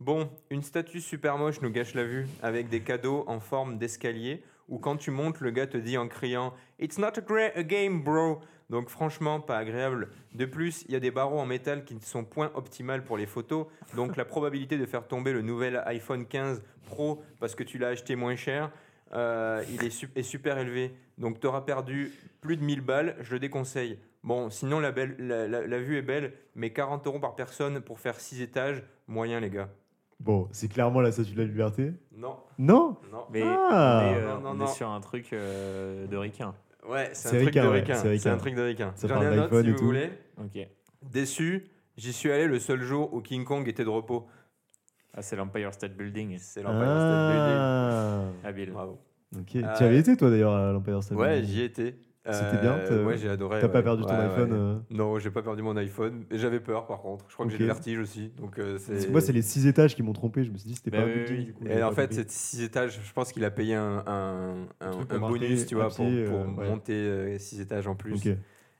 Bon, 0.00 0.28
une 0.50 0.62
statue 0.62 1.00
super 1.00 1.38
moche 1.38 1.60
nous 1.60 1.70
gâche 1.70 1.94
la 1.94 2.02
vue 2.02 2.26
avec 2.42 2.68
des 2.68 2.80
cadeaux 2.80 3.22
en 3.28 3.38
forme 3.38 3.78
d'escalier 3.78 4.42
où 4.68 4.78
quand 4.78 4.96
tu 4.96 5.12
montes, 5.12 5.38
le 5.40 5.52
gars 5.52 5.68
te 5.68 5.76
dit 5.76 5.96
en 5.96 6.08
criant 6.08 6.52
It's 6.80 6.98
not 6.98 7.08
a, 7.18 7.58
a 7.58 7.62
game, 7.62 8.02
bro. 8.02 8.40
Donc 8.68 8.88
franchement, 8.88 9.38
pas 9.40 9.58
agréable. 9.58 10.08
De 10.34 10.44
plus, 10.44 10.84
il 10.88 10.92
y 10.92 10.96
a 10.96 11.00
des 11.00 11.10
barreaux 11.12 11.38
en 11.38 11.46
métal 11.46 11.84
qui 11.84 11.94
ne 11.94 12.00
sont 12.00 12.24
point 12.24 12.50
optimales 12.54 13.04
pour 13.04 13.16
les 13.16 13.26
photos. 13.26 13.66
Donc 13.94 14.16
la 14.16 14.24
probabilité 14.24 14.76
de 14.76 14.86
faire 14.86 15.06
tomber 15.06 15.32
le 15.32 15.42
nouvel 15.42 15.80
iPhone 15.86 16.26
15 16.26 16.62
Pro 16.86 17.22
parce 17.38 17.54
que 17.54 17.62
tu 17.62 17.78
l'as 17.78 17.88
acheté 17.88 18.16
moins 18.16 18.34
cher, 18.34 18.72
euh, 19.14 19.62
il 19.70 19.84
est, 19.84 19.90
su- 19.90 20.10
est 20.16 20.22
super 20.22 20.58
élevé. 20.58 20.94
Donc 21.18 21.40
tu 21.40 21.46
auras 21.46 21.60
perdu 21.62 22.12
plus 22.40 22.56
de 22.56 22.62
1000 22.64 22.80
balles, 22.80 23.16
je 23.20 23.32
le 23.34 23.38
déconseille. 23.40 23.98
Bon, 24.24 24.50
sinon 24.50 24.78
la, 24.80 24.92
belle, 24.92 25.16
la, 25.18 25.48
la- 25.48 25.66
la 25.66 25.78
vue 25.80 25.96
est 25.98 26.02
belle, 26.02 26.32
mais 26.54 26.70
40 26.70 27.06
euros 27.06 27.18
par 27.18 27.34
personne 27.34 27.80
pour 27.80 27.98
faire 28.00 28.20
6 28.20 28.40
étages, 28.42 28.82
moyen 29.08 29.40
les 29.40 29.50
gars. 29.50 29.68
Bon, 30.20 30.48
c'est 30.52 30.68
clairement 30.68 31.00
la 31.00 31.10
statue 31.10 31.32
de 31.32 31.40
la 31.40 31.46
liberté? 31.48 31.92
Non, 32.16 32.36
Non? 32.58 32.96
Non. 33.10 33.26
Mais 33.32 33.42
Ah. 33.44 34.02
on 34.04 34.08
est, 34.12 34.16
euh, 34.16 34.28
Non, 34.34 34.40
non, 34.40 34.50
on 34.50 34.54
est 34.54 34.58
non. 34.58 34.66
sur 34.68 34.88
un 34.88 35.00
truc 35.00 35.32
euh, 35.32 36.06
de 36.06 36.16
ricain. 36.16 36.54
Ouais, 36.88 37.10
c'est 37.12 37.28
C'est 37.30 37.38
un 37.38 37.42
truc 37.42 37.54
de 37.54 37.60
ricain. 37.60 37.94
c'est 37.96 38.28
un 38.28 38.36
truc 38.36 38.54
de 38.54 38.62
ricain. 38.62 38.92
Ça 38.94 39.08
J'en 39.08 39.20
ai 39.20 39.26
un 39.26 39.42
autre 39.44 39.60
si 39.62 39.70
vous 39.72 39.78
tout. 39.78 39.84
voulez. 39.84 40.10
Ok. 40.38 40.66
Déçu, 41.02 41.64
j'y 41.96 42.12
suis 42.12 42.30
allé 42.30 42.46
le 42.46 42.58
seul 42.60 42.82
jour 42.82 43.12
où 43.12 43.20
King 43.20 43.44
Kong 43.44 43.66
était 43.68 43.84
de 43.84 43.88
repos. 43.88 44.26
Ah, 45.14 45.22
c'est 45.22 45.36
l'Empire 45.36 45.72
State 45.74 45.96
Building. 45.96 46.36
C'est 46.38 46.62
l'Empire 46.62 46.80
State 46.86 47.32
Building. 47.32 47.58
Ah. 47.58 48.24
Habile. 48.44 48.70
Bravo. 48.70 48.98
Ok. 49.38 49.56
Euh, 49.56 49.74
Tu 49.76 49.84
avais 49.84 49.98
été, 49.98 50.16
toi, 50.16 50.30
d'ailleurs, 50.30 50.54
à 50.54 50.72
l'Empire 50.72 51.02
State 51.02 51.18
Ouais, 51.18 51.36
Building 51.40 51.54
j'y 51.54 51.62
étais. 51.62 51.96
C'était 52.24 52.60
bien, 52.60 52.78
t'as- 52.86 53.02
Ouais, 53.02 53.18
j'ai 53.18 53.28
adoré. 53.28 53.58
T'as 53.60 53.68
pas 53.68 53.78
ouais. 53.78 53.82
perdu 53.84 54.04
ton 54.04 54.10
Ouais, 54.10 54.14
ouais. 54.16 54.24
iPhone 54.26 54.52
euh, 54.52 54.78
Non, 54.90 55.18
j'ai 55.18 55.30
pas 55.32 55.42
perdu 55.42 55.60
mon 55.62 55.76
iPhone. 55.76 56.24
J'avais 56.30 56.60
peur 56.60 56.86
par 56.86 57.00
contre. 57.02 57.24
Je 57.28 57.34
crois 57.34 57.46
que 57.46 57.50
j'ai 57.52 57.58
le 57.58 57.64
vertige 57.66 57.98
aussi. 57.98 58.28
Donc 58.38 58.60
euh, 58.60 58.78
c'est. 58.78 59.10
Moi, 59.10 59.20
c'est 59.20 59.32
les 59.32 59.42
six 59.42 59.66
étages 59.66 59.96
qui 59.96 60.04
m'ont 60.04 60.12
trompé. 60.12 60.44
Je 60.44 60.52
me 60.52 60.56
suis 60.56 60.68
dit, 60.68 60.76
c'était 60.76 60.92
Bah 60.92 60.98
pas 60.98 61.02
un 61.02 61.06
oui, 61.08 61.14
building, 61.24 61.36
oui. 61.38 61.44
du 61.46 61.52
coup. 61.54 61.66
Et 61.66 61.82
en 61.82 61.90
fait, 61.90 62.14
c'est 62.14 62.30
six 62.30 62.62
étages. 62.62 63.00
Je 63.02 63.12
pense 63.12 63.32
qu'il 63.32 63.44
a 63.44 63.50
payé 63.50 63.74
un, 63.74 64.04
un, 64.06 65.18
bonus, 65.18 65.66
tu 65.66 65.74
vois, 65.74 65.88
pour, 65.88 66.06
euh, 66.06 66.26
ouais. 66.58 66.68
monter 66.68 66.92
euh, 66.94 67.38
six 67.38 67.60
étages 67.60 67.88
en 67.88 67.96
plus. 67.96 68.14
Ok. 68.14 68.36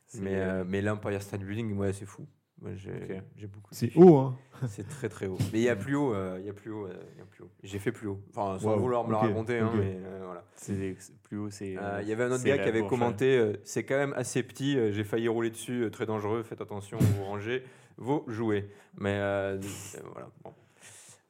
C'est, 0.06 0.20
Mais, 0.22 0.34
euh, 0.36 0.62
mais 0.64 0.80
l'Empire 0.80 1.20
State 1.20 1.40
Building, 1.42 1.76
ouais, 1.76 1.92
c'est 1.92 2.06
fou. 2.06 2.24
Moi, 2.62 2.70
j'ai 2.76 2.90
Ok. 2.92 3.22
j'ai 3.36 3.46
beaucoup. 3.48 3.68
C'est 3.72 3.90
haut, 3.96 4.16
hein. 4.18 4.36
C'est 4.68 4.88
très 4.88 5.08
très 5.08 5.26
haut. 5.26 5.36
Mais 5.52 5.58
il 5.58 5.64
y 5.64 5.68
a 5.68 5.74
plus 5.74 5.96
haut, 5.96 6.14
euh, 6.14 6.36
il 6.40 6.46
y 6.46 6.48
a 6.48 6.52
plus 6.52 6.70
haut, 6.70 6.86
euh, 6.86 6.94
il 7.14 7.18
y 7.18 7.20
a 7.20 7.24
plus 7.24 7.42
haut. 7.42 7.50
J'ai 7.64 7.78
fait 7.80 7.90
plus 7.90 8.06
haut. 8.06 8.20
Enfin, 8.30 8.56
sans 8.60 8.74
Wow, 8.74 8.78
vouloir 8.78 9.04
me 9.04 9.10
le 9.10 9.16
raconter, 9.16 9.58
hein, 9.58 9.72
mais 9.74 9.96
euh, 10.04 10.22
voilà. 10.24 10.44
c'est, 10.54 10.94
c'est 11.00 11.18
plus 11.22 11.38
haut, 11.38 11.50
c'est. 11.50 11.76
Euh, 11.76 11.98
Il 12.02 12.08
y 12.08 12.12
avait 12.12 12.22
un 12.24 12.30
autre 12.30 12.44
gars 12.44 12.58
qui 12.58 12.68
avait 12.68 12.86
commenté 12.86 13.36
euh, 13.36 13.54
c'est 13.64 13.82
quand 13.84 13.96
même 13.96 14.12
assez 14.16 14.42
petit, 14.44 14.78
euh, 14.78 14.92
j'ai 14.92 15.02
failli 15.02 15.26
rouler 15.26 15.50
dessus, 15.50 15.82
euh, 15.82 15.90
très 15.90 16.06
dangereux, 16.06 16.44
faites 16.44 16.60
attention, 16.60 16.98
vous 16.98 17.24
rangez 17.24 17.64
vos 17.96 18.24
jouets. 18.28 18.68
Mais 18.96 19.16
euh, 19.18 19.56
euh, 19.56 20.00
voilà. 20.12 20.30
bon. 20.44 20.52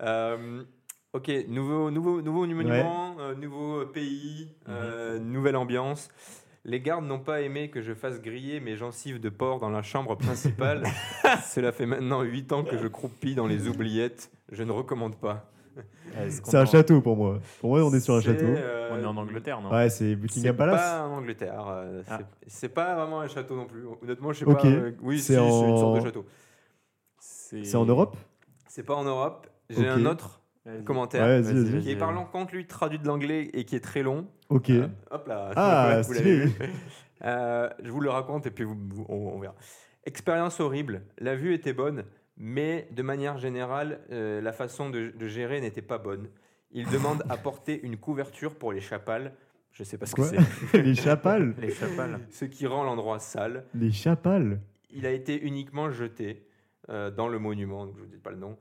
Euh, 0.03 0.63
ok, 1.15 1.31
nouveau, 1.49 1.91
nouveau, 1.91 2.21
nouveau 2.21 2.47
monument, 2.47 3.17
euh, 3.21 3.35
nouveau 3.35 3.87
pays, 3.87 4.49
euh, 4.69 5.19
nouvelle 5.19 5.57
ambiance. 5.57 6.11
Les 6.65 6.81
gardes 6.81 7.05
n'ont 7.05 7.19
pas 7.19 7.41
aimé 7.41 7.71
que 7.71 7.83
je 7.83 7.93
fasse 7.93 8.21
griller 8.23 8.61
mes 8.61 8.77
gencives 8.77 9.19
de 9.21 9.29
porc 9.29 9.59
dans 9.59 9.71
la 9.71 9.83
chambre 9.83 10.17
principale. 10.17 10.85
Cela 11.45 11.73
fait 11.73 11.87
maintenant 11.87 12.23
8 12.23 12.53
ans 12.53 12.63
que 12.63 12.79
je 12.79 12.87
croupis 12.87 13.35
dans 13.35 13.47
les 13.49 13.67
oubliettes. 13.69 14.31
Je 14.51 14.63
ne 14.63 14.71
recommande 14.71 15.17
pas. 15.17 15.49
C'est 16.29 16.55
un 16.57 16.63
en- 16.63 16.67
château 16.67 17.01
pour 17.01 17.17
moi. 17.17 17.41
Pour 17.61 17.71
moi, 17.71 17.83
on 17.83 17.93
est 17.95 18.01
sur 18.01 18.15
un 18.15 18.21
C'est, 18.21 18.27
château. 18.39 18.45
euh, 18.45 18.91
On 18.93 19.01
est 19.01 19.05
en 19.07 19.17
Angleterre, 19.17 19.61
non? 19.63 19.71
Ouais, 19.73 19.89
c'est 19.89 20.11
C'est 20.11 20.17
Buckingham 20.17 20.55
Palace. 20.57 20.81
pas 20.81 21.09
en 21.09 21.13
Angleterre. 21.15 21.67
euh, 21.69 22.03
Ah. 22.09 22.19
c'est- 22.19 22.27
C'est 22.47 22.69
pas 22.69 22.95
vraiment 22.95 23.21
un 23.23 23.27
château 23.29 23.57
non 23.57 23.65
plus. 23.67 23.85
Honnêtement, 24.03 24.33
je 24.33 24.41
sais 24.41 24.45
Ok. 24.45 24.61
pas. 24.63 24.69
euh, 24.69 24.93
oui, 25.03 25.19
C'est 25.19 25.35
c'est 25.35 25.41
une 25.43 25.49
sorte 25.51 25.95
de 25.95 26.01
en- 26.01 26.05
château. 26.05 26.27
C'est 27.19 27.75
en 27.75 27.87
Europe? 27.87 28.17
C'est 28.69 28.83
pas 28.85 28.95
en 28.95 29.05
Europe. 29.05 29.47
J'ai 29.71 29.89
un 29.89 30.05
autre. 30.07 30.42
Commentaire 30.85 31.25
Ouais, 31.25 31.41
vas-y, 31.41 31.65
vas-y. 31.65 31.83
qui 31.83 31.91
est 31.91 31.97
parlant 31.97 32.25
contre 32.25 32.55
lui, 32.55 32.67
traduit 32.67 32.99
de 32.99 33.07
l'anglais 33.07 33.51
et 33.53 33.65
qui 33.65 33.77
est 33.77 33.81
très 33.81 34.03
long. 34.03 34.27
Ok. 34.49 34.71
Euh, 34.71 34.87
hop 35.11 35.27
là. 35.27 35.51
Ah, 35.57 36.01
vous 36.07 36.13
l'avez 36.13 36.47
vu. 36.47 36.53
Euh, 37.25 37.69
je 37.83 37.91
vous 37.91 38.01
le 38.01 38.11
raconte 38.11 38.47
et 38.47 38.51
puis 38.51 38.65
vous- 38.65 38.77
vous- 38.89 39.07
on, 39.09 39.15
on 39.35 39.39
verra. 39.41 39.55
Expérience 40.05 40.61
horrible. 40.61 41.03
La 41.19 41.37
vue 41.37 41.55
était 41.55 41.73
bonne, 41.73 42.05
mais 42.37 42.89
de 42.91 43.03
manière 43.03 43.39
générale, 43.39 44.01
euh, 44.11 44.41
la 44.41 44.53
façon 44.53 44.91
de, 44.91 45.11
de 45.17 45.27
gérer 45.29 45.61
n'était 45.61 45.83
pas 45.83 45.99
bonne. 45.99 46.29
Il 46.73 46.89
demande 46.89 47.23
à 47.29 47.37
porter 47.37 47.81
une 47.85 47.97
couverture 47.97 48.55
pour 48.57 48.73
les 48.73 48.81
chapales. 48.81 49.33
Je 49.73 49.85
sais 49.85 49.99
pas 49.99 50.07
ce 50.07 50.15
que 50.15 50.23
c'est. 50.23 50.83
Les 50.83 50.95
chapales 50.95 51.55
Les 51.61 51.71
chapales. 51.71 52.19
Ce 52.31 52.45
qui 52.45 52.67
rend 52.67 52.83
l'endroit 52.85 53.19
sale. 53.19 53.65
Les 53.75 53.91
chapales 53.93 54.61
Il 54.91 55.07
a 55.07 55.11
été 55.11 55.41
uniquement 55.43 55.91
jeté 55.91 56.47
euh, 56.91 57.11
dans 57.11 57.29
le 57.29 57.39
monument, 57.39 57.87
donc 57.87 57.95
je 57.97 58.01
ne 58.03 58.07
vous 58.07 58.13
dis 58.13 58.19
pas 58.19 58.31
le 58.31 58.37
nom. 58.39 58.59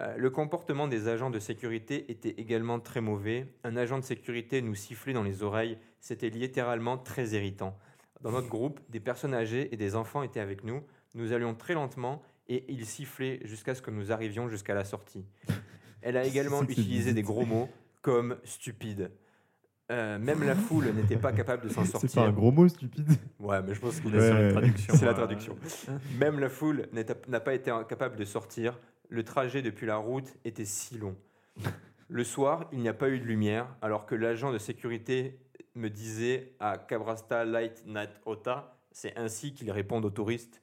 Euh, 0.00 0.16
le 0.16 0.30
comportement 0.30 0.88
des 0.88 1.06
agents 1.08 1.30
de 1.30 1.38
sécurité 1.38 2.10
était 2.10 2.34
également 2.38 2.80
très 2.80 3.00
mauvais. 3.00 3.46
Un 3.62 3.76
agent 3.76 3.98
de 3.98 4.02
sécurité 4.04 4.60
nous 4.60 4.74
sifflait 4.74 5.12
dans 5.12 5.22
les 5.22 5.42
oreilles. 5.42 5.78
C'était 6.00 6.30
littéralement 6.30 6.98
très 6.98 7.28
irritant. 7.28 7.76
Dans 8.22 8.32
notre 8.32 8.48
groupe, 8.48 8.80
des 8.88 9.00
personnes 9.00 9.34
âgées 9.34 9.72
et 9.72 9.76
des 9.76 9.94
enfants 9.94 10.22
étaient 10.22 10.40
avec 10.40 10.64
nous. 10.64 10.82
Nous 11.14 11.32
allions 11.32 11.54
très 11.54 11.74
lentement 11.74 12.22
et 12.48 12.64
il 12.68 12.84
sifflait 12.86 13.40
jusqu'à 13.44 13.74
ce 13.74 13.82
que 13.82 13.90
nous 13.90 14.10
arrivions 14.10 14.48
jusqu'à 14.48 14.74
la 14.74 14.84
sortie. 14.84 15.24
Elle 16.02 16.16
a 16.16 16.24
également 16.24 16.62
utilisé 16.62 17.12
des 17.12 17.22
gros 17.22 17.46
mots 17.46 17.68
comme 18.02 18.36
stupide. 18.44 19.10
Euh, 19.92 20.18
même 20.18 20.42
la 20.42 20.54
foule 20.54 20.86
n'était 20.92 21.16
pas 21.18 21.32
capable 21.32 21.64
de 21.64 21.68
s'en 21.68 21.84
sortir. 21.84 22.10
C'est 22.10 22.20
pas 22.20 22.26
un 22.26 22.32
gros 22.32 22.50
mot, 22.50 22.66
stupide? 22.68 23.06
Ouais, 23.38 23.62
mais 23.62 23.74
je 23.74 23.80
pense 23.80 24.00
qu'il 24.00 24.14
est 24.14 24.26
sur 24.26 24.34
Ouais. 24.34 24.44
une 24.46 24.52
traduction. 24.52 24.94
c'est 24.94 25.04
la 25.06 25.14
traduction. 25.14 25.56
Même 26.18 26.40
la 26.40 26.48
foule 26.48 26.88
n'a 27.28 27.40
pas 27.40 27.54
été 27.54 27.70
capable 27.88 28.16
de 28.16 28.24
sortir. 28.24 28.78
Le 29.14 29.22
trajet 29.22 29.62
depuis 29.62 29.86
la 29.86 29.94
route 29.94 30.34
était 30.44 30.64
si 30.64 30.98
long. 30.98 31.14
Le 32.08 32.24
soir, 32.24 32.68
il 32.72 32.80
n'y 32.80 32.88
a 32.88 32.92
pas 32.94 33.08
eu 33.10 33.20
de 33.20 33.24
lumière, 33.24 33.68
alors 33.80 34.06
que 34.06 34.16
l'agent 34.16 34.52
de 34.52 34.58
sécurité 34.58 35.38
me 35.76 35.88
disait 35.88 36.56
à 36.58 36.78
Cabrasta 36.78 37.44
Light 37.44 37.84
Night 37.86 38.10
Ota, 38.26 38.76
c'est 38.90 39.16
ainsi 39.16 39.54
qu'ils 39.54 39.70
répondent 39.70 40.04
aux 40.04 40.10
touristes. 40.10 40.60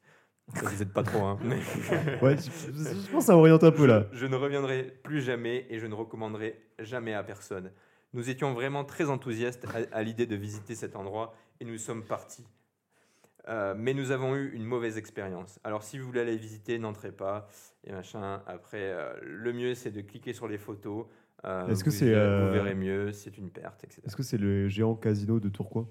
Ça 0.54 0.68
vous 0.68 0.82
aide 0.82 0.92
pas 0.92 1.04
trop, 1.04 1.24
hein. 1.24 1.40
mais- 1.42 1.56
Ouais, 2.22 2.36
je, 2.36 2.52
je- 2.74 2.74
je 2.84 3.10
pense 3.10 3.24
que 3.24 3.28
ça 3.28 3.38
oriente 3.38 3.64
un 3.64 3.72
peu 3.72 3.86
là. 3.86 4.08
Je 4.12 4.26
ne 4.26 4.36
reviendrai 4.36 4.84
plus 5.02 5.22
jamais 5.22 5.66
et 5.70 5.80
je 5.80 5.88
ne 5.88 5.94
recommanderai 5.96 6.62
jamais 6.80 7.14
à 7.14 7.24
personne. 7.24 7.72
Nous 8.12 8.30
étions 8.30 8.54
vraiment 8.54 8.84
très 8.84 9.10
enthousiastes 9.10 9.66
à, 9.74 9.96
à 9.98 10.04
l'idée 10.04 10.26
de 10.26 10.36
visiter 10.36 10.76
cet 10.76 10.98
endroit 10.98 11.34
et 11.62 11.64
nous 11.66 11.78
sommes 11.78 12.04
partis. 12.04 12.46
Euh, 13.50 13.74
mais 13.76 13.94
nous 13.94 14.12
avons 14.12 14.36
eu 14.36 14.52
une 14.54 14.66
mauvaise 14.66 14.98
expérience. 14.98 15.60
Alors 15.64 15.82
si 15.84 15.98
vous 15.98 16.06
voulez 16.06 16.22
aller 16.22 16.38
visiter, 16.38 16.78
n'entrez 16.78 17.12
pas 17.12 17.48
et 17.84 17.92
machin. 17.92 18.42
Après, 18.46 18.78
euh, 18.92 19.14
le 19.24 19.52
mieux 19.54 19.74
c'est 19.74 19.92
de 19.92 20.02
cliquer 20.02 20.34
sur 20.34 20.48
les 20.48 20.58
photos. 20.60 21.06
Euh, 21.46 21.68
Est-ce 21.68 21.84
que 21.84 21.90
c'est, 21.90 22.06
Vous 22.14 22.52
verrez 22.52 22.76
mieux, 22.76 23.12
c'est 23.14 23.36
une 23.40 23.50
perte, 23.50 23.84
etc. 23.84 24.02
Est-ce 24.06 24.16
que 24.16 24.22
c'est 24.22 24.38
le 24.38 24.68
géant 24.68 24.94
casino 24.96 25.40
de 25.40 25.50
Tourcoing? 25.50 25.88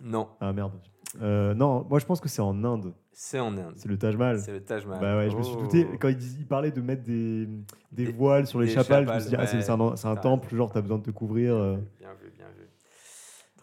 Non, 0.00 0.28
Ah 0.40 0.52
merde. 0.54 0.72
Non, 1.20 1.84
moi 1.88 1.98
je 1.98 2.06
pense 2.06 2.20
que 2.20 2.28
c'est 2.28 2.40
en 2.42 2.64
Inde. 2.64 2.94
c'est 3.12 3.38
en 3.38 3.56
Inde. 3.56 3.74
C'est 3.76 3.88
le 3.88 3.98
Taj 3.98 4.16
Mahal. 4.16 4.40
C'est 4.40 4.52
le 4.52 4.62
Taj 4.64 4.86
Mahal. 4.86 5.00
Bah 5.02 5.16
ouais, 5.18 5.30
je 5.30 5.36
me 5.36 5.42
suis 5.42 5.54
Oh. 5.58 5.60
douté 5.62 5.86
quand 6.00 6.08
il, 6.08 6.40
il 6.40 6.46
parlait 6.46 6.70
de 6.72 6.80
mettre 6.80 7.02
des, 7.02 7.46
des 7.92 8.06
Des- 8.06 8.12
voiles 8.12 8.46
sur 8.46 8.60
les 8.60 8.66
chapelles. 8.68 9.06
Je 9.06 9.12
me 9.12 9.20
suis 9.20 9.28
dit, 9.28 9.36
ah, 9.38 9.46
c'est 9.46 9.70
un, 9.70 9.78
un 9.80 10.16
temple, 10.16 10.54
genre 10.56 10.72
t'as 10.72 10.80
besoin 10.80 10.98
de 10.98 11.04
te 11.04 11.10
couvrir. 11.10 11.54
Bien 11.98 12.14
vu, 12.14 12.30
bien 12.36 12.46
vu. 12.58 12.63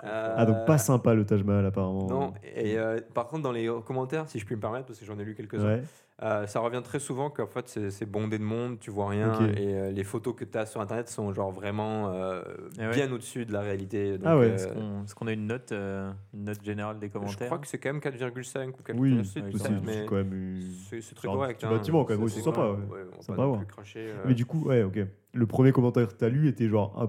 Ah, 0.03 0.45
donc 0.45 0.65
pas 0.65 0.75
Euh, 0.75 0.77
sympa 0.77 1.13
le 1.13 1.25
Taj 1.25 1.43
Mahal 1.43 1.65
apparemment. 1.65 2.07
Non, 2.07 2.33
et 2.55 2.77
euh, 2.77 2.99
par 3.13 3.27
contre, 3.27 3.43
dans 3.43 3.51
les 3.51 3.69
commentaires, 3.85 4.27
si 4.27 4.39
je 4.39 4.45
puis 4.45 4.55
me 4.55 4.61
permettre, 4.61 4.85
parce 4.87 4.99
que 4.99 5.05
j'en 5.05 5.17
ai 5.19 5.23
lu 5.23 5.35
quelques-uns, 5.35 5.65
Ouais. 5.75 5.83
euh, 6.23 6.47
ça 6.47 6.59
revient 6.59 6.81
très 6.83 6.99
souvent 6.99 7.29
qu'en 7.29 7.45
fait 7.47 7.67
c'est 7.67 8.05
bondé 8.05 8.37
de 8.39 8.43
monde, 8.43 8.79
tu 8.79 8.89
vois 8.91 9.09
rien, 9.09 9.33
et 9.57 9.73
euh, 9.75 9.91
les 9.91 10.03
photos 10.03 10.35
que 10.35 10.43
tu 10.45 10.57
as 10.57 10.65
sur 10.65 10.81
internet 10.81 11.07
sont 11.09 11.31
genre 11.33 11.51
vraiment 11.51 12.11
euh, 12.13 12.41
ouais. 12.79 12.89
bien 12.91 13.11
au-dessus 13.11 13.45
de 13.45 13.53
la 13.53 13.61
réalité. 13.61 14.17
Donc, 14.17 14.27
Ah 14.27 14.37
ouais. 14.37 14.51
euh, 14.59 15.03
Est-ce 15.03 15.13
qu'on 15.15 15.27
a 15.27 15.31
une 15.33 15.45
note, 15.47 15.71
euh, 15.71 16.11
une 16.33 16.45
note 16.45 16.63
générale 16.63 16.97
des 16.99 17.07
je 17.07 17.13
commentaires 17.13 17.47
crois 17.47 17.59
que 17.59 17.67
c'est 17.67 17.77
quand 17.77 17.89
même 17.89 18.01
4,5 18.01 18.69
ou 18.69 18.83
4,5. 18.83 18.99
Oui, 18.99 19.21
c'est 19.23 19.41
quand 20.07 20.15
même. 20.15 20.33
une- 20.33 20.61
c'est 21.01 21.15
très 21.15 21.27
un 21.27 21.31
correct. 21.31 21.63
hein. 21.63 21.69
bâtiment, 21.69 22.05
quand 22.05 22.17
même, 22.17 22.27
c'est 22.27 22.41
sympa, 22.41 22.61
pas- 22.61 22.71
ouais. 22.71 22.77
on 23.13 23.15
va 23.17 23.21
Sympa 23.21 23.37
pas 23.37 23.45
voir. 23.47 23.57
plus 23.59 23.67
cracher, 23.67 24.07
euh. 24.09 24.23
Mais 24.25 24.33
du 24.33 24.45
coup, 24.45 24.63
ouais, 24.67 24.83
ok. 24.83 24.99
Le 25.33 25.45
premier 25.45 25.71
commentaire 25.71 26.07
que 26.07 26.13
t'as 26.13 26.27
lu 26.29 26.47
était 26.47 26.67
genre. 26.67 26.99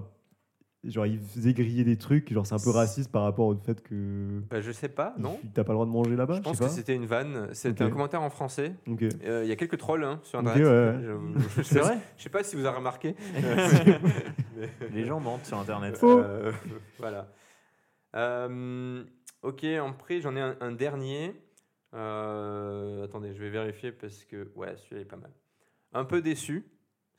Genre, 0.85 1.05
il 1.05 1.17
faisait 1.17 1.53
griller 1.53 1.85
des 1.85 1.95
trucs, 1.97 2.33
genre 2.33 2.45
c'est 2.45 2.55
un 2.55 2.59
peu 2.59 2.69
raciste 2.71 3.09
par 3.09 3.23
rapport 3.23 3.45
au 3.47 3.55
fait 3.55 3.81
que. 3.81 4.41
Bah, 4.49 4.59
je 4.59 4.69
sais 4.73 4.89
pas, 4.89 5.15
non 5.17 5.39
T'as 5.53 5.63
pas 5.63 5.71
le 5.71 5.75
droit 5.77 5.85
de 5.85 5.91
manger 5.91 6.17
là-bas 6.17 6.35
Je 6.35 6.41
pense 6.41 6.57
sais 6.57 6.65
que 6.65 6.69
c'était 6.71 6.93
une 6.93 7.05
vanne. 7.05 7.47
C'était 7.53 7.85
Ok. 7.85 7.89
un 7.89 7.93
commentaire 7.93 8.21
en 8.21 8.29
français. 8.29 8.75
Ok. 8.87 9.03
Euh, 9.23 9.43
Il 9.45 9.47
y 9.49 9.53
a 9.53 9.55
quelques 9.55 9.77
trolls 9.77 10.03
hein, 10.03 10.19
sur 10.23 10.39
Ok, 10.39 10.47
internet. 10.47 10.67
ouais, 10.67 11.01
Je- 11.01 11.39
je- 11.55 11.61
C'est 11.63 11.79
vrai 11.79 11.97
Je 12.17 12.23
sais 12.23 12.29
pas 12.29 12.43
si 12.43 12.57
vous 12.57 12.65
avez 12.65 12.75
remarqué. 12.75 13.15
Les 14.91 15.05
gens 15.05 15.21
mentent 15.21 15.45
sur 15.45 15.57
Internet. 15.57 15.97
Euh, 16.03 16.51
voilà. 16.99 17.31
Euh, 18.15 19.03
ok, 19.41 19.65
en 19.81 19.93
prix, 19.93 20.19
j'en 20.21 20.35
ai 20.35 20.41
un, 20.41 20.57
un 20.59 20.71
dernier. 20.73 21.33
Euh, 21.93 23.05
attendez, 23.05 23.33
je 23.33 23.39
vais 23.41 23.49
vérifier 23.49 23.91
parce 23.91 24.25
que 24.25 24.51
ouais, 24.55 24.75
celui-là 24.77 25.01
est 25.01 25.05
pas 25.05 25.15
mal. 25.17 25.31
Un 25.93 26.05
peu 26.05 26.21
déçu. 26.21 26.65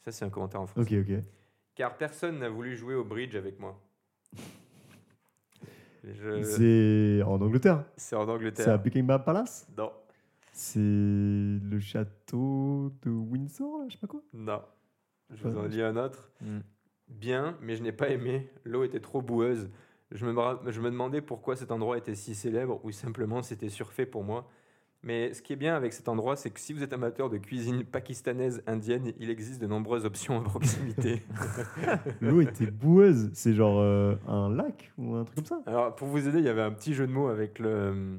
Ça, 0.05 0.13
c'est 0.13 0.25
un 0.25 0.31
commentaire 0.31 0.61
en 0.61 0.65
Ok, 0.65 0.71
français. 0.71 0.99
ok. 0.99 1.25
Car 1.75 1.97
personne 1.97 2.39
n'a 2.39 2.49
voulu 2.49 2.77
jouer 2.77 2.95
au 2.95 3.05
bridge 3.05 3.35
avec 3.35 3.59
moi. 3.59 3.81
Je- 6.05 6.43
C'est 6.43 7.23
en 7.23 7.41
Angleterre. 7.41 7.85
C'est 7.97 8.15
en 8.17 8.25
C'est 8.25 8.31
à 8.31 8.35
Angleterre. 8.35 8.79
Buckingham 8.83 9.23
Palace. 9.25 9.67
Non, 9.77 9.91
C'est 10.53 10.79
le 10.79 11.79
château 11.81 12.93
de 13.03 13.11
Windsor, 13.11 13.79
là, 13.79 13.85
je 13.89 13.95
sais 13.95 13.99
pas 14.01 14.07
quoi. 14.07 14.23
non. 14.33 14.63
Je 15.31 15.49
vous 15.49 15.57
en 15.59 15.63
lis 15.65 15.81
un 15.83 15.97
autre. 15.97 16.31
Mm. 16.43 16.59
Bien, 17.09 17.57
mais 17.63 17.75
je 17.77 17.83
n'ai 17.83 17.93
pas 17.93 18.11
aimé. 18.11 18.51
L'eau 18.65 18.85
était 18.85 19.01
trop 19.01 19.21
boueuse. 19.23 19.69
Je 20.13 20.27
me, 20.27 20.33
je 20.71 20.81
me 20.81 20.91
demandais 20.91 21.23
pourquoi 21.23 21.57
cet 21.57 21.73
endroit 21.73 21.97
était 21.99 22.15
si 22.15 22.35
célèbre 22.35 22.79
ou 22.85 22.93
simplement 22.93 23.43
c'était 23.43 23.71
surfait 23.71 24.07
pour 24.07 24.23
moi. 24.23 24.49
Mais 25.07 25.35
ce 25.35 25.43
qui 25.43 25.53
est 25.53 25.57
bien 25.57 25.77
avec 25.77 25.93
cet 25.93 26.09
endroit, 26.09 26.35
c'est 26.35 26.49
que 26.51 26.59
si 26.59 26.73
vous 26.73 26.83
êtes 26.83 26.93
amateur 26.95 27.29
de 27.29 27.37
cuisine 27.37 27.85
pakistanaise, 27.85 28.63
indienne, 28.67 29.13
il 29.21 29.29
existe 29.29 29.61
de 29.61 29.67
nombreuses 29.67 30.07
options 30.07 30.41
à 30.41 30.45
proximité. 30.45 31.23
L'eau 32.23 32.41
était 32.41 32.71
boueuse. 32.71 33.31
C'est 33.35 33.53
genre 33.53 33.79
euh, 33.81 34.17
un 34.27 34.49
lac 34.55 34.93
ou 34.97 35.15
un 35.17 35.25
truc 35.25 35.37
comme 35.37 35.45
ça? 35.45 35.61
Alors, 35.67 35.95
pour 35.95 36.09
vous 36.09 36.27
aider, 36.27 36.39
il 36.39 36.45
y 36.45 36.49
avait 36.49 36.63
un 36.63 36.71
petit 36.73 36.95
jeu 36.95 37.07
de 37.07 37.13
mots 37.13 37.29
avec 37.29 37.59
le. 37.59 38.19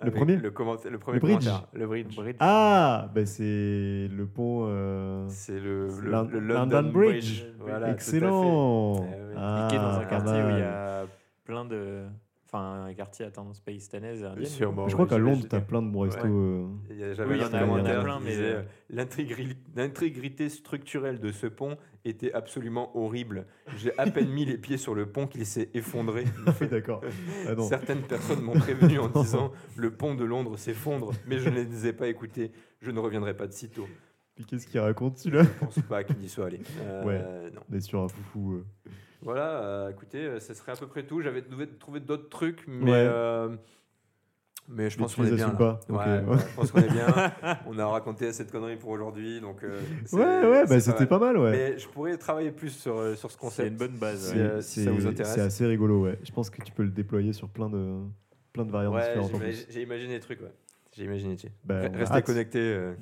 avec 0.00 0.14
premier? 0.14 0.36
le, 0.36 0.50
commenta- 0.50 0.90
le 0.90 0.98
premier 0.98 1.16
Le 1.18 1.20
bridge. 1.20 1.48
Le 1.72 1.86
bridge. 1.86 2.14
Bridge. 2.14 2.36
Ah, 2.40 3.08
bah 3.14 3.24
c'est 3.24 4.08
le 4.12 4.26
pont. 4.26 4.66
euh, 4.68 5.24
C'est 5.28 5.58
le, 5.60 5.86
London 6.02 6.40
London, 6.40 6.82
Bridge. 6.92 6.92
Bridge. 6.92 7.44
Voilà, 7.58 7.78
tout 7.78 7.84
à 7.84 7.86
fait. 7.86 7.92
Excellent. 7.94 8.96
Eh. 9.04 9.34
Ah, 9.36 9.68
dans 9.72 9.78
un 9.96 9.98
pas 10.00 10.04
quartier 10.04 10.42
où 10.42 10.48
il 10.50 10.58
y 10.58 10.62
a 10.62 11.06
plein 11.44 11.64
de. 11.64 12.04
Enfin, 12.52 12.86
un 12.86 12.94
quartier 12.94 13.24
à 13.24 13.30
tendance 13.30 13.60
pakistanaise. 13.60 14.22
et 14.22 14.26
indienne. 14.26 14.46
Sûrement. 14.46 14.88
Je 14.88 14.94
crois 14.94 15.04
ouais, 15.04 15.10
qu'à 15.10 15.18
Londres, 15.18 15.34
j'imagine. 15.36 15.48
t'as 15.50 15.60
plein 15.60 15.82
de 15.82 15.88
bons 15.88 16.00
restos. 16.00 16.22
Ouais. 16.24 16.30
euh. 16.30 16.66
Il 16.90 16.96
y 16.96 17.04
a- 17.04 17.14
J'avais 17.14 17.30
Oui, 17.30 17.36
il 17.36 17.42
y 17.42 17.44
un 17.44 17.48
en 17.48 17.52
a- 17.54 17.56
il 17.56 17.60
y 17.60 17.62
en 17.62 17.64
a 17.64 17.68
commentaire 17.76 18.02
plein, 18.02 18.18
mais, 18.20 18.36
euh, 18.36 18.40
euh, 18.58 18.62
l'intégrité 19.76 20.48
structurelle 20.48 21.20
de 21.20 21.30
ce 21.30 21.46
pont 21.46 21.76
était 22.04 22.32
absolument 22.32 22.96
horrible. 22.96 23.46
J'ai 23.76 23.96
à 23.98 24.06
peine 24.10 24.30
mis 24.30 24.44
les 24.44 24.58
pieds 24.58 24.78
sur 24.78 24.96
le 24.96 25.06
pont 25.06 25.28
qu'il 25.28 25.46
s'est 25.46 25.70
effondré. 25.74 26.24
Oui, 26.60 26.66
d'accord. 26.68 27.02
Ah. 27.46 27.52
Certaines 27.68 28.02
personnes 28.02 28.40
m'ont 28.42 28.58
prévenu 28.58 28.98
en 28.98 29.08
disant 29.22 29.52
le 29.76 29.92
pont 29.92 30.16
de 30.16 30.24
Londres 30.24 30.56
s'effondre, 30.58 31.12
mais 31.28 31.38
je 31.38 31.48
ne 31.50 31.54
les 31.54 31.86
ai 31.86 31.92
pas 31.92 32.08
écoutés. 32.08 32.50
Je 32.80 32.90
ne 32.90 32.98
reviendrai 32.98 33.34
pas 33.36 33.46
de 33.46 33.52
sitôt. 33.52 33.86
Puis 34.34 34.44
qu'est-ce 34.44 34.66
qu'il 34.66 34.80
raconte 34.80 35.18
celui-là? 35.18 35.44
Je 35.44 35.64
pense 35.66 35.78
pas 35.88 36.02
qu'il 36.02 36.20
y 36.24 36.28
soit 36.28 36.46
allé. 36.46 36.60
Euh, 36.82 37.48
non. 37.50 37.60
On 37.70 37.74
est 37.76 37.80
sur 37.80 38.00
un 38.02 38.08
foufou. 38.08 38.62
Voilà, 39.22 39.62
euh, 39.62 39.90
écoutez, 39.90 40.24
euh, 40.24 40.40
ce 40.40 40.54
serait 40.54 40.72
à 40.72 40.76
peu 40.76 40.86
près 40.86 41.02
tout. 41.04 41.20
J'avais 41.20 41.42
trouvé, 41.78 42.00
d'autres 42.00 42.28
trucs, 42.28 42.64
mais, 42.66 42.90
Ouais. 42.90 42.96
euh, 42.96 43.48
mais 44.68 44.88
je 44.88 44.96
pense 44.96 45.14
qu'on 45.14 45.24
est 45.24 45.32
bien. 45.34 45.50
pas. 45.50 45.80
Ouais, 45.88 45.96
ouais. 45.96 46.38
je 46.50 46.54
pense 46.56 46.70
qu'on 46.70 46.80
est 46.80 46.90
bien. 46.90 47.06
On 47.66 47.78
a 47.78 47.86
raconté 47.86 48.32
cette 48.32 48.50
connerie 48.50 48.76
pour 48.76 48.90
aujourd'hui, 48.90 49.40
donc. 49.40 49.62
euh, 49.62 49.78
c'est- 50.06 50.16
Ouais, 50.16 50.22
ouais, 50.22 50.62
bah, 50.62 50.66
c'est 50.68 50.80
c'était 50.80 51.06
pas 51.06 51.18
mal, 51.18 51.36
ouais. 51.36 51.50
Mais 51.50 51.78
je 51.78 51.86
pourrais 51.88 52.16
travailler 52.16 52.50
plus 52.50 52.70
sur, 52.70 52.94
sur 53.16 53.30
ce 53.30 53.36
C'est 53.36 53.38
concept. 53.40 53.68
une 53.70 53.76
bonne 53.76 53.98
base. 53.98 54.30
Si, 54.32 54.38
ouais. 54.38 54.62
si 54.62 54.84
ça 54.84 54.90
vous 54.90 55.06
intéresse. 55.06 55.34
C'est 55.34 55.40
assez 55.40 55.66
rigolo, 55.66 56.04
ouais. 56.04 56.18
Je 56.22 56.32
pense 56.32 56.48
que 56.50 56.62
tu 56.62 56.72
peux 56.72 56.82
le 56.84 56.90
déployer 56.90 57.32
sur 57.32 57.48
plein 57.48 57.68
de, 57.68 57.98
plein 58.52 58.64
de 58.64 58.70
variantes 58.70 58.94
Ouais, 58.94 59.18
différentes. 59.22 59.42
j'ai 59.68 59.82
imaginé 59.82 60.14
des 60.14 60.20
trucs, 60.20 60.40
ouais. 60.40 60.52
J'ai 60.96 61.04
imaginé. 61.04 61.36
tu 61.36 61.48
sais. 61.48 61.52
Bah, 61.64 61.80
Restez 61.92 62.22
connectés. 62.22 62.58
euh, 62.58 62.94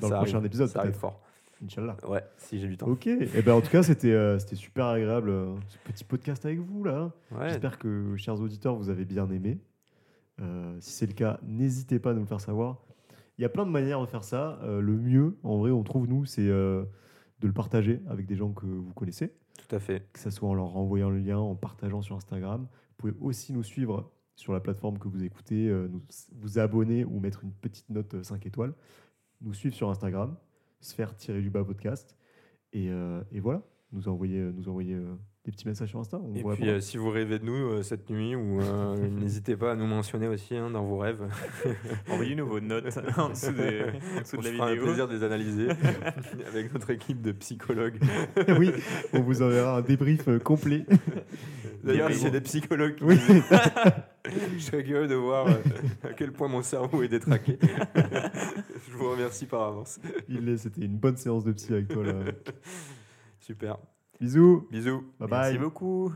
Dans 0.00 0.08
ça 0.08 0.14
le 0.16 0.20
prochain 0.22 0.42
épisode, 0.44 0.68
Ça 0.68 0.80
arrive 0.80 0.90
peut-être. 0.92 1.00
fort. 1.00 1.20
Inch'Allah. 1.62 1.96
Ouais, 2.08 2.24
si 2.38 2.58
j'ai 2.58 2.68
du 2.68 2.76
temps. 2.76 2.86
Ok. 2.88 3.06
Et 3.06 3.42
ben 3.42 3.54
en 3.54 3.60
tout 3.60 3.70
cas, 3.70 3.82
c'était 3.82 4.12
euh, 4.12 4.38
c'était 4.38 4.56
super 4.56 4.86
agréable 4.86 5.30
euh, 5.30 5.54
ce 5.68 5.78
petit 5.84 6.04
podcast 6.04 6.44
avec 6.44 6.58
vous 6.58 6.82
là. 6.84 7.12
Ouais. 7.30 7.48
J'espère 7.50 7.78
que, 7.78 8.16
chers 8.16 8.40
auditeurs, 8.40 8.74
vous 8.74 8.90
avez 8.90 9.04
bien 9.04 9.30
aimé. 9.30 9.58
Euh, 10.40 10.76
si 10.80 10.90
c'est 10.90 11.06
le 11.06 11.12
cas, 11.12 11.38
n'hésitez 11.42 11.98
pas 11.98 12.10
à 12.10 12.14
nous 12.14 12.20
le 12.20 12.26
faire 12.26 12.40
savoir. 12.40 12.84
Il 13.38 13.42
y 13.42 13.44
a 13.44 13.48
plein 13.48 13.64
de 13.64 13.70
manières 13.70 14.00
de 14.00 14.06
faire 14.06 14.24
ça. 14.24 14.60
Le 14.62 14.96
mieux, 14.96 15.38
en 15.42 15.58
vrai, 15.58 15.70
on 15.70 15.82
trouve 15.82 16.06
nous, 16.06 16.24
c'est 16.26 16.46
de 16.46 16.86
le 17.42 17.52
partager 17.52 18.00
avec 18.06 18.26
des 18.26 18.36
gens 18.36 18.52
que 18.52 18.66
vous 18.66 18.92
connaissez, 18.92 19.32
Tout 19.58 19.74
à 19.74 19.80
fait. 19.80 20.06
que 20.12 20.20
ce 20.20 20.30
soit 20.30 20.48
en 20.48 20.54
leur 20.54 20.66
renvoyant 20.66 21.08
le 21.10 21.18
lien, 21.18 21.38
en 21.38 21.54
partageant 21.54 22.02
sur 22.02 22.14
Instagram. 22.14 22.62
Vous 22.70 22.94
pouvez 22.98 23.14
aussi 23.20 23.52
nous 23.52 23.62
suivre 23.62 24.12
sur 24.36 24.52
la 24.52 24.60
plateforme 24.60 24.98
que 24.98 25.08
vous 25.08 25.24
écoutez, 25.24 25.66
nous, 25.90 26.02
vous 26.40 26.58
abonner 26.58 27.04
ou 27.04 27.20
mettre 27.20 27.42
une 27.42 27.52
petite 27.52 27.88
note 27.88 28.22
5 28.22 28.44
étoiles. 28.46 28.74
Nous 29.40 29.54
suivre 29.54 29.74
sur 29.74 29.88
Instagram, 29.88 30.36
sphère-du-bas 30.82 31.64
podcast. 31.64 32.16
Et, 32.72 32.90
euh, 32.90 33.22
et 33.32 33.40
voilà, 33.40 33.62
nous 33.92 34.08
envoyer, 34.08 34.40
nous 34.40 34.68
envoyer 34.68 34.94
euh, 34.94 35.14
des 35.44 35.50
petits 35.50 35.66
messages 35.66 35.88
sur 35.88 35.98
Insta. 35.98 36.18
On 36.22 36.32
Et 36.34 36.42
puis, 36.56 36.68
euh, 36.68 36.78
si 36.80 36.96
vous 36.98 37.10
rêvez 37.10 37.40
de 37.40 37.44
nous 37.44 37.52
euh, 37.72 37.82
cette 37.82 38.08
nuit, 38.10 38.36
ou 38.36 38.60
euh, 38.60 38.96
n'hésitez 39.20 39.56
pas 39.56 39.72
à 39.72 39.74
nous 39.74 39.86
mentionner 39.86 40.28
aussi 40.28 40.54
hein, 40.56 40.70
dans 40.70 40.84
vos 40.84 40.98
rêves. 40.98 41.26
Envoyez-nous 42.08 42.46
vos 42.46 42.60
notes 42.60 42.96
en 43.18 43.30
dessous, 43.30 43.50
des- 43.52 43.82
en 44.16 44.20
dessous 44.20 44.36
On 44.36 44.40
de 44.40 44.46
la 44.46 44.52
fera 44.52 44.66
un 44.66 44.70
vidéo. 44.70 44.84
plaisir 44.84 45.08
de 45.08 45.14
les 45.16 45.24
analyser 45.24 45.68
avec 46.46 46.72
notre 46.72 46.90
équipe 46.90 47.20
de 47.22 47.32
psychologues. 47.32 47.98
oui, 48.56 48.70
on 49.12 49.20
vous 49.22 49.42
enverra 49.42 49.78
un 49.78 49.82
débrief 49.82 50.28
euh, 50.28 50.38
complet. 50.38 50.86
D'ailleurs, 51.82 52.10
a 52.10 52.30
des 52.30 52.40
psychologues 52.42 52.94
qui 52.94 53.02
Oui. 53.04 53.18
Je 54.54 54.58
serais 54.62 54.84
curieux 54.84 55.08
de 55.08 55.16
voir 55.16 55.48
euh, 55.48 55.54
à 56.04 56.12
quel 56.12 56.30
point 56.30 56.46
mon 56.46 56.62
cerveau 56.62 57.02
est 57.02 57.08
détraqué. 57.08 57.58
Je 58.88 58.96
vous 58.96 59.10
remercie 59.10 59.46
par 59.46 59.62
avance. 59.62 59.98
Il 60.28 60.48
est- 60.48 60.58
C'était 60.58 60.82
une 60.82 60.96
bonne 60.98 61.16
séance 61.16 61.42
de 61.42 61.50
psy 61.50 61.72
avec 61.72 61.88
toi 61.88 62.04
là. 62.04 62.12
Super. 63.40 63.78
Bisous. 64.22 64.68
Bisous. 64.70 65.02
Bye 65.18 65.26
Merci 65.28 65.52
bye. 65.54 65.58
beaucoup. 65.58 66.12